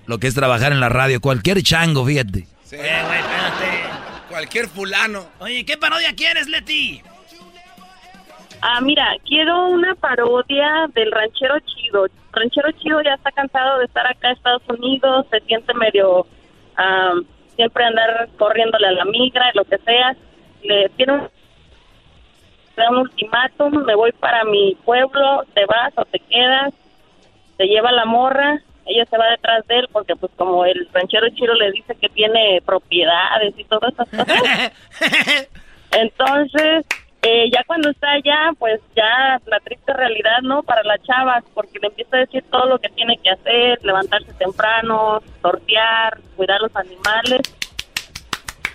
Lo 0.07 0.19
que 0.19 0.29
es 0.29 0.35
trabajar 0.37 0.71
en 0.71 0.79
la 0.79 0.89
radio, 0.89 1.21
cualquier 1.21 1.61
chango, 1.63 2.07
fíjate. 2.07 2.47
Sí. 2.63 2.77
Eh, 2.77 3.03
güey, 3.05 3.19
espérate. 3.19 4.29
Cualquier 4.29 4.69
fulano. 4.69 5.27
Oye, 5.41 5.65
¿qué 5.65 5.77
parodia 5.77 6.15
quieres, 6.15 6.47
Leti? 6.47 7.03
Ah, 8.61 8.81
mira, 8.81 9.09
quiero 9.25 9.71
una 9.71 9.97
parodia 9.97 10.87
del 10.95 11.11
ranchero 11.11 11.59
chido. 11.61 12.07
Ranchero 12.31 12.71
chido 12.81 13.03
ya 13.03 13.15
está 13.15 13.33
cansado 13.33 13.79
de 13.81 13.87
estar 13.87 14.07
acá 14.07 14.29
en 14.29 14.37
Estados 14.37 14.63
Unidos, 14.69 15.27
se 15.31 15.41
siente 15.41 15.75
medio 15.75 16.27
ah, 16.77 17.15
siempre 17.59 17.85
andar 17.85 18.29
corriéndole 18.39 18.87
a 18.87 18.93
la 18.93 19.05
migra 19.05 19.51
y 19.53 19.57
lo 19.57 19.65
que 19.65 19.79
sea. 19.79 20.15
Le 20.63 20.89
tiene 20.91 21.15
un, 21.15 21.29
un 22.89 22.97
ultimátum, 22.99 23.85
me 23.85 23.97
voy 23.97 24.13
para 24.13 24.45
mi 24.45 24.77
pueblo, 24.85 25.45
te 25.55 25.67
vas 25.67 25.93
o 25.97 26.05
te 26.05 26.21
quedas, 26.21 26.73
te 27.57 27.67
lleva 27.67 27.91
la 27.91 28.05
morra, 28.05 28.63
ella 28.87 29.05
se 29.07 29.19
va 29.19 29.31
detrás 29.31 29.67
de 29.67 29.81
él 29.81 29.89
porque 29.91 30.15
pues 30.15 30.31
como 30.37 30.65
el 30.65 30.89
ranchero 30.93 31.29
chido 31.31 31.53
le 31.55 31.73
dice 31.73 31.97
que 31.97 32.09
tiene 32.09 32.63
propiedades 32.65 33.55
y 33.59 33.65
todas 33.65 33.93
esas 33.93 34.09
cosas. 34.09 34.73
Entonces, 35.91 36.87
eh, 37.23 37.51
ya 37.53 37.63
cuando 37.67 37.91
está 37.91 38.11
allá, 38.13 38.51
pues 38.59 38.81
ya 38.97 39.41
la 39.47 39.59
triste 39.61 39.93
realidad, 39.93 40.41
¿no? 40.43 40.63
Para 40.63 40.83
la 40.85 40.99
chava, 40.99 41.43
porque 41.55 41.79
le 41.81 41.89
empieza 41.89 42.17
a 42.17 42.21
decir 42.21 42.45
todo 42.51 42.67
lo 42.67 42.79
que 42.79 42.89
tiene 42.91 43.19
que 43.23 43.31
hacer, 43.31 43.79
levantarse 43.83 44.33
temprano, 44.35 45.21
sortear, 45.43 46.21
cuidar 46.37 46.61
los 46.61 46.75
animales. 46.77 47.41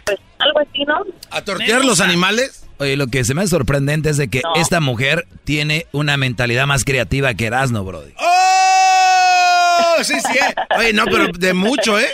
Pues 0.05 0.19
algo 0.39 0.59
así, 0.59 0.83
¿no? 0.85 1.03
¿A 1.31 1.41
tortear 1.43 1.85
los 1.85 2.01
animales? 2.01 2.67
Oye, 2.79 2.97
lo 2.97 3.07
que 3.07 3.23
se 3.23 3.33
me 3.33 3.41
hace 3.41 3.51
sorprendente 3.51 4.09
es 4.09 4.17
de 4.17 4.29
que 4.29 4.41
No. 4.43 4.55
esta 4.55 4.81
mujer 4.81 5.25
tiene 5.45 5.85
una 5.93 6.17
mentalidad 6.17 6.65
más 6.67 6.83
creativa 6.83 7.33
que 7.35 7.45
Erasmo, 7.45 7.83
brody. 7.85 8.13
¡Oh! 8.17 10.03
Sí, 10.03 10.15
sí. 10.19 10.37
eh. 10.37 10.53
Oye, 10.77 10.91
no, 10.93 11.05
pero 11.05 11.27
de 11.27 11.53
mucho, 11.53 11.97
¿eh? 11.99 12.07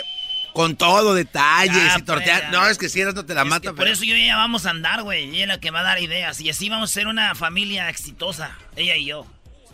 Con 0.60 0.76
todo, 0.76 1.14
detalles 1.14 1.74
Ya, 1.74 1.98
y 1.98 2.02
tortear. 2.02 2.40
pues, 2.40 2.52
No, 2.52 2.66
es 2.66 2.76
que 2.78 2.88
si 2.88 3.00
eras 3.00 3.14
no 3.14 3.24
te 3.24 3.34
la 3.34 3.42
Es 3.42 3.48
mata, 3.48 3.60
que 3.62 3.68
por 3.68 3.76
pero- 3.78 3.90
eso 3.92 4.04
yo 4.04 4.14
y 4.14 4.22
ella 4.24 4.36
vamos 4.36 4.66
a 4.66 4.70
andar, 4.70 5.02
güey. 5.02 5.28
Ella 5.30 5.42
es 5.42 5.48
la 5.48 5.58
que 5.60 5.70
va 5.70 5.80
a 5.80 5.84
dar 5.84 5.98
ideas. 6.00 6.40
Y 6.40 6.50
así 6.50 6.68
vamos 6.68 6.90
a 6.90 6.92
ser 6.92 7.06
una 7.06 7.34
familia 7.34 7.88
exitosa. 7.88 8.56
Ella 8.76 8.96
y 8.96 9.06
yo. 9.06 9.26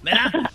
¿Verdad? 0.03 0.33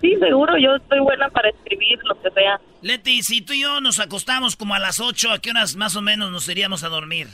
Sí, 0.00 0.16
seguro, 0.18 0.58
yo 0.58 0.74
estoy 0.74 0.98
buena 0.98 1.28
para 1.30 1.48
escribir 1.50 1.96
lo 2.02 2.20
que 2.20 2.28
sea. 2.32 2.60
Leti, 2.80 3.22
si 3.22 3.40
tú 3.40 3.52
y 3.52 3.60
yo 3.60 3.80
nos 3.80 4.00
acostamos 4.00 4.56
como 4.56 4.74
a 4.74 4.80
las 4.80 4.98
8, 4.98 5.30
¿a 5.30 5.38
qué 5.38 5.50
horas 5.50 5.76
más 5.76 5.94
o 5.94 6.02
menos 6.02 6.32
nos 6.32 6.48
iríamos 6.48 6.82
a 6.82 6.88
dormir? 6.88 7.28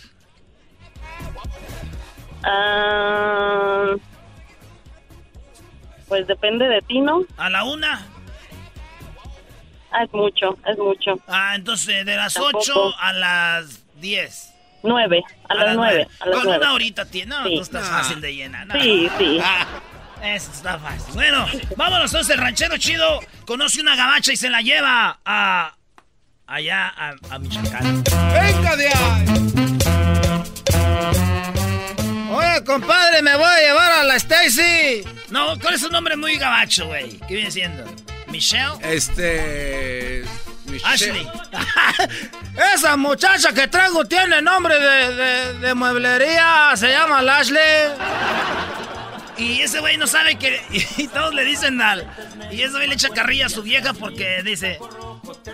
Ah, 2.45 3.95
pues 6.09 6.27
depende 6.27 6.69
de 6.69 6.83
ti, 6.83 7.01
¿no? 7.01 7.25
¿A 7.39 7.49
la 7.49 7.65
una? 7.65 8.07
Es 10.03 10.13
mucho, 10.13 10.57
es 10.67 10.79
mucho. 10.79 11.19
Ah, 11.29 11.53
entonces 11.55 12.05
de 12.05 12.17
las 12.17 12.35
Tampoco. 12.35 12.59
8 12.59 12.95
a 13.01 13.13
las 13.13 13.81
10. 14.01 14.55
Nueve, 14.85 15.25
a, 15.49 15.55
las 15.55 15.75
nueve, 15.75 16.07
a 16.21 16.27
las 16.27 16.35
Con 16.37 16.45
nueve. 16.45 16.65
una 16.65 16.73
horita 16.75 17.05
tiene. 17.05 17.31
No, 17.35 17.45
Sí. 17.45 17.55
tú 17.57 17.63
estás 17.63 17.89
Ah. 17.91 17.99
fácil 17.99 18.21
de 18.21 18.35
llenar. 18.35 18.67
no. 18.67 18.81
Sí, 18.81 19.09
sí. 19.19 19.39
Ah, 19.43 19.67
eso 20.23 20.53
está 20.53 20.79
fácil. 20.79 21.15
Bueno, 21.15 21.47
vámonos 21.77 22.11
entonces. 22.13 22.37
El 22.37 22.41
ranchero 22.43 22.77
chido 22.79 23.19
conoce 23.47 23.81
una 23.81 23.97
gabacha 23.97 24.33
y 24.33 24.37
se 24.37 24.49
la 24.51 24.61
lleva 24.63 25.19
a. 25.25 25.75
Allá, 26.47 26.89
a, 26.97 27.15
a 27.31 27.39
Michoacán. 27.39 28.05
¡Venga 28.33 28.77
de 28.77 28.89
ahí! 28.89 29.27
Oye, 32.31 32.65
compadre, 32.65 33.21
me 33.23 33.37
voy 33.37 33.45
a 33.47 33.59
llevar 33.61 33.93
a 33.93 34.05
la 34.05 34.15
Stacy. 34.17 35.03
No, 35.31 35.59
¿cuál 35.61 35.75
es 35.75 35.83
un 35.83 35.93
nombre 35.93 36.17
muy 36.17 36.37
gabacho, 36.37 36.87
güey? 36.87 37.19
¿Qué 37.27 37.35
viene 37.35 37.51
siendo? 37.51 37.85
¿Michelle? 38.31 38.73
Este. 38.83 40.25
Michelle. 40.67 40.87
Ashley. 40.93 41.29
Esa 42.75 42.97
muchacha 42.97 43.53
que 43.53 43.69
traigo 43.69 44.05
tiene 44.05 44.43
nombre 44.43 44.79
de, 44.79 45.15
de- 45.15 45.55
de 45.61 45.75
mueblería. 45.75 46.73
Se 46.77 46.91
llama 46.91 47.23
Lashley. 47.23 47.61
Y 49.39 49.61
ese 49.61 49.81
güey 49.81 49.97
no 49.97 50.07
sabe 50.07 50.37
que. 50.37 50.61
Y 50.99 51.07
todos 51.09 51.33
le 51.35 51.45
dicen 51.45 51.81
al. 51.81 52.07
Y 52.51 52.63
ese 52.63 52.73
güey 52.73 52.89
le 52.89 52.95
echa 52.95 53.09
carrilla 53.11 53.47
a 53.47 53.49
su 53.49 53.63
vieja 53.63 53.93
porque 53.95 54.43
dice. 54.45 54.79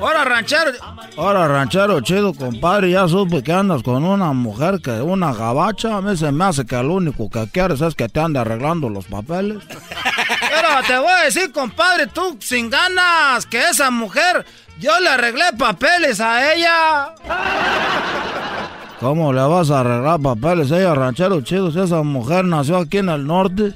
Ahora, 0.00 0.24
ranchero. 0.24 0.72
Ahora, 1.16 1.46
ranchero 1.46 2.00
chido, 2.00 2.32
compadre. 2.34 2.90
Ya 2.90 3.06
supe 3.06 3.42
que 3.42 3.52
andas 3.52 3.82
con 3.82 4.02
una 4.04 4.32
mujer 4.32 4.80
que 4.82 4.90
una 5.02 5.32
gabacha. 5.32 5.96
A 5.98 6.00
mí 6.00 6.16
se 6.16 6.32
me 6.32 6.44
hace 6.44 6.64
que 6.64 6.76
lo 6.76 6.94
único 6.94 7.28
que 7.30 7.46
quieres 7.50 7.80
es 7.82 7.94
que 7.94 8.08
te 8.08 8.20
ande 8.20 8.38
arreglando 8.40 8.88
los 8.88 9.04
papeles. 9.06 9.58
Te 10.82 10.98
voy 10.98 11.08
a 11.08 11.24
decir, 11.24 11.52
compadre, 11.52 12.08
tú 12.08 12.36
sin 12.40 12.68
ganas, 12.68 13.46
que 13.46 13.60
esa 13.68 13.90
mujer, 13.90 14.44
yo 14.78 14.98
le 15.00 15.08
arreglé 15.08 15.44
papeles 15.56 16.20
a 16.20 16.52
ella. 16.52 17.14
¿Cómo 19.00 19.32
le 19.32 19.42
vas 19.42 19.70
a 19.70 19.80
arreglar 19.80 20.20
papeles 20.20 20.72
a 20.72 20.78
ella, 20.80 20.94
ranchero 20.94 21.40
chido, 21.42 21.70
si 21.70 21.80
esa 21.80 22.02
mujer 22.02 22.44
nació 22.44 22.78
aquí 22.78 22.98
en 22.98 23.08
el 23.08 23.26
norte? 23.26 23.74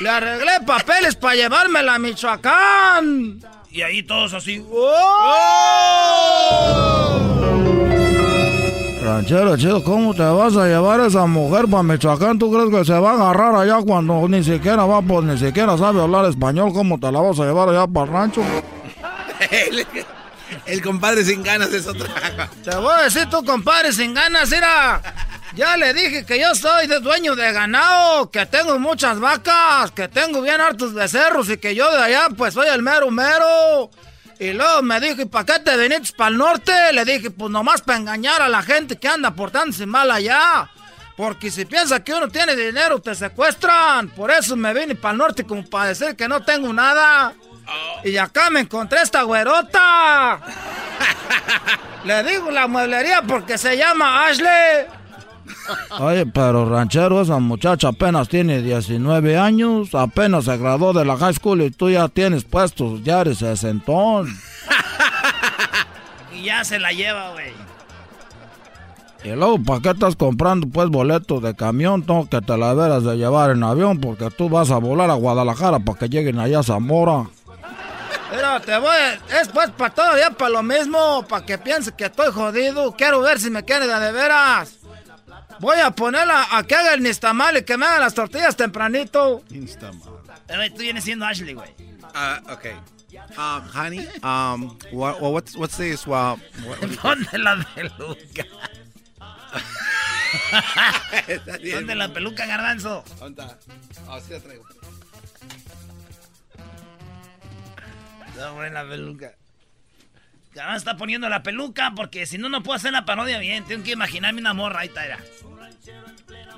Le 0.00 0.08
arreglé 0.08 0.60
papeles 0.66 1.16
para 1.16 1.34
llevármela 1.34 1.94
a 1.94 1.98
Michoacán. 1.98 3.40
Y 3.70 3.82
ahí 3.82 4.02
todos 4.02 4.34
así. 4.34 4.64
Ranchero 9.10 9.56
chido, 9.56 9.82
¿cómo 9.82 10.14
te 10.14 10.22
vas 10.22 10.56
a 10.56 10.68
llevar 10.68 11.00
a 11.00 11.06
esa 11.06 11.26
mujer 11.26 11.66
para 11.68 11.82
Michoacán? 11.82 12.38
¿Tú 12.38 12.52
crees 12.52 12.70
que 12.70 12.84
se 12.84 12.96
va 12.96 13.10
a 13.10 13.14
agarrar 13.14 13.56
allá 13.56 13.78
cuando 13.84 14.28
ni 14.28 14.44
siquiera 14.44 14.84
va, 14.84 15.02
pues 15.02 15.24
ni 15.24 15.36
siquiera 15.36 15.76
sabe 15.76 16.00
hablar 16.00 16.26
español? 16.26 16.72
¿Cómo 16.72 16.96
te 17.00 17.10
la 17.10 17.18
vas 17.18 17.40
a 17.40 17.44
llevar 17.44 17.70
allá 17.70 17.88
para 17.88 18.06
el 18.06 18.12
rancho? 18.12 18.40
el, 19.50 19.84
el 20.64 20.80
compadre 20.80 21.24
sin 21.24 21.42
ganas 21.42 21.72
es 21.72 21.88
otra. 21.88 22.06
Te 22.62 22.76
voy 22.76 22.94
a 23.00 23.02
decir 23.02 23.28
tú, 23.28 23.44
compadre, 23.44 23.92
sin 23.92 24.14
ganas, 24.14 24.48
mira. 24.48 25.02
Ya 25.56 25.76
le 25.76 25.92
dije 25.92 26.24
que 26.24 26.38
yo 26.38 26.54
soy 26.54 26.86
de 26.86 27.00
dueño 27.00 27.34
de 27.34 27.52
ganado, 27.52 28.30
que 28.30 28.46
tengo 28.46 28.78
muchas 28.78 29.18
vacas, 29.18 29.90
que 29.90 30.06
tengo 30.06 30.40
bien 30.40 30.60
hartos 30.60 30.94
becerros 30.94 31.50
y 31.50 31.56
que 31.56 31.74
yo 31.74 31.90
de 31.90 32.00
allá 32.00 32.28
pues 32.36 32.54
soy 32.54 32.68
el 32.68 32.80
mero 32.82 33.10
mero. 33.10 33.90
Y 34.40 34.54
luego 34.54 34.80
me 34.80 34.98
dijo, 35.00 35.20
¿y 35.20 35.26
para 35.26 35.44
qué 35.44 35.58
te 35.60 35.76
viniste 35.76 36.16
para 36.16 36.30
el 36.30 36.38
norte? 36.38 36.72
Le 36.94 37.04
dije, 37.04 37.30
pues 37.30 37.50
nomás 37.50 37.82
para 37.82 37.98
engañar 37.98 38.40
a 38.40 38.48
la 38.48 38.62
gente 38.62 38.96
que 38.96 39.06
anda 39.06 39.32
portándose 39.32 39.84
mal 39.84 40.10
allá. 40.10 40.70
Porque 41.14 41.50
si 41.50 41.66
piensa 41.66 42.02
que 42.02 42.14
uno 42.14 42.26
tiene 42.28 42.56
dinero, 42.56 43.02
te 43.02 43.14
secuestran. 43.14 44.08
Por 44.08 44.30
eso 44.30 44.56
me 44.56 44.72
vine 44.72 44.94
para 44.94 45.12
el 45.12 45.18
norte 45.18 45.44
como 45.44 45.62
para 45.62 45.88
decir 45.88 46.16
que 46.16 46.26
no 46.26 46.42
tengo 46.42 46.72
nada. 46.72 47.34
Y 48.02 48.16
acá 48.16 48.48
me 48.48 48.60
encontré 48.60 49.02
esta 49.02 49.24
güerota. 49.24 50.40
Le 52.04 52.22
digo 52.22 52.50
la 52.50 52.66
mueblería 52.66 53.20
porque 53.20 53.58
se 53.58 53.76
llama 53.76 54.24
Ashley. 54.26 54.86
Oye, 56.00 56.26
pero 56.26 56.68
ranchero, 56.68 57.20
esa 57.20 57.38
muchacha 57.38 57.88
apenas 57.88 58.28
tiene 58.28 58.62
19 58.62 59.38
años, 59.38 59.94
apenas 59.94 60.44
se 60.44 60.56
graduó 60.56 60.92
de 60.92 61.04
la 61.04 61.16
high 61.16 61.34
school 61.34 61.62
y 61.62 61.70
tú 61.70 61.90
ya 61.90 62.08
tienes 62.08 62.44
puestos, 62.44 63.02
ya 63.02 63.20
eres 63.20 63.38
sesentón. 63.38 64.28
y 66.32 66.44
ya 66.44 66.64
se 66.64 66.78
la 66.78 66.92
lleva, 66.92 67.32
güey. 67.32 67.52
Y 69.22 69.28
luego, 69.30 69.62
¿para 69.62 69.80
qué 69.80 69.90
estás 69.90 70.16
comprando 70.16 70.66
pues 70.68 70.88
boletos 70.88 71.42
de 71.42 71.54
camión? 71.54 72.02
Tengo 72.04 72.26
que 72.28 72.40
te 72.40 72.56
la 72.56 72.72
veras 72.72 73.04
de 73.04 73.16
llevar 73.16 73.50
en 73.50 73.62
avión 73.62 74.00
porque 74.00 74.30
tú 74.30 74.48
vas 74.48 74.70
a 74.70 74.78
volar 74.78 75.10
a 75.10 75.14
Guadalajara 75.14 75.78
para 75.80 75.98
que 75.98 76.08
lleguen 76.08 76.38
allá 76.38 76.60
a 76.60 76.62
Zamora. 76.62 77.26
Mira, 78.34 78.60
te 78.60 78.78
voy, 78.78 78.96
es 79.40 79.48
pues 79.48 79.70
para 79.70 79.92
todo, 79.92 80.16
ya 80.16 80.30
para 80.30 80.50
lo 80.50 80.62
mismo, 80.62 81.24
para 81.28 81.44
que 81.44 81.58
piense 81.58 81.92
que 81.92 82.06
estoy 82.06 82.32
jodido. 82.32 82.92
Quiero 82.92 83.20
ver 83.20 83.40
si 83.40 83.50
me 83.50 83.64
quiere 83.64 83.86
de 83.86 84.12
veras. 84.12 84.79
Voy 85.60 85.78
a 85.78 85.90
ponerla 85.90 86.48
a 86.56 86.62
que 86.64 86.74
haga 86.74 86.94
el 86.94 87.02
nistamal 87.02 87.58
y 87.58 87.62
que 87.62 87.76
me 87.76 87.84
hagan 87.84 88.00
las 88.00 88.14
tortillas 88.14 88.56
tempranito. 88.56 89.44
Nistamal. 89.50 90.08
Pero 90.46 90.74
tú 90.74 90.78
vienes 90.78 91.04
siendo 91.04 91.26
Ashley, 91.26 91.52
güey. 91.52 91.70
Uh, 92.14 92.52
okay. 92.52 92.74
Um, 93.36 93.62
honey, 93.74 94.08
um, 94.22 94.78
what, 94.90 95.20
what's, 95.20 95.54
what's 95.56 95.76
this? 95.76 96.06
Well, 96.06 96.38
Ponte 97.02 97.38
la 97.38 97.64
peluca. 97.74 98.44
¿Dónde 101.74 101.94
la 101.94 102.12
peluca, 102.12 102.46
garbanzo? 102.46 103.04
¿Dónde 103.18 103.42
está? 103.42 103.58
Oh, 104.08 104.20
sí 104.20 104.32
la 104.32 104.40
traigo. 104.40 104.64
No, 108.36 108.62
la 108.70 108.88
peluca. 108.88 109.34
Garbanzo 110.54 110.78
está 110.78 110.96
poniendo 110.96 111.28
la 111.28 111.42
peluca 111.42 111.92
porque 111.94 112.26
si 112.26 112.38
no, 112.38 112.48
no 112.48 112.62
puedo 112.62 112.76
hacer 112.76 112.92
la 112.92 113.04
parodia 113.04 113.38
bien. 113.38 113.64
Tengo 113.64 113.84
que 113.84 113.92
imaginarme 113.92 114.40
una 114.40 114.54
morra. 114.54 114.80
Ahí 114.80 114.88
está, 114.88 115.02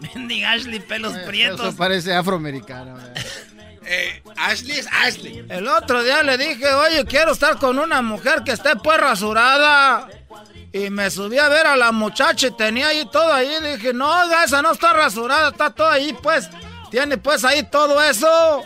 Mendiga 0.01 0.53
Ashley, 0.53 0.81
pelos 0.81 1.13
prietos. 1.27 1.61
Eso 1.61 1.77
parece 1.77 2.15
afroamericano. 2.15 2.97
Eh, 3.85 4.23
Ashley 4.37 4.79
es 4.79 4.87
Ashley. 4.87 5.45
El 5.49 5.69
otro 5.69 6.03
día 6.03 6.23
le 6.23 6.39
dije, 6.39 6.73
oye, 6.73 7.05
quiero 7.05 7.33
estar 7.33 7.59
con 7.59 7.79
una 7.79 8.03
mujer 8.03 8.43
que 8.45 8.53
esté 8.53 8.77
pues 8.77 8.99
rasurada. 8.99 10.09
Y 10.73 10.89
me 10.89 11.11
subí 11.11 11.39
a 11.39 11.49
ver 11.49 11.67
a 11.67 11.77
la 11.77 11.93
muchacha 11.93 12.47
y 12.47 12.57
tenía 12.57 12.89
ahí 12.89 13.07
todo 13.11 13.33
ahí. 13.33 13.51
Dije, 13.63 13.93
no, 13.93 14.11
esa 14.43 14.63
no 14.63 14.73
está 14.73 14.93
rasurada, 14.93 15.51
está 15.51 15.71
todo 15.71 15.89
ahí, 15.89 16.17
pues. 16.23 16.49
Tiene 16.91 17.19
pues 17.19 17.45
ahí 17.45 17.63
todo 17.65 18.03
eso. 18.03 18.63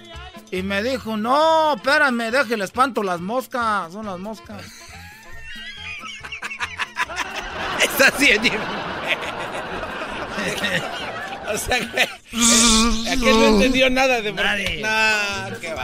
Y 0.51 0.63
me 0.63 0.83
dijo, 0.83 1.17
no, 1.17 1.75
espérame, 1.75 2.31
déjale 2.31 2.65
espanto 2.65 3.03
las 3.03 3.21
moscas. 3.21 3.93
Son 3.93 4.07
las 4.07 4.19
moscas. 4.19 4.63
Está 7.83 8.09
haciendo. 8.09 8.49
o 11.55 11.59
sea 11.59 11.79
que. 11.79 12.03
eh, 12.03 13.11
Aquel 13.13 13.41
no 13.41 13.47
entendió 13.47 13.91
nada 13.91 14.21
de 14.21 14.33
Nadie. 14.33 14.81
Nah, 14.81 15.51
qué. 15.61 15.75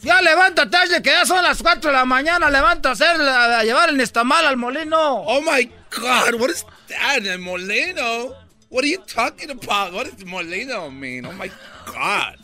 Ya 0.00 0.22
levántate, 0.22 0.76
Ashley, 0.76 1.02
que 1.02 1.10
ya 1.10 1.26
son 1.26 1.42
las 1.42 1.60
4 1.60 1.90
de 1.90 1.96
la 1.96 2.04
mañana. 2.04 2.48
Levanta 2.50 2.90
a, 2.90 2.92
hacer, 2.92 3.20
a 3.20 3.62
llevar 3.64 3.88
el 3.88 3.96
nestamal 3.96 4.46
al 4.46 4.56
molino. 4.56 5.22
Oh 5.26 5.40
my 5.42 5.70
God, 5.90 6.40
what 6.40 6.50
is 6.50 6.64
that? 6.88 7.26
El 7.26 7.38
molino? 7.40 8.34
What 8.70 8.84
are 8.84 8.88
you 8.88 8.98
talking 9.06 9.50
about? 9.50 9.92
What 9.92 10.06
does 10.06 10.24
molino 10.24 10.90
mean? 10.90 11.26
Oh 11.26 11.32
my 11.32 11.50
God. 11.86 12.36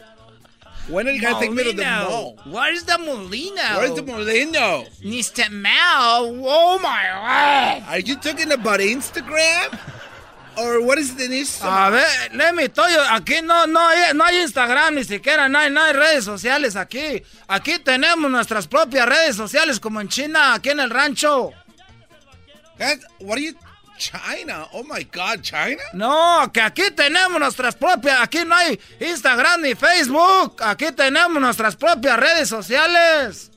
When 0.88 1.06
are 1.08 1.12
you 1.12 1.20
gonna 1.20 1.40
take 1.40 1.52
me 1.52 1.64
to 1.64 1.72
the 1.72 1.82
mall? 1.82 2.36
Where's 2.44 2.84
the 2.84 2.98
molino? 2.98 3.62
Where's 3.78 3.94
the 3.94 4.02
molino? 4.02 4.84
Nistamal. 5.02 6.42
Oh 6.44 6.78
my 6.82 7.04
God. 7.12 7.82
Are 7.88 8.00
you 8.00 8.16
talking 8.16 8.52
about 8.52 8.80
Instagram? 8.80 9.78
Or 10.56 10.80
what 10.80 10.98
is 10.98 11.14
the 11.16 11.24
Instagram? 11.24 11.86
A 11.86 11.90
ver, 11.90 12.06
let 12.34 12.54
me 12.54 12.68
tell 12.68 12.88
you, 12.90 13.00
aquí 13.10 13.42
no, 13.42 13.66
no, 13.66 13.80
hay, 13.80 14.14
no 14.14 14.24
hay 14.24 14.38
Instagram 14.38 14.94
ni 14.94 15.04
siquiera, 15.04 15.48
no 15.48 15.58
hay, 15.58 15.70
no 15.70 15.82
hay 15.82 15.92
redes 15.92 16.24
sociales 16.24 16.76
aquí. 16.76 17.22
Aquí 17.48 17.78
tenemos 17.78 18.30
nuestras 18.30 18.66
propias 18.66 19.08
redes 19.08 19.36
sociales 19.36 19.80
como 19.80 20.00
en 20.00 20.08
China, 20.08 20.54
aquí 20.54 20.70
en 20.70 20.80
el 20.80 20.90
rancho. 20.90 21.52
What 23.20 23.38
are 23.38 23.42
you, 23.42 23.54
China? 23.98 24.66
Oh 24.72 24.82
my 24.82 25.04
God, 25.04 25.40
China? 25.42 25.82
No, 25.92 26.50
que 26.52 26.60
aquí 26.60 26.90
tenemos 26.90 27.38
nuestras 27.38 27.74
propias, 27.74 28.20
aquí 28.20 28.44
no 28.44 28.54
hay 28.54 28.78
Instagram 29.00 29.62
ni 29.62 29.74
Facebook, 29.74 30.62
aquí 30.62 30.92
tenemos 30.92 31.40
nuestras 31.40 31.76
propias 31.76 32.18
redes 32.18 32.48
sociales. 32.48 33.50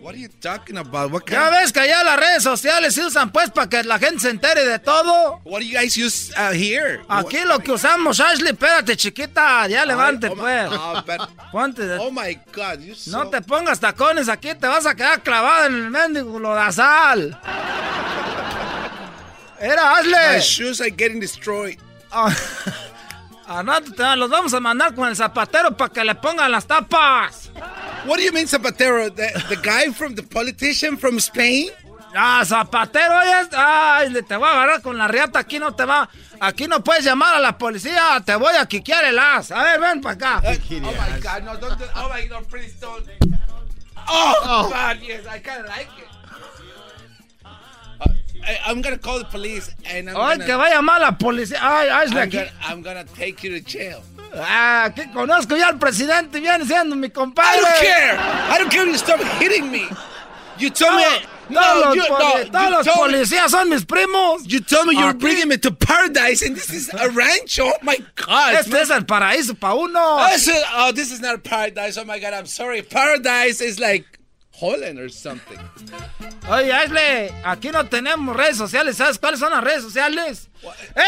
What 0.00 0.14
are 0.14 0.18
you 0.18 0.28
talking 0.40 0.78
about? 0.78 1.10
What 1.12 1.24
Ya 1.28 1.50
ves 1.50 1.72
que 1.72 1.80
allá 1.80 2.02
las 2.02 2.18
redes 2.18 2.42
sociales 2.42 2.94
se 2.94 3.04
usan 3.04 3.30
pues 3.30 3.50
para 3.50 3.68
que 3.68 3.82
la 3.84 3.98
gente 3.98 4.20
se 4.20 4.30
entere 4.30 4.64
de 4.64 4.78
todo. 4.78 5.40
What 5.44 5.60
do 5.60 5.66
you 5.66 5.76
guys 5.78 5.94
use 5.96 6.32
uh, 6.38 6.52
here? 6.54 7.02
Aquí 7.08 7.38
lo 7.44 7.58
que 7.58 7.72
usamos, 7.72 8.18
Ashley, 8.18 8.52
espérate 8.52 8.96
chiquita, 8.96 9.66
ya 9.68 9.84
levante 9.84 10.28
oh 10.28 10.34
my- 10.36 10.40
pues. 10.40 10.70
oh, 10.72 11.02
but- 11.06 11.28
Ponte 11.52 11.86
de- 11.86 11.98
Oh 11.98 12.10
my 12.10 12.34
God, 12.54 12.80
you 12.80 12.94
No 13.10 13.24
so... 13.24 13.30
te 13.30 13.42
pongas 13.42 13.78
tacones 13.78 14.28
aquí, 14.30 14.54
te 14.54 14.66
vas 14.66 14.86
a 14.86 14.94
quedar 14.94 15.22
clavado 15.22 15.66
en 15.66 15.74
el 15.74 15.90
mendigo 15.90 16.38
lodazal. 16.38 17.38
Era 19.60 20.02
My 20.02 20.14
Ashley. 20.14 20.40
shoes 20.40 20.80
are 20.80 20.90
getting 20.90 21.20
destroyed. 21.20 21.78
Ah, 22.10 22.34
Al 23.46 23.66
rato 23.66 23.92
te 23.92 24.16
los 24.16 24.30
vamos 24.30 24.54
a 24.54 24.60
mandar 24.60 24.94
con 24.94 25.08
el 25.08 25.16
zapatero 25.16 25.76
para 25.76 25.92
que 25.92 26.04
le 26.04 26.14
pongan 26.14 26.50
las 26.52 26.66
tapas. 26.66 27.50
What 28.06 28.16
do 28.18 28.22
you 28.22 28.32
mean, 28.32 28.46
Zapatero? 28.46 29.14
The, 29.14 29.44
the 29.48 29.56
guy 29.56 29.90
from 29.92 30.14
the 30.14 30.22
politician 30.22 30.96
from 30.96 31.20
Spain? 31.20 31.70
Ah, 32.14 32.42
zapatero, 32.44 33.20
oye, 33.20 33.48
ay, 33.52 34.08
te 34.26 34.34
voy 34.36 34.48
a 34.48 34.52
agarrar 34.52 34.82
con 34.82 34.98
la 34.98 35.06
riata, 35.06 35.38
aquí 35.38 35.60
no 35.60 35.72
te 35.76 35.84
va, 35.84 36.08
aquí 36.40 36.66
no 36.66 36.82
puedes 36.82 37.04
llamar 37.04 37.36
a 37.36 37.38
la 37.38 37.56
policía, 37.56 38.20
te 38.26 38.34
voy 38.34 38.52
a 38.58 38.66
quiquear 38.66 39.04
el 39.04 39.16
as. 39.16 39.52
A 39.52 39.62
ver, 39.62 39.78
ven 39.80 40.00
para 40.00 40.14
acá. 40.16 40.42
Oh 40.44 40.50
my 40.50 41.20
God, 41.20 41.42
no, 41.44 41.56
don't, 41.56 41.78
do- 41.78 41.84
oh 41.94 42.08
my 42.08 42.26
God, 42.26 42.44
please 42.48 42.72
don't. 42.80 43.06
Oh, 44.08 44.68
God, 44.72 44.98
yes, 45.02 45.24
I 45.28 45.38
kind 45.38 45.60
of 45.60 45.66
like 45.68 45.88
it. 45.98 46.08
Uh, 48.42 48.54
I'm 48.66 48.80
gonna 48.82 48.98
call 48.98 49.18
the 49.20 49.26
police 49.26 49.70
and 49.84 50.10
I'm 50.10 50.16
Ay, 50.16 50.36
gonna, 50.38 50.46
que 50.46 50.56
va 50.56 50.64
a 50.66 50.70
llamar 50.74 50.96
a 50.96 51.00
la 51.04 51.12
policía. 51.12 51.58
Ay, 51.60 51.88
Ashley, 51.90 52.18
I'm 52.22 52.28
aquí. 52.28 52.32
gonna, 52.38 52.50
I'm 52.64 52.82
gonna 52.82 53.04
take 53.04 53.44
you 53.44 53.50
to 53.50 53.60
jail. 53.60 54.02
Ah, 54.34 54.84
aquí 54.84 55.06
conozco 55.12 55.56
ya 55.56 55.68
al 55.68 55.78
presidente, 55.78 56.40
viene 56.40 56.64
siendo 56.64 56.94
mi 56.96 57.08
I 57.08 57.10
compadre. 57.10 57.60
don't 57.60 57.80
care. 57.80 58.16
I 58.18 58.58
don't 58.58 58.70
care 58.70 58.86
you 58.86 58.96
stop 58.96 59.20
hitting 59.40 59.70
me. 59.70 59.88
You 60.58 60.70
told 60.70 60.96
me. 60.96 61.02
Todos 61.02 61.24
No, 61.50 61.80
los, 61.80 61.96
you, 61.96 62.02
poli- 62.06 62.44
no, 62.44 62.50
todos 62.52 62.70
los 62.70 62.86
told 62.86 63.10
me. 63.10 63.18
policías 63.18 63.50
son 63.50 63.68
mis 63.70 63.84
primos. 63.84 64.42
You 64.46 64.60
told 64.60 64.86
me 64.86 64.94
you 64.94 65.04
were 65.04 65.14
Aquí. 65.14 65.18
bringing 65.20 65.48
me 65.48 65.56
to 65.58 65.72
paradise, 65.72 66.42
and 66.42 66.54
this 66.54 66.70
is 66.70 66.88
a 66.94 67.08
rancho. 67.10 67.64
Oh 67.66 67.72
my 67.82 67.96
God! 68.14 68.54
Este 68.54 68.74
es 68.80 68.90
el 68.90 69.04
paraíso 69.04 69.58
para 69.58 69.74
uno. 69.74 69.98
Oh, 70.00 70.92
this 70.94 71.10
is 71.10 71.20
not 71.20 71.42
paradise. 71.42 71.98
Oh 71.98 72.04
my 72.04 72.20
God! 72.20 72.34
I'm 72.34 72.46
sorry. 72.46 72.82
Paradise 72.82 73.60
is 73.60 73.80
like 73.80 74.04
Holland 74.60 74.98
or 74.98 75.08
something. 75.10 75.58
Oye, 76.48 76.70
Ashley, 76.72 77.30
aquí 77.44 77.70
no 77.70 77.86
tenemos 77.86 78.36
redes 78.36 78.56
sociales. 78.56 78.96
¿Sabes 78.96 79.18
cuáles 79.18 79.40
son 79.40 79.50
las 79.52 79.62
redes 79.64 79.82
sociales? 79.82 80.48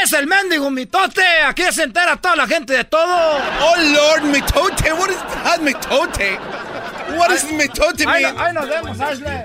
Es 0.02 0.12
el 0.12 0.26
mendigo 0.26 0.70
mitote. 0.70 1.22
Aquí 1.44 1.62
se 1.70 1.82
entera 1.82 2.16
toda 2.16 2.36
la 2.36 2.46
gente 2.46 2.72
de 2.72 2.84
todo. 2.84 3.04
Oh 3.06 3.74
Lord, 3.78 4.22
mitote. 4.24 4.92
What 4.92 5.10
is 5.10 5.18
that, 5.44 5.60
mitote? 5.60 6.38
What 7.16 7.28
does 7.28 7.44
mitote 7.52 8.06
Ahí, 8.06 8.24
mean? 8.24 8.38
ahí 8.38 8.52
nos 8.54 8.68
vemos, 8.68 9.00
Ashley. 9.00 9.44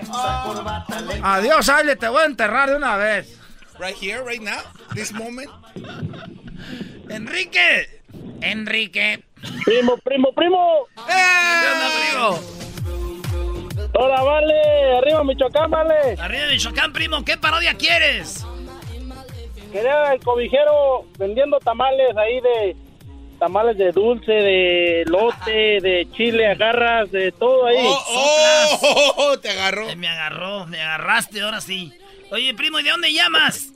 Adiós, 1.24 1.68
Ashley. 1.70 1.96
Te 1.96 2.08
voy 2.08 2.22
a 2.22 2.26
enterrar 2.26 2.70
de 2.70 2.76
una 2.76 2.96
vez. 2.98 3.38
Right 3.80 3.96
here, 3.96 4.24
right 4.24 4.42
now, 4.42 4.62
this 4.94 5.12
moment. 5.12 5.50
Enrique. 7.10 8.02
Enrique. 8.42 9.24
Primo, 9.66 9.98
primo, 9.98 10.34
primo. 10.34 10.88
¿Qué 10.96 11.14
onda, 11.74 11.90
primo? 12.00 12.67
Hola, 14.00 14.22
vale. 14.22 14.98
Arriba, 14.98 15.24
Michoacán, 15.24 15.72
vale. 15.72 16.16
Arriba 16.20 16.44
de 16.44 16.54
Michoacán, 16.54 16.94
primo. 16.94 17.26
¿Qué 17.26 17.36
parodia 17.36 17.74
quieres? 17.74 18.46
Quería 19.72 20.14
el 20.14 20.20
cobijero 20.20 21.06
vendiendo 21.18 21.60
tamales 21.60 22.16
ahí 22.16 22.40
de 22.40 22.76
tamales 23.40 23.76
de 23.76 23.92
dulce, 23.92 24.32
de 24.32 25.04
lote, 25.08 25.80
de 25.82 26.08
chile, 26.16 26.48
agarras, 26.48 27.12
de 27.12 27.32
todo 27.32 27.66
ahí. 27.66 27.78
Oh, 27.80 28.04
oh, 28.08 28.80
oh, 28.82 29.14
oh, 29.18 29.40
te 29.40 29.50
agarró. 29.50 29.90
Eh, 29.90 29.96
me 29.96 30.08
agarró, 30.08 30.68
me 30.68 30.80
agarraste, 30.80 31.42
ahora 31.42 31.60
sí. 31.60 31.92
Oye, 32.30 32.54
primo, 32.54 32.80
¿y 32.80 32.84
de 32.84 32.92
dónde 32.92 33.12
llamas? 33.12 33.74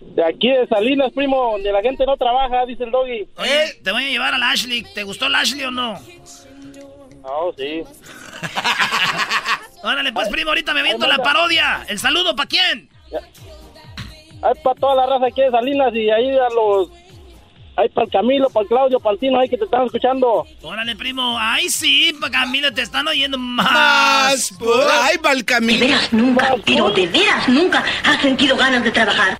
De 0.00 0.24
aquí 0.24 0.50
de 0.50 0.66
Salinas, 0.66 1.12
primo, 1.12 1.52
donde 1.52 1.70
la 1.70 1.80
gente 1.80 2.04
no 2.04 2.16
trabaja, 2.16 2.66
dice 2.66 2.82
el 2.82 2.90
doggy. 2.90 3.28
Oye, 3.36 3.74
te 3.84 3.92
voy 3.92 4.04
a 4.04 4.08
llevar 4.08 4.34
a 4.34 4.38
la 4.38 4.50
Ashley. 4.50 4.84
¿Te 4.94 5.04
gustó 5.04 5.28
la 5.28 5.40
Ashley 5.40 5.64
o 5.64 5.70
no? 5.70 5.94
Oh, 7.22 7.54
sí. 7.56 7.82
Órale, 9.82 10.12
pues, 10.12 10.28
primo, 10.28 10.50
ahorita 10.50 10.74
me 10.74 10.82
viento 10.82 11.06
la 11.06 11.18
parodia. 11.18 11.84
¿El 11.88 11.98
saludo 11.98 12.36
para 12.36 12.48
quién? 12.48 12.88
Hay 14.42 14.54
para 14.62 14.78
toda 14.80 14.94
la 14.94 15.06
raza 15.06 15.26
aquí 15.26 15.40
de 15.40 15.50
Salinas 15.50 15.94
y 15.94 16.10
ahí 16.10 16.30
a 16.30 16.48
los... 16.54 16.88
Hay 17.74 17.88
para 17.88 18.04
el 18.04 18.12
Camilo, 18.12 18.50
para 18.50 18.64
el 18.64 18.68
Claudio, 18.68 19.00
para 19.00 19.14
el 19.14 19.18
Tino, 19.18 19.40
ahí 19.40 19.48
que 19.48 19.56
te 19.56 19.64
están 19.64 19.86
escuchando. 19.86 20.46
Órale, 20.60 20.94
primo. 20.94 21.36
Ay, 21.38 21.70
sí, 21.70 22.14
para 22.20 22.30
Camilo, 22.30 22.72
te 22.72 22.82
están 22.82 23.08
oyendo 23.08 23.38
más. 23.38 23.72
Más. 23.72 24.54
Ay, 25.02 25.16
para 25.18 25.34
el 25.34 25.44
Camilo. 25.44 25.80
De 25.80 25.86
veras 25.86 26.12
nunca, 26.12 26.54
pero 26.66 26.90
de 26.90 27.06
veras 27.06 27.48
nunca 27.48 27.82
has 28.04 28.20
sentido 28.20 28.56
ganas 28.56 28.84
de 28.84 28.90
trabajar. 28.90 29.38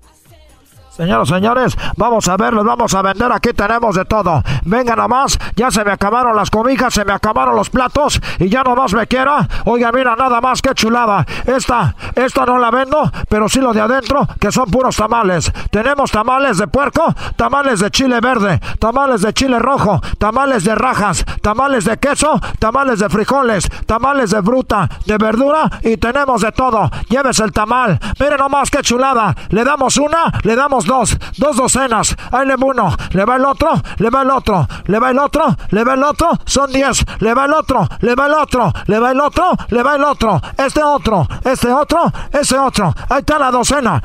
Señoras, 1.02 1.28
señores, 1.28 1.76
vamos 1.96 2.28
a 2.28 2.36
ver, 2.36 2.54
les 2.54 2.62
vamos 2.62 2.94
a 2.94 3.02
vender. 3.02 3.32
Aquí 3.32 3.52
tenemos 3.52 3.96
de 3.96 4.04
todo. 4.04 4.40
Venga 4.64 4.94
nomás, 4.94 5.36
ya 5.56 5.68
se 5.68 5.84
me 5.84 5.90
acabaron 5.90 6.36
las 6.36 6.48
cobijas, 6.48 6.94
se 6.94 7.04
me 7.04 7.12
acabaron 7.12 7.56
los 7.56 7.70
platos 7.70 8.20
y 8.38 8.48
ya 8.48 8.62
nomás 8.62 8.94
me 8.94 9.08
quiera. 9.08 9.48
Oiga, 9.64 9.90
mira, 9.90 10.14
nada 10.14 10.40
más, 10.40 10.62
qué 10.62 10.72
chulada. 10.74 11.26
Esta, 11.44 11.96
esta 12.14 12.46
no 12.46 12.56
la 12.56 12.70
vendo, 12.70 13.10
pero 13.28 13.48
sí 13.48 13.60
lo 13.60 13.72
de 13.72 13.80
adentro, 13.80 14.28
que 14.38 14.52
son 14.52 14.70
puros 14.70 14.94
tamales. 14.94 15.50
Tenemos 15.72 16.12
tamales 16.12 16.58
de 16.58 16.68
puerco, 16.68 17.12
tamales 17.34 17.80
de 17.80 17.90
chile 17.90 18.20
verde, 18.20 18.60
tamales 18.78 19.22
de 19.22 19.32
chile 19.32 19.58
rojo, 19.58 20.00
tamales 20.18 20.62
de 20.62 20.76
rajas, 20.76 21.24
tamales 21.40 21.84
de 21.84 21.96
queso, 21.96 22.40
tamales 22.60 23.00
de 23.00 23.08
frijoles, 23.08 23.68
tamales 23.86 24.30
de 24.30 24.40
fruta, 24.40 24.88
de 25.04 25.18
verdura 25.18 25.68
y 25.82 25.96
tenemos 25.96 26.42
de 26.42 26.52
todo. 26.52 26.88
Llévese 27.08 27.42
el 27.42 27.50
tamal. 27.50 27.98
Mire 28.20 28.36
nomás, 28.36 28.70
qué 28.70 28.82
chulada. 28.82 29.34
Le 29.48 29.64
damos 29.64 29.96
una, 29.96 30.32
le 30.44 30.54
damos 30.54 30.84
dos, 30.84 30.91
dos 31.36 31.56
docenas. 31.56 32.14
Ahí 32.30 32.46
le 32.46 32.56
va 32.56 32.66
uno, 32.66 32.96
le 33.12 33.24
va 33.24 33.36
el 33.36 33.44
otro, 33.44 33.82
le 33.98 34.10
va 34.10 34.22
el 34.22 34.30
otro, 34.30 34.68
le 34.86 34.98
va 34.98 35.10
el 35.10 35.18
otro, 35.18 35.56
le 35.70 35.84
va 35.84 35.94
el 35.94 36.02
otro, 36.02 36.30
son 36.46 36.72
diez, 36.72 37.04
le 37.20 37.34
va 37.34 37.46
el 37.46 37.52
otro, 37.52 37.88
le 38.00 38.14
va 38.14 38.26
el 38.26 38.34
otro, 38.34 38.72
le 38.86 38.98
va 38.98 39.10
el 39.12 39.20
otro, 39.20 39.52
le 39.68 39.82
va 39.82 39.96
el 39.96 40.04
otro, 40.04 40.40
este 40.58 40.82
otro, 40.82 41.28
este 41.44 41.68
otro, 41.68 42.12
ese 42.32 42.56
otro. 42.56 42.94
Ahí 43.08 43.20
está 43.20 43.38
la 43.38 43.50
docena. 43.50 44.02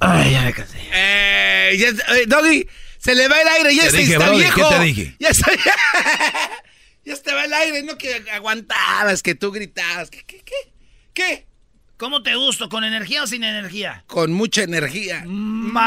Ay, 0.00 0.32
ya 0.32 0.42
me 0.42 0.52
cansé. 0.52 0.78
Eh, 0.92 1.76
ya, 1.78 1.88
eh, 1.88 2.24
Doggy, 2.26 2.68
se 2.98 3.14
le 3.14 3.28
va 3.28 3.40
el 3.40 3.48
aire, 3.48 3.74
ya 3.74 3.82
Te 3.82 3.86
está, 3.88 3.98
dije, 3.98 4.12
está 4.12 4.26
Brody, 4.26 4.38
viejo. 4.40 4.68
¿qué 4.68 4.74
te 4.76 4.82
dije? 4.84 5.16
Ya 5.18 5.28
está. 5.30 5.50
ya 7.04 7.16
te 7.16 7.34
va 7.34 7.44
el 7.44 7.52
aire, 7.52 7.82
no 7.82 7.98
que 7.98 8.24
aguantabas, 8.32 9.22
que 9.22 9.34
tú 9.34 9.50
gritabas. 9.50 10.10
¿Qué, 10.10 10.22
qué, 10.24 10.42
qué? 10.44 10.54
¿Qué? 11.14 11.47
¿Cómo 11.98 12.22
te 12.22 12.36
gusto? 12.36 12.68
¿Con 12.68 12.84
energía 12.84 13.24
o 13.24 13.26
sin 13.26 13.42
energía? 13.42 14.04
Con 14.06 14.32
mucha 14.32 14.62
energía. 14.62 15.24
Más. 15.26 15.82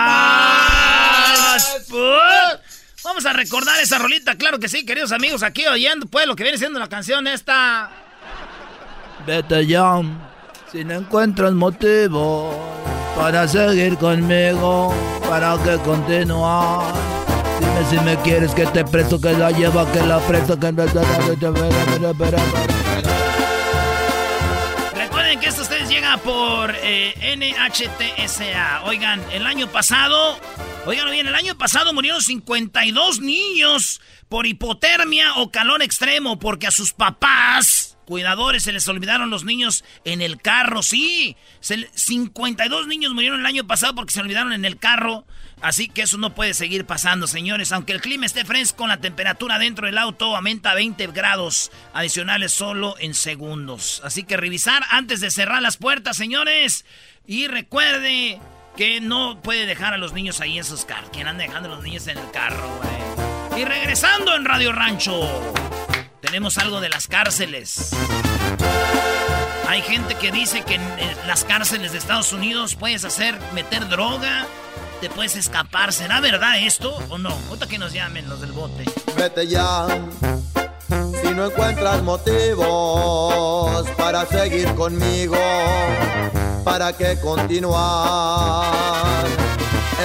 Vamos 3.01 3.25
a 3.25 3.31
recordar 3.31 3.79
esa 3.79 3.97
rolita, 3.97 4.35
claro 4.35 4.59
que 4.59 4.67
sí, 4.67 4.85
queridos 4.85 5.13
amigos, 5.13 5.41
aquí 5.41 5.65
oyendo 5.65 6.05
pues 6.05 6.27
lo 6.27 6.35
que 6.35 6.43
viene 6.43 6.57
siendo 6.57 6.79
la 6.79 6.87
canción 6.87 7.25
esta. 7.27 7.89
Vete 9.25 9.65
ya, 9.65 10.01
si 10.71 10.83
no 10.83 10.95
encuentras 10.95 11.53
motivo 11.53 12.53
para 13.15 13.47
seguir 13.47 13.97
conmigo, 13.97 14.93
para 15.27 15.57
que 15.63 15.77
continuar. 15.77 16.93
Dime 17.59 17.89
si 17.89 17.95
me 18.05 18.17
quieres 18.17 18.51
que 18.51 18.65
te 18.67 18.83
presto, 18.83 19.19
que 19.19 19.31
la 19.31 19.49
lleva, 19.51 19.89
que 19.91 20.01
la 20.05 20.19
presto, 20.19 20.59
que... 20.59 20.71
por 26.23 26.73
eh, 26.83 27.35
NHTSA. 27.37 28.83
Oigan, 28.85 29.21
el 29.31 29.45
año 29.47 29.67
pasado, 29.71 30.39
oigan 30.85 31.09
bien, 31.11 31.27
el 31.27 31.35
año 31.35 31.57
pasado 31.57 31.93
murieron 31.93 32.21
52 32.21 33.19
niños 33.19 34.01
por 34.29 34.45
hipotermia 34.47 35.35
o 35.35 35.51
calor 35.51 35.81
extremo 35.81 36.39
porque 36.39 36.67
a 36.67 36.71
sus 36.71 36.93
papás, 36.93 37.97
cuidadores, 38.05 38.63
se 38.63 38.71
les 38.71 38.87
olvidaron 38.87 39.29
los 39.29 39.43
niños 39.43 39.83
en 40.05 40.21
el 40.21 40.41
carro. 40.41 40.83
Sí, 40.83 41.35
se 41.59 41.77
le- 41.77 41.89
52 41.93 42.87
niños 42.87 43.13
murieron 43.13 43.39
el 43.39 43.45
año 43.45 43.65
pasado 43.67 43.95
porque 43.95 44.13
se 44.13 44.21
olvidaron 44.21 44.53
en 44.53 44.65
el 44.65 44.77
carro. 44.77 45.25
Así 45.61 45.89
que 45.89 46.01
eso 46.01 46.17
no 46.17 46.33
puede 46.33 46.53
seguir 46.53 46.85
pasando, 46.85 47.27
señores. 47.27 47.71
Aunque 47.71 47.93
el 47.93 48.01
clima 48.01 48.25
esté 48.25 48.45
fresco, 48.45 48.87
la 48.87 48.97
temperatura 48.97 49.59
dentro 49.59 49.85
del 49.85 49.97
auto 49.97 50.35
aumenta 50.35 50.71
a 50.71 50.75
20 50.75 51.07
grados 51.07 51.71
adicionales 51.93 52.51
solo 52.51 52.95
en 52.99 53.13
segundos. 53.13 54.01
Así 54.03 54.23
que 54.23 54.37
revisar 54.37 54.83
antes 54.89 55.19
de 55.21 55.29
cerrar 55.29 55.61
las 55.61 55.77
puertas, 55.77 56.17
señores. 56.17 56.85
Y 57.27 57.47
recuerde 57.47 58.39
que 58.75 59.01
no 59.01 59.39
puede 59.41 59.65
dejar 59.67 59.93
a 59.93 59.97
los 59.97 60.13
niños 60.13 60.41
ahí 60.41 60.57
en 60.57 60.63
sus 60.63 60.85
carros. 60.85 61.11
¿Quién 61.13 61.27
anda 61.27 61.43
dejando 61.43 61.71
a 61.71 61.75
los 61.75 61.83
niños 61.83 62.07
en 62.07 62.17
el 62.17 62.31
carro, 62.31 62.67
güey? 62.77 63.61
Y 63.61 63.65
regresando 63.65 64.35
en 64.35 64.45
Radio 64.45 64.71
Rancho, 64.71 65.53
tenemos 66.21 66.57
algo 66.57 66.81
de 66.81 66.89
las 66.89 67.07
cárceles. 67.07 67.91
Hay 69.67 69.81
gente 69.83 70.15
que 70.15 70.31
dice 70.31 70.63
que 70.63 70.75
en 70.75 70.81
las 71.27 71.43
cárceles 71.43 71.91
de 71.91 71.97
Estados 71.97 72.33
Unidos 72.33 72.75
puedes 72.75 73.05
hacer, 73.05 73.37
meter 73.53 73.87
droga, 73.87 74.47
te 75.01 75.09
puedes 75.09 75.35
escapar. 75.35 75.91
¿Será 75.91 76.21
verdad 76.21 76.59
esto 76.59 76.95
o 77.09 77.17
no? 77.17 77.35
Ahorita 77.49 77.67
que 77.67 77.79
nos 77.79 77.91
llamen 77.91 78.29
los 78.29 78.39
del 78.39 78.51
bote. 78.51 78.85
Vete 79.17 79.47
ya. 79.47 79.87
Si 81.21 81.31
no 81.31 81.47
encuentras 81.47 82.03
motivos 82.03 83.87
para 83.97 84.25
seguir 84.27 84.73
conmigo, 84.75 85.37
¿para 86.63 86.93
qué 86.93 87.19
continuar? 87.19 89.25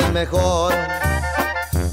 Es 0.00 0.12
mejor 0.12 0.72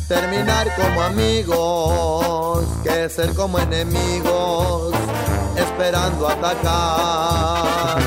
terminar 0.08 0.74
como 0.76 1.02
amigos 1.02 2.66
que 2.84 3.10
ser 3.10 3.34
como 3.34 3.60
enemigos, 3.60 4.94
esperando 5.58 6.30
atacar. 6.30 8.02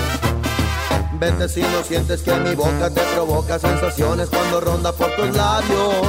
Vete 1.19 1.49
si 1.49 1.63
no 1.63 1.83
sientes 1.83 2.21
que 2.23 2.35
mi 2.35 2.55
boca 2.55 2.91
te 2.91 3.01
provoca 3.15 3.59
sensaciones 3.59 4.29
cuando 4.29 4.61
ronda 4.61 4.93
por 4.93 5.11
tus 5.17 5.35
labios. 5.35 6.07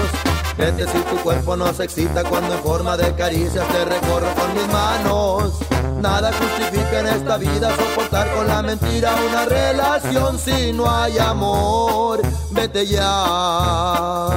Vete 0.58 0.86
si 0.86 0.98
tu 1.00 1.16
cuerpo 1.24 1.56
no 1.56 1.74
se 1.74 1.86
excita 1.86 2.24
cuando 2.26 2.54
en 2.56 2.60
forma 2.60 2.98
de 2.98 3.14
caricias 3.16 3.66
te 3.70 3.86
recorro 3.86 4.28
con 4.36 4.54
mis 4.54 4.68
manos. 4.68 5.54
Nada 6.02 6.32
justifica 6.34 7.00
en 7.00 7.08
esta 7.08 7.38
vida 7.38 7.74
soportar 7.76 8.34
con 8.34 8.48
la 8.48 8.62
mentira 8.62 9.16
una 9.30 9.46
relación 9.46 10.38
si 10.38 10.74
no 10.74 10.90
hay 10.90 11.18
amor. 11.20 12.22
Vete 12.52 12.86
ya. 12.86 14.30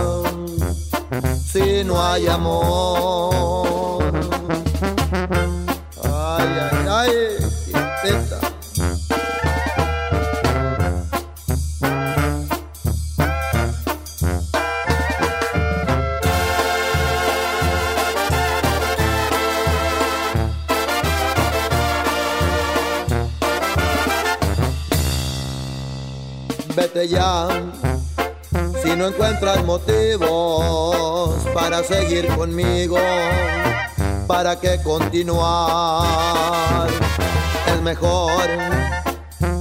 Si 1.50 1.82
no 1.84 2.00
hay 2.00 2.28
amor. 2.28 3.99
Si 28.82 28.96
no 28.96 29.06
encuentras 29.06 29.64
motivos 29.64 31.36
para 31.54 31.84
seguir 31.84 32.26
conmigo, 32.34 32.98
¿para 34.26 34.58
qué 34.58 34.80
continuar? 34.82 36.88
Es 37.68 37.80
mejor 37.80 38.42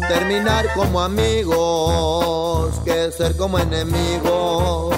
terminar 0.07 0.73
como 0.73 1.01
amigos 1.01 2.79
que 2.83 3.11
ser 3.11 3.37
como 3.37 3.59
enemigos, 3.59 4.95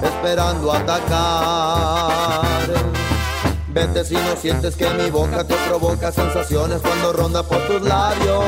esperando 0.00 0.72
atacar. 0.72 2.93
Vete 3.74 4.04
si 4.04 4.14
no 4.14 4.36
sientes 4.40 4.76
que 4.76 4.88
mi 4.90 5.10
boca 5.10 5.42
te 5.42 5.56
provoca 5.66 6.12
sensaciones 6.12 6.80
cuando 6.80 7.12
ronda 7.12 7.42
por 7.42 7.58
tus 7.66 7.82
labios. 7.82 8.44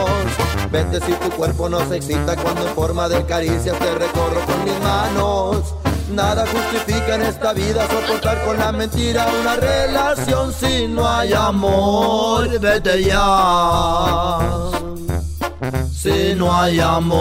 Vete 0.71 1.01
si 1.05 1.13
tu 1.15 1.29
cuerpo 1.31 1.69
no 1.69 1.81
se 1.89 1.97
excita 1.97 2.37
cuando 2.37 2.69
en 2.69 2.75
forma 2.77 3.09
de 3.09 3.27
caricias 3.27 3.77
te 3.77 3.93
recorro 3.97 4.41
con 4.47 4.63
mis 4.65 4.79
manos. 4.81 5.75
Nada 6.13 6.47
justifica 6.47 7.17
en 7.17 7.23
esta 7.23 7.53
vida 7.53 7.89
soportar 7.89 8.45
con 8.45 8.57
la 8.57 8.71
mentira 8.71 9.27
una 9.41 9.57
relación 9.57 10.53
si 10.53 10.87
no 10.87 11.09
hay 11.09 11.33
amor. 11.33 12.61
Vete 12.61 13.03
ya. 13.03 14.39
Si 15.93 16.35
no 16.37 16.57
hay 16.57 16.79
amor, 16.79 17.21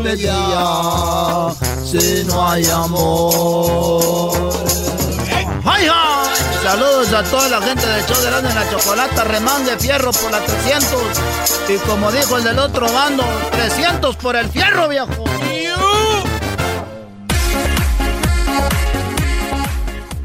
vete 0.00 0.22
ya. 0.22 1.50
Si 1.84 2.22
no 2.24 2.48
hay 2.48 2.64
amor. 2.66 4.46
Saludos 6.66 7.12
a 7.12 7.22
toda 7.22 7.48
la 7.48 7.62
gente 7.62 7.86
del 7.86 8.04
show 8.06 8.20
de 8.20 8.26
Grande 8.28 8.48
en 8.48 8.56
la 8.56 8.68
Chocolata, 8.68 9.22
remán 9.22 9.64
de 9.64 9.78
fierro 9.78 10.10
por 10.10 10.32
la 10.32 10.44
300. 10.44 11.00
Y 11.68 11.78
como 11.86 12.10
dijo 12.10 12.38
el 12.38 12.42
del 12.42 12.58
otro 12.58 12.92
bando, 12.92 13.24
300 13.52 14.16
por 14.16 14.34
el 14.34 14.48
fierro, 14.48 14.88
viejo. 14.88 15.24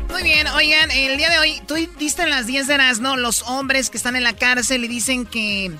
Muy 0.09 0.23
bien, 0.23 0.47
oigan, 0.47 0.89
el 0.89 1.15
día 1.17 1.29
de 1.29 1.37
hoy, 1.37 1.61
tú 1.67 1.75
diste 1.99 2.23
en 2.23 2.31
las 2.31 2.47
10 2.47 2.65
de 2.65 2.77
¿no? 3.01 3.17
Los 3.17 3.43
hombres 3.43 3.91
que 3.91 3.97
están 3.97 4.15
en 4.15 4.23
la 4.23 4.33
cárcel 4.33 4.83
y 4.83 4.87
dicen 4.87 5.27
que 5.27 5.71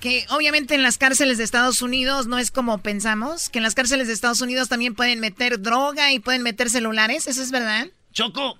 que 0.00 0.26
obviamente 0.28 0.74
en 0.74 0.82
las 0.82 0.98
cárceles 0.98 1.38
de 1.38 1.44
Estados 1.44 1.80
Unidos 1.80 2.26
no 2.26 2.38
es 2.38 2.50
como 2.50 2.76
pensamos, 2.78 3.48
que 3.48 3.60
en 3.60 3.62
las 3.62 3.74
cárceles 3.74 4.08
de 4.08 4.12
Estados 4.12 4.42
Unidos 4.42 4.68
también 4.68 4.94
pueden 4.94 5.20
meter 5.20 5.62
droga 5.62 6.12
y 6.12 6.18
pueden 6.18 6.42
meter 6.42 6.68
celulares, 6.68 7.26
¿eso 7.26 7.42
es 7.42 7.50
verdad? 7.50 7.88
Choco, 8.12 8.58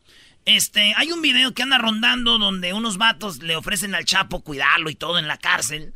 este, 0.48 0.94
hay 0.96 1.12
un 1.12 1.20
video 1.20 1.52
que 1.52 1.62
anda 1.62 1.76
rondando 1.76 2.38
donde 2.38 2.72
unos 2.72 2.96
vatos 2.96 3.42
le 3.42 3.54
ofrecen 3.54 3.94
al 3.94 4.06
Chapo 4.06 4.40
cuidarlo 4.40 4.88
y 4.88 4.94
todo 4.94 5.18
en 5.18 5.28
la 5.28 5.36
cárcel. 5.36 5.92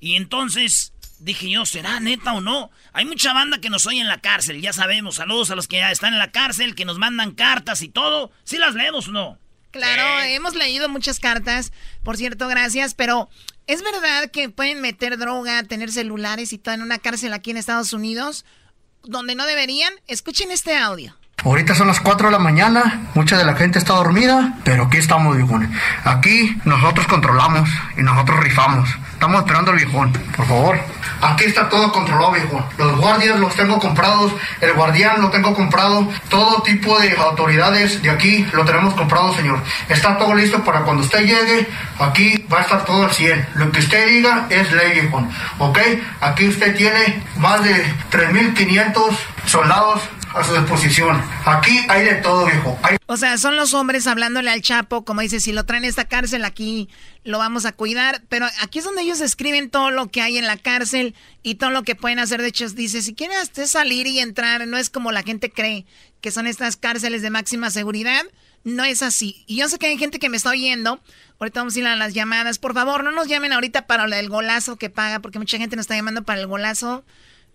Y 0.00 0.16
entonces 0.16 0.92
dije 1.20 1.48
yo, 1.48 1.64
¿será 1.64 2.00
neta 2.00 2.32
o 2.32 2.40
no? 2.40 2.72
Hay 2.92 3.04
mucha 3.04 3.32
banda 3.32 3.60
que 3.60 3.70
nos 3.70 3.86
oye 3.86 4.00
en 4.00 4.08
la 4.08 4.20
cárcel, 4.20 4.60
ya 4.60 4.72
sabemos. 4.72 5.14
Saludos 5.14 5.52
a 5.52 5.54
los 5.54 5.68
que 5.68 5.76
ya 5.76 5.92
están 5.92 6.14
en 6.14 6.18
la 6.18 6.32
cárcel, 6.32 6.74
que 6.74 6.84
nos 6.84 6.98
mandan 6.98 7.30
cartas 7.30 7.80
y 7.80 7.88
todo. 7.88 8.32
¿Sí 8.42 8.58
las 8.58 8.74
leemos 8.74 9.06
o 9.06 9.12
no? 9.12 9.38
Claro, 9.70 10.20
hemos 10.24 10.56
leído 10.56 10.88
muchas 10.88 11.20
cartas, 11.20 11.72
por 12.02 12.16
cierto, 12.16 12.48
gracias, 12.48 12.94
pero 12.94 13.30
¿es 13.68 13.82
verdad 13.82 14.30
que 14.32 14.50
pueden 14.50 14.80
meter 14.80 15.16
droga, 15.16 15.62
tener 15.62 15.92
celulares 15.92 16.52
y 16.52 16.58
todo 16.58 16.74
en 16.74 16.82
una 16.82 16.98
cárcel 16.98 17.32
aquí 17.32 17.52
en 17.52 17.56
Estados 17.56 17.92
Unidos 17.92 18.44
donde 19.04 19.36
no 19.36 19.46
deberían? 19.46 19.94
Escuchen 20.08 20.50
este 20.50 20.76
audio. 20.76 21.16
Ahorita 21.44 21.74
son 21.74 21.88
las 21.88 21.98
4 21.98 22.28
de 22.28 22.32
la 22.32 22.38
mañana, 22.38 23.00
mucha 23.14 23.36
de 23.36 23.44
la 23.44 23.56
gente 23.56 23.80
está 23.80 23.94
dormida, 23.94 24.54
pero 24.62 24.84
aquí 24.84 24.98
estamos, 24.98 25.36
viejones. 25.36 25.70
Aquí 26.04 26.56
nosotros 26.64 27.08
controlamos 27.08 27.68
y 27.96 28.02
nosotros 28.02 28.38
rifamos. 28.38 28.88
Estamos 29.14 29.40
esperando 29.40 29.72
al 29.72 29.76
viejón, 29.76 30.12
por 30.36 30.46
favor. 30.46 30.78
Aquí 31.20 31.44
está 31.44 31.68
todo 31.68 31.90
controlado, 31.90 32.30
viejo. 32.30 32.64
Los 32.78 32.96
guardias 32.96 33.40
los 33.40 33.56
tengo 33.56 33.80
comprados, 33.80 34.32
el 34.60 34.72
guardián 34.74 35.20
lo 35.20 35.30
tengo 35.30 35.52
comprado, 35.52 36.08
todo 36.28 36.62
tipo 36.62 36.96
de 37.00 37.16
autoridades 37.16 38.00
de 38.02 38.10
aquí 38.10 38.46
lo 38.52 38.64
tenemos 38.64 38.94
comprado, 38.94 39.34
señor. 39.34 39.60
Está 39.88 40.16
todo 40.18 40.34
listo 40.34 40.62
para 40.62 40.82
cuando 40.82 41.02
usted 41.02 41.26
llegue, 41.26 41.68
aquí 41.98 42.46
va 42.52 42.58
a 42.58 42.62
estar 42.62 42.84
todo 42.84 43.02
al 43.02 43.10
100. 43.10 43.48
Lo 43.54 43.72
que 43.72 43.80
usted 43.80 44.06
diga 44.06 44.46
es 44.48 44.70
ley, 44.70 45.00
viejo. 45.00 45.26
¿Ok? 45.58 45.78
Aquí 46.20 46.46
usted 46.46 46.76
tiene 46.76 47.20
más 47.36 47.64
de 47.64 47.84
3.500 48.12 49.16
soldados 49.46 50.02
a 50.34 50.44
su 50.44 50.54
disposición. 50.54 51.22
Aquí 51.44 51.78
hay 51.88 52.04
de 52.04 52.14
todo, 52.16 52.46
viejo. 52.46 52.78
O 53.06 53.16
sea, 53.16 53.36
son 53.38 53.56
los 53.56 53.74
hombres 53.74 54.06
hablándole 54.06 54.50
al 54.50 54.62
Chapo, 54.62 55.04
como 55.04 55.20
dice, 55.20 55.40
si 55.40 55.52
lo 55.52 55.64
traen 55.64 55.84
a 55.84 55.88
esta 55.88 56.06
cárcel 56.06 56.44
aquí 56.44 56.88
lo 57.24 57.38
vamos 57.38 57.66
a 57.66 57.72
cuidar, 57.72 58.22
pero 58.28 58.46
aquí 58.60 58.80
es 58.80 58.84
donde 58.84 59.02
ellos 59.02 59.20
escriben 59.20 59.70
todo 59.70 59.90
lo 59.90 60.10
que 60.10 60.22
hay 60.22 60.38
en 60.38 60.46
la 60.46 60.56
cárcel 60.56 61.14
y 61.42 61.54
todo 61.54 61.70
lo 61.70 61.84
que 61.84 61.94
pueden 61.94 62.18
hacer. 62.18 62.42
De 62.42 62.48
hecho, 62.48 62.68
dice, 62.70 63.02
si 63.02 63.14
quieren 63.14 63.36
salir 63.66 64.06
y 64.06 64.18
entrar, 64.18 64.66
no 64.66 64.76
es 64.76 64.90
como 64.90 65.12
la 65.12 65.22
gente 65.22 65.50
cree 65.50 65.86
que 66.20 66.30
son 66.30 66.46
estas 66.46 66.76
cárceles 66.76 67.22
de 67.22 67.30
máxima 67.30 67.70
seguridad. 67.70 68.22
No 68.64 68.84
es 68.84 69.02
así. 69.02 69.44
Y 69.46 69.56
yo 69.56 69.68
sé 69.68 69.78
que 69.78 69.86
hay 69.86 69.98
gente 69.98 70.18
que 70.18 70.28
me 70.28 70.36
está 70.36 70.50
oyendo. 70.50 71.00
Ahorita 71.38 71.60
vamos 71.60 71.74
a 71.74 71.78
ir 71.80 71.86
a 71.86 71.96
las 71.96 72.14
llamadas. 72.14 72.58
Por 72.58 72.74
favor, 72.74 73.02
no 73.02 73.10
nos 73.10 73.26
llamen 73.26 73.52
ahorita 73.52 73.86
para 73.86 74.04
el 74.04 74.28
golazo 74.28 74.76
que 74.76 74.88
paga, 74.90 75.18
porque 75.18 75.40
mucha 75.40 75.58
gente 75.58 75.74
nos 75.74 75.84
está 75.84 75.96
llamando 75.96 76.22
para 76.22 76.40
el 76.40 76.46
golazo. 76.46 77.04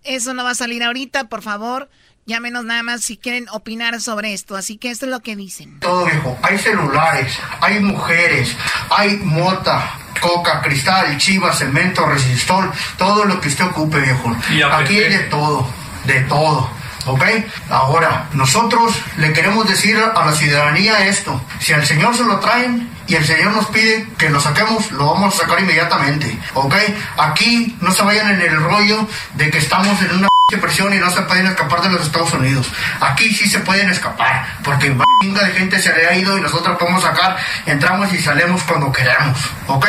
Eso 0.03 0.33
no 0.33 0.43
va 0.43 0.51
a 0.51 0.55
salir 0.55 0.83
ahorita, 0.83 1.29
por 1.29 1.41
favor. 1.41 1.89
Llámenos 2.27 2.65
nada 2.65 2.83
más 2.83 3.05
si 3.05 3.15
quieren 3.15 3.47
opinar 3.51 4.01
sobre 4.01 4.33
esto. 4.33 4.57
Así 4.57 4.77
que 4.77 4.91
esto 4.91 5.05
es 5.05 5.11
lo 5.11 5.21
que 5.21 5.37
dicen. 5.37 5.79
Todo 5.79 6.05
viejo. 6.05 6.37
Hay 6.43 6.57
celulares, 6.57 7.39
hay 7.61 7.79
mujeres, 7.79 8.53
hay 8.89 9.15
mota, 9.23 9.93
coca, 10.19 10.61
cristal, 10.61 11.17
chiva, 11.17 11.53
cemento, 11.53 12.05
resistol, 12.05 12.69
todo 12.97 13.23
lo 13.23 13.39
que 13.39 13.47
usted 13.47 13.63
ocupe, 13.63 14.01
viejo. 14.01 14.35
Aquí 14.73 14.99
hay 14.99 15.09
de 15.09 15.23
todo, 15.29 15.65
de 16.05 16.19
todo. 16.21 16.69
¿Ok? 17.05 17.23
Ahora, 17.69 18.27
nosotros 18.33 18.93
le 19.15 19.31
queremos 19.31 19.65
decir 19.65 19.97
a 19.97 20.25
la 20.25 20.33
ciudadanía 20.33 21.07
esto. 21.07 21.41
Si 21.59 21.71
al 21.71 21.85
Señor 21.85 22.13
se 22.13 22.25
lo 22.25 22.41
traen 22.41 22.89
y 23.07 23.15
el 23.15 23.25
Señor 23.25 23.53
nos 23.53 23.67
pide 23.67 24.07
que 24.17 24.29
lo 24.29 24.39
saquemos, 24.39 24.91
lo 24.91 25.13
vamos 25.13 25.35
a 25.35 25.43
sacar 25.43 25.59
inmediatamente. 25.59 26.37
¿Ok? 26.53 26.75
Aquí 27.17 27.75
no 27.81 27.91
se 27.91 28.03
vayan 28.03 28.29
en 28.31 28.41
el 28.41 28.57
rollo 28.57 29.07
de 29.35 29.49
que 29.49 29.57
estamos 29.57 30.01
en 30.01 30.17
una 30.17 30.27
presión 30.61 30.93
y 30.93 30.97
no 30.97 31.09
se 31.11 31.21
pueden 31.23 31.45
escapar 31.47 31.81
de 31.81 31.89
los 31.89 32.03
Estados 32.03 32.33
Unidos. 32.33 32.67
Aquí 33.01 33.33
sí 33.33 33.49
se 33.49 33.59
pueden 33.59 33.89
escapar, 33.89 34.57
porque 34.63 34.95
chinga 35.21 35.43
de 35.43 35.51
gente 35.51 35.79
se 35.79 35.93
le 35.93 36.07
ha 36.07 36.15
ido 36.15 36.37
y 36.37 36.41
nosotros 36.41 36.77
podemos 36.77 37.03
sacar, 37.03 37.35
entramos 37.65 38.13
y 38.13 38.17
salimos 38.17 38.63
cuando 38.63 38.91
queramos, 38.91 39.37
¿ok? 39.67 39.85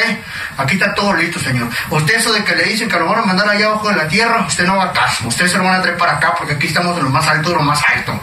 Aquí 0.56 0.74
está 0.74 0.94
todo 0.94 1.14
listo, 1.14 1.38
señor. 1.38 1.68
Usted 1.90 2.16
eso 2.16 2.32
de 2.32 2.42
que 2.42 2.56
le 2.56 2.64
dicen 2.64 2.88
que 2.88 2.98
lo 2.98 3.06
van 3.06 3.20
a 3.20 3.26
mandar 3.26 3.48
allá 3.48 3.66
abajo 3.66 3.88
de 3.90 3.96
la 3.96 4.08
tierra, 4.08 4.44
usted 4.46 4.66
no 4.66 4.76
va 4.76 4.86
a 4.86 4.92
caso. 4.92 5.28
Usted 5.28 5.46
se 5.46 5.58
lo 5.58 5.64
van 5.64 5.76
a 5.76 5.82
traer 5.82 5.96
para 5.96 6.16
acá 6.16 6.34
porque 6.36 6.54
aquí 6.54 6.66
estamos 6.66 6.96
en 6.98 7.04
lo 7.04 7.10
más 7.10 7.26
alto 7.28 7.50
de 7.50 7.54
lo 7.54 7.62
más 7.62 7.80
alto. 7.94 8.20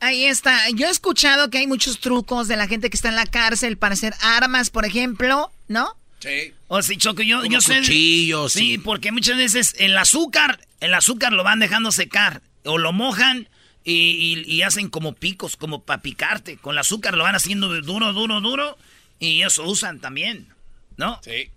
Ahí 0.00 0.24
está. 0.24 0.68
Yo 0.70 0.86
he 0.86 0.90
escuchado 0.90 1.50
que 1.50 1.58
hay 1.58 1.66
muchos 1.66 2.00
trucos 2.00 2.48
de 2.48 2.56
la 2.56 2.66
gente 2.66 2.88
que 2.88 2.96
está 2.96 3.10
en 3.10 3.16
la 3.16 3.26
cárcel 3.26 3.76
para 3.76 3.92
hacer 3.92 4.14
armas, 4.22 4.70
por 4.70 4.86
ejemplo, 4.86 5.52
¿no? 5.68 5.94
Sí. 6.20 6.54
O 6.68 6.82
sí, 6.82 6.96
Choco, 6.96 7.22
yo, 7.22 7.44
yo 7.44 7.60
sé. 7.60 7.78
Cuchillos. 7.78 8.52
Sí, 8.52 8.78
porque 8.78 9.12
muchas 9.12 9.36
veces 9.36 9.74
el 9.78 9.96
azúcar, 9.96 10.66
el 10.80 10.94
azúcar 10.94 11.32
lo 11.32 11.44
van 11.44 11.60
dejando 11.60 11.92
secar. 11.92 12.42
O 12.64 12.78
lo 12.78 12.92
mojan 12.92 13.48
y, 13.84 14.62
hacen 14.62 14.88
como 14.88 15.14
picos, 15.14 15.56
como 15.56 15.82
para 15.82 16.00
picarte. 16.00 16.56
Con 16.56 16.74
el 16.74 16.78
azúcar 16.78 17.14
lo 17.14 17.24
van 17.24 17.34
haciendo 17.34 17.68
duro, 17.82 18.12
duro, 18.12 18.40
duro. 18.40 18.78
Y 19.18 19.42
eso 19.42 19.64
usan 19.64 20.00
también. 20.00 20.48
¿No? 20.96 21.20
Sí. 21.22 21.50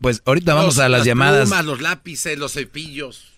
Pues 0.00 0.22
ahorita 0.24 0.54
vamos 0.54 0.78
a 0.78 0.88
las, 0.88 1.00
las 1.00 1.06
llamadas. 1.06 1.48
Plumas, 1.48 1.64
los 1.64 1.80
lápices, 1.80 2.38
los 2.38 2.52
cepillos. 2.52 3.28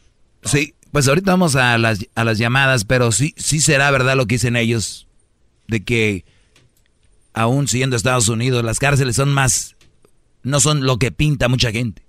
Sí, 0.45 0.74
pues 0.94 1.08
ahorita 1.08 1.32
vamos 1.32 1.56
a 1.56 1.76
las, 1.76 2.06
a 2.14 2.32
llamadas, 2.34 2.84
pero 2.84 3.10
sí, 3.10 3.34
sí 3.36 3.58
será 3.58 3.90
verdad 3.90 4.14
lo 4.14 4.28
que 4.28 4.36
dicen 4.36 4.54
ellos. 4.54 5.08
De 5.66 5.82
que 5.82 6.24
aún 7.32 7.66
siguiendo 7.66 7.96
Estados 7.96 8.28
Unidos, 8.28 8.62
las 8.62 8.78
cárceles 8.78 9.16
son 9.16 9.32
más 9.32 9.74
no 10.44 10.60
son 10.60 10.86
lo 10.86 11.00
que 11.00 11.10
pinta 11.10 11.48
mucha 11.48 11.72
gente. 11.72 12.04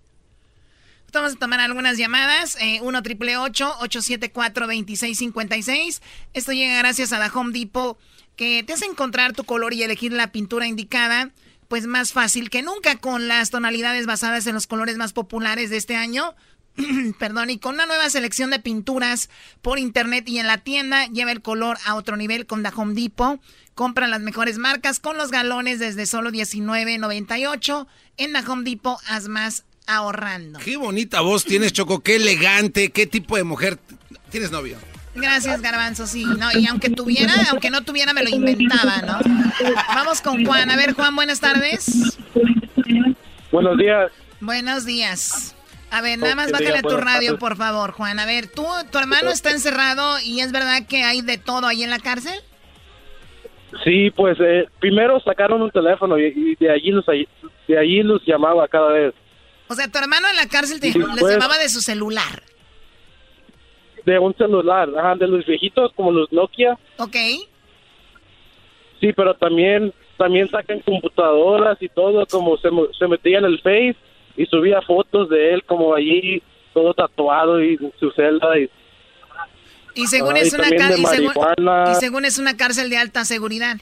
Vamos 1.11 1.33
a 1.33 1.35
tomar 1.37 1.61
algunas 1.61 1.97
llamadas. 1.97 2.59
1 2.79 3.01
triple 3.01 3.37
874 3.37 4.67
2656 4.67 6.03
Esto 6.33 6.51
llega 6.51 6.77
gracias 6.77 7.11
a 7.11 7.17
la 7.17 7.31
Home 7.33 7.57
Depot, 7.57 7.97
que 8.35 8.61
te 8.61 8.73
hace 8.73 8.85
encontrar 8.85 9.33
tu 9.33 9.45
color 9.45 9.73
y 9.73 9.81
elegir 9.81 10.13
la 10.13 10.31
pintura 10.31 10.67
indicada, 10.67 11.31
pues 11.69 11.87
más 11.87 12.13
fácil 12.13 12.51
que 12.51 12.61
nunca 12.61 12.97
con 12.97 13.27
las 13.27 13.49
tonalidades 13.49 14.05
basadas 14.05 14.45
en 14.45 14.53
los 14.53 14.67
colores 14.67 14.97
más 14.97 15.11
populares 15.11 15.71
de 15.71 15.77
este 15.77 15.95
año. 15.95 16.35
Perdón, 17.19 17.49
y 17.49 17.59
con 17.59 17.75
una 17.75 17.85
nueva 17.85 18.09
selección 18.09 18.49
de 18.49 18.59
pinturas 18.59 19.29
por 19.61 19.79
internet 19.79 20.27
y 20.27 20.39
en 20.39 20.47
la 20.47 20.57
tienda, 20.57 21.07
lleva 21.07 21.31
el 21.31 21.41
color 21.41 21.77
a 21.85 21.95
otro 21.95 22.17
nivel 22.17 22.45
con 22.45 22.63
la 22.63 22.69
Home 22.69 22.93
Depot. 22.93 23.39
Compra 23.73 24.07
las 24.07 24.21
mejores 24.21 24.57
marcas 24.57 24.99
con 24.99 25.17
los 25.17 25.31
galones 25.31 25.79
desde 25.79 26.05
solo 26.05 26.31
$19.98. 26.31 27.87
En 28.17 28.33
la 28.33 28.39
Home 28.41 28.69
Depot, 28.69 28.97
haz 29.07 29.27
más 29.27 29.65
ahorrando. 29.87 30.59
Qué 30.59 30.77
bonita 30.77 31.21
voz 31.21 31.45
tienes, 31.45 31.73
Choco. 31.73 31.99
Qué 32.01 32.15
elegante. 32.15 32.91
Qué 32.91 33.05
tipo 33.05 33.37
de 33.37 33.43
mujer. 33.43 33.77
¿Tienes 34.29 34.51
novio? 34.51 34.77
Gracias, 35.15 35.61
Garbanzo, 35.61 36.07
sí. 36.07 36.25
No, 36.25 36.51
y 36.57 36.67
aunque 36.67 36.89
tuviera, 36.89 37.33
aunque 37.51 37.69
no 37.69 37.83
tuviera, 37.83 38.13
me 38.13 38.23
lo 38.23 38.29
inventaba, 38.29 39.01
¿no? 39.01 39.19
Vamos 39.87 40.21
con 40.21 40.45
Juan. 40.45 40.69
A 40.69 40.75
ver, 40.75 40.93
Juan, 40.93 41.15
buenas 41.15 41.39
tardes. 41.39 42.17
Buenos 43.51 43.77
días. 43.77 44.11
Buenos 44.41 44.85
días. 44.85 45.55
A 45.91 46.01
ver, 46.01 46.19
nada 46.19 46.35
más 46.35 46.51
bájale 46.51 46.81
tu 46.81 46.97
radio, 46.97 47.37
por 47.37 47.55
favor, 47.55 47.91
Juan. 47.91 48.19
A 48.19 48.25
ver, 48.25 48.47
¿tú, 48.47 48.65
tu 48.91 48.97
hermano 48.97 49.29
está 49.29 49.51
encerrado 49.51 50.19
y 50.23 50.41
es 50.41 50.51
verdad 50.51 50.85
que 50.87 51.03
hay 51.03 51.21
de 51.21 51.37
todo 51.37 51.67
ahí 51.67 51.83
en 51.83 51.89
la 51.89 51.99
cárcel? 51.99 52.39
Sí, 53.83 54.09
pues 54.11 54.37
eh, 54.39 54.67
primero 54.79 55.19
sacaron 55.19 55.61
un 55.61 55.71
teléfono 55.71 56.17
y, 56.17 56.55
de 56.55 56.71
allí 56.71 56.91
los 56.91 57.05
de 57.05 57.77
allí 57.77 58.03
los 58.03 58.25
llamaba 58.25 58.67
cada 58.67 58.91
vez. 58.91 59.13
O 59.67 59.75
sea, 59.75 59.87
tu 59.89 59.97
hermano 59.97 60.27
en 60.29 60.35
la 60.35 60.47
cárcel 60.47 60.79
te, 60.79 60.87
les 60.87 60.95
llamaba 60.95 61.57
de 61.57 61.69
su 61.69 61.81
celular. 61.81 62.43
De 64.05 64.19
un 64.19 64.35
celular, 64.35 64.89
ajá, 64.97 65.15
de 65.15 65.27
los 65.27 65.45
viejitos 65.45 65.91
como 65.93 66.11
los 66.11 66.31
Nokia. 66.31 66.77
Ok. 66.97 67.15
Sí, 68.99 69.11
pero 69.13 69.33
también 69.35 69.93
también 70.17 70.49
sacan 70.49 70.79
computadoras 70.79 71.81
y 71.81 71.89
todo, 71.89 72.25
como 72.27 72.57
se, 72.57 72.69
se 72.97 73.07
metía 73.07 73.39
en 73.39 73.45
el 73.45 73.59
Face 73.59 73.97
y 74.37 74.45
subía 74.45 74.81
fotos 74.81 75.29
de 75.29 75.53
él 75.53 75.63
como 75.63 75.95
allí 75.95 76.41
todo 76.73 76.93
tatuado 76.93 77.63
y 77.63 77.77
su 77.99 78.11
celda 78.11 78.57
y 78.59 78.69
y 79.95 80.07
según, 80.07 80.35
es 80.35 80.53
una 80.53 80.67
y, 80.67 81.95
según, 81.95 82.25
es 82.25 82.37
una 82.37 82.57
cárcel 82.57 82.89
de 82.89 82.97
alta 82.97 83.23
seguridad. 83.23 83.77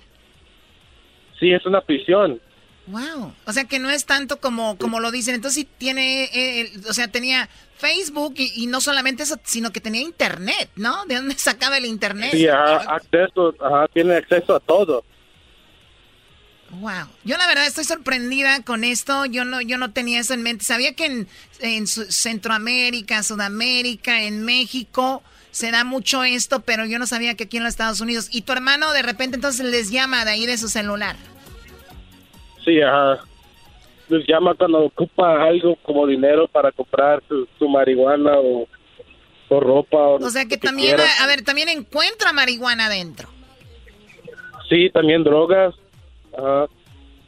Sí, 1.40 1.52
es 1.52 1.66
una 1.66 1.82
prisión. 1.82 2.40
Wow. 2.86 3.34
O 3.46 3.52
sea 3.52 3.66
que 3.66 3.80
no 3.80 3.90
es 3.90 4.06
tanto 4.06 4.38
como, 4.38 4.78
como 4.78 5.00
lo 5.00 5.10
dicen. 5.10 5.34
Entonces 5.34 5.64
sí 5.64 5.70
tiene, 5.80 6.26
eh, 6.26 6.72
o 6.88 6.94
sea, 6.94 7.08
tenía 7.08 7.50
Facebook 7.78 8.36
y, 8.38 8.68
no 8.68 8.80
solamente 8.80 9.24
eso, 9.24 9.38
sino 9.44 9.72
que 9.72 9.82
tenía 9.82 10.02
internet, 10.02 10.70
¿no? 10.76 11.04
¿De 11.06 11.16
dónde 11.16 11.34
sacaba 11.38 11.78
el 11.78 11.86
internet? 11.86 12.30
Sí, 12.32 12.48
acceso, 12.48 13.56
tiene 13.94 14.16
acceso 14.16 14.56
a 14.56 14.60
todo. 14.60 15.04
Wow. 16.80 17.08
Yo 17.24 17.38
la 17.38 17.48
verdad 17.48 17.68
estoy 17.68 17.84
sorprendida 17.84 18.64
con 18.64 18.84
esto. 18.84 19.26
Yo 19.26 19.46
no, 19.46 19.62
yo 19.62 19.78
no 19.78 19.92
tenía 19.92 20.20
eso 20.20 20.34
en 20.34 20.44
mente. 20.44 20.64
Sabía 20.64 20.94
que 20.96 21.06
en, 21.06 21.28
en 21.62 21.88
Centroamérica, 21.88 23.24
Sudamérica, 23.24 24.24
en 24.24 24.44
México 24.44 25.24
se 25.52 25.70
da 25.70 25.84
mucho 25.84 26.24
esto, 26.24 26.62
pero 26.62 26.86
yo 26.86 26.98
no 26.98 27.06
sabía 27.06 27.36
que 27.36 27.44
aquí 27.44 27.58
en 27.58 27.64
los 27.64 27.74
Estados 27.74 28.02
Unidos. 28.02 28.28
Y 28.32 28.42
tu 28.42 28.54
hermano 28.54 28.92
de 28.92 29.04
repente 29.04 29.36
entonces 29.36 29.66
les 29.66 29.92
llama 29.92 30.26
de 30.26 30.32
ahí 30.32 30.46
de 30.48 30.58
su 30.58 30.68
celular. 30.68 31.16
Sí, 32.66 32.82
ajá. 32.82 33.24
Les 34.10 34.26
llama 34.28 34.56
cuando 34.56 34.80
ocupa 34.80 35.44
algo 35.44 35.76
como 35.84 36.08
dinero 36.08 36.48
para 36.48 36.72
comprar 36.72 37.22
su, 37.28 37.70
marihuana 37.70 38.32
o, 38.40 38.68
ropa. 39.50 39.98
O, 39.98 40.16
o 40.16 40.30
sea 40.32 40.46
que, 40.46 40.58
también, 40.58 40.98
a, 41.22 41.28
ver, 41.28 41.44
también 41.44 41.70
encuentra 41.70 42.34
marihuana 42.34 42.88
adentro. 42.88 43.30
Sí, 44.68 44.90
también 44.90 45.24
drogas. 45.24 45.76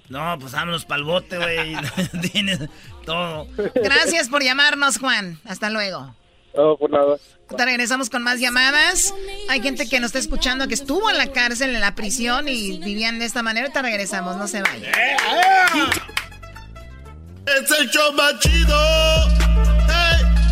No, 0.09 0.37
pues 0.39 0.51
vámonos 0.51 0.85
para 0.85 0.99
el 0.99 1.05
bote, 1.05 1.37
güey. 1.37 1.75
Tienes 2.31 2.59
todo. 3.05 3.47
Gracias 3.75 4.29
por 4.29 4.43
llamarnos, 4.43 4.97
Juan. 4.99 5.39
Hasta 5.45 5.69
luego. 5.69 6.15
No, 6.55 6.77
por 6.77 6.89
nada. 6.89 7.17
Te 7.55 7.65
regresamos 7.65 8.09
con 8.09 8.23
más 8.23 8.39
llamadas. 8.39 9.13
Hay 9.49 9.61
gente 9.61 9.87
que 9.89 9.99
nos 9.99 10.07
está 10.07 10.19
escuchando 10.19 10.67
que 10.67 10.73
estuvo 10.73 11.09
en 11.09 11.17
la 11.17 11.27
cárcel, 11.27 11.75
en 11.75 11.81
la 11.81 11.95
prisión 11.95 12.47
y 12.47 12.79
vivían 12.79 13.19
de 13.19 13.25
esta 13.25 13.43
manera. 13.43 13.69
Te 13.69 13.81
regresamos, 13.81 14.37
no 14.37 14.47
se 14.47 14.61
vayan. 14.61 14.93
Es 17.45 17.79
el 17.79 17.89
show 17.89 18.13
más 18.13 18.39
chido. 18.39 18.75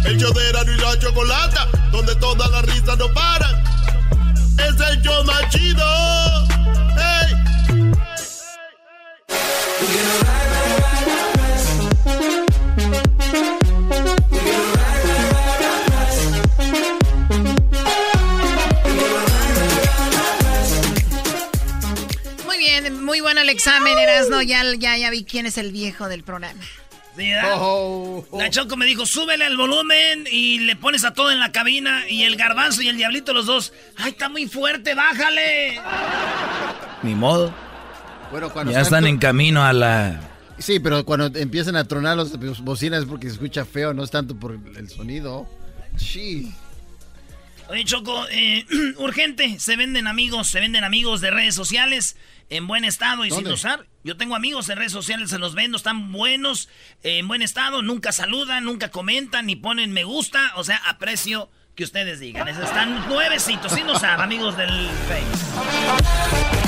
el 0.06 0.18
show 0.18 0.34
de 0.34 0.50
Erano 0.50 0.72
y 0.72 0.78
la 0.78 1.00
Chocolata, 1.00 1.68
donde 1.92 2.16
todas 2.18 2.52
las 2.52 2.66
risas 2.66 2.98
no 2.98 3.12
paran. 3.14 3.64
Es 4.60 4.80
el 4.90 5.02
show 5.02 5.24
más 5.24 5.50
chido. 5.50 5.84
Muy 6.94 7.63
examen, 23.54 23.98
Erasno. 23.98 24.42
Ya, 24.42 24.64
ya, 24.78 24.98
ya 24.98 25.10
vi 25.10 25.24
quién 25.24 25.46
es 25.46 25.58
el 25.58 25.72
viejo 25.72 26.10
del 26.10 26.24
programa. 26.24 26.60
Oh. 27.56 28.26
La 28.34 28.50
Choco 28.50 28.76
me 28.76 28.88
dijo, 28.88 29.06
súbele 29.06 29.46
el 29.46 29.56
volumen 29.56 30.28
y 30.30 30.60
le 30.60 30.76
pones 30.76 31.06
a 31.06 31.14
todo 31.14 31.32
en 31.32 31.40
la 31.40 31.52
cabina 31.52 32.10
y 32.10 32.24
el 32.24 32.36
garbanzo 32.36 32.82
y 32.82 32.90
el 32.90 32.98
diablito 32.98 33.34
los 33.34 33.46
dos. 33.46 33.72
¡Ay, 33.98 34.12
está 34.12 34.30
muy 34.30 34.48
fuerte, 34.48 34.96
bájale! 34.96 35.80
Ni 37.04 37.14
modo. 37.14 37.54
Ya 38.72 38.82
están 38.82 39.06
en 39.08 39.18
camino 39.18 39.64
a 39.64 39.74
la 39.74 40.34
Sí, 40.58 40.80
pero 40.80 41.04
cuando 41.04 41.26
empiezan 41.38 41.76
a 41.76 41.84
tronar 41.86 42.18
los 42.18 42.62
bocinas 42.62 43.02
es 43.02 43.06
porque 43.06 43.28
se 43.28 43.34
escucha 43.34 43.66
feo, 43.66 43.94
no 43.94 44.04
es 44.04 44.12
tanto 44.12 44.36
por 44.36 44.58
el 44.76 44.90
sonido. 44.90 45.48
Sí. 45.98 46.54
Oye, 47.70 47.84
Choco, 47.86 48.26
eh, 48.30 48.66
urgente, 48.98 49.60
se 49.60 49.76
venden 49.76 50.08
amigos, 50.08 50.48
se 50.48 50.60
venden 50.60 50.84
amigos 50.84 51.22
de 51.22 51.32
redes 51.32 51.56
sociales 51.56 52.16
en 52.50 52.68
buen 52.68 52.86
estado 52.86 53.26
y 53.26 53.32
sin 53.32 53.48
usar. 53.48 53.88
Yo 54.04 54.18
tengo 54.18 54.36
amigos 54.36 54.70
en 54.70 54.78
redes 54.78 54.92
sociales, 54.92 55.30
se 55.30 55.40
los 55.40 55.56
vendo, 55.56 55.78
están 55.78 56.12
buenos, 56.12 56.70
en 57.04 57.28
buen 57.28 57.42
estado, 57.42 57.82
nunca 57.82 58.12
saludan, 58.12 58.66
nunca 58.66 58.92
comentan, 58.92 59.46
ni 59.46 59.56
ponen 59.56 59.92
me 59.92 60.04
gusta, 60.04 60.52
o 60.56 60.64
sea, 60.64 60.78
aprecio 60.86 61.50
que 61.74 61.84
ustedes 61.84 62.20
digan. 62.20 62.48
Están 62.48 63.08
nuevecitos, 63.08 63.72
sin 63.72 63.90
usar, 63.90 64.22
amigos 64.22 64.56
del 64.58 64.70
Face. 64.70 66.63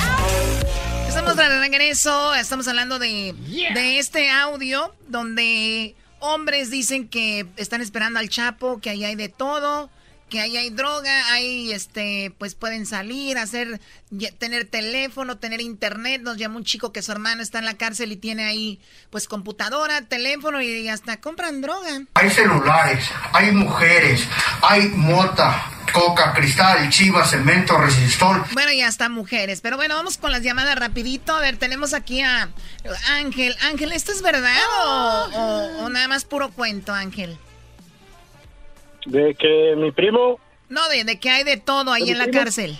Estamos 1.15 1.37
de 1.37 1.59
regreso, 1.59 2.35
estamos 2.35 2.67
hablando 2.67 2.99
de, 2.99 3.33
de 3.73 3.99
este 3.99 4.29
audio 4.29 4.93
donde 5.07 5.95
hombres 6.19 6.69
dicen 6.69 7.07
que 7.07 7.45
están 7.55 7.79
esperando 7.79 8.19
al 8.19 8.27
Chapo, 8.27 8.81
que 8.81 8.89
ahí 8.89 9.05
hay 9.05 9.15
de 9.15 9.29
todo, 9.29 9.89
que 10.29 10.41
ahí 10.41 10.57
hay 10.57 10.69
droga, 10.69 11.33
ahí 11.33 11.71
este, 11.71 12.33
pues 12.37 12.55
pueden 12.55 12.85
salir, 12.85 13.37
hacer, 13.37 13.79
tener 14.39 14.65
teléfono, 14.65 15.37
tener 15.37 15.61
internet. 15.61 16.21
Nos 16.21 16.37
llamó 16.37 16.57
un 16.57 16.63
chico 16.63 16.91
que 16.91 17.01
su 17.01 17.11
hermano 17.11 17.41
está 17.41 17.59
en 17.59 17.65
la 17.65 17.75
cárcel 17.75 18.11
y 18.11 18.17
tiene 18.17 18.45
ahí, 18.45 18.79
pues 19.09 19.27
computadora, 19.27 20.01
teléfono 20.01 20.61
y 20.61 20.87
hasta 20.89 21.21
compran 21.21 21.61
droga. 21.61 22.01
Hay 22.15 22.29
celulares, 22.29 23.05
hay 23.33 23.51
mujeres, 23.51 24.27
hay 24.61 24.87
mota, 24.89 25.71
Coca, 25.95 26.33
Cristal, 26.33 26.89
Chivas, 26.89 27.29
Cemento, 27.29 27.77
Resistol. 27.77 28.43
Bueno, 28.51 28.71
y 28.73 28.81
hasta 28.81 29.07
mujeres. 29.07 29.61
Pero 29.61 29.77
bueno, 29.77 29.95
vamos 29.95 30.17
con 30.17 30.31
las 30.31 30.41
llamadas 30.41 30.77
rapidito. 30.77 31.33
A 31.33 31.39
ver, 31.39 31.57
tenemos 31.57 31.93
aquí 31.93 32.21
a 32.21 32.49
Ángel. 33.11 33.55
Ángel, 33.61 33.93
¿esto 33.93 34.11
es 34.11 34.21
verdad 34.21 34.57
o, 34.85 35.87
nada 35.89 36.07
más 36.09 36.25
puro 36.25 36.51
cuento, 36.51 36.93
Ángel? 36.93 37.37
De 39.05 39.35
que 39.35 39.75
mi 39.77 39.91
primo... 39.91 40.39
No, 40.69 40.87
de, 40.89 41.03
de 41.03 41.19
que 41.19 41.29
hay 41.29 41.43
de 41.43 41.57
todo 41.57 41.91
ahí 41.91 42.09
en 42.09 42.17
la 42.17 42.29
cárcel. 42.29 42.75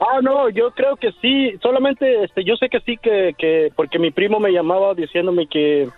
Ah, 0.00 0.20
no, 0.22 0.48
yo 0.50 0.70
creo 0.72 0.96
que 0.96 1.12
sí. 1.20 1.56
Solamente, 1.62 2.24
este, 2.24 2.44
yo 2.44 2.56
sé 2.56 2.68
que 2.68 2.80
sí 2.80 2.96
que, 2.96 3.34
que, 3.36 3.72
porque 3.74 3.98
mi 3.98 4.10
primo 4.10 4.38
me 4.38 4.52
llamaba 4.52 4.94
diciéndome 4.94 5.46
que 5.48 5.88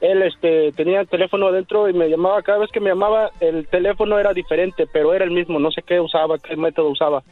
él 0.00 0.22
este 0.22 0.72
tenía 0.72 1.00
el 1.00 1.08
teléfono 1.08 1.48
adentro 1.48 1.88
y 1.88 1.92
me 1.92 2.08
llamaba 2.08 2.42
cada 2.42 2.58
vez 2.58 2.70
que 2.70 2.80
me 2.80 2.90
llamaba 2.90 3.30
el 3.40 3.66
teléfono 3.66 4.18
era 4.18 4.32
diferente 4.32 4.86
pero 4.92 5.14
era 5.14 5.24
el 5.24 5.30
mismo 5.30 5.58
no 5.58 5.70
sé 5.70 5.82
qué 5.82 6.00
usaba 6.00 6.38
qué 6.38 6.56
método 6.56 6.90
usaba 6.90 7.22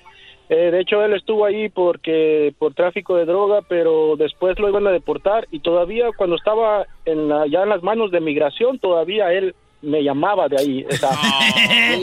eh, 0.49 0.71
de 0.71 0.81
hecho 0.81 1.03
él 1.05 1.13
estuvo 1.13 1.45
ahí 1.45 1.69
porque 1.69 2.55
por 2.59 2.75
tráfico 2.75 3.17
de 3.17 3.27
droga 3.27 3.61
pero 3.69 4.17
después 4.17 4.59
lo 4.59 4.69
iban 4.69 4.87
a 4.87 4.93
deportar 4.93 5.47
y 5.51 5.61
todavía 5.61 6.09
cuando 6.17 6.37
estaba 6.37 6.87
en 7.05 7.29
ya 7.51 7.63
en 7.63 7.69
las 7.69 7.83
manos 7.83 8.11
de 8.11 8.21
migración 8.21 8.79
todavía 8.79 9.33
él 9.33 9.55
me 9.85 10.03
llamaba 10.03 10.49
de 10.49 10.59
ahí 10.59 10.85
o 10.85 10.93
sea, 10.93 11.11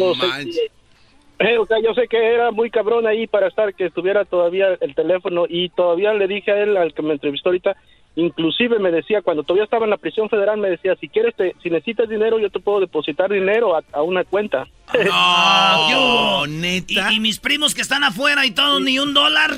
eh, 1.40 1.58
o 1.58 1.66
sea, 1.66 1.80
yo 1.84 1.94
sé 1.94 2.08
que 2.08 2.18
era 2.18 2.52
muy 2.52 2.70
cabrón 2.70 3.08
ahí 3.08 3.28
para 3.28 3.48
estar 3.48 3.74
que 3.74 3.86
estuviera 3.86 4.26
todavía 4.26 4.78
el 4.80 4.96
teléfono 4.96 5.46
y 5.50 5.70
todavía 5.70 6.14
le 6.14 6.28
dije 6.28 6.52
a 6.52 6.64
él 6.64 6.78
al 6.78 6.94
que 6.94 7.02
me 7.02 7.14
entrevistó 7.14 7.50
ahorita 7.50 7.76
Inclusive 8.16 8.78
me 8.80 8.92
decía, 8.92 9.22
cuando 9.22 9.44
todavía 9.44 9.64
estaba 9.64 9.86
en 9.86 9.92
la 9.92 9.98
prisión 9.98 10.30
federal, 10.30 10.58
me 10.58 10.70
decía, 10.70 10.96
si 11.00 11.08
quieres, 11.08 11.34
te, 11.36 11.56
si 11.64 11.70
necesitas 11.70 12.10
dinero, 12.10 12.40
yo 12.40 12.50
te 12.50 12.60
puedo 12.60 12.82
depositar 12.82 13.32
dinero 13.32 13.74
a, 13.94 14.02
una 14.02 14.26
cuenta. 14.26 14.68
No, 14.94 15.90
yo, 15.90 16.48
neta. 16.48 17.14
¿Y, 17.14 17.22
mis 17.22 17.40
primos 17.40 17.74
que 17.74 17.80
están 17.80 18.04
afuera 18.04 18.46
y 18.46 18.52
todos 18.52 18.82
ni 18.82 19.00
un 19.00 19.14
dólar. 19.14 19.52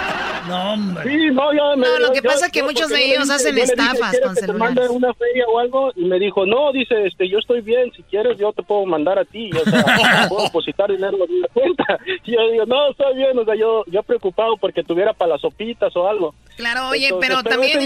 no, 0.48 0.72
hombre. 0.72 1.04
Sí, 1.04 1.30
no, 1.30 1.52
yo 1.54 1.76
No, 1.76 1.98
lo 2.00 2.10
que 2.10 2.20
pasa 2.22 2.46
es 2.46 2.52
que 2.52 2.64
muchos 2.64 2.88
de 2.88 3.12
ellos 3.12 3.30
hacen 3.30 3.56
estafas 3.56 4.18
con 4.20 4.34
celulares. 4.34 4.74
Te 4.74 4.88
una 4.88 5.14
feria 5.14 5.44
o 5.46 5.60
algo 5.60 5.92
y 5.94 6.06
me 6.06 6.18
dijo, 6.18 6.44
no, 6.44 6.72
dice, 6.72 7.06
este, 7.06 7.28
yo 7.28 7.38
estoy 7.38 7.60
bien, 7.60 7.92
si 7.94 8.02
quieres 8.02 8.36
yo 8.36 8.52
te 8.52 8.64
puedo 8.64 8.84
mandar 8.86 9.20
a 9.20 9.24
ti, 9.24 9.50
o 9.52 9.70
sea, 9.70 10.28
puedo 10.28 10.42
depositar 10.46 10.90
dinero 10.90 11.16
a 11.20 11.24
una 11.24 11.48
cuenta. 11.52 11.98
Y 12.24 12.32
yo 12.32 12.50
digo, 12.50 12.66
no, 12.66 12.90
estoy 12.90 13.16
bien, 13.16 13.38
o 13.38 13.44
sea, 13.44 13.54
yo, 13.54 13.84
yo 13.86 14.02
preocupado 14.02 14.56
porque 14.56 14.82
tuviera 14.82 15.12
para 15.12 15.32
las 15.32 15.40
sopitas 15.40 15.94
o 15.96 16.08
algo. 16.08 16.34
Claro, 16.56 16.88
oye, 16.88 17.10
pero 17.20 17.42
también 17.42 17.80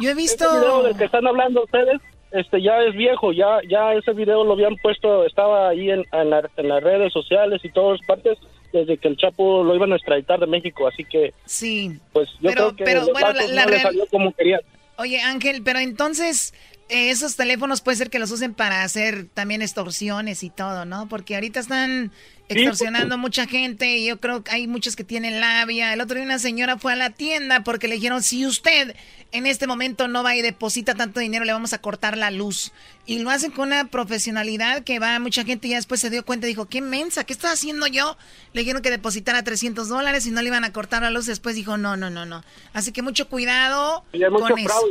yo 0.00 0.10
he 0.10 0.14
visto... 0.14 0.44
Ese 0.44 0.58
video 0.58 0.82
del 0.82 0.96
que 0.96 1.04
están 1.04 1.26
hablando 1.26 1.64
ustedes, 1.64 2.00
este 2.32 2.62
ya 2.62 2.80
es 2.82 2.94
viejo, 2.94 3.32
ya 3.32 3.58
ya 3.68 3.92
ese 3.94 4.12
video 4.12 4.44
lo 4.44 4.52
habían 4.52 4.76
puesto, 4.76 5.24
estaba 5.26 5.68
ahí 5.68 5.90
en, 5.90 6.04
en, 6.12 6.30
las 6.68 6.82
redes 6.82 7.12
sociales 7.12 7.60
y 7.64 7.70
todas 7.70 8.00
partes 8.06 8.38
desde 8.72 8.98
que 8.98 9.08
el 9.08 9.16
Chapo 9.16 9.64
lo 9.64 9.74
iban 9.74 9.92
a 9.92 9.96
extraditar 9.96 10.38
de 10.38 10.46
México, 10.46 10.86
así 10.86 11.04
que 11.04 11.34
sí, 11.44 11.98
pues 12.12 12.28
yo 12.40 12.50
creo 12.52 12.76
que 12.76 12.84
pero, 12.84 13.04
bueno, 13.12 13.32
la, 13.32 13.66
no 13.66 13.78
salió 13.78 14.06
como 14.06 14.32
quería. 14.32 14.60
Oye 14.96 15.20
Ángel, 15.22 15.62
pero 15.64 15.80
entonces 15.80 16.54
eh, 16.88 17.10
esos 17.10 17.36
teléfonos 17.36 17.80
puede 17.80 17.96
ser 17.96 18.10
que 18.10 18.18
los 18.18 18.30
usen 18.32 18.52
para 18.52 18.82
hacer 18.82 19.26
también 19.32 19.62
extorsiones 19.62 20.42
y 20.42 20.50
todo, 20.50 20.84
¿no? 20.84 21.08
Porque 21.08 21.34
ahorita 21.34 21.60
están 21.60 22.12
extorsionando 22.48 23.16
mucha 23.16 23.46
gente 23.46 23.96
y 23.96 24.06
yo 24.06 24.18
creo 24.18 24.42
que 24.42 24.50
hay 24.50 24.66
muchos 24.66 24.96
que 24.96 25.04
tienen 25.04 25.40
labia. 25.40 25.92
El 25.92 26.00
otro 26.00 26.16
día 26.16 26.24
una 26.24 26.40
señora 26.40 26.78
fue 26.78 26.92
a 26.92 26.96
la 26.96 27.10
tienda 27.10 27.62
porque 27.62 27.86
le 27.86 27.94
dijeron, 27.94 28.24
si 28.24 28.44
usted 28.44 28.96
en 29.32 29.46
este 29.46 29.66
momento 29.66 30.08
no 30.08 30.22
va 30.22 30.34
y 30.34 30.42
deposita 30.42 30.94
tanto 30.94 31.20
dinero, 31.20 31.44
le 31.44 31.52
vamos 31.52 31.72
a 31.72 31.80
cortar 31.80 32.16
la 32.16 32.30
luz. 32.30 32.72
Y 33.06 33.18
lo 33.20 33.30
hacen 33.30 33.50
con 33.50 33.68
una 33.68 33.86
profesionalidad 33.86 34.82
que 34.84 34.98
va 34.98 35.18
mucha 35.18 35.44
gente 35.44 35.68
y 35.68 35.70
ya 35.70 35.76
después 35.76 36.00
se 36.00 36.10
dio 36.10 36.24
cuenta 36.24 36.46
y 36.46 36.50
dijo, 36.50 36.66
qué 36.66 36.80
mensa, 36.80 37.24
¿qué 37.24 37.32
estoy 37.32 37.50
haciendo 37.50 37.86
yo? 37.86 38.16
Le 38.52 38.60
dijeron 38.62 38.82
que 38.82 38.90
depositara 38.90 39.42
300 39.42 39.88
dólares 39.88 40.26
y 40.26 40.30
no 40.30 40.42
le 40.42 40.48
iban 40.48 40.64
a 40.64 40.72
cortar 40.72 41.02
la 41.02 41.10
luz. 41.10 41.26
Después 41.26 41.54
dijo, 41.54 41.76
no, 41.76 41.96
no, 41.96 42.10
no, 42.10 42.26
no. 42.26 42.42
Así 42.72 42.92
que 42.92 43.02
mucho 43.02 43.28
cuidado 43.28 44.04
con 44.12 44.58
eso 44.58 44.86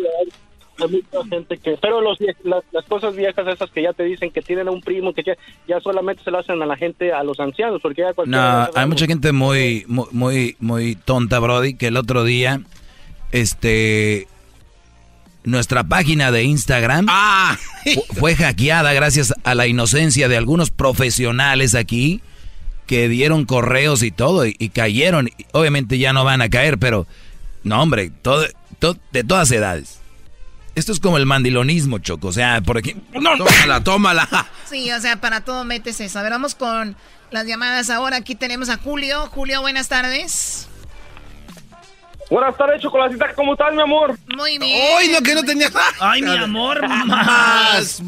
mucha 0.88 1.28
gente 1.30 1.58
que, 1.58 1.78
pero 1.82 2.02
los, 2.02 2.18
las, 2.44 2.86
cosas 2.88 3.16
viejas 3.16 3.48
esas 3.48 3.70
que 3.72 3.84
ya 3.84 3.94
te 3.94 4.04
dicen 4.04 4.32
que 4.32 4.42
tienen 4.42 4.68
a 4.68 4.72
un 4.72 4.82
primo, 4.82 5.14
que 5.14 5.24
ya, 5.24 5.80
solamente 5.82 6.24
se 6.24 6.32
lo 6.32 6.40
hacen 6.40 6.62
a 6.62 6.66
la 6.66 6.78
gente, 6.78 7.12
a 7.12 7.24
los 7.24 7.40
ancianos, 7.40 7.82
porque 7.82 8.02
ya 8.02 8.14
No, 8.26 8.70
hay 8.74 8.88
mucha 8.88 9.06
gente 9.06 9.32
muy, 9.32 9.86
muy, 9.88 10.56
muy 10.60 10.96
tonta, 10.96 11.40
Brody, 11.40 11.76
que 11.76 11.88
el 11.88 11.98
otro 11.98 12.24
día, 12.24 12.62
este, 13.32 14.28
nuestra 15.44 15.84
página 15.84 16.32
de 16.32 16.44
Instagram 16.44 17.08
ah. 17.10 17.58
fue 18.18 18.36
hackeada 18.36 18.94
gracias 18.94 19.34
a 19.44 19.56
la 19.56 19.68
inocencia 19.68 20.28
de 20.28 20.38
algunos 20.38 20.72
profesionales 20.72 21.76
aquí 21.76 22.22
que 22.88 23.08
dieron 23.08 23.46
correos 23.46 24.02
y 24.02 24.12
todo 24.12 24.46
y, 24.48 24.54
cayeron. 24.70 25.30
Obviamente 25.52 26.00
ya 26.00 26.12
no 26.12 26.24
van 26.24 26.42
a 26.42 26.50
caer, 26.50 26.80
pero 26.80 27.06
no, 27.64 27.82
hombre, 27.82 28.12
todo, 28.22 28.48
de 29.12 29.24
todas 29.24 29.52
edades 29.52 30.00
Esto 30.74 30.92
es 30.92 31.00
como 31.00 31.18
el 31.18 31.28
mandilonismo, 31.28 32.00
Choco. 32.00 32.30
O 32.30 32.32
sea, 32.32 32.62
por 32.62 32.80
aquí. 32.80 32.96
No, 33.14 33.38
tómala, 33.38 33.84
tómala. 33.84 34.48
Sí, 34.68 34.92
o 34.92 35.00
sea, 35.00 35.22
para 35.22 35.42
todo 35.42 35.66
metes 35.66 36.00
eso. 36.02 36.18
A 36.20 36.24
ver, 36.24 36.32
vamos 36.32 36.56
con 36.56 36.96
las 37.30 37.46
llamadas 37.46 37.90
ahora. 37.92 38.18
Aquí 38.18 38.34
tenemos 38.34 38.70
a 38.70 38.78
Julio. 38.78 39.28
Julio, 39.28 39.62
buenas 39.62 39.88
tardes. 39.88 40.68
Buenas 42.30 42.56
tardes, 42.58 42.80
Chocolatita. 42.82 43.34
¿Cómo 43.34 43.54
estás, 43.54 43.74
mi 43.74 43.82
amor? 43.82 44.16
Muy 44.38 44.60
bien. 44.60 44.80
¡Ay, 45.00 45.10
no, 45.10 45.22
que 45.22 45.34
no 45.34 45.44
tenía... 45.44 45.68
¡Ay, 46.00 46.22
mi 46.22 46.38
amor! 46.38 46.88
Más. 46.88 48.02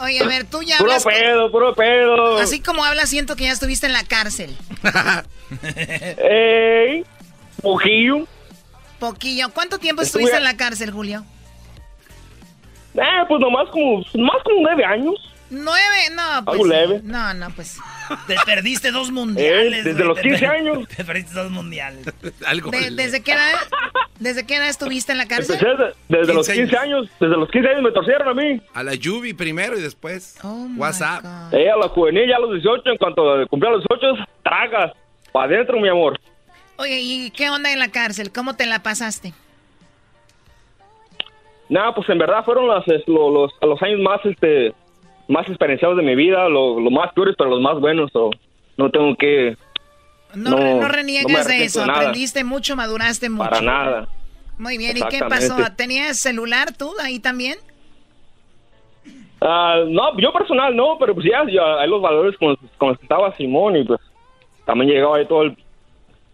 Oye, 0.00 0.20
a 0.22 0.26
ver, 0.26 0.44
tú 0.48 0.62
ya 0.62 0.78
Puro 0.78 0.92
hablas... 0.92 1.04
pedo, 1.04 1.50
puro 1.50 1.74
pedo. 1.74 2.38
Así 2.38 2.60
como 2.60 2.84
hablas, 2.84 3.08
siento 3.10 3.34
que 3.34 3.44
ya 3.44 3.52
estuviste 3.52 3.86
en 3.86 3.92
la 3.92 4.04
cárcel. 4.04 4.56
Ey, 6.18 7.04
poquillo. 7.60 8.26
Poquillo. 9.00 9.48
¿Cuánto 9.52 9.78
tiempo 9.78 10.02
Estuve- 10.02 10.22
estuviste 10.24 10.36
en 10.36 10.44
la 10.44 10.56
cárcel, 10.56 10.92
Julio? 10.92 11.24
Eh, 12.94 13.24
pues 13.28 13.40
nomás 13.40 13.68
como, 13.70 13.98
más 13.98 14.42
como 14.44 14.60
nueve 14.62 14.84
años. 14.84 15.14
Nueve, 15.48 15.96
no, 16.12 16.44
pues. 16.44 16.54
Algo 16.54 16.66
leve. 16.66 17.00
No, 17.04 17.32
no, 17.34 17.48
pues. 17.50 17.78
Te 18.26 18.34
perdiste 18.44 18.90
dos 18.90 19.10
mundiales. 19.12 19.78
Eh, 19.86 19.88
desde 19.90 20.04
los 20.04 20.16
te 20.16 20.22
15 20.22 20.38
per- 20.40 20.48
años. 20.50 20.88
Te 20.96 21.04
perdiste 21.04 21.34
dos 21.34 21.50
mundiales. 21.50 22.04
Algo. 22.46 22.70
De- 22.70 22.90
¿Desde 22.90 23.22
qué 23.22 23.32
edad? 23.32 23.52
¿Desde 24.18 24.44
qué 24.46 24.56
edad 24.56 24.68
estuviste 24.68 25.12
en 25.12 25.18
la 25.18 25.26
cárcel? 25.28 25.54
Empecé 25.56 25.70
desde, 25.76 25.94
desde 26.08 26.34
los 26.34 26.46
15 26.48 26.62
15 26.62 26.76
años. 26.78 27.08
Desde 27.20 27.36
los 27.36 27.50
15 27.50 27.68
años 27.68 27.82
me 27.82 27.92
torcieron 27.92 28.28
a 28.28 28.34
mí. 28.34 28.60
A 28.74 28.82
la 28.82 28.94
Yubi 28.94 29.34
primero 29.34 29.78
y 29.78 29.82
después 29.82 30.36
Oh 30.42 30.66
WhatsApp. 30.76 31.24
Eh, 31.52 31.70
a 31.70 31.76
la 31.76 31.88
juvenil 31.88 32.28
ya 32.28 32.36
a 32.36 32.40
los 32.40 32.52
18. 32.52 32.90
En 32.90 32.96
cuanto 32.98 33.22
cumplí 33.48 33.68
a 33.68 33.72
los 33.72 33.84
18, 33.88 34.24
tragas. 34.42 34.92
Para 35.32 35.46
adentro, 35.54 35.78
mi 35.80 35.88
amor. 35.88 36.18
Oye, 36.78 36.98
¿y 37.00 37.30
qué 37.30 37.50
onda 37.50 37.72
en 37.72 37.78
la 37.78 37.88
cárcel? 37.88 38.32
¿Cómo 38.32 38.54
te 38.56 38.66
la 38.66 38.82
pasaste? 38.82 39.32
Nada, 41.68 41.94
pues 41.94 42.08
en 42.08 42.18
verdad 42.18 42.44
fueron 42.44 42.68
las, 42.68 42.86
es, 42.88 43.02
lo- 43.08 43.30
los, 43.30 43.52
los 43.60 43.82
años 43.82 44.00
más, 44.00 44.20
este, 44.24 44.72
más 45.28 45.48
experienciados 45.48 45.96
de 45.96 46.02
mi 46.02 46.14
vida. 46.14 46.48
Lo, 46.48 46.80
lo 46.80 46.90
más 46.90 47.12
peores, 47.12 47.34
pero 47.36 47.50
los 47.50 47.60
más 47.60 47.78
buenos. 47.80 48.10
so, 48.12 48.30
no 48.76 48.90
tengo 48.90 49.14
que... 49.16 49.56
No, 50.34 50.50
No, 50.50 50.58
no, 50.58 50.70
no 50.74 50.82
me 50.82 50.88
reniegues 50.88 51.46
de 51.46 51.64
eso. 51.64 51.84
de. 51.84 51.90
Aprendiste 51.90 52.44
mucho, 52.44 52.76
maduraste 52.76 53.30
mucho. 53.30 53.48
Para 53.48 53.62
nada. 53.62 54.08
Muy 54.58 54.76
bien, 54.78 54.96
¿y 54.96 55.02
qué 55.08 55.20
pasó? 55.20 55.56
¿Tenías 55.76 56.18
celular 56.18 56.72
tú 56.76 56.92
ahí 57.02 57.18
también? 57.18 57.58
Ah, 59.40 59.82
no, 59.86 60.18
yo 60.18 60.32
personal 60.32 60.74
no, 60.74 60.96
pero 60.98 61.14
pues 61.14 61.26
ya, 61.26 61.44
ya 61.50 61.80
hay 61.80 61.88
los 61.88 62.00
valores 62.00 62.36
con 62.38 62.48
los, 62.48 62.58
con 62.78 62.88
los 62.88 62.98
que 62.98 63.04
estaba 63.04 63.36
Simón 63.36 63.76
y 63.76 63.84
pues 63.84 64.00
también 64.64 64.90
llegaba 64.90 65.18
ahí 65.18 65.26
todo 65.26 65.42
el, 65.42 65.56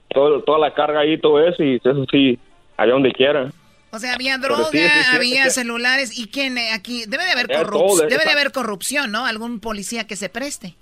todo, 0.09 0.41
toda 0.43 0.59
la 0.59 0.73
carga 0.73 1.01
ahí, 1.01 1.19
todo 1.19 1.45
eso 1.45 1.63
y 1.65 1.77
eso 1.77 2.07
sí, 2.11 2.39
allá 2.77 2.93
donde 2.93 3.13
quiera. 3.13 3.51
O 3.95 3.99
sea, 3.99 4.15
había 4.15 4.39
droga, 4.39 4.69
sí, 4.71 4.79
sí, 4.79 4.85
sí, 4.89 5.17
había 5.17 5.51
celulares. 5.51 6.19
¿Y 6.19 6.29
quién 6.29 6.57
aquí? 6.73 7.05
Debe 7.07 7.25
de 7.25 7.31
haber 7.33 7.49
corrupción. 7.49 8.09
Debe 8.09 8.25
de 8.25 8.31
haber 8.31 8.51
corrupción, 8.51 9.13
¿no? 9.13 9.27
Algún 9.27 9.61
policía 9.61 10.07
que 10.07 10.17
se 10.17 10.29
preste. 10.31 10.75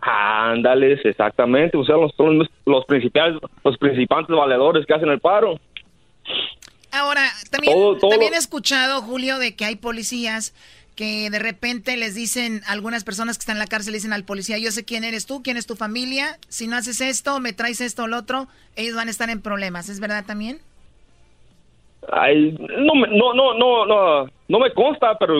Ándales, 0.00 1.00
exactamente, 1.04 1.76
o 1.76 1.84
sea, 1.84 1.96
los, 1.96 2.14
son 2.16 2.38
los, 2.38 2.48
los 2.66 2.84
principales, 2.84 3.40
los 3.64 3.76
principales 3.78 4.28
valedores 4.28 4.86
que 4.86 4.94
hacen 4.94 5.08
el 5.08 5.18
paro. 5.20 5.58
Ahora, 6.92 7.22
también, 7.50 7.74
Todo- 7.74 7.98
todo 7.98 8.10
también 8.10 8.34
he 8.34 8.36
escuchado, 8.36 9.00
Julio, 9.02 9.38
de 9.38 9.56
que 9.56 9.64
hay 9.64 9.76
policías 9.76 10.54
que 10.94 11.28
de 11.30 11.38
repente 11.38 11.96
les 11.96 12.14
dicen, 12.14 12.62
algunas 12.66 13.04
personas 13.04 13.36
que 13.36 13.42
están 13.42 13.56
en 13.56 13.60
la 13.60 13.66
cárcel 13.66 13.92
le 13.92 13.98
dicen 13.98 14.12
al 14.12 14.24
policía, 14.24 14.58
yo 14.58 14.70
sé 14.70 14.84
quién 14.84 15.02
eres 15.02 15.26
tú, 15.26 15.42
quién 15.42 15.56
es 15.56 15.66
tu 15.66 15.76
familia, 15.76 16.38
si 16.48 16.68
no 16.68 16.76
haces 16.76 17.00
esto, 17.00 17.40
me 17.40 17.52
traes 17.52 17.80
esto 17.80 18.04
o 18.04 18.06
lo 18.06 18.16
otro, 18.18 18.48
ellos 18.76 18.94
van 18.96 19.08
a 19.08 19.10
estar 19.10 19.28
en 19.28 19.40
problemas. 19.42 19.88
¿Es 19.88 19.98
verdad 19.98 20.24
también? 20.26 20.60
Ay, 22.12 22.56
no, 22.58 22.94
no, 23.06 23.34
no, 23.34 23.54
no, 23.54 23.86
no, 23.86 24.26
no 24.48 24.58
me 24.58 24.72
consta, 24.72 25.16
pero 25.18 25.34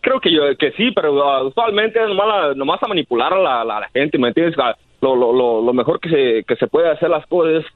creo 0.00 0.20
que 0.20 0.32
yo, 0.32 0.42
que 0.58 0.72
sí, 0.72 0.90
pero 0.94 1.22
ah, 1.28 1.42
usualmente 1.44 2.00
es 2.02 2.08
nomás, 2.08 2.56
nomás 2.56 2.82
a 2.82 2.88
manipular 2.88 3.32
a 3.32 3.38
la, 3.38 3.64
la- 3.64 3.88
gente, 3.92 4.18
¿me 4.18 4.28
entiendes? 4.28 4.56
Ah, 4.58 4.76
Lo, 5.00 5.14
lo, 5.16 5.62
lo, 5.62 5.72
mejor 5.72 6.00
que 6.00 6.08
se, 6.08 6.44
que 6.44 6.56
se 6.56 6.66
puede 6.66 6.88
hacer 6.90 7.10
las 7.10 7.26
cosas 7.26 7.64
es 7.64 7.66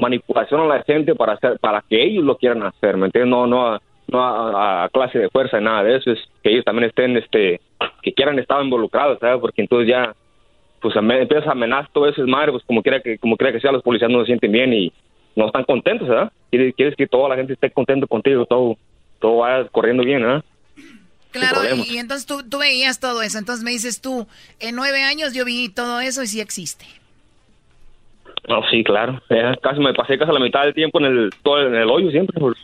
manipulación 0.00 0.60
a 0.62 0.66
la 0.66 0.82
gente 0.84 1.14
para 1.14 1.34
hacer, 1.34 1.58
para 1.60 1.82
que 1.88 2.02
ellos 2.02 2.24
lo 2.24 2.36
quieran 2.36 2.62
hacer, 2.62 2.96
¿me 2.96 3.06
entiendes? 3.06 3.30
No, 3.30 3.46
no, 3.46 3.66
a, 3.74 3.80
no 4.08 4.20
a, 4.22 4.88
clase 4.90 5.18
de 5.18 5.28
fuerza 5.30 5.60
y 5.60 5.64
nada 5.64 5.82
de 5.82 5.96
eso, 5.96 6.10
es 6.12 6.18
que 6.42 6.50
ellos 6.52 6.64
también 6.64 6.88
estén, 6.88 7.16
este, 7.16 7.60
que 8.02 8.12
quieran 8.14 8.38
estar 8.38 8.62
involucrados, 8.62 9.18
¿sabes? 9.18 9.40
Porque 9.40 9.62
entonces 9.62 9.88
ya, 9.88 10.14
pues 10.80 10.96
ame- 10.96 11.20
empiezas 11.22 11.48
a 11.48 11.52
amenazar 11.52 11.90
todo 11.92 12.08
eso, 12.08 12.22
es 12.22 12.28
madre, 12.28 12.52
pues 12.52 12.64
como 12.64 12.82
quiera 12.82 13.00
que, 13.00 13.18
como 13.18 13.36
quiera 13.36 13.52
que 13.52 13.60
sea, 13.60 13.72
los 13.72 13.82
policías 13.82 14.10
no 14.10 14.20
se 14.20 14.26
sienten 14.26 14.52
bien 14.52 14.72
y 14.72 14.92
no 15.36 15.46
están 15.46 15.64
contentos, 15.64 16.08
¿verdad? 16.08 16.32
Quieres, 16.50 16.74
quieres 16.74 16.96
que 16.96 17.06
toda 17.06 17.28
la 17.28 17.36
gente 17.36 17.52
esté 17.52 17.70
contento 17.70 18.06
contigo, 18.06 18.46
todo, 18.46 18.76
todo 19.20 19.38
vaya 19.38 19.68
corriendo 19.68 20.02
bien, 20.02 20.22
¿verdad? 20.22 20.44
Claro, 21.30 21.60
problema. 21.60 21.84
y, 21.86 21.98
entonces 21.98 22.26
tú, 22.26 22.42
tú 22.48 22.58
veías 22.58 22.98
todo 22.98 23.22
eso. 23.22 23.38
Entonces 23.38 23.64
me 23.64 23.70
dices 23.70 24.00
tú, 24.00 24.26
en 24.58 24.74
nueve 24.74 25.02
años 25.02 25.32
yo 25.32 25.44
vi 25.44 25.68
todo 25.68 26.00
eso 26.00 26.22
y 26.22 26.26
sí 26.26 26.40
existe. 26.40 26.86
No, 28.48 28.62
sí, 28.70 28.82
claro. 28.82 29.20
Ya 29.28 29.54
casi 29.62 29.80
me 29.80 29.94
pasé 29.94 30.18
casi 30.18 30.32
la 30.32 30.40
mitad 30.40 30.64
del 30.64 30.74
tiempo 30.74 30.98
en 30.98 31.06
el, 31.06 31.30
todo 31.42 31.66
en 31.66 31.74
el 31.74 31.88
hoyo 31.88 32.10
siempre, 32.10 32.38
por, 32.40 32.56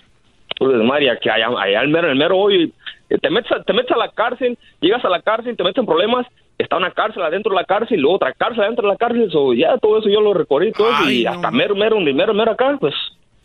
por 0.59 0.73
desmadre, 0.73 1.07
y 1.07 1.19
que 1.21 1.31
allá, 1.31 1.49
allá 1.57 1.81
el 1.81 1.89
mero, 1.89 2.11
el 2.11 2.19
mero 2.19 2.37
hoyo, 2.37 2.59
y 2.61 2.73
te 3.21 3.31
metes, 3.31 3.53
a, 3.53 3.63
te 3.63 3.73
metes 3.73 3.93
a 3.93 3.97
la 3.97 4.11
cárcel, 4.11 4.59
llegas 4.81 5.05
a 5.05 5.09
la 5.09 5.23
cárcel, 5.23 5.57
te 5.57 5.63
metes 5.63 5.79
en 5.79 5.87
problemas, 5.87 6.27
está 6.59 6.77
una 6.77 6.91
cárcel 6.91 7.23
adentro 7.23 7.51
de 7.51 7.61
la 7.61 7.65
cárcel, 7.65 8.01
luego 8.01 8.17
otra 8.17 8.33
cárcel 8.33 8.65
adentro 8.65 8.89
de 8.89 8.95
la 8.95 8.99
cárcel, 8.99 9.31
so, 9.31 9.55
ya 9.55 9.79
todo 9.79 9.99
eso 9.99 10.09
yo 10.09 10.21
lo 10.21 10.35
recorrí, 10.35 10.73
todo 10.73 10.91
eso, 10.91 11.11
y 11.11 11.25
hasta 11.25 11.51
mero, 11.53 11.77
mero, 11.77 12.01
mero, 12.01 12.35
mero 12.35 12.53
acá, 12.53 12.77
pues 12.81 12.95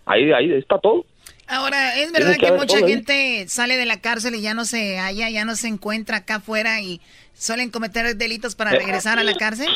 ahí, 0.06 0.32
ahí 0.32 0.54
está 0.54 0.78
todo. 0.80 1.06
Ahora, 1.48 1.98
¿es 2.00 2.12
verdad 2.14 2.38
que 2.40 2.52
mucha 2.54 2.78
ahí. 2.78 2.88
gente 2.88 3.46
sale 3.48 3.76
de 3.76 3.86
la 3.86 4.00
cárcel 4.00 4.36
y 4.36 4.42
ya 4.42 4.54
no 4.54 4.64
se 4.64 4.98
halla, 4.98 5.30
ya 5.30 5.44
no 5.44 5.56
se 5.56 5.68
encuentra 5.68 6.18
acá 6.18 6.36
afuera 6.36 6.80
y 6.82 7.02
suelen 7.34 7.72
cometer 7.72 8.16
delitos 8.16 8.56
para 8.56 8.72
regresar 8.72 9.20
a 9.20 9.24
la 9.24 9.34
cárcel? 9.34 9.68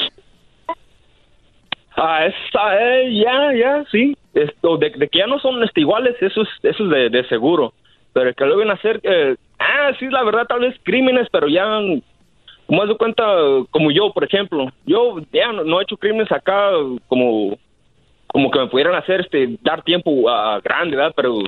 Ah, 1.98 2.26
esa, 2.26 2.78
eh, 2.80 3.22
ya, 3.24 3.54
ya, 3.54 3.84
sí. 3.92 4.18
Esto, 4.34 4.78
de, 4.78 4.90
de 4.92 5.08
que 5.08 5.20
ya 5.20 5.28
no 5.28 5.40
son 5.40 5.64
este, 5.64 5.82
iguales, 5.82 6.16
eso 6.22 6.42
es, 6.42 6.50
eso 6.64 6.84
es 6.84 6.90
de, 6.90 7.10
de 7.10 7.28
seguro. 7.28 7.74
Pero 8.14 8.34
que 8.34 8.46
lo 8.46 8.58
ven 8.58 8.70
a 8.70 8.74
hacer, 8.74 9.00
eh, 9.04 9.36
ah, 9.60 9.92
sí, 10.00 10.08
la 10.08 10.24
verdad, 10.24 10.46
tal 10.48 10.62
vez 10.62 10.76
crímenes, 10.84 11.28
pero 11.32 11.48
ya, 11.48 11.66
como 12.68 12.84
haz 12.84 12.90
de 12.90 12.98
cuenta, 12.98 13.24
como 13.72 13.92
yo, 13.92 14.12
por 14.14 14.24
ejemplo, 14.24 14.68
yo 14.86 15.20
ya 15.32 15.52
no, 15.52 15.64
no 15.64 15.80
he 15.80 15.84
hecho 15.84 15.98
crímenes 15.98 16.32
acá 16.32 16.72
como, 17.08 17.58
como 18.28 18.52
que 18.52 18.60
me 18.60 18.68
pudieran 18.68 18.96
hacer, 18.96 19.22
este, 19.22 19.58
dar 19.62 19.82
tiempo 19.84 20.30
a 20.30 20.60
grande, 20.60 20.96
¿verdad? 20.98 21.14
Pero, 21.16 21.40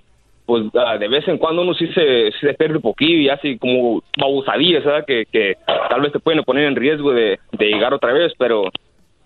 pues, 0.46 0.64
ah, 0.76 0.98
de 0.98 1.08
vez 1.08 1.28
en 1.28 1.38
cuando 1.38 1.62
uno 1.62 1.74
sí 1.74 1.88
se, 1.88 2.32
sí 2.32 2.38
se 2.42 2.54
pierde 2.54 2.76
un 2.78 2.82
poquillo 2.82 3.18
y 3.18 3.30
hace 3.30 3.58
como 3.58 4.02
babusadillas, 4.18 4.84
¿verdad? 4.86 5.06
Que, 5.06 5.26
que 5.32 5.56
tal 5.90 6.02
vez 6.02 6.12
te 6.14 6.20
pueden 6.20 6.44
poner 6.44 6.66
en 6.66 6.76
riesgo 6.76 7.12
de, 7.12 7.40
de 7.52 7.66
llegar 7.66 7.94
otra 7.94 8.14
vez, 8.14 8.32
pero 8.38 8.64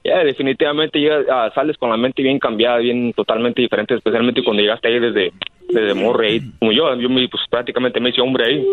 ya 0.03 0.23
definitivamente 0.23 0.99
ya 0.99 1.19
ah, 1.31 1.51
sales 1.53 1.77
con 1.77 1.91
la 1.91 1.97
mente 1.97 2.23
bien 2.23 2.39
cambiada, 2.39 2.77
bien 2.77 3.13
totalmente 3.13 3.61
diferente, 3.61 3.93
especialmente 3.93 4.43
cuando 4.43 4.63
llegaste 4.63 4.87
ahí 4.87 4.99
desde, 4.99 5.31
desde 5.69 5.93
morre 5.93 6.27
ahí, 6.27 6.41
como 6.57 6.71
yo, 6.71 6.95
yo 6.95 7.07
me, 7.09 7.27
pues 7.29 7.43
prácticamente 7.49 7.99
me 7.99 8.09
hice 8.09 8.21
hombre 8.21 8.45
ahí. 8.45 8.65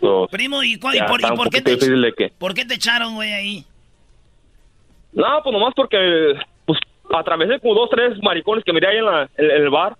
So, 0.00 0.28
Primo, 0.30 0.62
¿y, 0.62 0.78
cuál- 0.78 0.96
y 0.96 1.00
por, 1.08 1.20
y 1.22 1.24
por 1.36 1.48
qué 1.48 1.62
te, 1.62 1.78
que... 2.14 2.28
por 2.38 2.52
qué 2.52 2.66
te 2.66 2.74
echaron, 2.74 3.14
güey, 3.14 3.32
ahí? 3.32 3.64
No, 5.14 5.40
pues 5.42 5.52
nomás 5.52 5.72
porque 5.74 6.34
atravesé 7.18 7.58
como 7.60 7.74
dos, 7.74 7.90
tres 7.90 8.18
maricones 8.22 8.64
que 8.64 8.72
miré 8.72 8.88
ahí 8.88 8.96
en, 8.98 9.04
la, 9.06 9.22
en, 9.36 9.50
en 9.50 9.62
el 9.62 9.70
bar. 9.70 9.96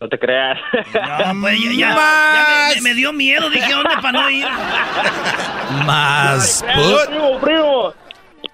No 0.00 0.08
te 0.08 0.18
creas. 0.18 0.58
No, 0.72 1.40
pues 1.42 1.60
ya, 1.60 1.72
ya- 1.72 1.94
ya 1.94 2.68
me, 2.70 2.74
me- 2.76 2.80
me 2.90 2.94
dio 2.94 3.12
miedo, 3.12 3.50
dije, 3.50 3.72
¿dónde 3.72 3.94
para 4.00 4.12
no 4.12 4.30
ir? 4.30 4.46
Más. 5.86 6.64
No, 6.76 6.96
primo, 7.08 7.40
primo. 7.40 7.92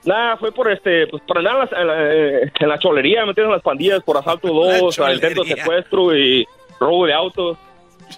Nada, 0.04 0.36
fue 0.36 0.52
por 0.52 0.70
este, 0.70 1.06
pues 1.08 1.22
para 1.26 1.40
andar 1.40 1.68
en, 1.76 1.86
la, 1.86 1.94
eh, 2.14 2.52
en 2.58 2.68
la 2.68 2.78
cholería, 2.78 3.24
me 3.24 3.32
las 3.34 3.62
pandillas 3.62 4.02
por 4.02 4.16
asalto 4.16 4.48
dos, 4.52 4.98
intento 5.12 5.42
de 5.42 5.54
secuestro 5.56 6.16
y 6.16 6.46
robo 6.78 7.06
de 7.06 7.14
autos. 7.14 7.58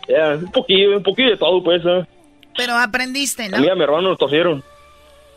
Ya, 0.06 0.30
un 0.34 0.50
poquillo, 0.52 0.96
un 0.98 1.02
poquillo 1.02 1.30
de 1.30 1.36
todo, 1.36 1.62
pues. 1.62 1.82
¿eh? 1.84 2.04
Pero 2.56 2.74
aprendiste, 2.74 3.48
¿no? 3.48 3.56
A 3.56 3.60
mí 3.60 3.68
a 3.68 3.74
mi 3.74 3.82
hermano 3.84 4.08
nos 4.10 4.18
torcieron. 4.18 4.62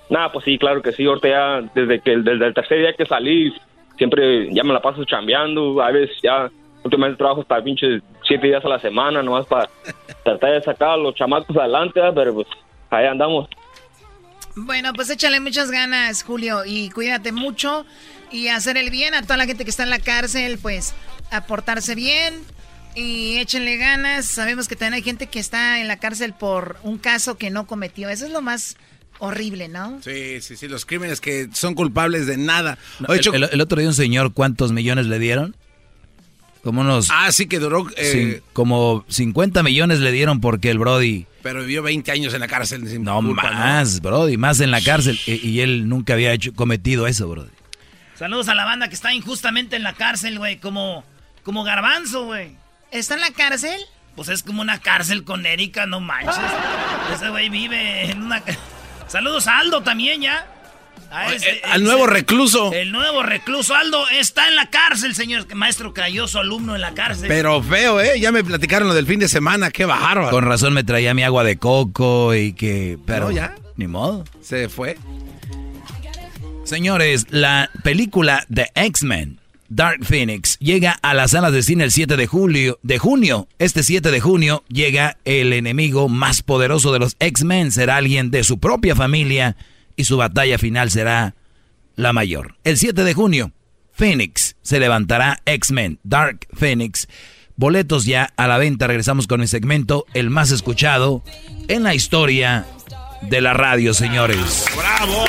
Nada, 0.10 0.32
pues 0.32 0.44
sí, 0.44 0.58
claro 0.58 0.82
que 0.82 0.92
sí. 0.92 1.06
Ahorita 1.06 1.28
ya, 1.30 1.62
desde 1.74 2.02
que 2.02 2.18
desde 2.18 2.48
el 2.48 2.54
tercer 2.54 2.80
día 2.80 2.94
que 2.98 3.06
salí, 3.06 3.54
siempre 4.02 4.52
ya 4.52 4.64
me 4.64 4.74
la 4.74 4.82
paso 4.82 5.06
chambeando. 5.06 5.80
A 5.80 5.92
veces 5.92 6.18
ya, 6.24 6.50
últimamente 6.84 7.20
trabajo 7.20 7.42
hasta 7.42 7.64
pinches 7.64 8.02
siete 8.28 8.48
días 8.48 8.66
a 8.66 8.68
la 8.68 8.80
semana, 8.80 9.22
nomás 9.22 9.46
para 9.46 9.70
tratar 10.24 10.54
de 10.54 10.64
sacar 10.64 10.90
a 10.90 10.98
los 10.98 11.14
chamacos 11.14 11.56
adelante, 11.56 12.02
pero 12.16 12.34
pues 12.34 12.48
ahí 12.90 13.06
andamos. 13.06 13.48
Bueno, 14.56 14.92
pues 14.94 15.12
échale 15.12 15.40
muchas 15.40 15.70
ganas, 15.70 16.24
Julio, 16.24 16.66
y 16.66 16.90
cuídate 16.90 17.32
mucho 17.32 17.86
y 18.32 18.48
hacer 18.48 18.76
el 18.76 18.90
bien 18.90 19.14
a 19.14 19.22
toda 19.22 19.38
la 19.38 19.46
gente 19.46 19.66
que 19.66 19.70
está 19.70 19.84
en 19.84 19.92
la 19.92 20.00
cárcel, 20.00 20.58
pues 20.60 20.96
aportarse 21.30 21.94
bien 21.94 22.42
y 22.96 23.38
échenle 23.38 23.78
ganas. 23.78 24.26
Sabemos 24.26 24.68
que 24.68 24.76
también 24.76 24.96
hay 24.96 25.04
gente 25.04 25.28
que 25.28 25.40
está 25.40 25.80
en 25.80 25.88
la 25.88 26.00
cárcel 26.00 26.34
por 26.34 26.78
un 26.82 26.98
caso 26.98 27.38
que 27.38 27.52
no 27.52 27.68
cometió. 27.68 28.10
Eso 28.10 28.26
es 28.26 28.32
lo 28.32 28.42
más 28.42 28.78
horrible, 29.22 29.68
¿no? 29.70 30.00
Sí, 30.04 30.42
sí, 30.42 30.58
sí, 30.58 30.68
los 30.68 30.86
crímenes 30.86 31.22
que 31.22 31.48
son 31.54 31.76
culpables 31.76 32.26
de 32.28 32.38
nada. 32.38 32.78
No, 33.00 33.08
Oye, 33.10 33.20
el, 33.20 33.26
Choco- 33.26 33.36
el- 33.38 33.50
el 33.52 33.62
otro 33.62 33.80
día 33.80 33.88
un 33.88 33.94
señor, 33.94 34.34
¿cuántos 34.34 34.72
millones 34.72 35.06
le 35.06 35.20
dieron? 35.20 35.56
Como 36.64 36.82
unos... 36.82 37.08
Ah, 37.12 37.32
sí 37.32 37.48
que 37.48 37.60
duró... 37.60 37.88
Eh, 37.98 38.42
como 38.54 39.04
50 39.10 39.64
millones 39.64 40.00
le 40.00 40.12
dieron 40.12 40.42
porque 40.42 40.70
el 40.70 40.78
Brody... 40.78 41.26
Pero 41.42 41.62
vivió 41.62 41.82
20 41.82 42.12
años 42.12 42.34
en 42.36 42.40
la 42.42 42.48
cárcel. 42.48 43.04
no, 43.04 43.22
más, 43.22 44.00
Brody, 44.02 44.38
más 44.38 44.60
en 44.60 44.70
la 44.70 44.80
cárcel. 44.82 45.20
Y, 45.26 45.60
él 45.62 45.90
nunca 45.90 46.14
había 46.14 46.34
hecho, 46.34 46.54
cometido 46.54 47.08
eso, 47.08 47.28
Brody. 47.28 47.50
Saludos 48.16 48.48
a 48.50 48.54
la 48.54 48.66
banda 48.66 48.88
que 48.90 48.94
está 48.94 49.12
injustamente 49.14 49.76
en 49.76 49.82
la 49.82 49.94
cárcel, 49.94 50.38
güey, 50.38 50.60
como, 50.60 51.04
como 51.42 51.64
garbanzo, 51.64 52.26
güey. 52.26 52.52
¿Está 52.92 53.16
en 53.16 53.22
la 53.22 53.32
cárcel? 53.32 53.82
Pues 54.16 54.30
es 54.30 54.44
como 54.44 54.62
una 54.62 54.80
cárcel 54.80 55.24
con 55.24 55.44
Erika, 55.48 55.88
no 55.88 56.00
manches. 56.00 56.36
Ese 57.16 57.30
güey 57.30 57.50
vive 57.50 58.12
en 58.12 58.22
una... 58.22 58.44
Saludos 59.12 59.46
a 59.48 59.60
Aldo 59.60 59.82
también 59.82 60.22
ya. 60.22 60.48
Eh, 61.28 61.62
al 61.66 61.84
nuevo 61.84 62.08
recluso. 62.08 62.72
El 62.72 62.94
nuevo 62.94 63.24
recluso. 63.24 63.76
Aldo 63.76 64.08
está 64.08 64.48
en 64.48 64.56
la 64.56 64.70
cárcel, 64.70 65.14
señor. 65.14 65.54
Maestro 65.54 65.94
cayó 65.94 66.30
su 66.30 66.40
alumno 66.40 66.76
en 66.76 66.82
la 66.82 66.94
cárcel. 66.94 67.28
Pero 67.28 67.62
feo, 67.62 68.00
¿eh? 68.00 68.22
Ya 68.22 68.32
me 68.32 68.42
platicaron 68.42 68.88
lo 68.88 68.94
del 68.94 69.06
fin 69.06 69.20
de 69.20 69.28
semana. 69.28 69.70
Qué 69.70 69.84
bárbaro. 69.84 70.30
Con 70.30 70.46
razón 70.46 70.74
me 70.74 70.86
traía 70.86 71.14
mi 71.14 71.24
agua 71.24 71.44
de 71.44 71.58
coco 71.58 72.34
y 72.34 72.54
que... 72.54 72.98
Pero 73.06 73.32
ya. 73.32 73.56
Ni 73.76 73.88
modo. 73.88 74.24
Se 74.42 74.70
fue. 74.70 74.98
Señores, 76.64 77.28
la 77.32 77.70
película 77.84 78.46
de 78.48 78.72
X-Men 78.76 79.41
Dark 79.74 80.04
Phoenix 80.04 80.60
llega 80.60 81.00
a 81.02 81.14
las 81.14 81.32
salas 81.32 81.54
de 81.54 81.64
cine 81.64 81.86
el 81.86 81.94
7 81.94 82.18
de 82.18 82.28
julio. 82.28 82.78
De 82.84 83.00
junio, 83.00 83.48
este 83.58 83.84
7 83.84 84.12
de 84.12 84.20
junio 84.20 84.66
llega 84.68 85.18
el 85.24 85.54
enemigo 85.54 86.10
más 86.10 86.42
poderoso 86.42 86.92
de 86.92 87.00
los 87.00 87.16
X-Men. 87.22 87.72
Será 87.72 87.96
alguien 87.96 88.32
de 88.32 88.44
su 88.44 88.60
propia 88.60 88.98
familia 88.98 89.56
y 89.96 90.04
su 90.04 90.18
batalla 90.18 90.58
final 90.58 90.92
será 90.92 91.36
la 91.96 92.12
mayor. 92.12 92.58
El 92.66 92.78
7 92.78 93.06
de 93.06 93.14
junio, 93.14 93.54
Phoenix 93.94 94.58
se 94.62 94.82
levantará 94.82 95.42
X-Men 95.46 96.00
Dark 96.04 96.48
Phoenix. 96.54 97.08
Boletos 97.56 98.04
ya 98.04 98.34
a 98.36 98.48
la 98.48 98.58
venta. 98.58 98.88
Regresamos 98.88 99.26
con 99.26 99.40
el 99.40 99.48
segmento 99.48 100.06
el 100.14 100.30
más 100.30 100.52
escuchado 100.52 101.24
en 101.70 101.84
la 101.84 101.96
historia 101.96 102.66
de 103.22 103.40
la 103.40 103.54
radio, 103.54 103.94
señores. 103.94 104.66
¡Bravo! 104.76 105.26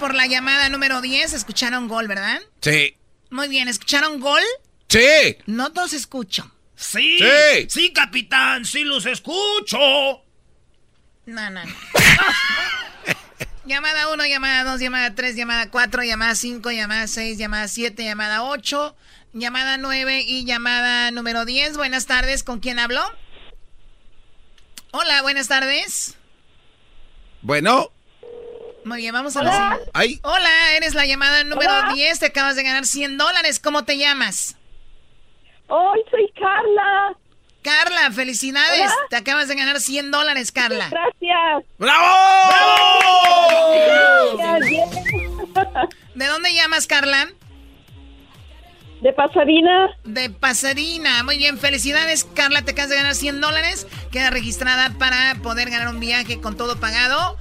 Por 0.00 0.14
la 0.14 0.26
llamada 0.26 0.70
número 0.70 1.02
10. 1.02 1.34
Escucharon 1.34 1.86
gol, 1.86 2.08
¿verdad? 2.08 2.40
Sí. 2.62 2.96
Muy 3.28 3.48
bien, 3.48 3.68
¿escucharon 3.68 4.18
gol? 4.18 4.42
Sí. 4.88 5.36
No 5.46 5.72
todos 5.72 5.92
escucho. 5.92 6.50
Sí. 6.74 7.18
Sí. 7.18 7.66
Sí, 7.68 7.92
capitán, 7.92 8.64
sí 8.64 8.82
los 8.82 9.04
escucho. 9.04 9.78
No, 11.26 11.50
no, 11.50 11.50
no. 11.50 11.62
llamada 13.66 14.08
1, 14.10 14.26
llamada 14.26 14.64
2, 14.64 14.80
llamada 14.80 15.14
3, 15.14 15.36
llamada 15.36 15.70
4, 15.70 16.02
llamada 16.02 16.34
5, 16.34 16.70
llamada 16.70 17.06
6, 17.06 17.36
llamada 17.36 17.68
7, 17.68 18.02
llamada 18.02 18.42
8, 18.42 18.96
llamada 19.34 19.76
9 19.76 20.22
y 20.26 20.46
llamada 20.46 21.10
número 21.10 21.44
10. 21.44 21.76
Buenas 21.76 22.06
tardes, 22.06 22.42
¿con 22.42 22.60
quién 22.60 22.78
hablo? 22.78 23.02
Hola, 24.92 25.20
buenas 25.20 25.46
tardes. 25.46 26.16
Bueno. 27.42 27.92
Muy 28.84 28.98
bien, 28.98 29.12
vamos 29.12 29.36
a 29.36 29.42
la 29.42 29.78
Hola, 30.22 30.76
eres 30.76 30.94
la 30.94 31.06
llamada 31.06 31.44
número 31.44 31.72
10. 31.94 32.18
Te 32.18 32.26
acabas 32.26 32.56
de 32.56 32.62
ganar 32.62 32.86
100 32.86 33.18
dólares. 33.18 33.60
¿Cómo 33.60 33.84
te 33.84 33.98
llamas? 33.98 34.56
Hoy 35.68 36.00
soy 36.10 36.32
Carla. 36.34 37.16
Carla, 37.62 38.10
felicidades. 38.10 38.90
Te 39.10 39.16
acabas 39.16 39.48
de 39.48 39.54
ganar 39.54 39.80
100 39.80 40.10
dólares, 40.10 40.50
Carla. 40.50 40.88
Gracias. 40.90 41.64
¡Bravo! 41.78 42.06
¿De 46.14 46.26
dónde 46.26 46.54
llamas, 46.54 46.86
Carla? 46.86 47.28
De 49.02 49.12
Pasadena. 49.12 49.96
De 50.04 50.30
Pasadena. 50.30 51.22
Muy 51.22 51.36
bien, 51.36 51.58
felicidades, 51.58 52.24
Carla. 52.24 52.62
Te 52.62 52.72
acabas 52.72 52.90
de 52.90 52.96
ganar 52.96 53.14
100 53.14 53.40
dólares. 53.40 53.86
Queda 54.10 54.30
registrada 54.30 54.94
para 54.98 55.36
poder 55.42 55.70
ganar 55.70 55.88
un 55.88 56.00
viaje 56.00 56.40
con 56.40 56.56
todo 56.56 56.80
pagado 56.80 57.38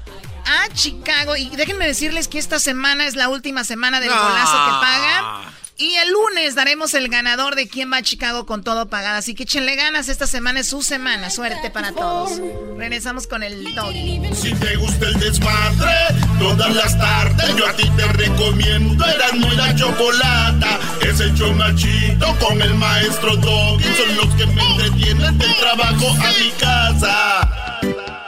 a 0.50 0.74
Chicago. 0.74 1.36
Y 1.36 1.50
déjenme 1.56 1.86
decirles 1.86 2.28
que 2.28 2.40
esta 2.40 2.60
semana 2.60 3.06
es 3.06 3.16
la 3.16 3.30
última 3.30 3.64
semana 3.64 4.00
del 4.00 4.10
golazo 4.10 4.66
que 4.66 4.72
paga. 4.82 5.54
Y 5.78 5.96
el 5.96 6.12
lunes 6.12 6.56
daremos 6.56 6.94
el 6.94 7.08
ganador 7.08 7.56
de 7.56 7.70
quién 7.70 7.90
va 7.90 7.98
a 7.98 8.02
Chicago 8.02 8.46
con 8.46 8.66
todo 8.66 8.90
pagado. 8.90 9.18
Así 9.18 9.34
que 9.34 9.44
échenle 9.44 9.78
ganas, 9.78 10.10
esta 10.10 10.28
semana 10.28 10.60
es 10.60 10.68
su 10.68 10.82
semana. 10.84 11.30
Suerte 11.30 11.70
para 11.70 11.94
todos. 11.94 12.42
Regresamos 12.78 13.28
con 13.28 13.44
el 13.44 13.64
doggy. 13.74 14.20
Si 14.36 14.54
te 14.56 14.76
gusta 14.76 15.08
el 15.08 15.18
desmadre, 15.22 15.96
todas 16.38 16.76
las 16.76 16.98
tardes 16.98 17.56
yo 17.56 17.66
a 17.66 17.74
ti 17.78 17.90
te 17.96 18.06
recomiendo. 18.08 19.06
Eran 19.06 19.40
muy 19.40 19.56
la 19.56 19.74
chocolata. 19.74 20.80
Es 21.02 21.22
el 21.22 21.34
chomachito 21.34 22.36
con 22.40 22.62
el 22.62 22.74
maestro 22.74 23.38
doggy. 23.38 23.86
Son 23.96 24.16
los 24.18 24.36
que 24.36 24.48
me 24.48 24.62
entretienen 24.62 25.38
del 25.38 25.56
trabajo 25.56 26.10
a 26.10 26.32
mi 26.44 26.52
casa. 26.60 28.19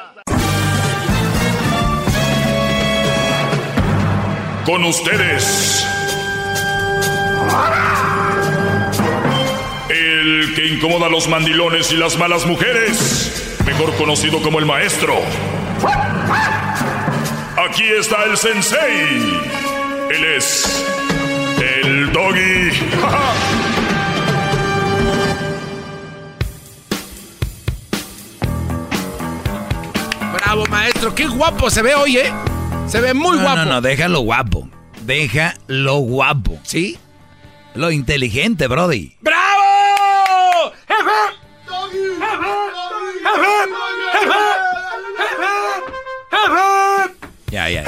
Con 4.66 4.84
ustedes. 4.86 5.86
El 9.90 10.54
que 10.56 10.68
incomoda 10.68 11.08
a 11.08 11.10
los 11.10 11.28
mandilones 11.28 11.92
y 11.92 11.98
las 11.98 12.18
malas 12.18 12.46
mujeres, 12.46 13.58
mejor 13.66 13.96
conocido 13.96 14.40
como 14.42 14.60
el 14.60 14.66
maestro. 14.66 15.16
Aquí 17.58 17.86
está 18.00 18.26
el 18.26 18.38
sensei. 18.38 19.42
Él 20.12 20.26
es 20.38 20.86
el 21.60 22.12
doggy. 22.14 22.70
Bravo, 30.34 30.66
maestro. 30.68 31.16
Qué 31.16 31.26
guapo 31.28 31.70
se 31.72 31.82
ve 31.82 31.96
hoy, 31.96 32.18
¿eh? 32.18 32.32
Se 32.92 33.00
ve 33.00 33.14
muy 33.14 33.38
guapo. 33.38 33.56
No, 33.56 33.66
no, 33.66 33.80
déjalo 33.80 34.20
guapo. 34.20 34.68
Deja 35.04 35.54
lo 35.68 36.00
guapo. 36.00 36.60
¿Sí? 36.64 36.98
Lo 37.74 37.90
inteligente, 37.90 38.68
Brody. 38.68 39.16
¡Bravo! 39.22 40.74
Ya, 47.50 47.70
ya. 47.70 47.86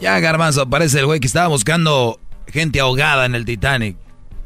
Ya, 0.00 0.18
Garbanzo, 0.18 0.68
parece 0.68 0.98
el 0.98 1.06
güey 1.06 1.20
que 1.20 1.28
estaba 1.28 1.46
buscando 1.46 2.18
gente 2.48 2.80
ahogada 2.80 3.24
en 3.24 3.36
el 3.36 3.44
Titanic. 3.44 3.96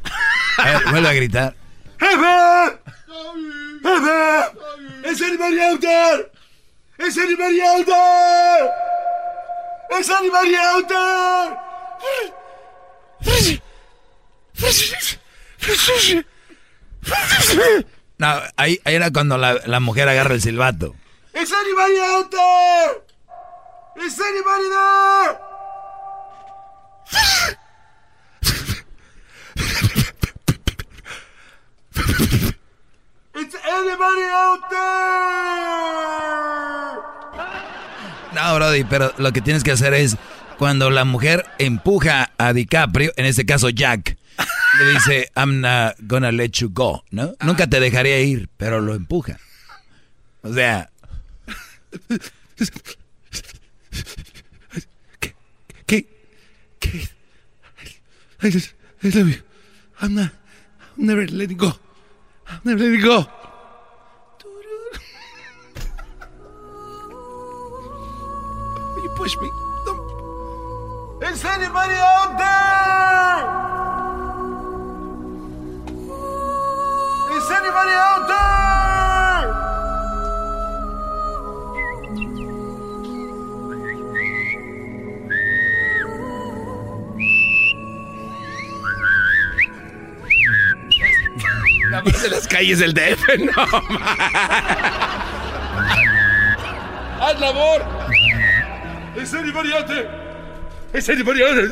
vuelve 0.91 1.09
a 1.09 1.13
gritar. 1.15 1.57
¡Jefe! 1.99 2.79
¡Es 5.05 5.21
el 5.23 5.39
Mariauter! 5.39 6.31
¡Es 6.99 7.17
el 7.17 7.39
Mariauter! 7.39 8.94
¡Es 9.99 10.11
Animal 10.11 10.55
Auto! 10.57 10.95
No, 18.19 18.43
ahí, 18.57 18.81
ahí 18.85 18.95
era 18.95 19.11
cuando 19.13 19.39
la, 19.39 19.55
la, 19.67 19.81
mujer 19.81 20.09
agarra 20.09 20.35
el 20.35 20.43
silbato. 20.43 20.95
¡Es 21.33 21.53
Animal 21.53 21.93
Auto! 22.17 22.39
¡Es 23.97 24.21
Animal 24.21 24.63
¡Es 33.35 33.55
Animal 33.65 34.31
Auto! 34.33 34.77
No, 38.35 38.55
Brody, 38.57 38.85
pero 38.85 39.13
lo 39.19 39.33
que 39.33 39.41
tienes 39.41 39.63
que 39.63 39.71
hacer 39.71 39.95
es 39.95 40.17
cuando 40.59 40.91
la 40.91 41.05
mujer 41.05 41.47
empuja 41.59 42.33
a 42.37 42.53
DiCaprio, 42.53 43.13
en 43.17 43.27
este 43.27 43.47
caso 43.47 43.69
Jack, 43.71 44.17
le 44.79 44.91
dice, 44.93 45.31
I'm 45.37 45.61
not 45.61 45.97
gonna 46.01 46.33
let 46.33 46.51
you 46.51 46.69
go, 46.73 47.05
¿no? 47.11 47.35
Nunca 47.43 47.69
te 47.69 47.79
dejaría 47.81 48.21
ir, 48.21 48.49
pero 48.57 48.81
lo 48.81 48.95
empuja. 48.95 49.39
O 50.43 50.53
sea... 50.53 50.91
¿Qué? 55.21 55.35
¿Qué? 55.87 56.07
¿Qué? 56.81 57.09
I, 58.43 58.49
I 58.49 59.11
love 59.11 59.29
you. 59.29 59.43
I'm 60.01 60.15
not... 60.15 60.33
I'm 60.97 61.07
never 61.07 61.27
letting 61.31 61.57
go. 61.57 61.79
I'm 62.49 62.61
never 62.65 62.81
letting 62.81 63.07
go. 63.07 63.29
Don't 69.15 69.23
push 69.23 69.37
me. 69.39 69.49
Don't. 69.85 71.23
It's 71.23 71.45
anybody 71.45 71.95
out 71.95 72.37
there? 72.37 73.45
Is 77.37 77.49
anybody 77.49 77.95
out 77.95 78.27
there? 78.27 78.45
La 91.91 92.01
voz 92.01 92.21
de 92.23 92.31
las 92.31 92.49
calles 92.49 92.81
del 92.81 92.95
DF, 92.95 93.39
no. 93.39 93.53
¡Haz 97.21 97.39
labor! 97.39 98.34
¿Es 99.17 99.29
serio, 99.31 99.53
variante? 99.53 100.09
¿Es 100.93 101.05
serio, 101.05 101.25
variante? 101.25 101.63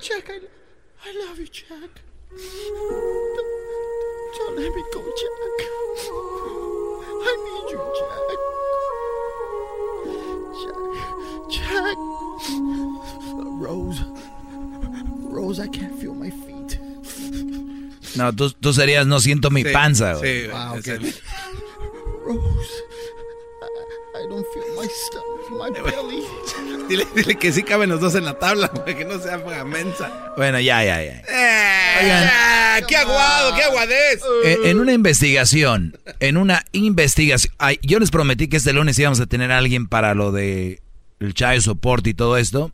Jack, 0.00 0.28
I, 0.30 1.08
I 1.08 1.12
love 1.26 1.38
you, 1.38 1.46
Jack. 1.46 2.02
Don't, 2.30 3.46
don't 4.38 4.56
let 4.58 4.70
me 4.74 4.82
go, 4.92 5.00
Jack. 5.20 5.66
I 7.24 7.36
need 7.44 7.66
you, 7.72 7.80
Jack. 7.98 8.38
Jack. 11.50 11.96
Jack. 11.96 11.96
Rose. 13.60 14.00
Rose, 15.30 15.58
I 15.60 15.68
can't 15.68 15.98
feel 16.00 16.14
my 16.14 16.30
feet. 16.30 16.78
No, 18.16 18.30
tú, 18.32 18.50
tú 18.50 18.72
serías 18.74 19.06
no 19.06 19.20
siento 19.20 19.50
mi 19.50 19.64
panza. 19.64 20.16
Sí, 20.16 20.26
es 20.76 20.86
el- 20.88 21.14
Rose. 22.24 22.82
I, 23.62 24.18
I 24.18 24.26
don't 24.28 24.46
feel 24.52 24.74
my 24.76 24.86
stomach, 24.88 25.31
my 25.52 25.70
belly. 25.70 26.22
Dile, 26.88 27.06
dile 27.14 27.36
que 27.36 27.52
sí 27.52 27.62
caben 27.62 27.88
los 27.90 28.00
dos 28.00 28.14
en 28.16 28.24
la 28.24 28.34
tabla, 28.38 28.66
güey, 28.74 28.96
que 28.96 29.04
no 29.04 29.18
sea 29.18 29.38
mensa. 29.64 30.32
Bueno, 30.36 30.58
ya, 30.60 30.84
ya, 30.84 31.02
ya. 31.02 31.22
¡Eh! 31.28 32.82
¡Qué 32.88 32.96
aguado, 32.96 33.54
qué 33.54 33.62
aguadez! 33.62 34.20
Eh, 34.44 34.58
en 34.64 34.80
una 34.80 34.92
investigación, 34.92 35.96
en 36.20 36.36
una 36.36 36.64
investigación, 36.72 37.54
ay, 37.58 37.78
yo 37.82 37.98
les 37.98 38.10
prometí 38.10 38.48
que 38.48 38.56
este 38.56 38.72
lunes 38.72 38.98
íbamos 38.98 39.20
a 39.20 39.26
tener 39.26 39.52
a 39.52 39.58
alguien 39.58 39.86
para 39.86 40.14
lo 40.14 40.32
de 40.32 40.82
el 41.20 41.34
child 41.34 41.60
support 41.62 42.06
y 42.08 42.14
todo 42.14 42.36
esto, 42.36 42.72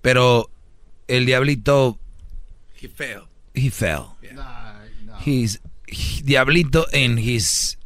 pero 0.00 0.48
el 1.08 1.26
diablito, 1.26 1.98
He 2.80 2.88
failed. 2.88 3.24
he 3.54 3.70
fell. 3.70 4.04
His, 5.26 5.60
he- 5.88 6.22
diablito 6.22 6.86
in 6.92 7.18
his 7.18 7.78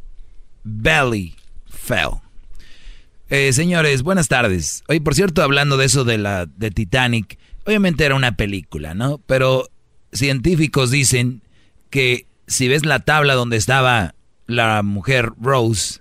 belly 0.62 1.34
fell. 1.68 2.20
Eh, 3.28 3.52
señores, 3.52 4.02
buenas 4.02 4.28
tardes. 4.28 4.84
Oye, 4.88 5.00
por 5.00 5.14
cierto, 5.14 5.42
hablando 5.42 5.76
de 5.76 5.86
eso 5.86 6.04
de 6.04 6.18
la 6.18 6.46
de 6.46 6.70
Titanic, 6.70 7.38
obviamente 7.64 8.04
era 8.04 8.14
una 8.14 8.36
película, 8.36 8.94
¿no? 8.94 9.18
Pero 9.26 9.68
científicos 10.12 10.90
dicen 10.90 11.42
que 11.90 12.26
si 12.46 12.68
ves 12.68 12.86
la 12.86 13.00
tabla 13.00 13.34
donde 13.34 13.56
estaba 13.56 14.14
la 14.46 14.82
mujer 14.84 15.30
Rose, 15.40 16.00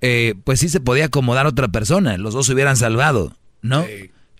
eh, 0.00 0.34
pues 0.44 0.60
sí 0.60 0.68
se 0.70 0.80
podía 0.80 1.06
acomodar 1.06 1.46
otra 1.46 1.68
persona, 1.68 2.16
los 2.16 2.32
dos 2.32 2.46
se 2.46 2.54
hubieran 2.54 2.76
salvado, 2.76 3.36
¿no? 3.60 3.84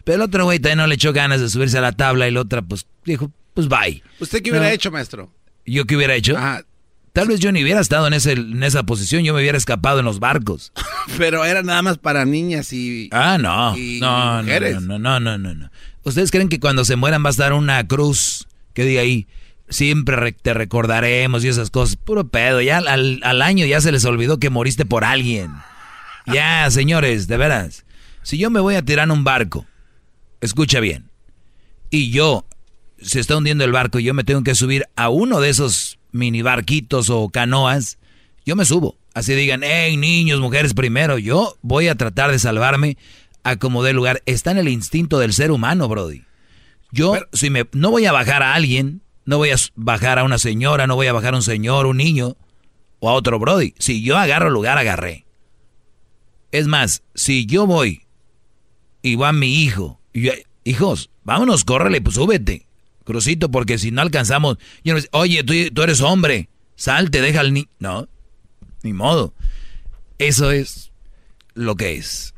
Pero 0.04 0.16
el 0.16 0.22
otro 0.22 0.44
güey 0.44 0.58
también 0.60 0.78
no 0.78 0.86
le 0.86 0.94
echó 0.94 1.12
ganas 1.12 1.40
de 1.42 1.50
subirse 1.50 1.76
a 1.76 1.82
la 1.82 1.92
tabla 1.92 2.26
y 2.26 2.30
la 2.30 2.40
otra 2.40 2.62
pues 2.62 2.86
dijo, 3.04 3.30
pues 3.52 3.68
bye. 3.68 4.02
¿Usted 4.20 4.42
qué 4.42 4.50
hubiera 4.50 4.68
No. 4.68 4.72
hecho, 4.72 4.90
maestro? 4.90 5.30
¿Yo 5.66 5.84
qué 5.84 5.96
hubiera 5.96 6.14
hecho? 6.14 6.34
Tal 7.18 7.28
vez 7.28 7.40
yo 7.40 7.50
ni 7.50 7.62
hubiera 7.64 7.80
estado 7.80 8.06
en, 8.06 8.12
ese, 8.14 8.32
en 8.32 8.62
esa 8.62 8.84
posición, 8.84 9.24
yo 9.24 9.34
me 9.34 9.40
hubiera 9.40 9.58
escapado 9.58 9.98
en 9.98 10.04
los 10.04 10.20
barcos. 10.20 10.72
Pero 11.18 11.44
era 11.44 11.62
nada 11.62 11.82
más 11.82 11.98
para 11.98 12.24
niñas 12.24 12.72
y. 12.72 13.08
Ah, 13.12 13.38
no. 13.40 13.76
y 13.76 13.98
No, 14.00 14.36
no, 14.36 14.42
mujeres. 14.42 14.80
no, 14.82 14.98
no, 14.98 15.18
no, 15.18 15.36
no, 15.38 15.54
no. 15.54 15.70
¿Ustedes 16.04 16.30
creen 16.30 16.48
que 16.48 16.60
cuando 16.60 16.84
se 16.84 16.96
mueran 16.96 17.24
va 17.24 17.28
a 17.28 17.30
estar 17.30 17.52
una 17.52 17.86
cruz 17.88 18.46
que 18.72 18.84
diga 18.84 19.00
ahí, 19.02 19.26
siempre 19.68 20.14
re- 20.16 20.32
te 20.32 20.54
recordaremos 20.54 21.44
y 21.44 21.48
esas 21.48 21.70
cosas? 21.70 21.96
Puro 21.96 22.28
pedo. 22.28 22.60
Ya 22.60 22.78
al, 22.78 23.20
al 23.22 23.42
año 23.42 23.66
ya 23.66 23.80
se 23.80 23.90
les 23.92 24.04
olvidó 24.04 24.38
que 24.38 24.48
moriste 24.50 24.84
por 24.86 25.04
alguien. 25.04 25.50
Ya, 26.26 26.70
señores, 26.70 27.26
de 27.26 27.36
veras. 27.36 27.84
Si 28.22 28.38
yo 28.38 28.48
me 28.50 28.60
voy 28.60 28.76
a 28.76 28.82
tirar 28.84 29.04
en 29.06 29.10
un 29.10 29.24
barco, 29.24 29.66
escucha 30.40 30.80
bien, 30.80 31.10
y 31.90 32.10
yo, 32.10 32.44
se 33.00 33.20
está 33.20 33.36
hundiendo 33.36 33.64
el 33.64 33.72
barco 33.72 33.98
y 33.98 34.04
yo 34.04 34.14
me 34.14 34.24
tengo 34.24 34.42
que 34.42 34.54
subir 34.54 34.86
a 34.96 35.08
uno 35.08 35.40
de 35.40 35.50
esos 35.50 35.98
mini 36.12 36.42
barquitos 36.42 37.10
o 37.10 37.28
canoas, 37.28 37.98
yo 38.44 38.56
me 38.56 38.64
subo. 38.64 38.96
Así 39.14 39.34
digan, 39.34 39.62
hey, 39.64 39.96
niños, 39.96 40.40
mujeres 40.40 40.74
primero. 40.74 41.18
Yo 41.18 41.56
voy 41.60 41.88
a 41.88 41.96
tratar 41.96 42.30
de 42.30 42.38
salvarme 42.38 42.96
a 43.42 43.56
como 43.56 43.82
dé 43.82 43.92
lugar. 43.92 44.22
Está 44.26 44.52
en 44.52 44.58
el 44.58 44.68
instinto 44.68 45.18
del 45.18 45.32
ser 45.32 45.50
humano, 45.50 45.88
Brody. 45.88 46.22
Yo, 46.92 47.16
si 47.32 47.50
me, 47.50 47.66
no 47.72 47.90
voy 47.90 48.06
a 48.06 48.12
bajar 48.12 48.42
a 48.42 48.54
alguien, 48.54 49.02
no 49.24 49.38
voy 49.38 49.50
a 49.50 49.56
bajar 49.74 50.18
a 50.18 50.24
una 50.24 50.38
señora, 50.38 50.86
no 50.86 50.94
voy 50.94 51.08
a 51.08 51.12
bajar 51.12 51.34
a 51.34 51.38
un 51.38 51.42
señor, 51.42 51.86
un 51.86 51.96
niño 51.96 52.36
o 53.00 53.10
a 53.10 53.12
otro 53.12 53.38
Brody. 53.38 53.74
Si 53.78 54.02
yo 54.02 54.16
agarro 54.16 54.50
lugar, 54.50 54.78
agarré. 54.78 55.26
Es 56.52 56.66
más, 56.66 57.02
si 57.14 57.44
yo 57.44 57.66
voy 57.66 58.02
y 59.02 59.16
va 59.16 59.32
mi 59.32 59.62
hijo, 59.62 60.00
y 60.12 60.22
yo, 60.22 60.32
hijos, 60.64 61.10
vámonos, 61.24 61.64
córrele, 61.64 62.00
pues 62.00 62.14
súbete. 62.14 62.67
Crucito, 63.08 63.50
porque 63.50 63.78
si 63.78 63.90
no 63.90 64.02
alcanzamos, 64.02 64.58
yo 64.84 64.92
no- 64.94 65.00
oye, 65.12 65.42
tú, 65.42 65.54
tú 65.72 65.82
eres 65.82 66.02
hombre, 66.02 66.50
salte, 66.76 67.22
deja 67.22 67.40
al 67.40 67.54
niño. 67.54 67.66
No, 67.78 68.06
ni 68.82 68.92
modo. 68.92 69.32
Eso 70.18 70.50
es 70.50 70.92
lo 71.54 71.74
que 71.74 71.94
es. 71.94 72.34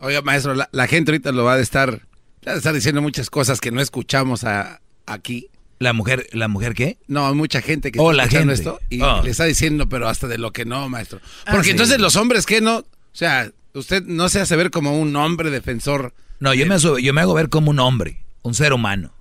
Oiga, 0.00 0.20
maestro, 0.22 0.54
la, 0.56 0.68
la 0.72 0.88
gente 0.88 1.12
ahorita 1.12 1.30
lo 1.30 1.44
va 1.44 1.54
a 1.54 1.60
estar, 1.60 2.00
va 2.46 2.52
a 2.52 2.56
estar 2.56 2.74
diciendo 2.74 3.02
muchas 3.02 3.30
cosas 3.30 3.60
que 3.60 3.70
no 3.70 3.80
escuchamos 3.80 4.42
a- 4.42 4.80
aquí. 5.06 5.46
¿La 5.78 5.92
mujer, 5.92 6.26
la 6.32 6.48
mujer 6.48 6.74
qué? 6.74 6.98
No, 7.06 7.28
hay 7.28 7.34
mucha 7.34 7.62
gente 7.62 7.92
que 7.92 8.00
Oh, 8.00 8.10
está 8.10 8.24
la 8.24 8.28
gente. 8.28 8.52
esto 8.54 8.80
y 8.90 9.00
Oh. 9.00 9.22
le 9.22 9.30
está 9.30 9.44
diciendo, 9.44 9.88
pero 9.88 10.08
hasta 10.08 10.26
de 10.26 10.38
lo 10.38 10.52
que 10.52 10.64
no, 10.64 10.88
maestro. 10.88 11.20
Ah, 11.46 11.52
Porque 11.52 11.66
sí. 11.66 11.70
entonces 11.70 12.00
los 12.00 12.16
hombres, 12.16 12.46
¿qué 12.46 12.60
no? 12.60 12.78
O 12.78 12.84
sea, 13.12 13.52
usted 13.74 14.02
no 14.06 14.28
se 14.28 14.40
hace 14.40 14.56
ver 14.56 14.72
como 14.72 14.98
un 14.98 15.14
hombre 15.14 15.50
defensor. 15.50 16.12
No, 16.40 16.52
yo 16.52 16.66
me, 16.66 16.76
yo 17.00 17.12
me 17.14 17.20
hago 17.20 17.32
ver 17.34 17.48
como 17.48 17.70
un 17.70 17.78
hombre, 17.78 18.24
un 18.42 18.54
ser 18.54 18.72
humano. 18.72 19.12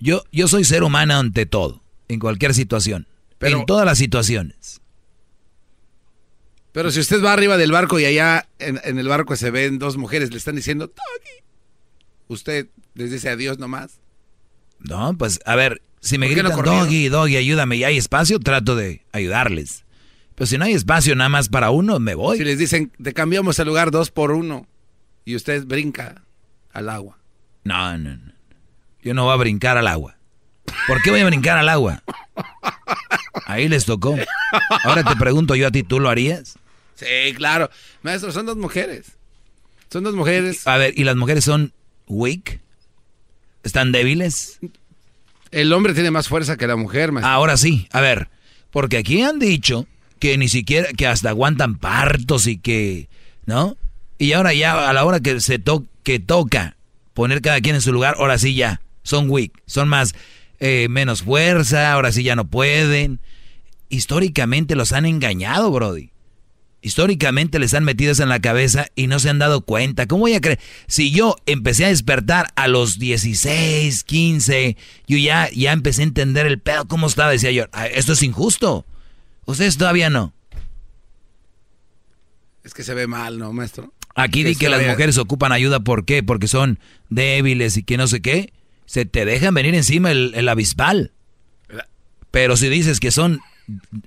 Yo, 0.00 0.24
yo 0.32 0.48
soy 0.48 0.64
ser 0.64 0.82
humano 0.82 1.18
ante 1.18 1.46
todo, 1.46 1.82
en 2.08 2.18
cualquier 2.18 2.54
situación. 2.54 3.06
en 3.40 3.66
todas 3.66 3.86
las 3.86 3.98
situaciones. 3.98 4.80
Pero 6.72 6.90
si 6.90 7.00
usted 7.00 7.22
va 7.22 7.32
arriba 7.32 7.56
del 7.56 7.72
barco 7.72 7.98
y 7.98 8.04
allá 8.04 8.48
en, 8.58 8.80
en 8.84 8.98
el 8.98 9.08
barco 9.08 9.34
se 9.36 9.50
ven 9.50 9.78
dos 9.78 9.96
mujeres, 9.96 10.30
le 10.30 10.38
están 10.38 10.56
diciendo, 10.56 10.86
Doggy. 10.86 11.44
Usted 12.28 12.68
les 12.94 13.10
dice 13.10 13.28
adiós 13.28 13.58
nomás. 13.58 13.98
No, 14.78 15.16
pues 15.18 15.40
a 15.44 15.56
ver, 15.56 15.82
si 16.00 16.16
me 16.16 16.26
¿Por 16.26 16.36
qué 16.36 16.42
no 16.42 16.48
gritan, 16.50 16.64
corrieron? 16.64 16.86
doggy, 16.86 17.08
doggy, 17.08 17.36
ayúdame, 17.36 17.76
y 17.76 17.84
hay 17.84 17.96
espacio, 17.98 18.38
trato 18.38 18.76
de 18.76 19.04
ayudarles. 19.12 19.84
Pero 20.36 20.46
si 20.46 20.56
no 20.56 20.64
hay 20.64 20.72
espacio 20.74 21.14
nada 21.16 21.28
más 21.28 21.48
para 21.48 21.70
uno, 21.70 21.98
me 21.98 22.14
voy. 22.14 22.38
Si 22.38 22.44
les 22.44 22.56
dicen, 22.58 22.92
te 23.02 23.12
cambiamos 23.12 23.58
el 23.58 23.66
lugar 23.66 23.90
dos 23.90 24.10
por 24.10 24.30
uno 24.30 24.66
y 25.24 25.34
usted 25.34 25.66
brinca 25.66 26.22
al 26.72 26.88
agua. 26.88 27.18
No, 27.64 27.98
no, 27.98 28.16
no. 28.16 28.29
Yo 29.02 29.14
no 29.14 29.24
voy 29.24 29.32
a 29.32 29.36
brincar 29.36 29.78
al 29.78 29.86
agua. 29.86 30.16
¿Por 30.86 31.02
qué 31.02 31.10
voy 31.10 31.20
a 31.20 31.26
brincar 31.26 31.58
al 31.58 31.68
agua? 31.68 32.02
Ahí 33.46 33.68
les 33.68 33.84
tocó. 33.84 34.16
Ahora 34.84 35.04
te 35.04 35.16
pregunto 35.16 35.54
yo 35.54 35.66
a 35.66 35.70
ti, 35.70 35.82
¿tú 35.82 36.00
lo 36.00 36.08
harías? 36.08 36.58
Sí, 36.94 37.34
claro. 37.34 37.70
Maestro, 38.02 38.32
son 38.32 38.46
dos 38.46 38.56
mujeres. 38.56 39.12
Son 39.90 40.04
dos 40.04 40.14
mujeres. 40.14 40.66
A 40.66 40.76
ver, 40.76 40.92
¿y 40.96 41.04
las 41.04 41.16
mujeres 41.16 41.44
son 41.44 41.72
weak? 42.06 42.60
¿Están 43.62 43.92
débiles? 43.92 44.58
El 45.50 45.72
hombre 45.72 45.94
tiene 45.94 46.10
más 46.10 46.28
fuerza 46.28 46.56
que 46.56 46.66
la 46.66 46.76
mujer, 46.76 47.12
maestro. 47.12 47.30
Ahora 47.30 47.56
sí, 47.56 47.88
a 47.90 48.00
ver, 48.00 48.28
porque 48.70 48.98
aquí 48.98 49.22
han 49.22 49.38
dicho 49.38 49.86
que 50.18 50.38
ni 50.38 50.48
siquiera, 50.48 50.88
que 50.96 51.06
hasta 51.06 51.30
aguantan 51.30 51.76
partos 51.76 52.46
y 52.46 52.58
que, 52.58 53.08
¿no? 53.46 53.76
Y 54.18 54.32
ahora 54.32 54.52
ya 54.52 54.88
a 54.88 54.92
la 54.92 55.04
hora 55.04 55.20
que 55.20 55.40
se 55.40 55.58
to 55.58 55.86
que 56.02 56.20
toca 56.20 56.76
poner 57.14 57.42
cada 57.42 57.60
quien 57.60 57.74
en 57.74 57.82
su 57.82 57.92
lugar, 57.92 58.14
ahora 58.18 58.38
sí 58.38 58.54
ya, 58.54 58.80
son 59.02 59.30
weak, 59.30 59.52
son 59.66 59.88
más, 59.88 60.14
eh, 60.58 60.88
menos 60.90 61.22
fuerza, 61.22 61.92
ahora 61.92 62.12
sí 62.12 62.22
ya 62.22 62.36
no 62.36 62.48
pueden. 62.48 63.20
Históricamente 63.88 64.76
los 64.76 64.92
han 64.92 65.06
engañado, 65.06 65.70
Brody. 65.70 66.10
Históricamente 66.82 67.58
les 67.58 67.74
han 67.74 67.84
metido 67.84 68.12
eso 68.12 68.22
en 68.22 68.30
la 68.30 68.40
cabeza 68.40 68.86
y 68.94 69.06
no 69.06 69.18
se 69.18 69.28
han 69.28 69.38
dado 69.38 69.60
cuenta. 69.62 70.06
¿Cómo 70.06 70.20
voy 70.22 70.34
a 70.34 70.40
creer? 70.40 70.60
Si 70.86 71.10
yo 71.10 71.36
empecé 71.44 71.84
a 71.84 71.88
despertar 71.88 72.46
a 72.56 72.68
los 72.68 72.98
16, 72.98 74.02
15, 74.04 74.76
yo 75.06 75.18
ya, 75.18 75.50
ya 75.54 75.72
empecé 75.72 76.00
a 76.02 76.04
entender 76.04 76.46
el 76.46 76.58
pedo, 76.58 76.88
cómo 76.88 77.06
estaba. 77.06 77.32
Decía 77.32 77.50
yo, 77.50 77.66
"Ah, 77.72 77.86
esto 77.86 78.14
es 78.14 78.22
injusto. 78.22 78.86
Ustedes 79.44 79.76
todavía 79.76 80.08
no. 80.08 80.32
Es 82.64 82.72
que 82.72 82.82
se 82.82 82.94
ve 82.94 83.06
mal, 83.06 83.38
¿no, 83.38 83.52
maestro? 83.52 83.92
Aquí 84.14 84.42
di 84.42 84.54
que 84.54 84.68
las 84.68 84.86
mujeres 84.86 85.18
ocupan 85.18 85.52
ayuda, 85.52 85.80
¿por 85.80 86.04
qué? 86.04 86.22
Porque 86.22 86.48
son 86.48 86.78
débiles 87.08 87.76
y 87.76 87.82
que 87.82 87.96
no 87.96 88.06
sé 88.06 88.20
qué. 88.20 88.52
Se 88.90 89.04
te 89.04 89.24
dejan 89.24 89.54
venir 89.54 89.76
encima 89.76 90.10
el, 90.10 90.32
el 90.34 90.48
avispal. 90.48 91.12
Pero 92.32 92.56
si 92.56 92.68
dices 92.68 92.98
que 92.98 93.12
son 93.12 93.38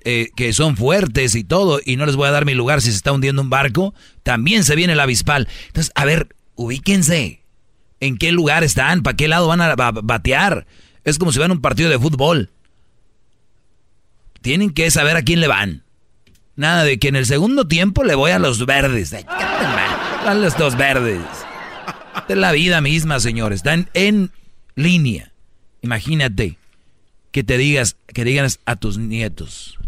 eh, 0.04 0.28
que 0.36 0.52
son 0.52 0.76
fuertes 0.76 1.34
y 1.36 1.42
todo 1.42 1.80
y 1.82 1.96
no 1.96 2.04
les 2.04 2.16
voy 2.16 2.28
a 2.28 2.32
dar 2.32 2.44
mi 2.44 2.52
lugar 2.52 2.82
si 2.82 2.90
se 2.90 2.96
está 2.98 3.10
hundiendo 3.12 3.40
un 3.40 3.48
barco, 3.48 3.94
también 4.22 4.62
se 4.62 4.76
viene 4.76 4.92
el 4.92 5.00
avispal. 5.00 5.48
Entonces, 5.68 5.90
a 5.94 6.04
ver, 6.04 6.36
ubíquense. 6.54 7.40
¿En 8.00 8.18
qué 8.18 8.30
lugar 8.30 8.62
están? 8.62 9.02
¿Para 9.02 9.16
qué 9.16 9.26
lado 9.26 9.48
van 9.48 9.62
a 9.62 9.74
ba- 9.74 9.90
batear? 9.92 10.66
Es 11.02 11.16
como 11.18 11.32
si 11.32 11.38
van 11.38 11.50
a 11.50 11.54
un 11.54 11.62
partido 11.62 11.88
de 11.88 11.98
fútbol. 11.98 12.50
Tienen 14.42 14.68
que 14.68 14.90
saber 14.90 15.16
a 15.16 15.22
quién 15.22 15.40
le 15.40 15.48
van. 15.48 15.82
Nada 16.56 16.84
de 16.84 16.98
que 16.98 17.08
en 17.08 17.16
el 17.16 17.24
segundo 17.24 17.66
tiempo 17.68 18.04
le 18.04 18.14
voy 18.14 18.32
a 18.32 18.38
los 18.38 18.66
verdes. 18.66 19.14
Ay. 19.14 19.24
A 20.26 20.34
los 20.34 20.58
dos 20.58 20.76
verdes. 20.76 21.22
Es 22.28 22.36
la 22.36 22.52
vida 22.52 22.82
misma, 22.82 23.18
señores. 23.20 23.60
Están 23.60 23.88
en 23.94 24.30
línea. 24.74 25.32
Imagínate. 25.82 26.58
que 27.30 27.42
te 27.42 27.58
digas, 27.58 27.96
que 28.06 28.24
digas 28.24 28.60
a 28.64 28.76
tus 28.76 28.96
nietos. 28.96 29.78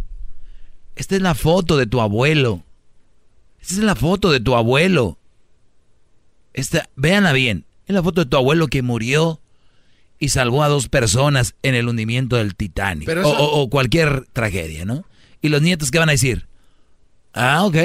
Esta 0.97 1.15
es 1.15 1.23
la 1.23 1.35
foto 1.35 1.77
de 1.77 1.87
tu 1.87 2.01
abuelo. 2.01 2.65
Esta 3.61 3.75
es 3.75 3.81
la 3.81 3.95
foto 3.95 4.33
de 4.33 4.41
tu 4.41 4.57
abuelo. 4.57 5.19
Esta, 6.55 6.89
véanla 6.97 7.33
bien. 7.33 7.65
Es 7.87 7.95
la 7.95 8.03
foto 8.03 8.25
de 8.25 8.31
tu 8.31 8.37
abuelo 8.37 8.67
que 8.67 8.83
murió 8.83 9.41
y 10.19 10.31
salvó 10.31 10.63
a 10.63 10.69
dos 10.69 10.89
personas 10.89 11.55
en 11.63 11.75
el 11.75 11.89
hundimiento 11.89 12.37
del 12.37 12.57
Titanic. 12.57 13.09
o, 13.23 13.69
cualquier 13.71 14.27
tragedia, 14.33 14.85
¿no? 14.85 15.05
Y 15.43 15.51
los 15.51 15.63
nietos, 15.63 15.91
¿qué 15.91 15.99
van 15.99 16.09
a 16.09 16.13
decir? 16.13 16.49
Ah, 17.33 17.65
ok. 17.65 17.77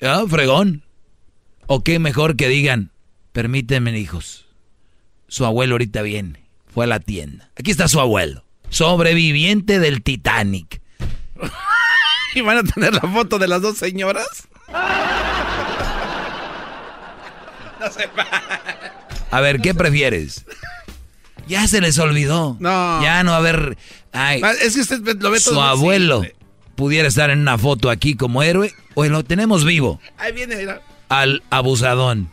Ah, 0.00 0.24
fregón. 0.28 0.84
O 1.66 1.82
qué 1.82 1.98
mejor 1.98 2.36
que 2.36 2.48
digan, 2.48 2.90
permítanme, 3.32 3.98
hijos. 3.98 4.46
Su 5.32 5.46
abuelo 5.46 5.76
ahorita 5.76 6.02
viene. 6.02 6.44
Fue 6.74 6.84
a 6.84 6.86
la 6.86 7.00
tienda. 7.00 7.50
Aquí 7.58 7.70
está 7.70 7.88
su 7.88 7.98
abuelo. 8.00 8.44
Sobreviviente 8.68 9.78
del 9.78 10.02
Titanic. 10.02 10.82
¿Y 12.34 12.42
van 12.42 12.58
a 12.58 12.62
tener 12.62 12.92
la 12.92 13.00
foto 13.00 13.38
de 13.38 13.48
las 13.48 13.62
dos 13.62 13.78
señoras? 13.78 14.26
no 17.80 17.90
sé. 17.90 18.10
A 19.30 19.40
ver, 19.40 19.62
¿qué 19.62 19.74
prefieres? 19.74 20.44
Ya 21.48 21.66
se 21.66 21.80
les 21.80 21.98
olvidó. 21.98 22.58
No. 22.60 23.02
Ya 23.02 23.24
no 23.24 23.32
a 23.32 23.40
ver. 23.40 23.78
es 24.60 24.74
que 24.74 24.82
usted 24.82 25.00
lo 25.18 25.30
ve 25.30 25.40
todo 25.40 25.54
Su 25.54 25.62
abuelo 25.62 26.26
pudiera 26.74 27.08
estar 27.08 27.30
en 27.30 27.38
una 27.38 27.56
foto 27.56 27.88
aquí 27.88 28.16
como 28.16 28.42
héroe 28.42 28.74
o 28.92 29.06
lo 29.06 29.24
tenemos 29.24 29.64
vivo. 29.64 29.98
Ahí 30.18 30.32
viene, 30.32 30.56
mira. 30.56 30.82
Al 31.08 31.42
abusadón. 31.48 32.28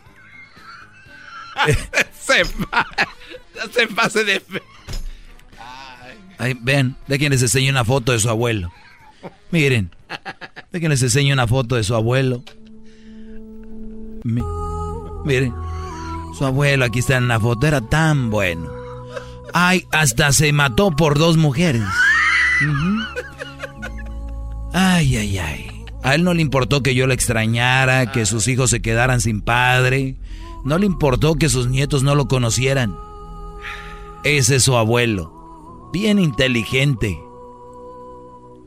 se, 2.18 2.44
se 2.44 3.86
pase 3.88 4.24
de. 4.24 4.42
Ven, 6.62 6.96
de 7.06 7.18
quien 7.18 7.32
les 7.32 7.42
enseño 7.42 7.70
una 7.70 7.84
foto 7.84 8.12
de 8.12 8.18
su 8.18 8.30
abuelo. 8.30 8.72
Miren, 9.50 9.90
quien 10.70 10.90
les 10.90 11.02
enseño 11.02 11.34
una 11.34 11.46
foto 11.46 11.76
de 11.76 11.84
su 11.84 11.94
abuelo. 11.94 12.42
miren. 15.24 15.54
Su 16.38 16.46
abuelo 16.46 16.86
aquí 16.86 17.00
está 17.00 17.18
en 17.18 17.28
la 17.28 17.38
foto, 17.38 17.66
era 17.66 17.82
tan 17.82 18.30
bueno. 18.30 18.70
Ay, 19.52 19.84
hasta 19.92 20.32
se 20.32 20.52
mató 20.52 20.90
por 20.90 21.18
dos 21.18 21.36
mujeres. 21.36 21.82
Ay, 24.72 25.16
ay, 25.16 25.38
ay. 25.38 25.84
A 26.02 26.14
él 26.14 26.24
no 26.24 26.32
le 26.32 26.40
importó 26.40 26.82
que 26.82 26.94
yo 26.94 27.06
le 27.06 27.14
extrañara, 27.14 28.10
que 28.10 28.24
sus 28.24 28.48
hijos 28.48 28.70
se 28.70 28.80
quedaran 28.80 29.20
sin 29.20 29.42
padre. 29.42 30.16
No 30.64 30.78
le 30.78 30.86
importó 30.86 31.34
que 31.34 31.48
sus 31.48 31.68
nietos 31.68 32.02
no 32.02 32.14
lo 32.14 32.28
conocieran. 32.28 32.96
Ese 34.24 34.56
es 34.56 34.62
su 34.62 34.76
abuelo. 34.76 35.90
Bien 35.92 36.18
inteligente. 36.18 37.20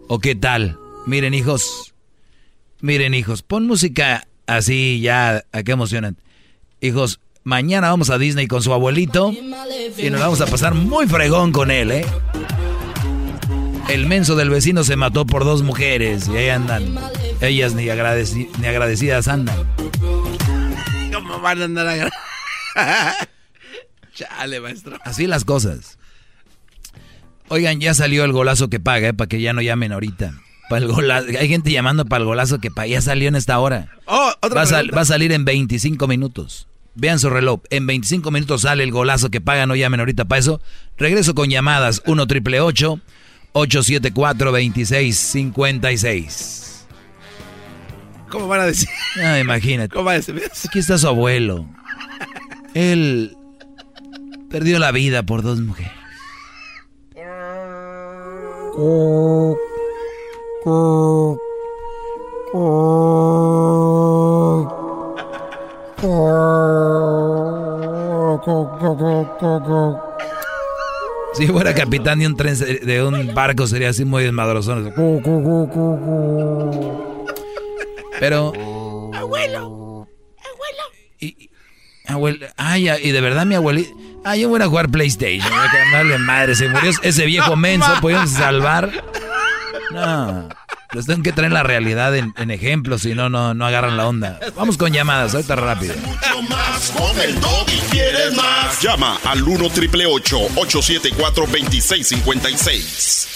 ¿O 0.08 0.20
qué 0.20 0.36
tal? 0.36 0.80
Miren, 1.06 1.34
hijos. 1.34 1.94
Miren, 2.82 3.14
hijos. 3.14 3.44
Pon 3.44 3.68
música 3.68 4.28
así 4.48 5.00
ya. 5.02 5.44
¿A 5.52 5.64
qué 5.64 5.72
emocionante? 5.72 6.22
Hijos, 6.82 7.20
Mañana 7.46 7.90
vamos 7.90 8.10
a 8.10 8.18
Disney 8.18 8.48
con 8.48 8.64
su 8.64 8.72
abuelito 8.72 9.34
y 9.98 10.10
nos 10.10 10.22
vamos 10.22 10.40
a 10.40 10.46
pasar 10.46 10.74
muy 10.76 11.08
fregón 11.08 11.52
con 11.52 11.72
él, 11.72 11.92
¿eh? 11.92 12.06
El 13.90 14.06
menso 14.08 14.38
del 14.38 14.50
vecino 14.50 14.86
se 14.86 14.96
mató 14.96 15.26
por 15.26 15.44
dos 15.44 15.62
mujeres 15.62 16.30
y 16.30 16.38
ahí 16.38 16.48
andan. 16.48 16.96
Ellas 17.42 17.74
ni, 17.74 17.84
ni 17.84 18.68
agradecidas 18.68 19.28
andan. 19.28 19.58
¿Cómo 21.14 21.40
van 21.40 21.62
a 21.62 21.66
andar 21.66 21.88
agradecidas? 21.88 22.24
Chale, 24.16 24.60
maestro. 24.60 24.98
Así 25.04 25.28
las 25.28 25.46
cosas. 25.46 26.00
Oigan, 27.50 27.80
ya 27.80 27.94
salió 27.94 28.26
el 28.26 28.32
golazo 28.32 28.68
que 28.70 28.80
paga, 28.80 29.10
¿eh? 29.10 29.14
Para 29.14 29.28
que 29.28 29.40
ya 29.42 29.54
no 29.54 29.62
llamen 29.62 29.92
ahorita. 29.92 30.34
Para 30.70 30.86
el 30.86 31.12
Hay 31.12 31.50
gente 31.50 31.72
llamando 31.72 32.06
para 32.06 32.22
el 32.22 32.26
golazo 32.26 32.60
que 32.60 32.72
paga. 32.72 32.88
Ya 32.88 33.02
salió 33.02 33.28
en 33.28 33.36
esta 33.36 33.60
hora. 33.60 33.90
Oh, 34.06 34.32
va, 34.44 34.66
va 34.66 35.02
a 35.02 35.06
salir 35.06 35.32
en 35.32 35.46
25 35.46 36.08
minutos. 36.08 36.68
Vean 36.96 37.20
su 37.20 37.30
reloj. 37.30 37.62
En 37.70 37.86
25 37.88 38.32
minutos 38.32 38.62
sale 38.62 38.84
el 38.84 38.92
golazo 38.92 39.30
que 39.30 39.42
pagan. 39.42 39.70
No 39.70 39.76
llamen 39.76 40.00
ahorita 40.00 40.26
para 40.26 40.40
eso. 40.40 40.62
Regreso 40.98 41.36
con 41.36 41.50
llamadas 41.50 42.02
1 42.06 42.28
triple 42.28 42.62
874 42.62 44.52
2656. 44.52 46.73
¿Cómo 48.34 48.48
van 48.48 48.62
a 48.62 48.66
decir? 48.66 48.90
Ah, 49.24 49.38
imagínate. 49.38 49.94
¿Cómo 49.94 50.06
va 50.06 50.14
a 50.14 50.16
decir? 50.16 50.42
Aquí 50.68 50.80
está 50.80 50.98
su 50.98 51.08
abuelo. 51.08 51.68
Él 52.74 53.38
perdió 54.50 54.80
la 54.80 54.92
vida 54.92 55.22
por 55.22 55.44
dos 55.44 55.62
mujeres. 55.62 55.92
Si 71.36 71.48
fuera 71.48 71.76
capitán 71.76 72.18
de 72.18 72.26
un 72.26 72.36
tren 72.36 72.58
de 72.58 73.04
un 73.04 73.36
barco 73.36 73.68
sería 73.68 73.90
así 73.90 74.06
muy 74.06 74.24
desmadrozón. 74.24 74.92
Pero 78.20 78.54
abuelo, 79.14 80.08
abuelo. 80.38 80.84
Y, 81.20 81.50
abuelo, 82.06 82.48
ay, 82.58 82.90
y 82.90 83.12
de 83.12 83.22
verdad 83.22 83.46
mi 83.46 83.56
abuelita, 83.56 83.92
ay, 84.24 84.42
yo 84.42 84.50
voy 84.50 84.62
a 84.62 84.68
jugar 84.68 84.90
PlayStation, 84.90 85.52
que 85.72 86.18
madre, 86.18 86.56
se 86.56 86.70
murió 86.70 86.92
ese 87.02 87.26
viejo 87.26 87.56
menso, 87.56 87.92
podemos 88.02 88.32
salvar. 88.32 88.92
No. 89.92 90.50
Les 90.94 91.08
tengo 91.08 91.24
que 91.24 91.32
traer 91.32 91.52
la 91.52 91.64
realidad 91.64 92.16
en, 92.16 92.52
ejemplos, 92.52 93.02
si 93.02 93.16
no, 93.16 93.28
no, 93.30 93.56
no 93.56 93.66
agarran 93.66 93.98
la 93.98 94.08
onda. 94.08 94.40
Vamos 94.56 94.78
con 94.78 94.94
llamadas, 94.94 95.34
ahorita 95.34 95.56
rápido. 95.56 95.96
Mucho 96.06 96.42
más, 96.44 96.92
con 96.92 97.20
el 97.20 97.36
y 97.68 97.80
quieres 97.90 98.36
más. 98.36 98.80
Llama 98.80 99.18
al 99.26 99.42
1 99.42 99.70
triple 99.72 100.06
874 100.06 101.46
2656. 101.48 103.28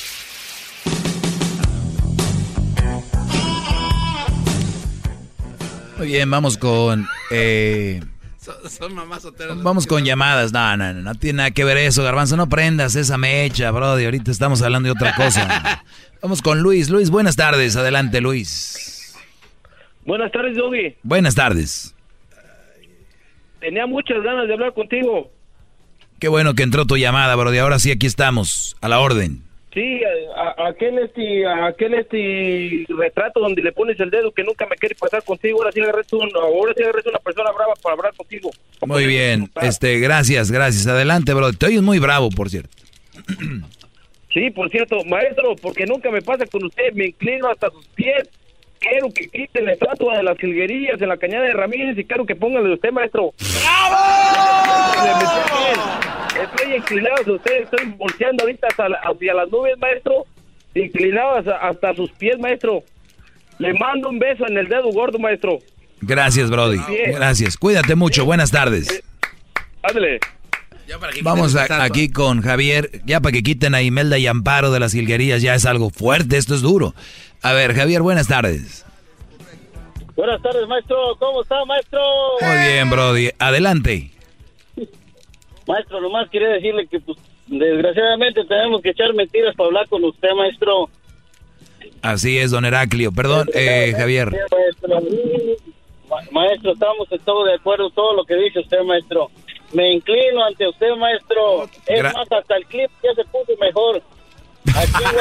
Muy 5.98 6.08
bien, 6.08 6.30
vamos 6.30 6.58
con. 6.58 7.08
Eh, 7.32 8.02
son, 8.70 8.94
mamás 8.94 9.28
Vamos 9.64 9.88
con 9.88 10.06
llamadas. 10.06 10.54
No, 10.54 10.78
no, 10.78 10.94
no, 10.94 11.02
no 11.02 11.16
tiene 11.16 11.38
nada 11.38 11.52
que 11.52 11.64
ver 11.64 11.78
eso, 11.78 12.04
Garbanzo. 12.04 12.38
No 12.38 12.48
prendas 12.48 12.96
esa 12.96 13.18
mecha, 13.18 13.72
brody. 13.72 14.06
Ahorita 14.06 14.30
estamos 14.32 14.62
hablando 14.62 14.88
de 14.88 14.92
otra 14.92 15.16
cosa. 15.16 15.84
Vamos 16.22 16.42
con 16.42 16.62
Luis. 16.62 16.90
Luis, 16.90 17.10
buenas 17.10 17.36
tardes. 17.36 17.76
Adelante, 17.76 18.22
Luis. 18.22 19.16
Buenas 20.06 20.32
tardes, 20.32 20.56
Yogi. 20.56 20.96
Buenas 21.04 21.36
tardes. 21.36 21.96
Tenía 23.60 23.88
muchas 23.88 24.22
ganas 24.24 24.48
de 24.48 24.54
hablar 24.54 24.74
contigo. 24.74 25.32
Qué 26.20 26.28
bueno 26.28 26.54
que 26.54 26.64
entró 26.64 26.86
tu 26.86 26.96
llamada, 26.96 27.36
bro. 27.36 27.54
Y 27.54 27.58
ahora 27.58 27.80
sí, 27.80 27.92
aquí 27.92 28.06
estamos, 28.06 28.78
a 28.82 28.88
la 28.88 29.00
orden. 29.00 29.47
Sí, 29.78 30.02
aquel 30.58 30.98
este, 30.98 31.46
aquel 31.46 31.94
este 31.94 32.84
retrato 32.90 33.40
donde 33.40 33.62
le 33.62 33.72
pones 33.72 34.00
el 34.00 34.10
dedo 34.10 34.32
que 34.32 34.44
nunca 34.44 34.66
me 34.66 34.76
quiere 34.76 34.96
pasar 34.96 35.24
contigo, 35.24 35.60
ahora 35.60 35.72
sí 35.72 35.80
agarré 35.82 36.02
ahora 36.12 36.74
sí 36.76 36.82
una 37.08 37.20
persona 37.20 37.52
brava 37.52 37.76
para 37.84 37.94
hablar 37.94 38.16
contigo. 38.16 38.50
Muy 38.88 39.06
bien, 39.06 39.52
este, 39.62 40.00
gracias, 40.00 40.52
gracias. 40.52 40.88
Adelante, 40.88 41.32
bro. 41.36 41.54
Te 41.54 41.68
oyes 41.68 41.84
muy 41.84 42.00
bravo, 42.00 42.32
por 42.32 42.50
cierto. 42.50 42.76
Sí, 44.34 44.50
por 44.50 44.68
cierto, 44.72 45.06
maestro, 45.06 45.56
porque 45.62 45.86
nunca 45.86 46.10
me 46.10 46.24
pasa 46.24 46.48
con 46.48 46.64
usted, 46.66 46.94
me 46.94 47.10
inclino 47.10 47.48
hasta 47.48 47.70
sus 47.70 47.86
pies. 47.90 48.28
Quiero 48.80 49.10
que 49.14 49.28
quiten 49.28 49.66
la 49.66 49.74
estatua 49.74 50.18
de 50.18 50.24
las 50.24 50.38
jilguerías 50.38 51.02
en 51.02 51.10
la 51.10 51.18
cañada 51.18 51.46
de 51.46 51.54
Ramírez 51.54 51.98
y 51.98 52.06
quiero 52.06 52.26
que 52.26 52.36
pongan 52.36 52.64
de 52.64 52.74
usted, 52.74 52.92
maestro. 52.92 53.34
¡Bravo! 53.62 53.98
Estoy 56.42 56.76
inclinado 56.76 57.16
hacia 57.22 57.34
usted, 57.34 57.64
estoy 57.64 57.86
volteando 57.98 58.44
ahorita 58.44 58.68
hacia, 58.68 59.34
las 59.34 59.50
nubes, 59.50 59.78
maestro. 59.80 60.26
Inclinado 60.76 61.44
hasta, 61.62 61.96
sus 61.96 62.12
pies, 62.12 62.38
maestro. 62.40 62.84
Le 63.58 63.74
mando 63.74 64.10
un 64.10 64.20
beso 64.20 64.46
en 64.48 64.58
el 64.58 64.68
dedo 64.68 64.92
gordo, 64.92 65.18
maestro. 65.18 65.60
Gracias, 66.02 66.52
Brody. 66.52 66.80
Gracias. 67.08 67.58
Cuídate 67.58 67.96
mucho. 67.96 68.24
Buenas 68.26 68.52
tardes. 68.52 69.04
Ándale. 69.82 70.20
Vamos 71.22 71.56
aquí 71.56 72.10
con 72.10 72.42
Javier, 72.42 73.02
ya 73.06 73.20
para 73.20 73.34
que 73.34 73.44
quiten 73.44 73.76
a 73.76 73.82
Imelda 73.82 74.18
y 74.18 74.28
Amparo 74.28 74.72
de 74.72 74.80
las 74.80 74.94
hilguerías, 74.94 75.42
ya 75.42 75.54
es 75.54 75.66
algo 75.66 75.90
fuerte, 75.90 76.38
esto 76.38 76.56
es 76.56 76.62
duro. 76.62 76.94
A 77.42 77.54
ver, 77.54 77.74
Javier, 77.74 78.02
buenas 78.02 78.28
tardes. 78.28 78.86
Buenas 80.16 80.42
tardes, 80.42 80.68
maestro. 80.68 81.16
¿Cómo 81.20 81.44
está, 81.44 81.64
maestro? 81.66 82.00
Muy 82.42 82.58
bien, 82.58 82.90
Brody. 82.90 83.30
Adelante. 83.38 84.12
Maestro, 85.68 86.02
nomás 86.02 86.30
quería 86.30 86.50
decirle 86.50 86.88
que, 86.88 87.00
pues, 87.00 87.18
desgraciadamente 87.46 88.44
tenemos 88.46 88.82
que 88.82 88.90
echar 88.90 89.14
mentiras 89.14 89.56
para 89.56 89.68
hablar 89.68 89.88
con 89.88 90.04
usted, 90.04 90.30
maestro. 90.36 90.90
Así 92.02 92.38
es, 92.38 92.52
don 92.52 92.66
Heraclio. 92.66 93.12
Perdón, 93.12 93.48
eh, 93.54 93.94
Javier. 93.96 94.32
Maestro, 94.32 95.02
maestro, 96.32 96.72
estamos 96.74 97.12
en 97.12 97.20
todo 97.20 97.46
de 97.46 97.56
acuerdo 97.56 97.90
todo 97.92 98.16
lo 98.16 98.24
que 98.26 98.36
dice 98.36 98.60
usted, 98.60 98.82
maestro. 98.84 99.30
Me 99.74 99.92
inclino 99.92 100.44
ante 100.46 100.68
usted, 100.68 100.96
maestro. 100.98 101.70
Es 101.86 102.04
más, 102.04 102.32
hasta 102.32 102.56
el 102.56 102.66
clip 102.66 102.90
ya 103.04 103.14
se 103.14 103.24
puso 103.26 103.52
mejor. 103.60 104.02
Aquí 104.76 105.04
en. 105.04 105.12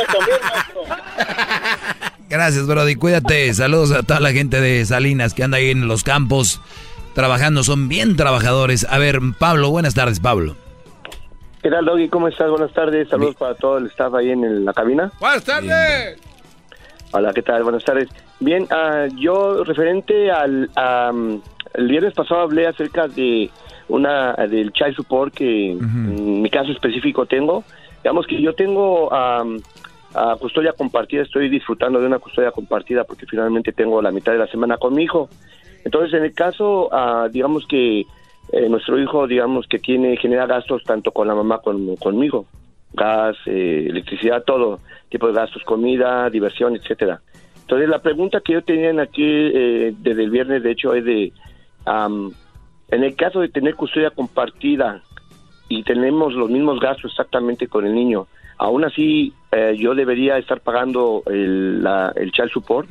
Gracias, 2.28 2.66
Brody. 2.66 2.96
Cuídate. 2.96 3.52
Saludos 3.54 3.92
a 3.92 4.02
toda 4.02 4.20
la 4.20 4.32
gente 4.32 4.60
de 4.60 4.84
Salinas 4.84 5.34
que 5.34 5.44
anda 5.44 5.58
ahí 5.58 5.70
en 5.70 5.88
los 5.88 6.02
campos 6.02 6.60
trabajando. 7.14 7.62
Son 7.62 7.88
bien 7.88 8.16
trabajadores. 8.16 8.86
A 8.90 8.98
ver, 8.98 9.20
Pablo, 9.38 9.70
buenas 9.70 9.94
tardes, 9.94 10.20
Pablo. 10.20 10.56
¿Qué 11.62 11.70
tal, 11.70 11.84
Doggy? 11.84 12.08
¿Cómo 12.08 12.28
estás? 12.28 12.50
Buenas 12.50 12.72
tardes. 12.72 13.08
Saludos 13.08 13.36
para 13.36 13.54
todo 13.54 13.78
el 13.78 13.86
staff 13.86 14.14
ahí 14.14 14.30
en 14.30 14.64
la 14.64 14.72
cabina. 14.72 15.12
Buenas 15.20 15.44
tardes. 15.44 16.18
Hola, 17.12 17.32
¿qué 17.32 17.42
tal? 17.42 17.62
Buenas 17.62 17.84
tardes. 17.84 18.08
Bien, 18.40 18.66
ah, 18.70 19.06
yo 19.16 19.64
referente 19.64 20.30
al 20.30 20.70
el 21.76 21.88
viernes 21.88 22.14
pasado 22.14 22.40
hablé 22.40 22.66
acerca 22.66 23.06
de 23.06 23.50
una 23.88 24.32
del 24.48 24.72
child 24.72 24.96
support 24.96 25.34
que 25.34 25.72
en 25.72 26.42
mi 26.42 26.50
caso 26.50 26.72
específico 26.72 27.26
tengo. 27.26 27.64
Digamos 28.06 28.28
que 28.28 28.40
yo 28.40 28.52
tengo 28.52 29.12
a 29.12 29.44
custodia 30.38 30.72
compartida, 30.74 31.22
estoy 31.22 31.48
disfrutando 31.48 32.00
de 32.00 32.06
una 32.06 32.20
custodia 32.20 32.52
compartida 32.52 33.02
porque 33.02 33.26
finalmente 33.26 33.72
tengo 33.72 34.00
la 34.00 34.12
mitad 34.12 34.30
de 34.30 34.38
la 34.38 34.46
semana 34.46 34.76
con 34.76 34.94
mi 34.94 35.02
hijo. 35.02 35.28
Entonces, 35.84 36.14
en 36.14 36.22
el 36.22 36.32
caso, 36.32 36.88
ah, 36.92 37.28
digamos 37.28 37.66
que 37.66 38.02
eh, 38.52 38.68
nuestro 38.68 39.00
hijo, 39.02 39.26
digamos 39.26 39.66
que 39.66 39.80
tiene 39.80 40.16
genera 40.18 40.46
gastos 40.46 40.84
tanto 40.84 41.10
con 41.10 41.26
la 41.26 41.34
mamá 41.34 41.58
como 41.58 41.96
conmigo, 41.96 42.46
gas, 42.92 43.36
eh, 43.46 43.86
electricidad, 43.90 44.44
todo 44.44 44.78
tipo 45.08 45.26
de 45.26 45.32
gastos, 45.32 45.64
comida, 45.64 46.30
diversión, 46.30 46.76
etcétera. 46.76 47.20
Entonces, 47.62 47.88
la 47.88 47.98
pregunta 47.98 48.40
que 48.40 48.52
yo 48.52 48.62
tenía 48.62 49.02
aquí 49.02 49.24
eh, 49.24 49.92
desde 49.98 50.22
el 50.22 50.30
viernes, 50.30 50.62
de 50.62 50.70
hecho, 50.70 50.94
es 50.94 51.04
de, 51.04 51.32
en 51.84 53.02
el 53.02 53.16
caso 53.16 53.40
de 53.40 53.48
tener 53.48 53.74
custodia 53.74 54.10
compartida 54.10 55.02
y 55.68 55.82
tenemos 55.82 56.34
los 56.34 56.50
mismos 56.50 56.80
gastos 56.80 57.12
exactamente 57.12 57.68
con 57.68 57.86
el 57.86 57.94
niño, 57.94 58.26
aún 58.58 58.84
así 58.84 59.32
yo 59.78 59.94
debería 59.94 60.36
estar 60.38 60.60
pagando 60.60 61.22
el, 61.26 61.82
la, 61.82 62.12
el 62.14 62.30
child 62.30 62.50
support. 62.52 62.88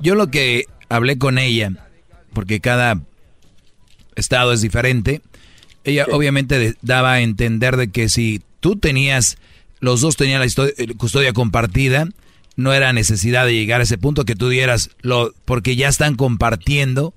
Yo 0.00 0.14
lo 0.14 0.26
que 0.28 0.66
hablé 0.88 1.18
con 1.18 1.38
ella, 1.38 1.70
porque 2.34 2.60
cada 2.60 3.00
estado 4.14 4.52
es 4.52 4.60
diferente, 4.60 5.22
ella 5.84 6.06
obviamente 6.10 6.74
daba 6.82 7.14
a 7.14 7.20
entender 7.20 7.76
de 7.76 7.90
que 7.90 8.08
si 8.08 8.42
tú 8.60 8.76
tenías, 8.76 9.38
los 9.80 10.00
dos 10.00 10.16
tenían 10.16 10.40
la 10.40 10.46
eh, 10.46 10.94
custodia 10.96 11.32
compartida, 11.32 12.08
no 12.56 12.72
era 12.72 12.92
necesidad 12.92 13.46
de 13.46 13.54
llegar 13.54 13.80
a 13.80 13.84
ese 13.84 13.98
punto 13.98 14.24
que 14.24 14.34
tú 14.34 14.48
dieras, 14.48 14.90
lo, 15.00 15.32
porque 15.44 15.76
ya 15.76 15.88
están 15.88 16.16
compartiendo, 16.16 17.14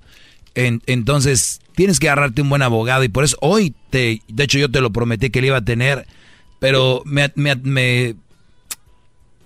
entonces 0.54 1.60
tienes 1.74 2.00
que 2.00 2.08
agarrarte 2.08 2.42
un 2.42 2.50
buen 2.50 2.62
abogado 2.62 3.04
y 3.04 3.08
por 3.08 3.24
eso 3.24 3.36
hoy, 3.40 3.74
te, 3.90 4.20
de 4.28 4.44
hecho 4.44 4.58
yo 4.58 4.70
te 4.70 4.80
lo 4.80 4.90
prometí 4.90 5.30
que 5.30 5.40
le 5.40 5.48
iba 5.48 5.58
a 5.58 5.64
tener, 5.64 6.06
pero 6.58 7.02
me, 7.04 7.30
me, 7.36 7.56
me, 7.56 8.14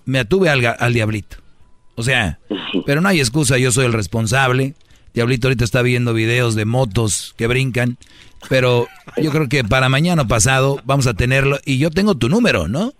me 0.05 0.19
atuve 0.19 0.49
al, 0.49 0.65
al 0.65 0.93
diablito. 0.93 1.37
O 1.95 2.03
sea, 2.03 2.39
pero 2.85 3.01
no 3.01 3.07
hay 3.07 3.19
excusa, 3.19 3.57
yo 3.57 3.71
soy 3.71 3.85
el 3.85 3.93
responsable. 3.93 4.73
Diablito 5.13 5.47
ahorita 5.47 5.63
está 5.63 5.81
viendo 5.81 6.13
videos 6.13 6.55
de 6.55 6.65
motos 6.65 7.33
que 7.37 7.47
brincan, 7.47 7.97
pero 8.49 8.87
yo 9.15 9.31
creo 9.31 9.47
que 9.47 9.63
para 9.63 9.87
mañana 9.87 10.27
pasado 10.27 10.81
vamos 10.83 11.07
a 11.07 11.13
tenerlo 11.13 11.57
y 11.65 11.77
yo 11.77 11.89
tengo 11.89 12.15
tu 12.15 12.27
número, 12.27 12.67
¿no? 12.67 12.93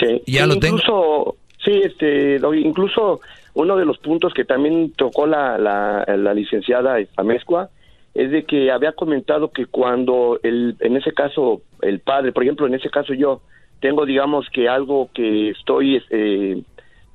Sí. 0.00 0.22
Ya 0.26 0.46
lo 0.46 0.58
tengo. 0.58 1.36
Sí, 1.64 1.70
este, 1.84 2.40
incluso 2.60 3.20
uno 3.54 3.76
de 3.76 3.84
los 3.84 3.98
puntos 3.98 4.32
que 4.34 4.44
también 4.44 4.92
tocó 4.92 5.26
la, 5.26 5.58
la, 5.58 6.34
licenciada 6.34 6.96
Amezcua 7.16 7.70
es 8.14 8.30
de 8.30 8.44
que 8.44 8.70
había 8.70 8.92
comentado 8.92 9.50
que 9.50 9.66
cuando 9.66 10.38
el, 10.42 10.76
en 10.80 10.96
ese 10.96 11.12
caso 11.12 11.62
el 11.80 12.00
padre, 12.00 12.32
por 12.32 12.42
ejemplo, 12.42 12.66
en 12.66 12.74
ese 12.74 12.90
caso 12.90 13.14
yo 13.14 13.42
tengo, 13.80 14.06
digamos 14.06 14.48
que 14.50 14.68
algo 14.68 15.10
que 15.12 15.50
estoy 15.50 16.02
eh, 16.10 16.62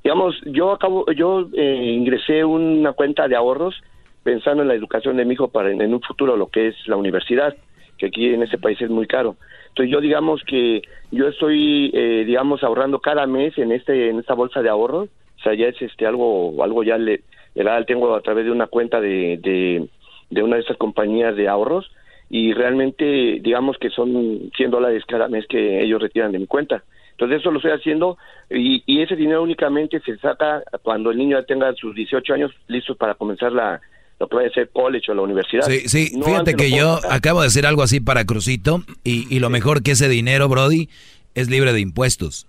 digamos, 0.07 0.35
yo 0.45 0.71
acabo, 0.71 1.05
yo 1.11 1.49
eh, 1.53 1.91
ingresé 1.93 2.45
una 2.45 2.93
cuenta 2.93 3.27
de 3.27 3.35
ahorros 3.35 3.75
pensando 4.23 4.61
en 4.61 4.69
la 4.69 4.73
educación 4.73 5.17
de 5.17 5.25
mi 5.25 5.33
hijo 5.33 5.49
para 5.49 5.69
en, 5.69 5.93
un 5.93 6.01
futuro 6.01 6.37
lo 6.37 6.47
que 6.47 6.69
es 6.69 6.75
la 6.87 6.95
universidad, 6.95 7.55
que 7.97 8.05
aquí 8.05 8.33
en 8.33 8.41
este 8.41 8.57
país 8.57 8.79
es 8.81 8.89
muy 8.89 9.05
caro. 9.05 9.35
Entonces 9.67 9.91
yo 9.91 9.99
digamos 9.99 10.41
que 10.47 10.81
yo 11.11 11.27
estoy, 11.27 11.91
eh, 11.93 12.23
digamos, 12.25 12.63
ahorrando 12.63 12.99
cada 12.99 13.27
mes 13.27 13.57
en 13.57 13.73
este, 13.73 14.09
en 14.09 14.19
esta 14.19 14.33
bolsa 14.33 14.61
de 14.61 14.69
ahorros, 14.69 15.09
o 15.37 15.43
sea, 15.43 15.53
ya 15.53 15.67
es 15.67 15.81
este 15.81 16.05
algo, 16.05 16.63
algo 16.63 16.83
ya 16.83 16.97
le, 16.97 17.21
tengo 17.85 18.15
a 18.15 18.21
través 18.21 18.45
de 18.45 18.51
una 18.51 18.67
cuenta 18.67 18.99
de, 18.99 19.39
de, 19.41 19.87
de 20.29 20.43
una 20.43 20.57
de 20.57 20.63
esas 20.63 20.77
compañías 20.77 21.35
de 21.35 21.47
ahorros 21.47 21.91
y 22.29 22.53
realmente 22.53 23.39
digamos 23.41 23.77
que 23.77 23.89
son 23.89 24.51
100 24.55 24.71
dólares 24.71 25.03
cada 25.07 25.27
mes 25.27 25.45
que 25.47 25.81
ellos 25.81 26.01
retiran 26.01 26.31
de 26.31 26.39
mi 26.39 26.47
cuenta. 26.47 26.83
Entonces 27.11 27.39
eso 27.39 27.49
lo 27.49 27.57
estoy 27.57 27.71
haciendo 27.71 28.17
y, 28.49 29.01
ese 29.01 29.15
dinero 29.15 29.41
únicamente 29.41 29.99
se 30.01 30.17
saca 30.17 30.61
cuando 30.83 31.09
el 31.11 31.17
niño 31.17 31.39
ya 31.39 31.45
tenga 31.45 31.73
sus 31.73 31.95
18 31.95 32.33
años 32.33 32.51
listos 32.67 32.95
para 32.95 33.15
comenzar 33.15 33.51
la, 33.51 33.81
lo 34.19 34.27
que 34.27 34.35
vaya 34.35 34.49
a 34.49 34.53
ser 34.53 34.69
college 34.69 35.11
o 35.11 35.15
la 35.15 35.23
universidad. 35.23 35.63
Sí, 35.63 35.87
sí, 35.87 36.11
fíjate 36.23 36.53
que 36.53 36.69
yo 36.69 36.99
acabo 37.09 37.41
de 37.41 37.47
hacer 37.47 37.65
algo 37.65 37.81
así 37.81 37.99
para 37.99 38.25
Crucito 38.25 38.83
y, 39.03 39.39
lo 39.39 39.49
mejor 39.49 39.81
que 39.81 39.91
ese 39.91 40.09
dinero, 40.09 40.47
Brody, 40.47 40.89
es 41.33 41.49
libre 41.49 41.73
de 41.73 41.79
impuestos. 41.79 42.45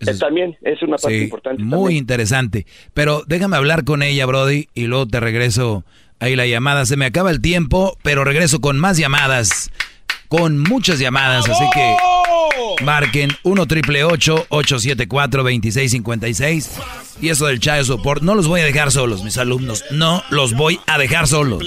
Es, 0.00 0.18
también 0.18 0.56
es 0.62 0.82
una 0.82 0.96
parte 0.96 1.22
importante. 1.22 1.62
Muy 1.62 1.96
interesante. 1.96 2.66
Pero 2.92 3.24
déjame 3.26 3.56
hablar 3.56 3.84
con 3.84 4.02
ella, 4.02 4.26
Brody, 4.26 4.68
y 4.74 4.86
luego 4.86 5.06
te 5.06 5.20
regreso 5.20 5.84
ahí 6.20 6.36
la 6.36 6.46
llamada. 6.46 6.86
Se 6.86 6.96
me 6.96 7.06
acaba 7.06 7.30
el 7.30 7.40
tiempo, 7.40 7.96
pero 8.02 8.24
regreso 8.24 8.60
con 8.60 8.78
más 8.78 8.98
llamadas 8.98 9.70
con 10.28 10.58
muchas 10.58 10.98
llamadas, 10.98 11.48
así 11.48 11.64
que 11.72 11.96
marquen 12.84 13.30
1 13.44 13.66
triple 13.66 14.02
874 14.02 15.42
2656 15.42 16.70
y 17.20 17.28
eso 17.28 17.46
del 17.46 17.60
Child 17.60 17.84
Support, 17.84 18.22
no 18.22 18.34
los 18.34 18.48
voy 18.48 18.60
a 18.60 18.64
dejar 18.64 18.90
solos, 18.90 19.22
mis 19.22 19.38
alumnos, 19.38 19.84
no 19.92 20.24
los 20.30 20.54
voy 20.54 20.80
a 20.86 20.98
dejar 20.98 21.28
solos. 21.28 21.62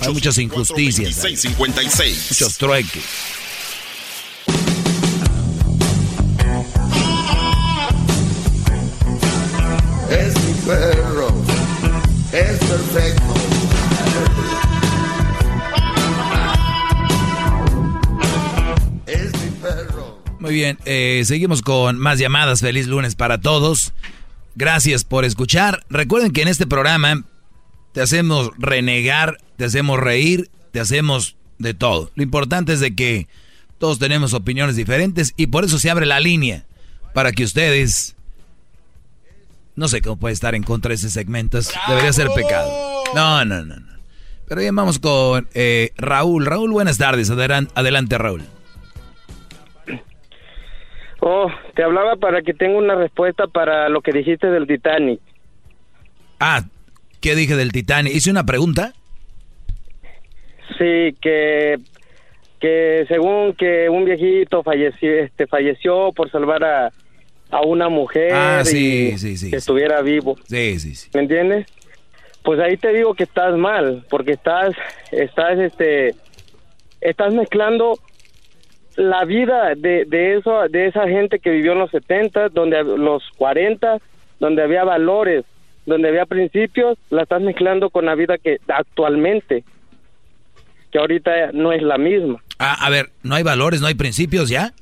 Hay 0.00 0.12
muchas 0.12 0.38
injusticias, 0.38 1.22
muchos 1.22 2.56
trueques. 2.56 3.04
Es 10.10 10.34
mi 10.44 10.54
perro, 10.66 11.28
es 12.32 12.58
perfecto 12.58 13.40
Muy 20.40 20.54
bien, 20.54 20.78
eh, 20.86 21.22
seguimos 21.26 21.60
con 21.60 21.98
más 21.98 22.18
llamadas. 22.18 22.60
Feliz 22.60 22.86
lunes 22.86 23.14
para 23.14 23.42
todos. 23.42 23.92
Gracias 24.56 25.04
por 25.04 25.26
escuchar. 25.26 25.84
Recuerden 25.90 26.32
que 26.32 26.40
en 26.40 26.48
este 26.48 26.66
programa 26.66 27.24
te 27.92 28.00
hacemos 28.00 28.50
renegar, 28.58 29.36
te 29.56 29.66
hacemos 29.66 30.00
reír, 30.00 30.50
te 30.72 30.80
hacemos 30.80 31.36
de 31.58 31.74
todo. 31.74 32.10
Lo 32.14 32.22
importante 32.22 32.72
es 32.72 32.80
de 32.80 32.94
que 32.94 33.28
todos 33.78 33.98
tenemos 33.98 34.32
opiniones 34.32 34.76
diferentes 34.76 35.34
y 35.36 35.48
por 35.48 35.64
eso 35.64 35.78
se 35.78 35.90
abre 35.90 36.06
la 36.06 36.20
línea 36.20 36.64
para 37.14 37.32
que 37.32 37.44
ustedes... 37.44 38.16
No 39.80 39.88
sé 39.88 40.02
cómo 40.02 40.18
puede 40.18 40.34
estar 40.34 40.54
en 40.54 40.62
contra 40.62 40.90
de 40.90 40.96
ese 40.96 41.08
segmento. 41.08 41.58
Debería 41.88 42.12
ser 42.12 42.28
pecado. 42.36 42.70
No, 43.14 43.46
no, 43.46 43.64
no. 43.64 43.76
no. 43.76 43.92
Pero 44.46 44.60
bien, 44.60 44.76
vamos 44.76 44.98
con 44.98 45.48
eh, 45.54 45.92
Raúl. 45.96 46.44
Raúl, 46.44 46.70
buenas 46.70 46.98
tardes. 46.98 47.30
adelante 47.30 48.18
Raúl. 48.18 48.42
Oh, 51.20 51.50
te 51.74 51.82
hablaba 51.82 52.16
para 52.16 52.42
que 52.42 52.52
tenga 52.52 52.76
una 52.76 52.94
respuesta 52.94 53.46
para 53.46 53.88
lo 53.88 54.02
que 54.02 54.12
dijiste 54.12 54.48
del 54.48 54.66
Titanic. 54.66 55.18
Ah, 56.38 56.62
¿qué 57.22 57.34
dije 57.34 57.56
del 57.56 57.72
Titanic? 57.72 58.14
¿Hice 58.14 58.30
una 58.30 58.44
pregunta? 58.44 58.92
Sí, 60.76 61.16
que 61.22 61.78
que 62.60 63.06
según 63.08 63.54
que 63.54 63.88
un 63.88 64.04
viejito 64.04 64.62
falleció, 64.62 65.10
este, 65.10 65.46
falleció 65.46 66.12
por 66.12 66.30
salvar 66.30 66.64
a, 66.64 66.92
a 67.50 67.62
una 67.62 67.88
mujer 67.88 68.32
ah, 68.32 68.62
sí, 68.64 69.18
sí, 69.18 69.36
sí, 69.36 69.50
que 69.50 69.56
estuviera 69.56 70.00
vivo. 70.02 70.36
Sí, 70.46 70.78
sí, 70.78 70.94
sí. 70.94 71.10
¿Me 71.14 71.20
entiendes? 71.20 71.66
Pues 72.42 72.58
ahí 72.60 72.76
te 72.76 72.92
digo 72.92 73.14
que 73.14 73.24
estás 73.24 73.56
mal, 73.56 74.04
porque 74.08 74.32
estás, 74.32 74.74
estás, 75.10 75.58
este, 75.58 76.14
estás 77.00 77.34
mezclando 77.34 77.98
la 78.96 79.24
vida 79.24 79.74
de, 79.76 80.04
de, 80.06 80.36
eso, 80.36 80.68
de 80.68 80.86
esa 80.86 81.06
gente 81.08 81.38
que 81.38 81.50
vivió 81.50 81.72
en 81.72 81.80
los 81.80 81.90
70, 81.90 82.48
donde 82.50 82.82
los 82.82 83.22
40, 83.36 83.98
donde 84.38 84.62
había 84.62 84.84
valores, 84.84 85.44
donde 85.86 86.08
había 86.08 86.26
principios, 86.26 86.98
la 87.10 87.22
estás 87.22 87.42
mezclando 87.42 87.90
con 87.90 88.06
la 88.06 88.14
vida 88.14 88.38
que 88.38 88.58
actualmente, 88.68 89.64
que 90.90 90.98
ahorita 90.98 91.52
no 91.52 91.72
es 91.72 91.82
la 91.82 91.98
misma. 91.98 92.42
Ah, 92.58 92.76
a 92.86 92.90
ver, 92.90 93.10
¿no 93.22 93.34
hay 93.34 93.42
valores, 93.42 93.80
no 93.80 93.86
hay 93.86 93.94
principios 93.94 94.48
ya? 94.48 94.72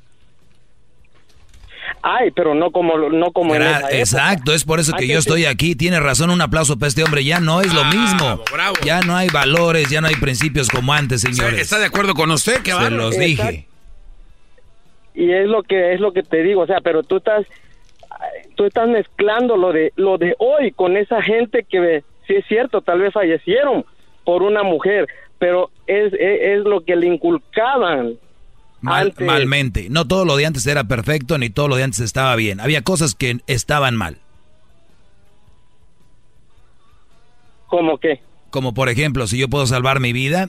Hay, 2.02 2.30
pero 2.30 2.54
no 2.54 2.70
como 2.70 2.96
no 2.96 3.32
como 3.32 3.54
en 3.54 3.62
esa 3.62 3.90
Exacto, 3.90 4.52
es 4.52 4.64
por 4.64 4.80
eso 4.80 4.92
que 4.92 5.06
yo 5.06 5.18
estoy 5.18 5.44
aquí. 5.44 5.74
Tiene 5.74 6.00
razón, 6.00 6.30
un 6.30 6.40
aplauso 6.40 6.78
para 6.78 6.88
este 6.88 7.02
hombre. 7.02 7.24
Ya 7.24 7.40
no 7.40 7.60
es 7.60 7.72
lo 7.74 7.84
mismo. 7.84 8.42
Ya 8.84 9.00
no 9.00 9.16
hay 9.16 9.28
valores, 9.28 9.90
ya 9.90 10.00
no 10.00 10.08
hay 10.08 10.16
principios 10.16 10.68
como 10.68 10.92
antes, 10.92 11.20
señores. 11.22 11.60
¿Está 11.60 11.78
de 11.78 11.86
acuerdo 11.86 12.14
con 12.14 12.30
usted? 12.30 12.62
Que 12.62 12.72
Se 12.72 12.90
los 12.90 13.18
dije. 13.18 13.66
Y 15.14 15.32
es 15.32 15.48
lo 15.48 15.64
que 15.64 15.94
es 15.94 16.00
lo 16.00 16.12
que 16.12 16.22
te 16.22 16.42
digo, 16.44 16.62
o 16.62 16.66
sea, 16.66 16.80
pero 16.80 17.02
tú 17.02 17.16
estás 17.16 17.44
tú 18.54 18.64
estás 18.64 18.88
mezclando 18.88 19.56
lo 19.56 19.72
de 19.72 19.92
lo 19.96 20.16
de 20.16 20.34
hoy 20.38 20.70
con 20.72 20.96
esa 20.96 21.22
gente 21.22 21.64
que 21.68 22.04
sí 22.26 22.34
es 22.36 22.46
cierto, 22.46 22.82
tal 22.82 23.00
vez 23.00 23.12
fallecieron 23.12 23.84
por 24.24 24.42
una 24.42 24.62
mujer, 24.62 25.08
pero 25.38 25.70
es, 25.86 26.12
es, 26.12 26.60
lo 26.64 26.82
que 26.82 26.96
le 26.96 27.06
inculcaban 27.06 28.14
malmente. 28.80 29.88
No 29.90 30.06
todo 30.06 30.24
lo 30.24 30.36
de 30.36 30.46
antes 30.46 30.66
era 30.66 30.84
perfecto, 30.84 31.38
ni 31.38 31.50
todo 31.50 31.68
lo 31.68 31.76
de 31.76 31.84
antes 31.84 32.00
estaba 32.00 32.34
bien. 32.36 32.60
Había 32.60 32.82
cosas 32.82 33.14
que 33.14 33.38
estaban 33.46 33.96
mal. 33.96 34.18
¿Cómo 37.66 37.98
qué? 37.98 38.20
Como 38.50 38.74
por 38.74 38.88
ejemplo, 38.88 39.26
si 39.26 39.38
yo 39.38 39.48
puedo 39.48 39.66
salvar 39.66 40.00
mi 40.00 40.12
vida, 40.12 40.48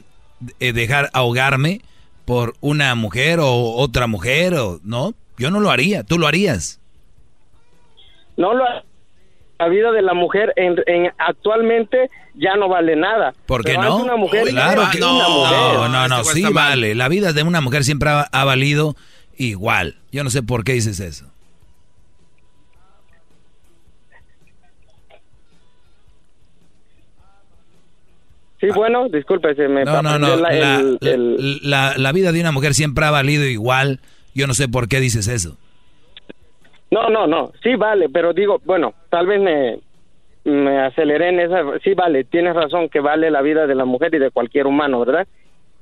eh, 0.59 0.71
dejar 0.71 1.09
ahogarme 1.13 1.81
por 2.25 2.53
una 2.61 2.95
mujer 2.95 3.39
o 3.41 3.73
otra 3.75 4.07
mujer, 4.07 4.53
o 4.53 4.79
no, 4.83 5.13
yo 5.37 5.51
no 5.51 5.59
lo 5.59 5.69
haría, 5.69 6.03
tú 6.03 6.17
lo 6.17 6.27
harías. 6.27 6.79
No 8.37 8.53
lo 8.53 8.63
la 9.59 9.67
vida 9.67 9.91
de 9.91 10.01
la 10.01 10.13
mujer 10.13 10.53
en, 10.55 11.11
actualmente 11.17 12.09
ya 12.39 12.55
no 12.55 12.69
vale 12.69 12.95
nada. 12.95 13.33
¿Por 13.45 13.63
qué 13.63 13.77
no? 13.77 13.97
Una 13.97 14.15
mujer 14.15 14.47
claro 14.47 14.83
que 14.91 14.99
no, 14.99 15.17
no, 15.17 15.89
no, 15.89 16.07
no, 16.07 16.23
sí 16.23 16.43
vale. 16.51 16.95
La 16.95 17.09
vida 17.09 17.33
de 17.33 17.43
una 17.43 17.61
mujer 17.61 17.83
siempre 17.83 18.09
ha, 18.09 18.45
valido 18.45 18.95
igual. 19.37 19.97
Yo 20.11 20.23
no 20.23 20.29
sé 20.29 20.41
por 20.41 20.63
qué 20.63 20.73
dices 20.73 20.99
eso. 20.99 21.25
Sí, 28.59 28.67
bueno, 28.75 29.07
disculpe, 29.07 29.55
se 29.55 29.69
me 29.69 29.85
No, 29.85 30.01
no, 30.01 30.19
no. 30.19 30.35
La, 30.35 31.93
la 31.97 32.11
vida 32.11 32.31
de 32.31 32.41
una 32.41 32.51
mujer 32.51 32.73
siempre 32.73 33.05
ha 33.05 33.11
valido 33.11 33.45
igual. 33.45 33.99
Yo 34.33 34.47
no 34.47 34.53
sé 34.53 34.67
por 34.67 34.87
qué 34.87 34.99
dices 34.99 35.27
eso. 35.27 35.57
No, 36.91 37.09
no, 37.09 37.27
no, 37.27 37.51
sí 37.61 37.75
vale, 37.75 38.09
pero 38.09 38.33
digo, 38.33 38.59
bueno, 38.65 38.95
tal 39.09 39.27
vez 39.27 39.39
me, 39.39 39.79
me 40.49 40.79
aceleré 40.79 41.29
en 41.29 41.39
esa, 41.39 41.63
sí 41.83 41.93
vale, 41.93 42.23
tienes 42.23 42.55
razón 42.55 42.89
que 42.89 42.99
vale 42.99 43.31
la 43.31 43.41
vida 43.41 43.67
de 43.67 43.75
la 43.75 43.85
mujer 43.85 44.13
y 44.13 44.19
de 44.19 44.31
cualquier 44.31 44.67
humano, 44.67 44.99
¿verdad? 44.99 45.27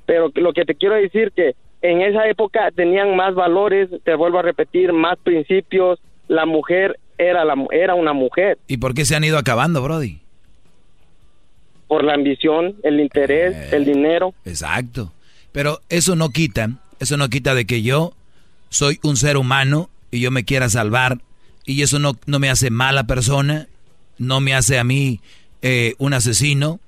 Pero 0.05 0.31
lo 0.35 0.53
que 0.53 0.65
te 0.65 0.75
quiero 0.75 0.95
decir 0.95 1.31
que 1.35 1.55
en 1.81 2.01
esa 2.01 2.27
época 2.27 2.71
tenían 2.71 3.15
más 3.15 3.35
valores, 3.35 3.89
te 4.03 4.15
vuelvo 4.15 4.39
a 4.39 4.41
repetir, 4.41 4.93
más 4.93 5.17
principios, 5.19 5.99
la 6.27 6.45
mujer 6.45 6.99
era 7.17 7.45
la 7.45 7.55
era 7.71 7.95
una 7.95 8.13
mujer. 8.13 8.57
¿Y 8.67 8.77
por 8.77 8.93
qué 8.93 9.05
se 9.05 9.15
han 9.15 9.23
ido 9.23 9.37
acabando, 9.37 9.81
Brody? 9.81 10.19
Por 11.87 12.03
la 12.03 12.13
ambición, 12.13 12.75
el 12.83 12.99
interés, 12.99 13.71
el 13.71 13.85
dinero. 13.85 14.33
Exacto. 14.45 15.13
Pero 15.51 15.79
eso 15.89 16.15
no 16.15 16.29
quita, 16.29 16.69
eso 16.99 17.17
no 17.17 17.29
quita 17.29 17.55
de 17.55 17.65
que 17.65 17.81
yo 17.81 18.11
soy 18.69 18.99
un 19.03 19.15
ser 19.15 19.37
humano 19.37 19.89
y 20.11 20.19
yo 20.19 20.31
me 20.31 20.43
quiera 20.43 20.69
salvar 20.69 21.19
y 21.65 21.81
eso 21.81 21.99
no, 21.99 22.13
no 22.25 22.39
me 22.39 22.49
hace 22.49 22.69
mala 22.69 23.05
persona, 23.05 23.67
no 24.17 24.39
me 24.39 24.53
hace 24.53 24.79
a 24.79 24.83
mí 24.83 25.21
eh, 25.61 25.95
un 25.97 26.13
asesino 26.13 26.79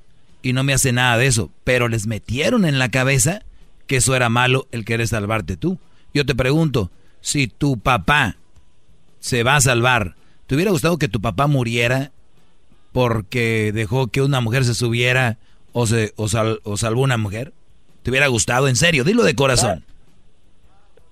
y 0.41 0.53
no 0.53 0.63
me 0.63 0.73
hace 0.73 0.91
nada 0.91 1.17
de 1.17 1.27
eso, 1.27 1.49
pero 1.63 1.87
les 1.87 2.07
metieron 2.07 2.65
en 2.65 2.79
la 2.79 2.89
cabeza 2.89 3.43
que 3.87 3.97
eso 3.97 4.15
era 4.15 4.29
malo 4.29 4.67
el 4.71 4.85
querer 4.85 5.07
salvarte 5.07 5.57
tú. 5.57 5.79
Yo 6.13 6.25
te 6.25 6.35
pregunto, 6.35 6.91
si 7.21 7.47
tu 7.47 7.77
papá 7.77 8.37
se 9.19 9.43
va 9.43 9.55
a 9.55 9.61
salvar, 9.61 10.15
¿te 10.47 10.55
hubiera 10.55 10.71
gustado 10.71 10.97
que 10.97 11.07
tu 11.07 11.21
papá 11.21 11.47
muriera 11.47 12.11
porque 12.91 13.71
dejó 13.73 14.07
que 14.07 14.21
una 14.21 14.41
mujer 14.41 14.63
se 14.65 14.73
subiera 14.73 15.37
o, 15.73 15.85
se, 15.85 16.13
o, 16.15 16.27
o 16.63 16.77
salvó 16.77 17.01
una 17.01 17.17
mujer? 17.17 17.53
¿Te 18.03 18.11
hubiera 18.11 18.27
gustado? 18.27 18.67
En 18.67 18.75
serio, 18.75 19.03
dilo 19.03 19.23
de 19.23 19.35
corazón. 19.35 19.83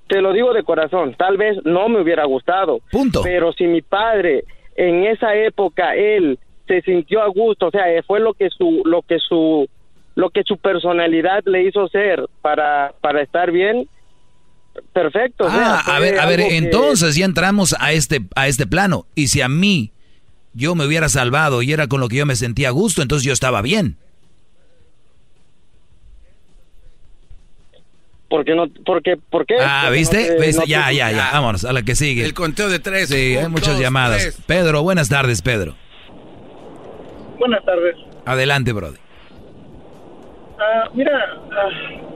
Te 0.08 0.22
lo 0.22 0.32
digo 0.32 0.54
de 0.54 0.64
corazón, 0.64 1.16
tal 1.18 1.36
vez 1.36 1.58
no 1.66 1.90
me 1.90 2.02
hubiera 2.02 2.26
gustado. 2.26 2.80
Punto. 2.92 3.22
Pero 3.24 3.52
si 3.52 3.66
mi 3.66 3.82
padre 3.82 4.46
en 4.78 5.06
esa 5.06 5.36
época 5.36 5.96
él 5.96 6.40
se 6.68 6.82
sintió 6.82 7.22
a 7.22 7.28
gusto, 7.28 7.68
o 7.68 7.72
sea, 7.72 7.84
fue 8.06 8.20
lo 8.20 8.34
que 8.34 8.50
su 8.50 8.84
lo 8.86 9.02
que 9.02 9.20
su 9.20 9.68
lo 10.16 10.30
que 10.30 10.44
su 10.44 10.58
personalidad 10.58 11.44
le 11.46 11.64
hizo 11.64 11.88
ser 11.90 12.26
para 12.42 12.94
para 13.02 13.22
estar 13.22 13.52
bien. 13.52 13.90
Perfecto. 14.94 15.48
Ah, 15.50 15.82
a 15.88 16.00
ver, 16.00 16.20
a 16.20 16.28
ver, 16.28 16.40
entonces 16.40 17.16
ya 17.16 17.26
entramos 17.26 17.76
a 17.80 17.94
este 17.94 18.22
a 18.36 18.48
este 18.48 18.68
plano 18.68 19.08
y 19.16 19.28
si 19.28 19.42
a 19.42 19.50
mí 19.50 19.92
yo 20.54 20.76
me 20.76 20.86
hubiera 20.86 21.10
salvado 21.10 21.64
y 21.64 21.72
era 21.72 21.88
con 21.88 22.00
lo 22.00 22.08
que 22.08 22.18
yo 22.18 22.26
me 22.26 22.36
sentía 22.36 22.70
a 22.70 22.72
gusto, 22.72 23.02
entonces 23.02 23.26
yo 23.26 23.34
estaba 23.34 23.62
bien. 23.62 23.98
Porque 28.30 28.56
no, 28.56 28.68
porque, 28.86 29.16
¿por 29.18 29.46
qué? 29.46 29.56
Ah, 29.62 29.90
¿viste? 29.90 30.38
ya, 30.68 30.92
ya, 30.92 31.12
ya, 31.12 31.30
vámonos 31.32 31.64
a 31.64 31.72
la 31.72 31.84
que 31.84 31.96
sigue. 31.96 32.26
El 32.26 32.34
conteo 32.34 32.70
de 32.70 32.80
tres. 32.80 33.10
Sí, 33.10 33.38
hay 33.38 33.48
muchas 33.48 33.80
llamadas. 33.80 34.42
Pedro, 34.46 34.84
buenas 34.84 35.08
tardes, 35.08 35.42
Pedro. 35.42 35.76
Buenas 37.40 37.64
tardes. 37.64 37.96
Adelante, 38.26 38.74
Brody. 38.74 38.98
Ah, 40.60 40.90
mira, 40.94 41.38
ah, 41.52 41.70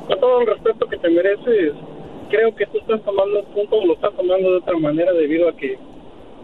con 0.08 0.20
todo 0.20 0.42
el 0.42 0.48
respeto 0.48 0.88
que 0.88 0.98
te 0.98 1.10
mereces, 1.10 1.74
creo 2.30 2.56
que 2.56 2.66
tú 2.66 2.80
estás 2.80 3.02
tomando 3.04 3.40
un 3.40 3.54
punto, 3.54 3.86
lo 3.86 3.94
estás 3.94 4.16
tomando 4.18 4.52
de 4.52 4.58
otra 4.58 4.78
manera 4.78 5.12
debido 5.14 5.48
a 5.48 5.56
que 5.56 5.78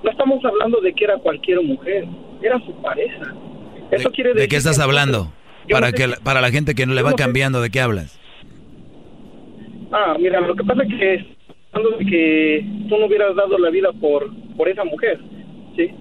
no 0.03 0.11
estamos 0.11 0.45
hablando 0.45 0.79
de 0.79 0.93
que 0.93 1.05
era 1.05 1.17
cualquier 1.17 1.61
mujer, 1.63 2.05
era 2.41 2.59
su 2.59 2.73
pareja. 2.81 3.33
Eso 3.91 4.09
¿De, 4.09 4.15
quiere 4.15 4.29
decir 4.29 4.41
¿De 4.43 4.47
qué 4.47 4.55
estás 4.57 4.79
hablando? 4.79 5.31
Para, 5.69 5.91
que, 5.91 6.07
para 6.23 6.39
la 6.39 6.51
gente 6.51 6.75
que 6.75 6.85
no 6.85 6.93
le 6.93 7.01
va 7.01 7.13
cambiando, 7.13 7.61
¿de 7.61 7.69
qué 7.69 7.81
hablas? 7.81 8.19
Ah, 9.91 10.15
mira, 10.19 10.41
lo 10.41 10.55
que 10.55 10.63
pasa 10.63 10.83
es 10.83 10.89
que 10.89 11.37
hablando 11.71 11.97
de 11.97 12.05
que 12.05 12.65
tú 12.89 12.97
no 12.97 13.05
hubieras 13.05 13.35
dado 13.35 13.57
la 13.57 13.69
vida 13.69 13.89
por 13.93 14.29
por 14.55 14.67
esa 14.67 14.83
mujer, 14.83 15.19
¿sí? 15.75 15.91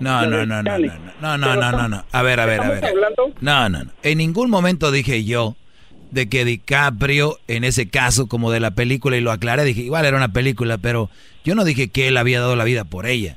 No, 0.00 0.26
no, 0.26 0.46
no, 0.46 0.62
no, 0.62 0.78
no, 0.78 0.78
no, 1.20 1.38
no, 1.38 1.56
no, 1.56 1.72
no, 1.72 1.88
no, 1.88 2.04
A 2.12 2.22
ver, 2.22 2.38
a 2.40 2.46
ver, 2.46 2.60
a 2.60 2.68
ver. 2.70 2.84
No, 3.40 3.68
no, 3.68 3.84
no. 3.84 3.90
En 4.02 4.18
ningún 4.18 4.48
momento 4.48 4.92
dije 4.92 5.24
yo 5.24 5.56
de 6.10 6.28
que 6.28 6.44
DiCaprio, 6.44 7.38
en 7.48 7.64
ese 7.64 7.88
caso, 7.88 8.28
como 8.28 8.50
de 8.50 8.60
la 8.60 8.70
película, 8.70 9.16
y 9.16 9.20
lo 9.20 9.32
aclaré, 9.32 9.64
dije, 9.64 9.82
igual 9.82 10.06
era 10.06 10.16
una 10.16 10.32
película, 10.32 10.78
pero 10.78 11.10
yo 11.44 11.54
no 11.54 11.64
dije 11.64 11.88
que 11.88 12.08
él 12.08 12.16
había 12.16 12.40
dado 12.40 12.56
la 12.56 12.64
vida 12.64 12.84
por 12.84 13.06
ella. 13.06 13.36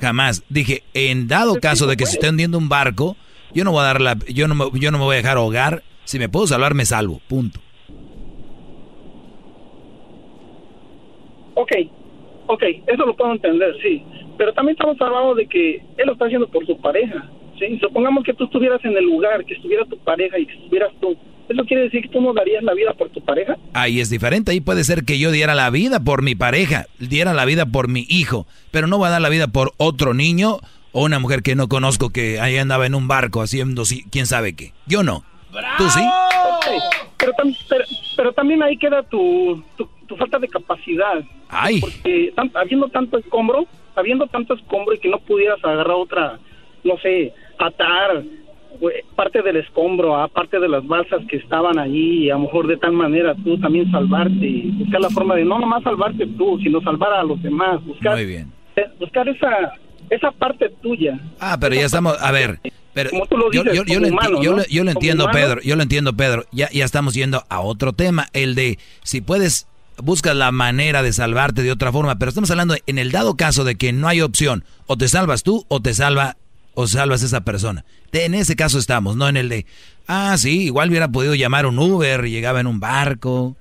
Jamás. 0.00 0.42
Dije, 0.48 0.82
en 0.94 1.28
dado 1.28 1.60
caso 1.60 1.86
de 1.86 1.96
que 1.96 2.06
se 2.06 2.14
esté 2.14 2.28
hundiendo 2.28 2.58
un 2.58 2.68
barco, 2.68 3.16
yo 3.54 3.64
no 3.64 3.72
voy 3.72 3.80
a 3.80 3.84
dar 3.84 4.00
la, 4.00 4.16
yo 4.28 4.48
no 4.48 4.54
me, 4.54 4.64
yo 4.78 4.90
no 4.90 4.98
me 4.98 5.04
voy 5.04 5.14
a 5.14 5.18
dejar 5.18 5.36
ahogar. 5.36 5.82
Si 6.04 6.18
me 6.18 6.28
puedo 6.28 6.46
salvar, 6.46 6.74
me 6.74 6.84
salvo. 6.84 7.20
Punto. 7.28 7.60
Ok, 11.56 11.72
ok, 12.46 12.62
eso 12.86 13.06
lo 13.06 13.16
puedo 13.16 13.32
entender, 13.32 13.74
sí. 13.82 14.02
Pero 14.36 14.52
también 14.52 14.76
estamos 14.78 15.00
hablando 15.00 15.34
de 15.34 15.46
que 15.46 15.76
él 15.76 16.06
lo 16.06 16.12
está 16.12 16.26
haciendo 16.26 16.46
por 16.48 16.66
su 16.66 16.78
pareja. 16.78 17.30
¿sí? 17.58 17.78
Supongamos 17.80 18.24
que 18.24 18.34
tú 18.34 18.44
estuvieras 18.44 18.84
en 18.84 18.96
el 18.96 19.04
lugar, 19.04 19.44
que 19.44 19.54
estuviera 19.54 19.84
tu 19.86 19.96
pareja 19.98 20.38
y 20.38 20.46
que 20.46 20.52
estuvieras 20.52 20.92
tú. 21.00 21.16
¿Eso 21.48 21.64
quiere 21.64 21.84
decir 21.84 22.02
que 22.02 22.08
tú 22.08 22.20
no 22.20 22.34
darías 22.34 22.62
la 22.62 22.74
vida 22.74 22.92
por 22.92 23.08
tu 23.08 23.24
pareja? 23.24 23.56
Ahí 23.72 24.00
es 24.00 24.10
diferente. 24.10 24.50
Ahí 24.50 24.60
puede 24.60 24.84
ser 24.84 25.04
que 25.04 25.18
yo 25.18 25.30
diera 25.30 25.54
la 25.54 25.70
vida 25.70 26.00
por 26.00 26.22
mi 26.22 26.34
pareja, 26.34 26.86
diera 26.98 27.32
la 27.32 27.44
vida 27.44 27.64
por 27.66 27.88
mi 27.88 28.04
hijo, 28.08 28.46
pero 28.70 28.86
no 28.86 28.98
voy 28.98 29.06
a 29.06 29.12
dar 29.12 29.22
la 29.22 29.28
vida 29.28 29.46
por 29.46 29.72
otro 29.78 30.12
niño 30.12 30.58
o 30.92 31.04
una 31.04 31.20
mujer 31.20 31.42
que 31.42 31.54
no 31.54 31.68
conozco 31.68 32.10
que 32.10 32.40
ahí 32.40 32.56
andaba 32.58 32.86
en 32.86 32.94
un 32.94 33.08
barco 33.08 33.42
haciendo 33.42 33.84
quién 34.10 34.26
sabe 34.26 34.54
qué. 34.54 34.72
Yo 34.86 35.02
no. 35.02 35.24
¿Tú 35.78 35.88
sí? 35.90 36.00
Pero, 37.18 37.32
pero, 38.16 38.32
también 38.32 38.62
ahí 38.62 38.76
queda 38.76 39.02
tu, 39.02 39.62
tu 40.06 40.16
falta 40.16 40.38
de 40.38 40.48
capacidad. 40.48 41.22
Ay. 41.48 41.80
Porque 41.80 42.32
habiendo 42.54 42.88
tanto 42.88 43.18
escombro, 43.18 43.66
habiendo 43.94 44.26
tanto 44.26 44.54
escombro 44.54 44.94
y 44.94 44.98
que 44.98 45.08
no 45.08 45.18
pudieras 45.18 45.58
agarrar 45.64 45.96
otra, 45.96 46.38
no 46.84 46.96
sé, 46.98 47.32
atar 47.58 48.22
parte 49.14 49.40
del 49.40 49.56
escombro 49.56 50.16
a 50.16 50.28
parte 50.28 50.60
de 50.60 50.68
las 50.68 50.86
balsas 50.86 51.22
que 51.30 51.36
estaban 51.36 51.78
allí 51.78 52.28
a 52.28 52.34
lo 52.34 52.40
mejor 52.40 52.66
de 52.66 52.76
tal 52.76 52.92
manera 52.92 53.34
tú 53.42 53.58
también 53.58 53.90
salvarte 53.90 54.64
buscar 54.74 55.00
la 55.00 55.08
forma 55.08 55.34
de 55.34 55.46
no 55.46 55.58
nomás 55.58 55.82
salvarte 55.82 56.26
tú, 56.36 56.58
sino 56.58 56.82
salvar 56.82 57.14
a 57.14 57.22
los 57.22 57.42
demás, 57.42 57.82
buscar, 57.86 58.16
Muy 58.16 58.26
bien. 58.26 58.52
buscar 59.00 59.26
esa 59.30 59.72
esa 60.10 60.30
parte 60.30 60.68
tuya. 60.82 61.18
Ah, 61.40 61.56
pero 61.58 61.74
ya 61.74 61.86
estamos, 61.86 62.20
a 62.20 62.30
ver, 62.30 62.60
pero 62.96 63.10
yo, 63.52 63.62
yo, 63.62 63.84
yo, 63.84 64.00
lo, 64.00 64.90
entiendo, 64.90 65.30
Pedro, 65.30 65.60
yo 65.60 65.76
lo 65.76 65.82
entiendo, 65.82 66.16
Pedro, 66.16 66.46
ya, 66.50 66.70
ya 66.70 66.86
estamos 66.86 67.12
yendo 67.12 67.44
a 67.50 67.60
otro 67.60 67.92
tema, 67.92 68.30
el 68.32 68.54
de 68.54 68.78
si 69.02 69.20
puedes 69.20 69.66
buscas 69.98 70.34
la 70.34 70.50
manera 70.50 71.02
de 71.02 71.12
salvarte 71.12 71.62
de 71.62 71.72
otra 71.72 71.92
forma, 71.92 72.18
pero 72.18 72.30
estamos 72.30 72.50
hablando 72.50 72.74
en 72.86 72.96
el 72.96 73.12
dado 73.12 73.36
caso 73.36 73.64
de 73.64 73.74
que 73.74 73.92
no 73.92 74.08
hay 74.08 74.22
opción, 74.22 74.64
o 74.86 74.96
te 74.96 75.08
salvas 75.08 75.42
tú 75.42 75.66
o 75.68 75.82
te 75.82 75.92
salva 75.92 76.38
o 76.72 76.86
salvas 76.86 77.22
esa 77.22 77.42
persona. 77.42 77.84
en 78.12 78.34
ese 78.34 78.56
caso 78.56 78.78
estamos, 78.78 79.14
no 79.14 79.28
en 79.28 79.36
el 79.36 79.50
de, 79.50 79.66
ah, 80.06 80.34
sí, 80.38 80.62
igual 80.62 80.88
hubiera 80.88 81.08
podido 81.08 81.34
llamar 81.34 81.66
un 81.66 81.78
Uber, 81.78 82.24
llegaba 82.24 82.60
en 82.60 82.66
un 82.66 82.80
barco 82.80 83.58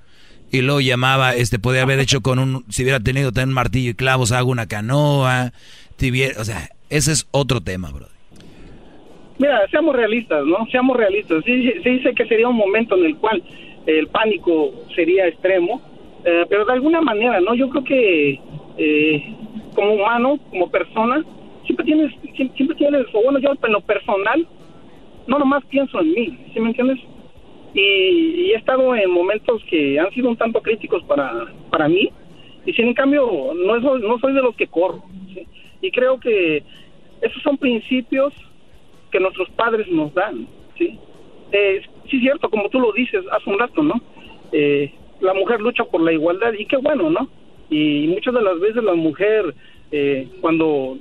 y 0.50 0.62
luego 0.62 0.80
llamaba, 0.80 1.36
este, 1.36 1.60
podía 1.60 1.82
haber 1.82 2.00
hecho 2.00 2.22
con 2.22 2.40
un, 2.40 2.64
si 2.70 2.84
hubiera 2.84 3.02
tenido 3.02 3.34
también 3.34 3.54
martillo 3.54 3.92
y 3.92 3.96
clavos, 3.96 4.32
hago 4.32 4.50
una 4.50 4.68
canoa, 4.68 5.52
o 6.38 6.46
sea, 6.46 6.70
ese 6.90 7.12
es 7.12 7.28
otro 7.32 7.60
tema, 7.60 7.92
bro. 7.92 8.15
Mira, 9.38 9.68
seamos 9.70 9.96
realistas, 9.96 10.46
¿no? 10.46 10.66
Seamos 10.72 10.96
realistas. 10.96 11.44
Sí, 11.46 11.72
sí 11.84 11.90
dice 11.90 12.14
que 12.14 12.26
sería 12.26 12.48
un 12.48 12.56
momento 12.56 12.96
en 12.96 13.06
el 13.06 13.18
cual 13.18 13.44
el 13.86 14.08
pánico 14.08 14.72
sería 14.96 15.28
extremo, 15.28 15.82
eh, 16.24 16.46
pero 16.50 16.66
de 16.66 16.74
alguna 16.74 17.02
manera, 17.02 17.42
¿no? 17.42 17.54
Yo 17.54 17.70
creo 17.70 17.84
que 17.84 18.40
eh, 18.78 19.36
como 19.76 19.94
humano, 19.94 20.40
como 20.50 20.70
persona, 20.72 21.24
siempre 21.66 21.86
tienes, 21.86 22.12
siempre 22.56 22.78
tienes, 22.78 23.06
o 23.14 23.24
bueno, 23.24 23.40
yo 23.40 23.52
en 23.62 23.72
lo 23.74 23.82
personal, 23.82 24.48
no 25.28 25.40
nomás 25.40 25.66
pienso 25.66 26.00
en 26.00 26.14
mí, 26.14 26.38
¿sí 26.54 26.60
me 26.60 26.70
entiendes? 26.70 27.00
Y, 27.74 28.52
he 28.52 28.56
estado 28.56 28.96
en 28.96 29.12
momentos 29.12 29.62
que 29.70 30.00
han 30.00 30.10
sido 30.12 30.30
un 30.30 30.38
tanto 30.38 30.62
críticos 30.62 31.04
para, 31.04 31.46
para 31.70 31.90
mí, 31.90 32.10
y 32.66 32.74
sin 32.74 32.88
en 32.88 32.94
cambio 32.94 33.54
no, 33.54 33.82
soy, 33.82 34.02
no 34.02 34.18
soy 34.20 34.34
de 34.34 34.42
los 34.42 34.56
que 34.56 34.68
corro, 34.68 35.04
y 35.82 35.92
creo 35.92 36.20
que 36.20 36.64
esos 37.22 37.44
son 37.44 37.58
principios 37.58 38.34
que 39.16 39.22
nuestros 39.22 39.50
padres 39.52 39.88
nos 39.88 40.14
dan, 40.14 40.46
¿sí? 40.78 41.00
Eh, 41.54 41.82
sí, 42.12 42.20
cierto, 42.20 42.50
como 42.50 42.68
tú 42.68 42.82
lo 42.82 42.92
dices 42.92 43.24
hace 43.32 43.50
un 43.50 43.58
rato, 43.58 43.82
¿no? 43.82 43.94
Eh, 44.52 44.92
la 45.22 45.34
mujer 45.34 45.62
lucha 45.62 45.86
por 45.86 46.02
la 46.02 46.12
igualdad 46.12 46.52
y 46.52 46.66
qué 46.66 46.76
bueno, 46.76 47.10
¿no? 47.10 47.30
Y 47.70 48.08
muchas 48.08 48.34
de 48.34 48.42
las 48.42 48.60
veces 48.60 48.84
la 48.84 48.94
mujer, 48.94 49.56
eh, 49.90 50.28
cuando 50.42 50.98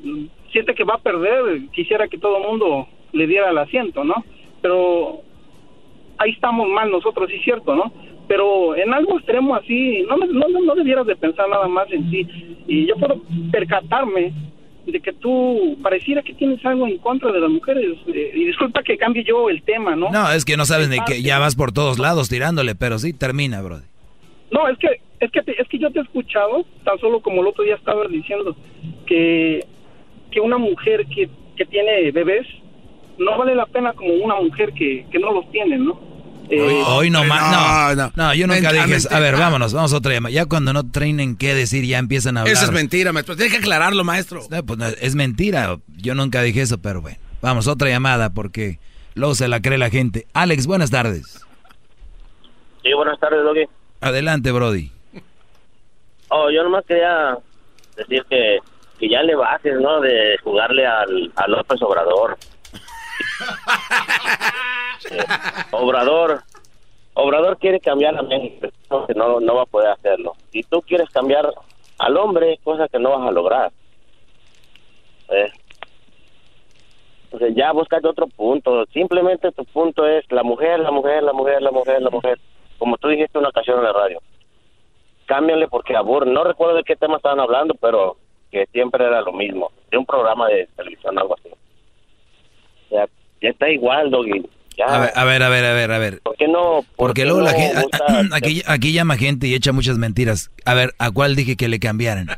siente 0.52 0.76
que 0.76 0.84
va 0.84 0.94
a 0.94 1.02
perder, 1.02 1.62
quisiera 1.72 2.06
que 2.06 2.18
todo 2.18 2.36
el 2.36 2.44
mundo 2.44 2.86
le 3.10 3.26
diera 3.26 3.50
el 3.50 3.58
asiento, 3.58 4.04
¿no? 4.04 4.14
Pero 4.62 5.22
ahí 6.18 6.30
estamos 6.30 6.68
mal 6.68 6.92
nosotros, 6.92 7.28
sí, 7.28 7.40
cierto, 7.40 7.74
¿no? 7.74 7.92
Pero 8.28 8.76
en 8.76 8.94
algo 8.94 9.18
extremo 9.18 9.56
así, 9.56 10.06
no, 10.08 10.18
no, 10.18 10.48
no 10.60 10.74
debieras 10.76 11.06
de 11.08 11.16
pensar 11.16 11.48
nada 11.48 11.66
más 11.66 11.90
en 11.90 12.08
ti. 12.12 12.28
Y 12.68 12.86
yo 12.86 12.94
puedo 12.94 13.20
percatarme 13.50 14.32
de 14.86 15.00
que 15.00 15.12
tú 15.12 15.78
pareciera 15.82 16.22
que 16.22 16.34
tienes 16.34 16.64
algo 16.64 16.86
en 16.86 16.98
contra 16.98 17.32
de 17.32 17.40
las 17.40 17.50
mujeres. 17.50 17.96
Eh, 18.06 18.32
y 18.34 18.44
disculpa 18.44 18.82
que 18.82 18.96
cambie 18.96 19.24
yo 19.24 19.48
el 19.48 19.62
tema, 19.62 19.96
¿no? 19.96 20.10
No, 20.10 20.30
es 20.30 20.44
que 20.44 20.56
no 20.56 20.66
sabes 20.66 20.88
ni 20.88 20.98
que 21.04 21.22
ya 21.22 21.38
vas 21.38 21.56
por 21.56 21.72
todos 21.72 21.98
lados 21.98 22.28
tirándole, 22.28 22.74
pero 22.74 22.98
sí 22.98 23.12
termina, 23.12 23.62
bro. 23.62 23.80
No, 24.50 24.68
es 24.68 24.78
que 24.78 25.00
es 25.20 25.30
que 25.30 25.40
es 25.46 25.68
que 25.68 25.78
yo 25.78 25.90
te 25.90 26.00
he 26.00 26.02
escuchado, 26.02 26.64
tan 26.84 26.98
solo 26.98 27.20
como 27.20 27.40
el 27.40 27.48
otro 27.48 27.64
día 27.64 27.76
estaba 27.76 28.06
diciendo 28.08 28.56
que 29.06 29.64
que 30.30 30.40
una 30.40 30.58
mujer 30.58 31.06
que, 31.06 31.28
que 31.56 31.64
tiene 31.64 32.10
bebés 32.10 32.46
no 33.18 33.38
vale 33.38 33.54
la 33.54 33.66
pena 33.66 33.92
como 33.92 34.12
una 34.14 34.34
mujer 34.34 34.72
que, 34.72 35.06
que 35.10 35.18
no 35.20 35.32
los 35.32 35.48
tiene, 35.52 35.78
¿no? 35.78 36.13
Eh, 36.50 36.82
hoy, 36.86 37.10
no 37.10 37.24
más. 37.24 37.96
No, 37.96 38.12
no, 38.14 38.34
yo 38.34 38.46
nunca 38.46 38.72
dije 38.72 38.96
eso. 38.96 39.08
A 39.14 39.18
ver, 39.20 39.36
vámonos, 39.36 39.72
vamos 39.72 39.92
a 39.92 39.96
otra 39.96 40.12
llamada. 40.12 40.32
Ya 40.32 40.46
cuando 40.46 40.72
no 40.72 40.90
trainen 40.90 41.36
qué 41.36 41.54
decir, 41.54 41.84
ya 41.84 41.98
empiezan 41.98 42.36
a 42.36 42.40
hablar. 42.40 42.54
Eso 42.54 42.64
es 42.66 42.70
mentira, 42.70 43.12
maestro. 43.12 43.36
Tiene 43.36 43.50
que 43.50 43.58
aclararlo, 43.58 44.04
maestro. 44.04 44.42
pues 44.66 44.96
es 45.00 45.14
mentira. 45.14 45.78
Yo 45.88 46.14
nunca 46.14 46.42
dije 46.42 46.62
eso, 46.62 46.78
pero 46.78 47.00
bueno. 47.00 47.18
Vamos, 47.40 47.66
otra 47.66 47.88
llamada 47.88 48.30
porque 48.30 48.78
luego 49.14 49.34
se 49.34 49.48
la 49.48 49.60
cree 49.60 49.78
la 49.78 49.90
gente. 49.90 50.26
Alex, 50.32 50.66
buenas 50.66 50.90
tardes. 50.90 51.40
Sí, 52.82 52.92
buenas 52.94 53.18
tardes, 53.18 53.42
Doggy. 53.42 53.64
Adelante, 54.00 54.52
Brody. 54.52 54.90
Oh, 56.28 56.50
yo 56.50 56.62
nomás 56.62 56.84
quería 56.86 57.38
decir 57.96 58.24
que, 58.28 58.58
que 58.98 59.08
ya 59.08 59.22
le 59.22 59.34
bajes, 59.34 59.74
¿no? 59.80 60.00
De 60.00 60.36
jugarle 60.42 60.86
al, 60.86 61.32
a 61.36 61.48
López 61.48 61.80
Obrador. 61.80 62.36
Obrador, 65.72 66.42
Obrador 67.14 67.58
quiere 67.58 67.80
cambiar 67.80 68.16
a 68.16 68.22
México, 68.22 68.68
no, 69.14 69.40
no 69.40 69.54
va 69.54 69.62
a 69.62 69.66
poder 69.66 69.90
hacerlo. 69.90 70.34
Y 70.52 70.62
tú 70.64 70.82
quieres 70.82 71.08
cambiar 71.10 71.52
al 71.98 72.16
hombre, 72.16 72.58
cosa 72.62 72.88
que 72.88 72.98
no 72.98 73.10
vas 73.10 73.28
a 73.28 73.32
lograr. 73.32 73.72
¿Eh? 75.28 75.52
Ya 77.54 77.72
buscate 77.72 78.06
otro 78.06 78.26
punto. 78.28 78.86
Simplemente 78.86 79.50
tu 79.52 79.64
punto 79.64 80.06
es 80.06 80.24
la 80.30 80.42
mujer, 80.42 80.80
la 80.80 80.90
mujer, 80.90 81.22
la 81.22 81.32
mujer, 81.32 81.62
la 81.62 81.70
mujer, 81.70 82.02
la 82.02 82.10
mujer. 82.10 82.38
Como 82.78 82.96
tú 82.96 83.08
dijiste 83.08 83.38
una 83.38 83.48
ocasión 83.48 83.78
en 83.78 83.84
la 83.84 83.92
radio. 83.92 84.20
Cámbiale 85.26 85.68
porque 85.68 85.96
aburre. 85.96 86.30
No 86.30 86.44
recuerdo 86.44 86.76
de 86.76 86.84
qué 86.84 86.96
tema 86.96 87.16
estaban 87.16 87.40
hablando, 87.40 87.74
pero 87.74 88.16
que 88.50 88.66
siempre 88.66 89.04
era 89.04 89.22
lo 89.22 89.32
mismo. 89.32 89.72
De 89.90 89.98
un 89.98 90.06
programa 90.06 90.48
de 90.48 90.68
televisión, 90.76 91.18
algo 91.18 91.34
así. 91.34 91.50
Ya 93.44 93.50
está 93.50 93.68
igual, 93.68 94.10
Doggy. 94.10 94.42
A 94.84 94.98
ver, 94.98 95.10
a 95.14 95.24
ver, 95.24 95.42
a 95.42 95.48
ver, 95.48 95.64
a 95.64 95.72
ver, 95.74 95.92
a 95.92 95.98
ver. 95.98 96.20
¿Por 96.20 96.36
qué 96.36 96.48
no? 96.48 96.84
Porque 96.96 97.24
luego 97.24 97.42
la 97.42 97.52
gente, 97.52 97.80
aquí, 98.32 98.62
aquí 98.66 98.92
llama 98.92 99.16
gente 99.16 99.46
y 99.46 99.54
echa 99.54 99.72
muchas 99.72 99.98
mentiras. 99.98 100.50
A 100.64 100.74
ver, 100.74 100.94
¿a 100.98 101.10
cuál 101.10 101.36
dije 101.36 101.56
que 101.56 101.68
le 101.68 101.78
cambiaran? 101.78 102.28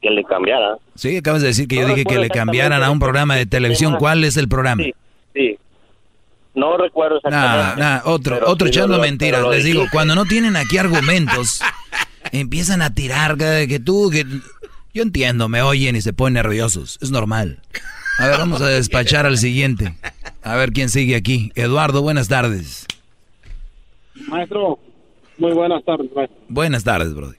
que 0.00 0.10
le 0.10 0.22
cambiara. 0.24 0.76
Sí, 0.94 1.16
acabas 1.16 1.40
de 1.42 1.48
decir 1.48 1.66
que 1.66 1.76
yo 1.76 1.88
dije 1.88 2.04
que 2.04 2.18
le 2.18 2.28
cambiaran 2.28 2.82
a 2.82 2.90
un 2.90 2.98
programa 2.98 3.34
de 3.36 3.46
televisión. 3.46 3.96
¿Cuál 3.98 4.24
es 4.24 4.36
el 4.36 4.48
programa? 4.48 4.82
Sí, 4.82 4.94
sí. 5.34 5.58
No 6.54 6.76
recuerdo 6.76 7.16
exactamente. 7.16 7.80
Nah, 7.80 8.00
otro, 8.04 8.40
otro 8.46 8.68
echando 8.68 8.98
mentiras. 8.98 9.42
Les 9.48 9.64
digo, 9.64 9.86
cuando 9.90 10.14
no 10.14 10.26
tienen 10.26 10.54
aquí 10.56 10.76
argumentos, 10.76 11.62
empiezan 12.32 12.82
a 12.82 12.94
tirar 12.94 13.38
que 13.38 13.80
tú, 13.82 14.10
que... 14.10 14.26
Yo 14.94 15.02
entiendo, 15.02 15.48
me 15.48 15.62
oyen 15.62 15.96
y 15.96 16.02
se 16.02 16.12
ponen 16.12 16.34
nerviosos. 16.34 16.98
Es 17.00 17.10
normal. 17.10 17.60
A 18.22 18.28
ver, 18.28 18.38
vamos 18.38 18.62
a 18.62 18.68
despachar 18.68 19.26
al 19.26 19.36
siguiente. 19.36 19.94
A 20.44 20.54
ver 20.54 20.70
quién 20.70 20.88
sigue 20.90 21.16
aquí. 21.16 21.50
Eduardo, 21.56 22.02
buenas 22.02 22.28
tardes. 22.28 22.86
Maestro, 24.28 24.78
muy 25.38 25.52
buenas 25.52 25.84
tardes, 25.84 26.08
maestro. 26.14 26.38
Buenas 26.48 26.84
tardes, 26.84 27.12
Brody. 27.14 27.34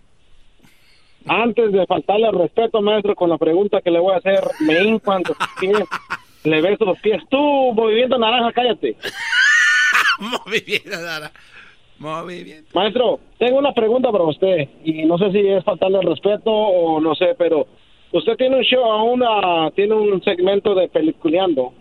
Antes 1.25 1.71
de 1.71 1.85
faltarle 1.85 2.27
al 2.27 2.37
respeto, 2.37 2.81
maestro, 2.81 3.15
con 3.15 3.29
la 3.29 3.37
pregunta 3.37 3.79
que 3.79 3.91
le 3.91 3.99
voy 3.99 4.13
a 4.13 4.17
hacer, 4.17 4.41
me 4.59 4.83
infanto 4.83 5.33
le 6.43 6.61
beso 6.61 6.83
los 6.83 6.99
pies. 6.99 7.23
Tú, 7.29 7.37
movimiento 7.73 8.17
naranja, 8.17 8.51
cállate. 8.51 8.97
movimiento 10.19 10.89
naranja. 10.89 11.31
Movimiento. 11.97 12.69
Maestro, 12.73 13.21
tengo 13.39 13.57
una 13.57 13.71
pregunta 13.71 14.11
para 14.11 14.25
usted 14.25 14.67
y 14.83 15.05
no 15.05 15.17
sé 15.17 15.31
si 15.31 15.47
es 15.47 15.63
faltarle 15.63 15.99
el 15.99 16.07
respeto 16.07 16.51
o 16.51 16.99
no 16.99 17.15
sé, 17.15 17.35
pero 17.37 17.67
usted 18.13 18.37
tiene 18.37 18.57
un 18.57 18.63
show, 18.63 19.11
una, 19.11 19.71
tiene 19.71 19.95
un 19.95 20.23
segmento 20.23 20.73
de 20.75 20.87
peliculeando 20.87 21.73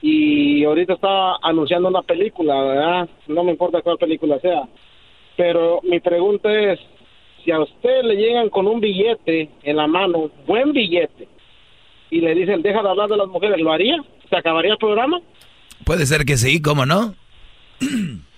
y 0.00 0.64
ahorita 0.64 0.94
está 0.94 1.36
anunciando 1.42 1.88
una 1.88 2.02
película, 2.02 2.62
¿verdad? 2.62 3.08
No 3.28 3.44
me 3.44 3.50
importa 3.50 3.82
cuál 3.82 3.98
película 3.98 4.38
sea, 4.40 4.62
pero 5.36 5.80
mi 5.82 6.00
pregunta 6.00 6.50
es, 6.52 6.80
si 7.44 7.50
a 7.50 7.60
usted 7.60 8.02
le 8.04 8.16
llegan 8.16 8.48
con 8.48 8.66
un 8.66 8.80
billete 8.80 9.50
en 9.62 9.76
la 9.76 9.86
mano, 9.86 10.30
buen 10.46 10.72
billete, 10.72 11.28
y 12.10 12.20
le 12.20 12.34
dicen, 12.34 12.62
deja 12.62 12.82
de 12.82 12.88
hablar 12.88 13.08
de 13.08 13.16
las 13.16 13.28
mujeres, 13.28 13.60
¿lo 13.60 13.72
haría? 13.72 14.02
¿Se 14.28 14.36
acabaría 14.36 14.72
el 14.72 14.78
programa? 14.78 15.20
Puede 15.84 16.06
ser 16.06 16.24
que 16.24 16.36
sí, 16.36 16.60
¿cómo 16.62 16.86
no? 16.86 17.14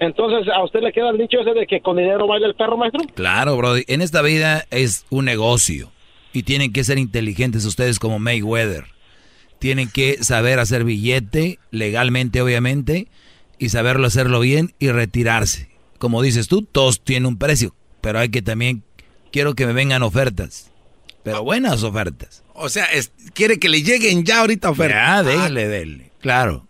Entonces, 0.00 0.50
¿a 0.52 0.64
usted 0.64 0.80
le 0.80 0.92
queda 0.92 1.10
el 1.10 1.18
dicho 1.18 1.40
ese 1.40 1.52
de 1.52 1.66
que 1.66 1.82
con 1.82 1.98
dinero 1.98 2.26
baila 2.26 2.46
el 2.46 2.54
perro, 2.54 2.78
maestro? 2.78 3.02
Claro, 3.14 3.56
Brody. 3.56 3.84
En 3.86 4.00
esta 4.00 4.22
vida 4.22 4.64
es 4.70 5.04
un 5.10 5.26
negocio. 5.26 5.92
Y 6.32 6.44
tienen 6.44 6.72
que 6.72 6.84
ser 6.84 6.98
inteligentes 6.98 7.66
ustedes 7.66 7.98
como 7.98 8.18
Mayweather. 8.18 8.86
Tienen 9.58 9.90
que 9.90 10.24
saber 10.24 10.58
hacer 10.58 10.84
billete, 10.84 11.58
legalmente 11.70 12.40
obviamente, 12.40 13.08
y 13.58 13.68
saberlo 13.68 14.06
hacerlo 14.06 14.40
bien 14.40 14.72
y 14.78 14.88
retirarse. 14.88 15.68
Como 15.98 16.22
dices 16.22 16.48
tú, 16.48 16.62
todos 16.62 17.02
tienen 17.02 17.26
un 17.26 17.36
precio. 17.36 17.74
Pero 18.00 18.20
hay 18.20 18.30
que 18.30 18.40
también, 18.40 18.82
quiero 19.30 19.54
que 19.54 19.66
me 19.66 19.74
vengan 19.74 20.02
ofertas. 20.02 20.70
Pero 21.22 21.44
buenas 21.44 21.82
ofertas. 21.82 22.42
O 22.54 22.70
sea, 22.70 22.88
quiere 23.34 23.58
que 23.58 23.68
le 23.68 23.82
lleguen 23.82 24.24
ya 24.24 24.40
ahorita 24.40 24.70
ofertas. 24.70 24.96
Ya, 24.96 25.22
déjale, 25.22 25.68
déjale. 25.68 26.10
Claro. 26.20 26.66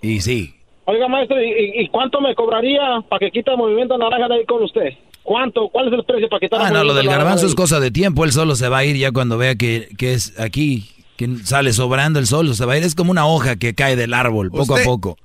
Y 0.00 0.20
sí, 0.20 0.54
Oiga, 0.84 1.06
maestro, 1.08 1.36
¿y, 1.40 1.88
cuánto 1.88 2.20
me 2.20 2.34
cobraría 2.34 2.80
para 3.08 3.20
que 3.20 3.30
quita 3.30 3.52
el 3.52 3.58
movimiento 3.58 3.96
naranja 3.96 4.28
de 4.28 4.34
ahí 4.34 4.46
con 4.46 4.62
usted? 4.64 4.90
¿Cuánto? 5.22 5.68
¿Cuál 5.68 5.88
es 5.88 5.94
el 5.94 6.04
precio 6.04 6.28
para 6.28 6.40
quitar 6.40 6.60
ah, 6.60 6.68
el 6.68 6.74
no, 6.74 6.84
lo 6.84 6.94
del 6.94 7.06
garbanzo 7.06 7.46
es 7.46 7.54
cosa 7.54 7.78
de 7.78 7.92
tiempo. 7.92 8.24
Él 8.24 8.32
solo 8.32 8.56
se 8.56 8.68
va 8.68 8.78
a 8.78 8.84
ir 8.84 8.96
ya 8.96 9.12
cuando 9.12 9.38
vea 9.38 9.54
que, 9.54 9.88
que 9.96 10.14
es 10.14 10.38
aquí, 10.40 10.90
que 11.16 11.28
sale 11.44 11.72
sobrando 11.72 12.18
el 12.18 12.26
sol, 12.26 12.52
se 12.56 12.64
va 12.66 12.72
a 12.72 12.78
ir. 12.78 12.82
Es 12.82 12.96
como 12.96 13.12
una 13.12 13.26
hoja 13.26 13.54
que 13.56 13.74
cae 13.74 13.94
del 13.94 14.12
árbol, 14.12 14.50
poco 14.50 14.76
a 14.76 14.82
poco. 14.82 15.16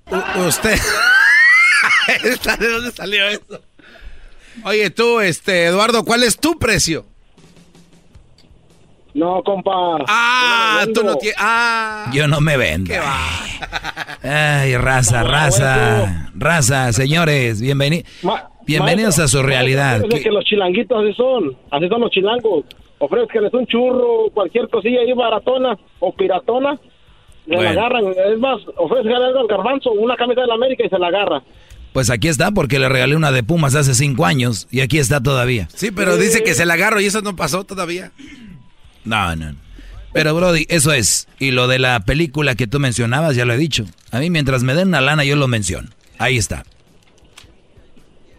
usted. 0.48 0.78
¿De 2.60 2.70
dónde 2.70 2.92
salió 2.92 3.28
eso? 3.28 3.62
Oye, 4.64 4.90
tú, 4.92 5.20
este, 5.20 5.66
Eduardo, 5.66 6.04
¿cuál 6.04 6.24
es 6.24 6.38
tu 6.38 6.58
precio? 6.60 7.06
No, 9.14 9.42
compa. 9.44 9.72
Ah, 10.08 10.86
tú 10.94 11.04
no 11.04 11.16
tienes. 11.16 11.38
Ah. 11.40 12.12
Yo 12.14 12.28
no 12.28 12.40
me 12.42 12.58
vendo. 12.58 12.92
¿Qué 12.94 13.00
va? 13.00 14.60
Ay, 14.62 14.76
raza, 14.78 15.24
raza. 15.24 16.32
Raza, 16.36 16.94
señores, 16.94 17.62
bienvenidos. 17.62 18.10
Bienvenidos 18.66 19.18
a 19.20 19.28
su 19.28 19.42
realidad. 19.42 20.04
Es 20.12 20.24
que 20.24 20.30
los 20.30 20.44
chilanguitos 20.44 21.04
así 21.04 21.14
son. 21.14 21.58
Así 21.72 21.88
son 21.88 22.02
los 22.02 22.12
chilangos. 22.12 22.66
Ofrezcanles 23.00 23.54
un 23.54 23.66
churro, 23.68 24.30
cualquier 24.34 24.68
cosilla 24.70 25.00
ahí 25.02 25.14
baratona 25.14 25.78
o 26.00 26.14
piratona. 26.14 26.78
Se 27.48 27.56
la 27.56 27.70
agarran. 27.70 28.06
Es 28.08 28.40
más, 28.40 28.60
ofrece 28.76 29.10
algo 29.14 29.40
al 29.40 29.48
garbanzo, 29.48 29.92
una 29.92 30.16
camisa 30.16 30.42
de 30.42 30.48
la 30.48 30.56
América 30.56 30.84
y 30.86 30.90
se 30.90 31.00
la 31.00 31.08
agarra. 31.08 31.42
Pues 31.94 32.10
aquí 32.10 32.28
está, 32.28 32.52
porque 32.52 32.78
le 32.78 32.90
regalé 32.90 33.16
una 33.16 33.32
de 33.32 33.42
Pumas 33.42 33.74
hace 33.74 33.96
cinco 33.96 34.26
años 34.26 34.68
y 34.70 34.82
aquí 34.82 35.00
está 35.00 35.24
todavía. 35.24 35.68
Sí, 35.74 35.92
pero 35.92 36.18
dice 36.18 36.44
que 36.44 36.54
se 36.54 36.66
la 36.66 36.74
agarro 36.74 37.00
y 37.00 37.06
eso 37.06 37.22
no 37.22 37.36
pasó 37.36 37.64
todavía. 37.64 38.12
No, 39.08 39.36
no. 39.36 39.56
Pero 40.14 40.34
Brody, 40.34 40.66
eso 40.70 40.94
es. 40.94 41.28
Y 41.40 41.52
lo 41.52 41.68
de 41.68 41.80
la 41.80 42.00
película 42.00 42.56
que 42.56 42.68
tú 42.68 42.80
mencionabas, 42.80 43.36
ya 43.36 43.46
lo 43.46 43.54
he 43.54 43.58
dicho. 43.58 43.86
A 44.12 44.20
mí 44.20 44.30
mientras 44.30 44.64
me 44.64 44.74
den 44.74 44.90
una 44.90 45.02
lana 45.02 45.24
yo 45.24 45.36
lo 45.36 45.48
menciono. 45.48 45.90
Ahí 46.18 46.38
está. 46.38 46.64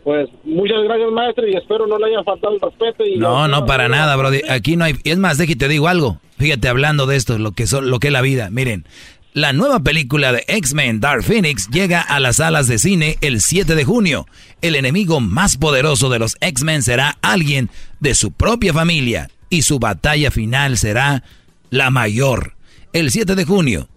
Pues 0.02 0.28
muchas 0.44 0.82
gracias, 0.84 1.12
maestro, 1.12 1.46
y 1.46 1.54
espero 1.54 1.86
no 1.86 1.98
le 1.98 2.06
haya 2.06 2.24
faltado 2.24 2.54
el 2.54 2.60
respeto. 2.60 3.04
Y 3.04 3.16
no, 3.16 3.46
no, 3.46 3.66
para 3.66 3.88
nada, 3.88 4.16
Brody. 4.16 4.40
Aquí 4.48 4.76
no 4.76 4.84
hay. 4.84 4.96
Es 5.04 5.18
más, 5.18 5.38
déjate 5.38 5.56
te 5.56 5.68
digo 5.68 5.86
algo. 5.86 6.20
Fíjate, 6.38 6.68
hablando 6.68 7.06
de 7.06 7.16
esto, 7.16 7.38
lo 7.38 7.52
que, 7.52 7.66
son, 7.66 7.90
lo 7.90 8.00
que 8.00 8.08
es 8.08 8.12
la 8.12 8.22
vida. 8.22 8.48
Miren, 8.50 8.84
la 9.32 9.52
nueva 9.52 9.80
película 9.80 10.32
de 10.32 10.44
X-Men 10.48 11.00
Dark 11.00 11.22
Phoenix 11.22 11.68
llega 11.68 12.00
a 12.00 12.18
las 12.20 12.36
salas 12.36 12.66
de 12.66 12.78
cine 12.78 13.18
el 13.20 13.40
7 13.40 13.74
de 13.74 13.84
junio. 13.84 14.26
El 14.62 14.74
enemigo 14.74 15.20
más 15.20 15.56
poderoso 15.58 16.08
de 16.08 16.18
los 16.18 16.36
X-Men 16.40 16.82
será 16.82 17.18
alguien 17.22 17.68
de 18.00 18.14
su 18.14 18.32
propia 18.32 18.72
familia 18.72 19.28
y 19.50 19.62
su 19.62 19.78
batalla 19.78 20.30
final 20.30 20.76
será 20.76 21.24
la 21.70 21.90
mayor. 21.90 22.54
El 22.92 23.10
7 23.10 23.34
de 23.34 23.44
junio, 23.44 23.88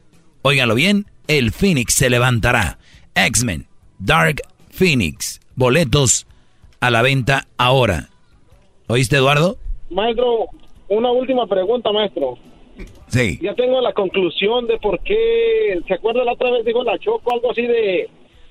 óiganlo 0.41 0.75
bien, 0.75 1.05
el 1.27 1.51
Phoenix 1.51 1.93
se 1.93 2.09
levantará. 2.09 2.77
X-Men 3.15 3.67
Dark 3.99 4.41
Phoenix 4.69 5.39
boletos 5.55 6.25
a 6.79 6.89
la 6.89 7.01
venta 7.01 7.45
ahora. 7.57 8.09
¿Oíste, 8.87 9.17
Eduardo? 9.17 9.57
Maestro, 9.89 10.47
una 10.89 11.11
última 11.11 11.45
pregunta, 11.47 11.91
maestro. 11.91 12.37
Sí. 13.07 13.37
Ya 13.41 13.53
tengo 13.53 13.79
la 13.81 13.93
conclusión 13.93 14.65
de 14.67 14.77
por 14.79 14.99
qué. 15.03 15.79
¿Se 15.87 15.93
acuerda 15.93 16.23
la 16.23 16.33
otra 16.33 16.51
vez 16.51 16.65
dijo 16.65 16.83
la 16.83 16.97
Choco 16.97 17.33
algo 17.33 17.51
así 17.51 17.61
de 17.63 18.09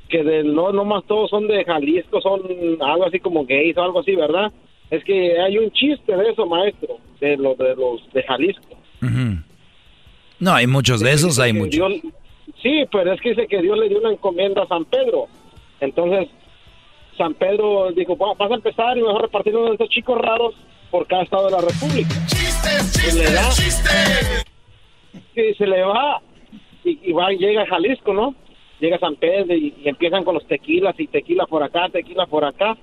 que 0.09 0.23
de 0.23 0.45
no 0.45 0.73
no 0.73 0.85
más 0.85 1.05
todos 1.05 1.31
son 1.31 1.47
de 1.47 1.65
Jalisco, 1.65 2.21
son 2.21 2.43
algo 2.81 3.07
así 3.07 3.21
como 3.21 3.45
gays 3.47 3.77
o 3.77 3.83
algo 3.83 4.01
así, 4.01 4.15
¿verdad? 4.15 4.53
Es 4.91 5.05
que 5.05 5.41
hay 5.41 5.59
un 5.59 5.71
chiste 5.71 6.17
de 6.17 6.31
eso, 6.31 6.47
maestro, 6.47 6.99
de 7.21 7.37
los 7.37 7.57
de 7.57 7.77
los 7.77 8.13
de 8.13 8.23
Jalisco. 8.23 8.77
No, 10.39 10.55
hay 10.55 10.67
muchos 10.67 11.01
de 11.01 11.13
esos, 11.13 11.39
hay 11.39 11.53
muchos. 11.53 11.93
sí, 12.63 12.85
pero 12.91 13.13
es 13.13 13.21
que 13.21 13.31
dice 13.31 13.47
que 13.47 13.63
Dios 13.63 13.79
le 13.79 13.89
dio 13.89 13.99
una 13.99 14.13
encomienda 14.13 14.63
a 14.63 14.69
San 14.69 14.85
Pedro. 14.87 15.27
Entonces, 15.81 16.29
San 17.17 17.35
Pedro 17.35 17.93
dijo, 17.93 18.17
vas 18.17 18.51
a 18.51 18.55
empezar 18.55 18.97
y 18.97 19.03
mejor 19.03 19.23
repartir 19.23 19.55
uno 19.55 19.67
de 19.67 19.73
estos 19.73 19.89
chicos 19.91 20.19
raros 20.19 20.55
por 20.91 21.07
cada 21.07 21.23
estado 21.23 21.47
de 21.47 21.53
la 21.53 21.61
República. 21.61 22.15
Chistes, 22.27 22.93
chistes, 22.93 23.57
chistes. 23.57 24.47
Y 25.35 25.55
se 25.55 25.67
le 25.67 25.83
va 25.83 26.21
y, 26.85 27.13
va, 27.13 27.31
llega 27.31 27.63
a 27.63 27.67
Jalisco, 27.67 28.13
¿no? 28.13 28.35
Llega 28.81 28.97
a 28.97 29.01
San 29.01 29.17
Pedro 29.17 29.55
y, 29.55 29.75
empiezan 29.85 30.25
con 30.25 30.35
los 30.35 30.47
tequilas 30.47 30.99
y 30.99 31.07
tequila 31.07 31.47
por 31.47 31.63
acá, 31.63 31.89
tequila 31.91 32.27
por 32.27 32.45
acá. 32.45 32.77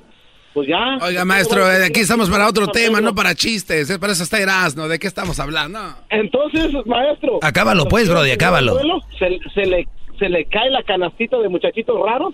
Pues 0.58 0.70
ya. 0.70 0.98
Oiga, 1.06 1.24
maestro, 1.24 1.64
aquí 1.86 2.00
estamos 2.00 2.32
para 2.32 2.48
otro 2.48 2.66
tema, 2.70 3.00
no 3.00 3.14
para 3.14 3.36
chistes. 3.36 3.96
Para 4.00 4.14
eso 4.14 4.24
está 4.24 4.40
Erasmo. 4.40 4.88
¿De 4.88 4.98
qué 4.98 5.06
estamos 5.06 5.40
hablando? 5.40 5.80
Entonces, 6.10 6.74
maestro. 6.88 7.38
Acábalo, 7.44 7.86
pues, 7.88 8.10
Brody, 8.10 8.32
acábalo. 8.32 8.80
Se, 9.20 9.38
se, 9.54 9.68
le, 9.68 9.88
se 10.18 10.30
le 10.30 10.46
cae 10.46 10.72
la 10.72 10.82
canastita 10.82 11.38
de 11.38 11.48
muchachitos 11.48 11.96
raros 12.04 12.34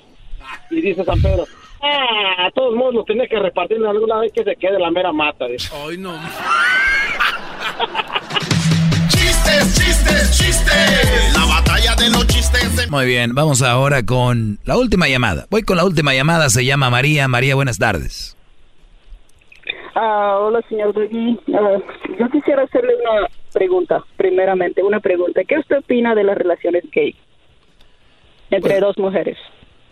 y 0.72 0.80
dice 0.80 1.04
San 1.04 1.22
Pedro, 1.22 1.45
Ah, 1.82 2.45
a 2.45 2.52
todos 2.52 2.74
modos 2.76 2.94
lo 2.94 3.04
tiene 3.04 3.28
que 3.28 3.38
repartir 3.38 3.76
en 3.76 3.88
alguna 3.88 4.20
vez 4.20 4.32
que 4.32 4.45
se 4.45 4.56
quede 4.56 4.80
la 4.80 4.90
mera 4.90 5.12
mata. 5.12 5.48
Ay, 5.86 5.98
no. 5.98 6.18
chistes, 9.54 9.76
chistes, 9.76 10.38
chistes. 10.38 11.34
La 11.34 11.46
batalla 11.46 11.96
de 11.96 12.10
los 12.10 12.28
chistes. 12.28 12.90
Muy 12.90 13.06
bien, 13.06 13.36
vamos 13.36 13.62
ahora 13.62 14.04
con 14.04 14.60
la 14.66 14.78
última 14.78 15.08
llamada. 15.08 15.46
Voy 15.50 15.64
con 15.64 15.78
la 15.78 15.86
última 15.86 16.14
llamada, 16.14 16.50
se 16.50 16.66
llama 16.66 16.90
María. 16.90 17.28
María, 17.28 17.56
buenas 17.56 17.78
tardes. 17.78 18.36
Ah, 19.96 20.38
hola, 20.40 20.62
señor 20.70 20.94
ah, 20.98 21.78
yo 22.20 22.30
quisiera 22.32 22.64
hacerle 22.64 22.94
una 22.96 23.28
pregunta, 23.54 24.04
primeramente, 24.18 24.82
una 24.82 25.00
pregunta. 25.00 25.42
¿Qué 25.48 25.60
usted 25.60 25.78
opina 25.78 26.16
de 26.16 26.24
las 26.24 26.36
relaciones 26.36 26.84
gay 26.92 27.16
entre 28.50 28.72
pues 28.72 28.82
dos 28.82 28.98
mujeres? 28.98 29.38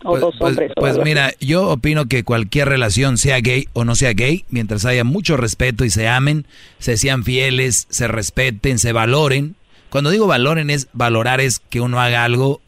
Pues, 0.04 0.24
pues, 0.40 0.58
pues 0.76 0.98
mira, 0.98 1.34
yo 1.40 1.70
opino 1.70 2.08
que 2.08 2.24
cualquier 2.24 2.70
relación, 2.70 3.18
sea 3.18 3.40
gay 3.40 3.68
o 3.74 3.86
no 3.86 3.96
sea 3.96 4.14
gay, 4.14 4.46
mientras 4.50 4.86
haya 4.86 5.04
mucho 5.04 5.38
respeto 5.38 5.86
y 5.86 5.90
se 5.90 6.08
amen, 6.08 6.48
se 6.80 6.98
sean 6.98 7.24
fieles, 7.24 7.88
se 7.90 8.08
respeten, 8.08 8.80
se 8.80 8.94
valoren. 8.94 9.56
Cuando 9.90 10.10
digo 10.10 10.26
valoren 10.26 10.70
es 10.70 10.88
valorar 10.94 11.40
es 11.40 11.60
que 11.60 11.82
uno 11.82 12.02
haga 12.02 12.24
algo 12.24 12.62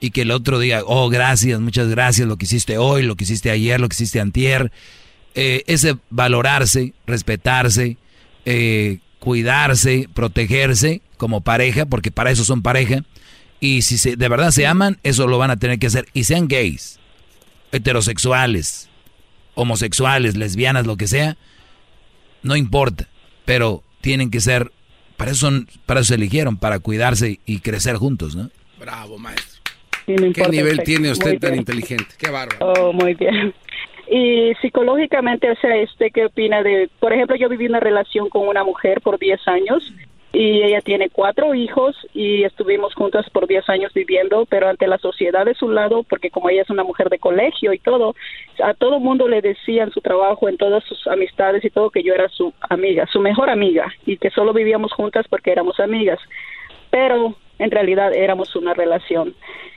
y 0.00 0.10
que 0.10 0.22
el 0.22 0.32
otro 0.32 0.58
diga, 0.58 0.82
oh, 0.84 1.08
gracias, 1.08 1.60
muchas 1.60 1.88
gracias, 1.88 2.26
lo 2.26 2.36
que 2.36 2.46
hiciste 2.46 2.78
hoy, 2.78 3.02
lo 3.02 3.14
que 3.14 3.24
hiciste 3.24 3.50
ayer, 3.50 3.80
lo 3.80 3.88
que 3.88 3.94
hiciste 3.94 4.18
antier. 4.18 4.72
Eh, 5.34 5.62
ese 5.68 5.96
valorarse, 6.10 6.94
respetarse, 7.06 7.96
eh, 8.44 8.98
cuidarse, 9.20 10.08
protegerse 10.12 11.00
como 11.16 11.42
pareja, 11.42 11.86
porque 11.86 12.10
para 12.10 12.32
eso 12.32 12.44
son 12.44 12.62
pareja 12.62 13.04
y 13.62 13.82
si 13.82 13.96
se, 13.96 14.16
de 14.16 14.28
verdad 14.28 14.50
se 14.50 14.66
aman, 14.66 14.98
eso 15.04 15.28
lo 15.28 15.38
van 15.38 15.52
a 15.52 15.56
tener 15.56 15.78
que 15.78 15.86
hacer. 15.86 16.06
Y 16.14 16.24
sean 16.24 16.48
gays, 16.48 16.98
heterosexuales, 17.70 18.90
homosexuales, 19.54 20.36
lesbianas, 20.36 20.84
lo 20.84 20.96
que 20.96 21.06
sea, 21.06 21.36
no 22.42 22.56
importa. 22.56 23.06
Pero 23.44 23.84
tienen 24.00 24.32
que 24.32 24.40
ser, 24.40 24.72
para 25.16 25.30
eso, 25.30 25.46
son, 25.46 25.68
para 25.86 26.00
eso 26.00 26.08
se 26.08 26.16
eligieron, 26.16 26.56
para 26.56 26.80
cuidarse 26.80 27.38
y 27.46 27.60
crecer 27.60 27.94
juntos, 27.94 28.34
¿no? 28.34 28.50
Bravo, 28.80 29.16
maestro. 29.16 29.62
¿Qué 30.06 30.48
nivel 30.50 30.82
tiene 30.82 31.12
usted 31.12 31.38
tan 31.38 31.54
inteligente? 31.54 32.16
Qué 32.18 32.30
bárbaro. 32.30 32.66
Oh, 32.66 32.92
muy 32.92 33.14
bien. 33.14 33.54
Y 34.10 34.54
psicológicamente, 34.60 35.48
o 35.48 35.54
sea, 35.60 35.76
¿este 35.76 36.10
qué 36.10 36.26
opina 36.26 36.64
de, 36.64 36.90
por 36.98 37.12
ejemplo, 37.12 37.36
yo 37.36 37.48
viví 37.48 37.66
una 37.66 37.78
relación 37.78 38.28
con 38.28 38.48
una 38.48 38.64
mujer 38.64 39.00
por 39.02 39.20
10 39.20 39.46
años 39.46 39.92
y 40.32 40.62
ella 40.62 40.80
tiene 40.80 41.10
cuatro 41.10 41.54
hijos 41.54 41.94
y 42.14 42.44
estuvimos 42.44 42.94
juntas 42.94 43.28
por 43.30 43.46
10 43.46 43.68
años 43.68 43.92
viviendo, 43.92 44.46
pero 44.46 44.68
ante 44.68 44.86
la 44.86 44.96
sociedad 44.96 45.44
de 45.44 45.54
su 45.54 45.68
lado, 45.68 46.04
porque 46.04 46.30
como 46.30 46.48
ella 46.48 46.62
es 46.62 46.70
una 46.70 46.84
mujer 46.84 47.10
de 47.10 47.18
colegio 47.18 47.72
y 47.74 47.78
todo, 47.78 48.14
a 48.62 48.72
todo 48.72 48.98
mundo 48.98 49.28
le 49.28 49.42
decía 49.42 49.82
en 49.82 49.90
su 49.90 50.00
trabajo, 50.00 50.48
en 50.48 50.56
todas 50.56 50.82
sus 50.84 51.06
amistades 51.06 51.64
y 51.64 51.70
todo, 51.70 51.90
que 51.90 52.02
yo 52.02 52.14
era 52.14 52.28
su 52.30 52.54
amiga, 52.70 53.06
su 53.12 53.20
mejor 53.20 53.50
amiga, 53.50 53.92
y 54.06 54.16
que 54.16 54.30
solo 54.30 54.54
vivíamos 54.54 54.92
juntas 54.92 55.26
porque 55.28 55.52
éramos 55.52 55.78
amigas, 55.80 56.18
pero 56.90 57.34
en 57.58 57.70
realidad 57.70 58.14
éramos 58.14 58.56
una 58.56 58.72
relación. 58.72 59.34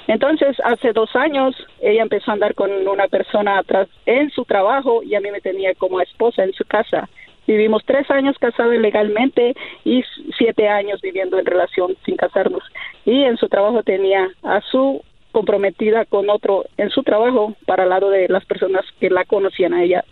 Entonces, 0.08 0.56
hace 0.64 0.94
dos 0.94 1.16
años, 1.16 1.56
ella 1.82 2.04
empezó 2.04 2.32
a 2.32 2.36
andar 2.36 2.56
con 2.56 2.72
una 2.88 3.08
persona 3.08 3.58
atrás 3.58 3.90
en 4.06 4.30
su 4.30 4.46
trabajo 4.46 5.04
y 5.04 5.16
a 5.16 5.20
mí 5.20 5.32
me 5.32 5.42
tenía 5.42 5.74
como 5.76 6.00
esposa 6.00 6.44
en 6.44 6.54
su 6.54 6.64
casa. 6.64 7.10
Vivimos 7.48 7.84
tres 7.86 8.10
años 8.10 8.36
casados 8.40 8.76
legalmente 8.78 9.56
y 9.84 10.04
siete 10.38 10.68
años 10.68 11.02
viviendo 11.02 11.38
en 11.38 11.46
relación 11.46 11.96
sin 12.06 12.16
casarnos. 12.16 12.64
Y 13.06 13.24
en 13.24 13.38
su 13.38 13.48
trabajo 13.48 13.84
tenía 13.84 14.30
a 14.44 14.62
su 14.72 15.04
comprometida 15.32 16.06
con 16.06 16.30
otro 16.30 16.66
en 16.78 16.90
su 16.90 17.04
trabajo 17.04 17.56
para 17.66 17.84
el 17.84 17.90
lado 17.90 18.10
de 18.10 18.28
las 18.30 18.46
personas 18.46 18.86
que 19.00 19.10
la 19.10 19.26
conocían 19.26 19.74
a 19.74 19.84
ella 19.84 20.04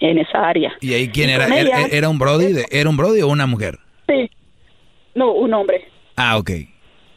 en 0.00 0.18
esa 0.18 0.48
área. 0.48 0.72
¿Y 0.80 0.94
ahí 0.94 1.08
quién 1.08 1.30
era? 1.30 1.46
¿Era, 1.90 2.08
un 2.08 2.18
brody? 2.18 2.62
¿Era 2.70 2.88
un 2.88 2.96
brody 2.96 3.22
o 3.22 3.28
una 3.28 3.46
mujer? 3.46 3.78
Sí. 4.08 4.30
No, 5.14 5.32
un 5.32 5.52
hombre. 5.52 5.88
Ah, 6.16 6.38
ok. 6.38 6.50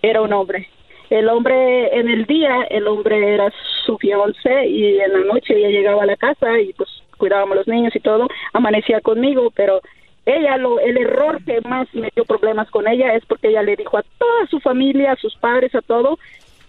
Era 0.01 0.21
un 0.21 0.33
hombre. 0.33 0.67
El 1.09 1.27
hombre, 1.27 1.97
en 1.97 2.07
el 2.07 2.25
día, 2.25 2.63
el 2.69 2.87
hombre 2.87 3.33
era 3.33 3.51
su 3.85 3.97
fiancé 3.97 4.67
y 4.67 4.99
en 4.99 5.13
la 5.13 5.33
noche 5.33 5.55
ella 5.55 5.69
llegaba 5.69 6.03
a 6.03 6.05
la 6.05 6.15
casa 6.15 6.59
y 6.59 6.73
pues 6.73 6.89
cuidábamos 7.19 7.57
los 7.57 7.67
niños 7.67 7.95
y 7.95 7.99
todo, 7.99 8.27
amanecía 8.53 9.01
conmigo, 9.01 9.51
pero 9.55 9.81
ella, 10.25 10.57
lo, 10.57 10.79
el 10.79 10.97
error 10.97 11.43
que 11.43 11.61
más 11.61 11.87
me 11.93 12.09
dio 12.15 12.25
problemas 12.25 12.69
con 12.71 12.87
ella 12.87 13.13
es 13.13 13.23
porque 13.25 13.49
ella 13.49 13.61
le 13.61 13.75
dijo 13.75 13.97
a 13.97 14.03
toda 14.17 14.47
su 14.49 14.59
familia, 14.59 15.11
a 15.11 15.15
sus 15.15 15.35
padres, 15.35 15.73
a 15.75 15.81
todo, 15.81 16.17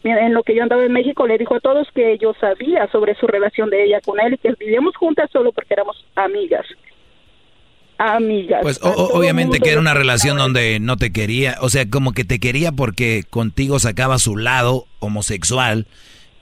en 0.02 0.32
lo 0.32 0.43
que 0.43 0.55
yo 0.55 0.62
andaba 0.62 0.85
en 0.85 0.93
México, 0.93 1.27
le 1.27 1.36
dijo 1.36 1.55
a 1.55 1.60
todos 1.60 1.89
que 1.94 2.16
yo 2.18 2.32
sabía 2.40 2.89
sobre 2.90 3.14
su 3.16 3.27
relación 3.27 3.68
de 3.68 3.85
ella 3.85 4.01
con 4.01 4.18
él 4.18 4.35
y 4.35 4.39
que 4.39 4.55
vivíamos 4.59 4.97
juntas 4.97 5.31
solo 5.31 5.52
porque 5.52 5.74
éramos 5.74 6.05
amigas. 6.14 6.66
Amigas. 7.98 8.60
Pues 8.62 8.81
obviamente 8.82 9.60
que 9.60 9.72
era 9.72 9.81
una 9.81 9.93
relación 9.93 10.39
donde 10.39 10.78
no 10.81 10.97
te 10.97 11.12
quería, 11.12 11.56
o 11.60 11.68
sea, 11.68 11.89
como 11.90 12.12
que 12.12 12.24
te 12.24 12.39
quería 12.39 12.72
porque 12.72 13.24
contigo 13.28 13.78
sacaba 13.78 14.18
su 14.18 14.39
lado 14.39 14.86
homosexual 15.01 15.86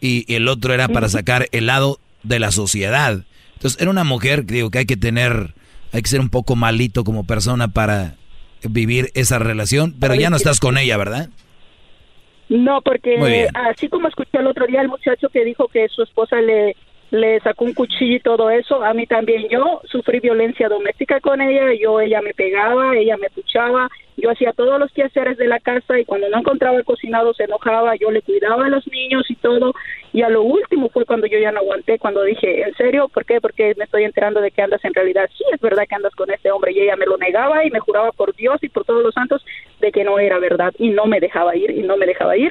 y 0.00 0.32
el 0.32 0.46
otro 0.46 0.72
era 0.72 0.86
para 0.86 1.08
sacar 1.08 1.46
el 1.50 1.66
lado 1.66 1.98
de 2.22 2.38
la 2.38 2.52
sociedad. 2.52 3.24
Entonces, 3.58 3.80
era 3.82 3.90
una 3.90 4.04
mujer, 4.04 4.46
digo, 4.46 4.70
que 4.70 4.78
hay 4.78 4.86
que 4.86 4.96
tener, 4.96 5.52
hay 5.92 6.00
que 6.00 6.08
ser 6.08 6.20
un 6.20 6.28
poco 6.28 6.54
malito 6.54 7.02
como 7.02 7.24
persona 7.24 7.66
para 7.66 8.14
vivir 8.62 9.10
esa 9.14 9.40
relación, 9.40 9.96
pero 9.98 10.14
ya 10.14 10.30
no 10.30 10.36
estás 10.36 10.60
con 10.60 10.78
ella, 10.78 10.96
¿verdad? 10.96 11.28
No, 12.48 12.80
porque 12.82 13.48
así 13.68 13.88
como 13.88 14.06
escuché 14.06 14.38
el 14.38 14.46
otro 14.46 14.64
día 14.68 14.80
el 14.80 14.86
muchacho 14.86 15.28
que 15.28 15.44
dijo 15.44 15.66
que 15.66 15.88
su 15.88 16.04
esposa 16.04 16.40
le, 16.40 16.76
le 17.10 17.40
sacó 17.40 17.64
un 17.64 17.74
cuchillo 17.74 18.16
y 18.16 18.20
todo 18.20 18.50
eso, 18.50 18.84
a 18.84 18.92
mí 18.92 19.06
también 19.06 19.48
yo 19.48 19.80
sufrí 19.84 20.20
violencia 20.20 20.68
doméstica 20.68 21.20
con 21.20 21.40
ella, 21.40 21.72
yo 21.80 22.00
ella 22.00 22.20
me 22.20 22.34
pegaba, 22.34 22.96
ella 22.96 23.16
me 23.16 23.30
puchaba, 23.30 23.88
yo 24.18 24.30
hacía 24.30 24.52
todos 24.52 24.80
los 24.80 24.92
quehaceres 24.92 25.38
de 25.38 25.46
la 25.46 25.60
casa 25.60 25.98
y 25.98 26.04
cuando 26.04 26.28
no 26.28 26.38
encontraba 26.38 26.76
el 26.76 26.84
cocinado 26.84 27.32
se 27.34 27.44
enojaba, 27.44 27.94
yo 27.94 28.10
le 28.10 28.20
cuidaba 28.20 28.66
a 28.66 28.68
los 28.68 28.86
niños 28.88 29.30
y 29.30 29.36
todo. 29.36 29.74
Y 30.12 30.22
a 30.22 30.28
lo 30.28 30.42
último 30.42 30.88
fue 30.88 31.04
cuando 31.04 31.28
yo 31.28 31.38
ya 31.38 31.52
no 31.52 31.60
aguanté, 31.60 32.00
cuando 32.00 32.24
dije, 32.24 32.62
¿en 32.62 32.74
serio? 32.74 33.08
¿Por 33.08 33.24
qué? 33.24 33.40
Porque 33.40 33.74
me 33.78 33.84
estoy 33.84 34.02
enterando 34.02 34.40
de 34.40 34.50
que 34.50 34.60
andas 34.60 34.84
en 34.84 34.92
realidad. 34.92 35.30
Sí, 35.38 35.44
es 35.52 35.60
verdad 35.60 35.84
que 35.88 35.94
andas 35.94 36.14
con 36.16 36.32
este 36.32 36.50
hombre. 36.50 36.72
Y 36.72 36.80
ella 36.80 36.96
me 36.96 37.06
lo 37.06 37.16
negaba 37.16 37.64
y 37.64 37.70
me 37.70 37.78
juraba 37.78 38.10
por 38.10 38.34
Dios 38.34 38.58
y 38.62 38.68
por 38.68 38.84
todos 38.84 39.04
los 39.04 39.14
santos 39.14 39.44
de 39.80 39.92
que 39.92 40.02
no 40.02 40.18
era 40.18 40.40
verdad 40.40 40.74
y 40.78 40.88
no 40.88 41.06
me 41.06 41.20
dejaba 41.20 41.54
ir 41.54 41.70
y 41.70 41.82
no 41.82 41.96
me 41.96 42.06
dejaba 42.06 42.36
ir 42.36 42.50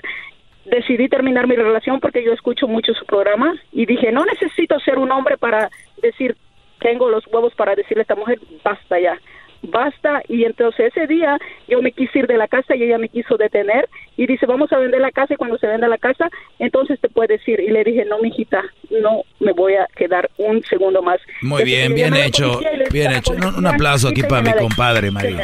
decidí 0.70 1.10
terminar 1.10 1.48
mi 1.48 1.56
relación 1.56 2.00
porque 2.00 2.24
yo 2.24 2.34
escucho 2.34 2.68
mucho 2.68 2.94
su 2.94 3.06
programa 3.06 3.56
y 3.72 3.86
dije, 3.86 4.12
no 4.12 4.26
necesito 4.26 4.80
ser 4.80 4.98
un 4.98 5.12
hombre 5.12 5.38
para 5.38 5.70
decir, 6.02 6.36
tengo 6.80 7.10
los 7.10 7.26
huevos 7.28 7.54
para 7.56 7.76
decirle 7.76 8.02
a 8.02 8.04
esta 8.04 8.16
mujer, 8.16 8.40
basta 8.64 9.00
ya, 9.00 9.18
basta. 9.64 10.22
Y 10.28 10.44
entonces 10.44 10.94
ese 10.94 11.08
día 11.08 11.38
yo 11.68 11.82
me 11.82 11.92
quise 11.92 12.20
ir 12.20 12.28
de 12.28 12.38
la 12.38 12.48
casa 12.48 12.76
y 12.76 12.84
ella 12.84 12.98
me 12.98 13.10
quiso 13.10 13.38
detener 13.38 13.90
y 14.16 14.28
dice, 14.28 14.46
vamos 14.46 14.72
a 14.72 14.78
vender 14.78 15.02
la 15.02 15.12
casa 15.12 15.34
y 15.34 15.38
cuando 15.38 15.58
se 15.58 15.68
venda 15.68 15.88
la 15.88 15.98
casa, 15.98 16.30
entonces 16.60 17.00
te 17.00 17.10
puedes 17.10 17.46
ir. 17.48 17.60
Y 17.60 17.70
le 17.70 17.84
dije, 17.84 18.06
no, 18.06 18.20
mijita, 18.20 18.64
no 18.90 19.24
me 19.40 19.54
voy 19.54 19.76
a 19.76 19.88
quedar 19.96 20.30
un 20.38 20.64
segundo 20.64 21.02
más. 21.02 21.20
Muy 21.42 21.64
bien, 21.64 21.94
bien 21.94 22.16
hecho, 22.16 22.60
bien 22.92 23.12
hecho. 23.14 23.34
Un, 23.34 23.66
aplauso 23.66 24.10
aquí 24.10 24.24
para 24.24 24.42
mi 24.42 24.54
compadre, 24.54 25.12
María. 25.12 25.42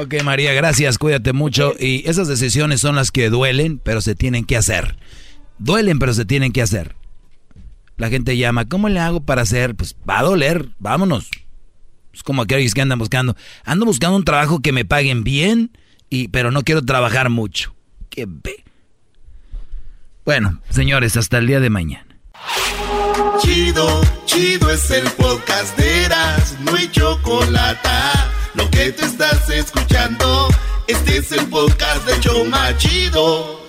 Ok, 0.00 0.14
María, 0.24 0.54
gracias, 0.54 0.96
cuídate 0.96 1.34
mucho. 1.34 1.74
Y 1.78 2.08
esas 2.08 2.26
decisiones 2.26 2.80
son 2.80 2.96
las 2.96 3.10
que 3.10 3.28
duelen, 3.28 3.78
pero 3.78 4.00
se 4.00 4.14
tienen 4.14 4.46
que 4.46 4.56
hacer. 4.56 4.96
Duelen, 5.58 5.98
pero 5.98 6.14
se 6.14 6.24
tienen 6.24 6.52
que 6.52 6.62
hacer. 6.62 6.96
La 7.98 8.08
gente 8.08 8.38
llama, 8.38 8.66
¿cómo 8.66 8.88
le 8.88 8.98
hago 8.98 9.20
para 9.20 9.42
hacer? 9.42 9.74
Pues 9.74 9.94
va 10.08 10.20
a 10.20 10.22
doler, 10.22 10.70
vámonos. 10.78 11.28
Es 12.14 12.22
como 12.22 12.40
aquellos 12.40 12.72
que 12.72 12.80
andan 12.80 12.98
buscando. 12.98 13.36
Ando 13.62 13.84
buscando 13.84 14.16
un 14.16 14.24
trabajo 14.24 14.60
que 14.60 14.72
me 14.72 14.86
paguen 14.86 15.22
bien, 15.22 15.70
y, 16.08 16.28
pero 16.28 16.50
no 16.50 16.62
quiero 16.62 16.82
trabajar 16.82 17.28
mucho. 17.28 17.74
Qué 18.08 18.24
ve. 18.26 18.64
Bueno, 20.24 20.62
señores, 20.70 21.18
hasta 21.18 21.36
el 21.36 21.46
día 21.46 21.60
de 21.60 21.68
mañana. 21.68 22.06
Chido, 23.42 24.00
chido 24.24 24.70
es 24.70 24.90
el 24.90 25.04
podcast 25.10 25.76
de 25.76 26.04
Eras, 26.04 26.56
no 26.64 26.74
hay 26.74 26.88
chocolate 26.90 27.90
lo 28.54 28.68
que 28.70 28.92
te 28.92 29.04
estás 29.04 29.48
escuchando, 29.50 30.48
este 30.86 31.18
es 31.18 31.32
el 31.32 31.46
podcast 31.46 32.06
de 32.06 32.18
Choma 32.20 32.76
Chido. 32.76 33.60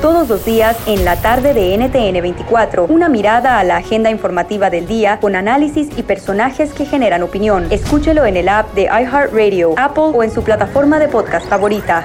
Todos 0.00 0.28
los 0.28 0.44
días 0.44 0.76
en 0.86 1.04
la 1.04 1.20
tarde 1.20 1.52
de 1.52 1.76
NTN 1.76 2.20
24, 2.22 2.84
una 2.84 3.08
mirada 3.08 3.58
a 3.58 3.64
la 3.64 3.78
agenda 3.78 4.10
informativa 4.10 4.70
del 4.70 4.86
día 4.86 5.18
con 5.20 5.34
análisis 5.34 5.88
y 5.96 6.02
personajes 6.02 6.72
que 6.72 6.86
generan 6.86 7.22
opinión. 7.22 7.66
Escúchelo 7.70 8.24
en 8.24 8.36
el 8.36 8.48
app 8.48 8.72
de 8.74 8.84
iHeartRadio, 8.84 9.74
Apple 9.76 10.12
o 10.14 10.22
en 10.22 10.30
su 10.30 10.42
plataforma 10.42 10.98
de 10.98 11.08
podcast 11.08 11.48
favorita 11.48 12.04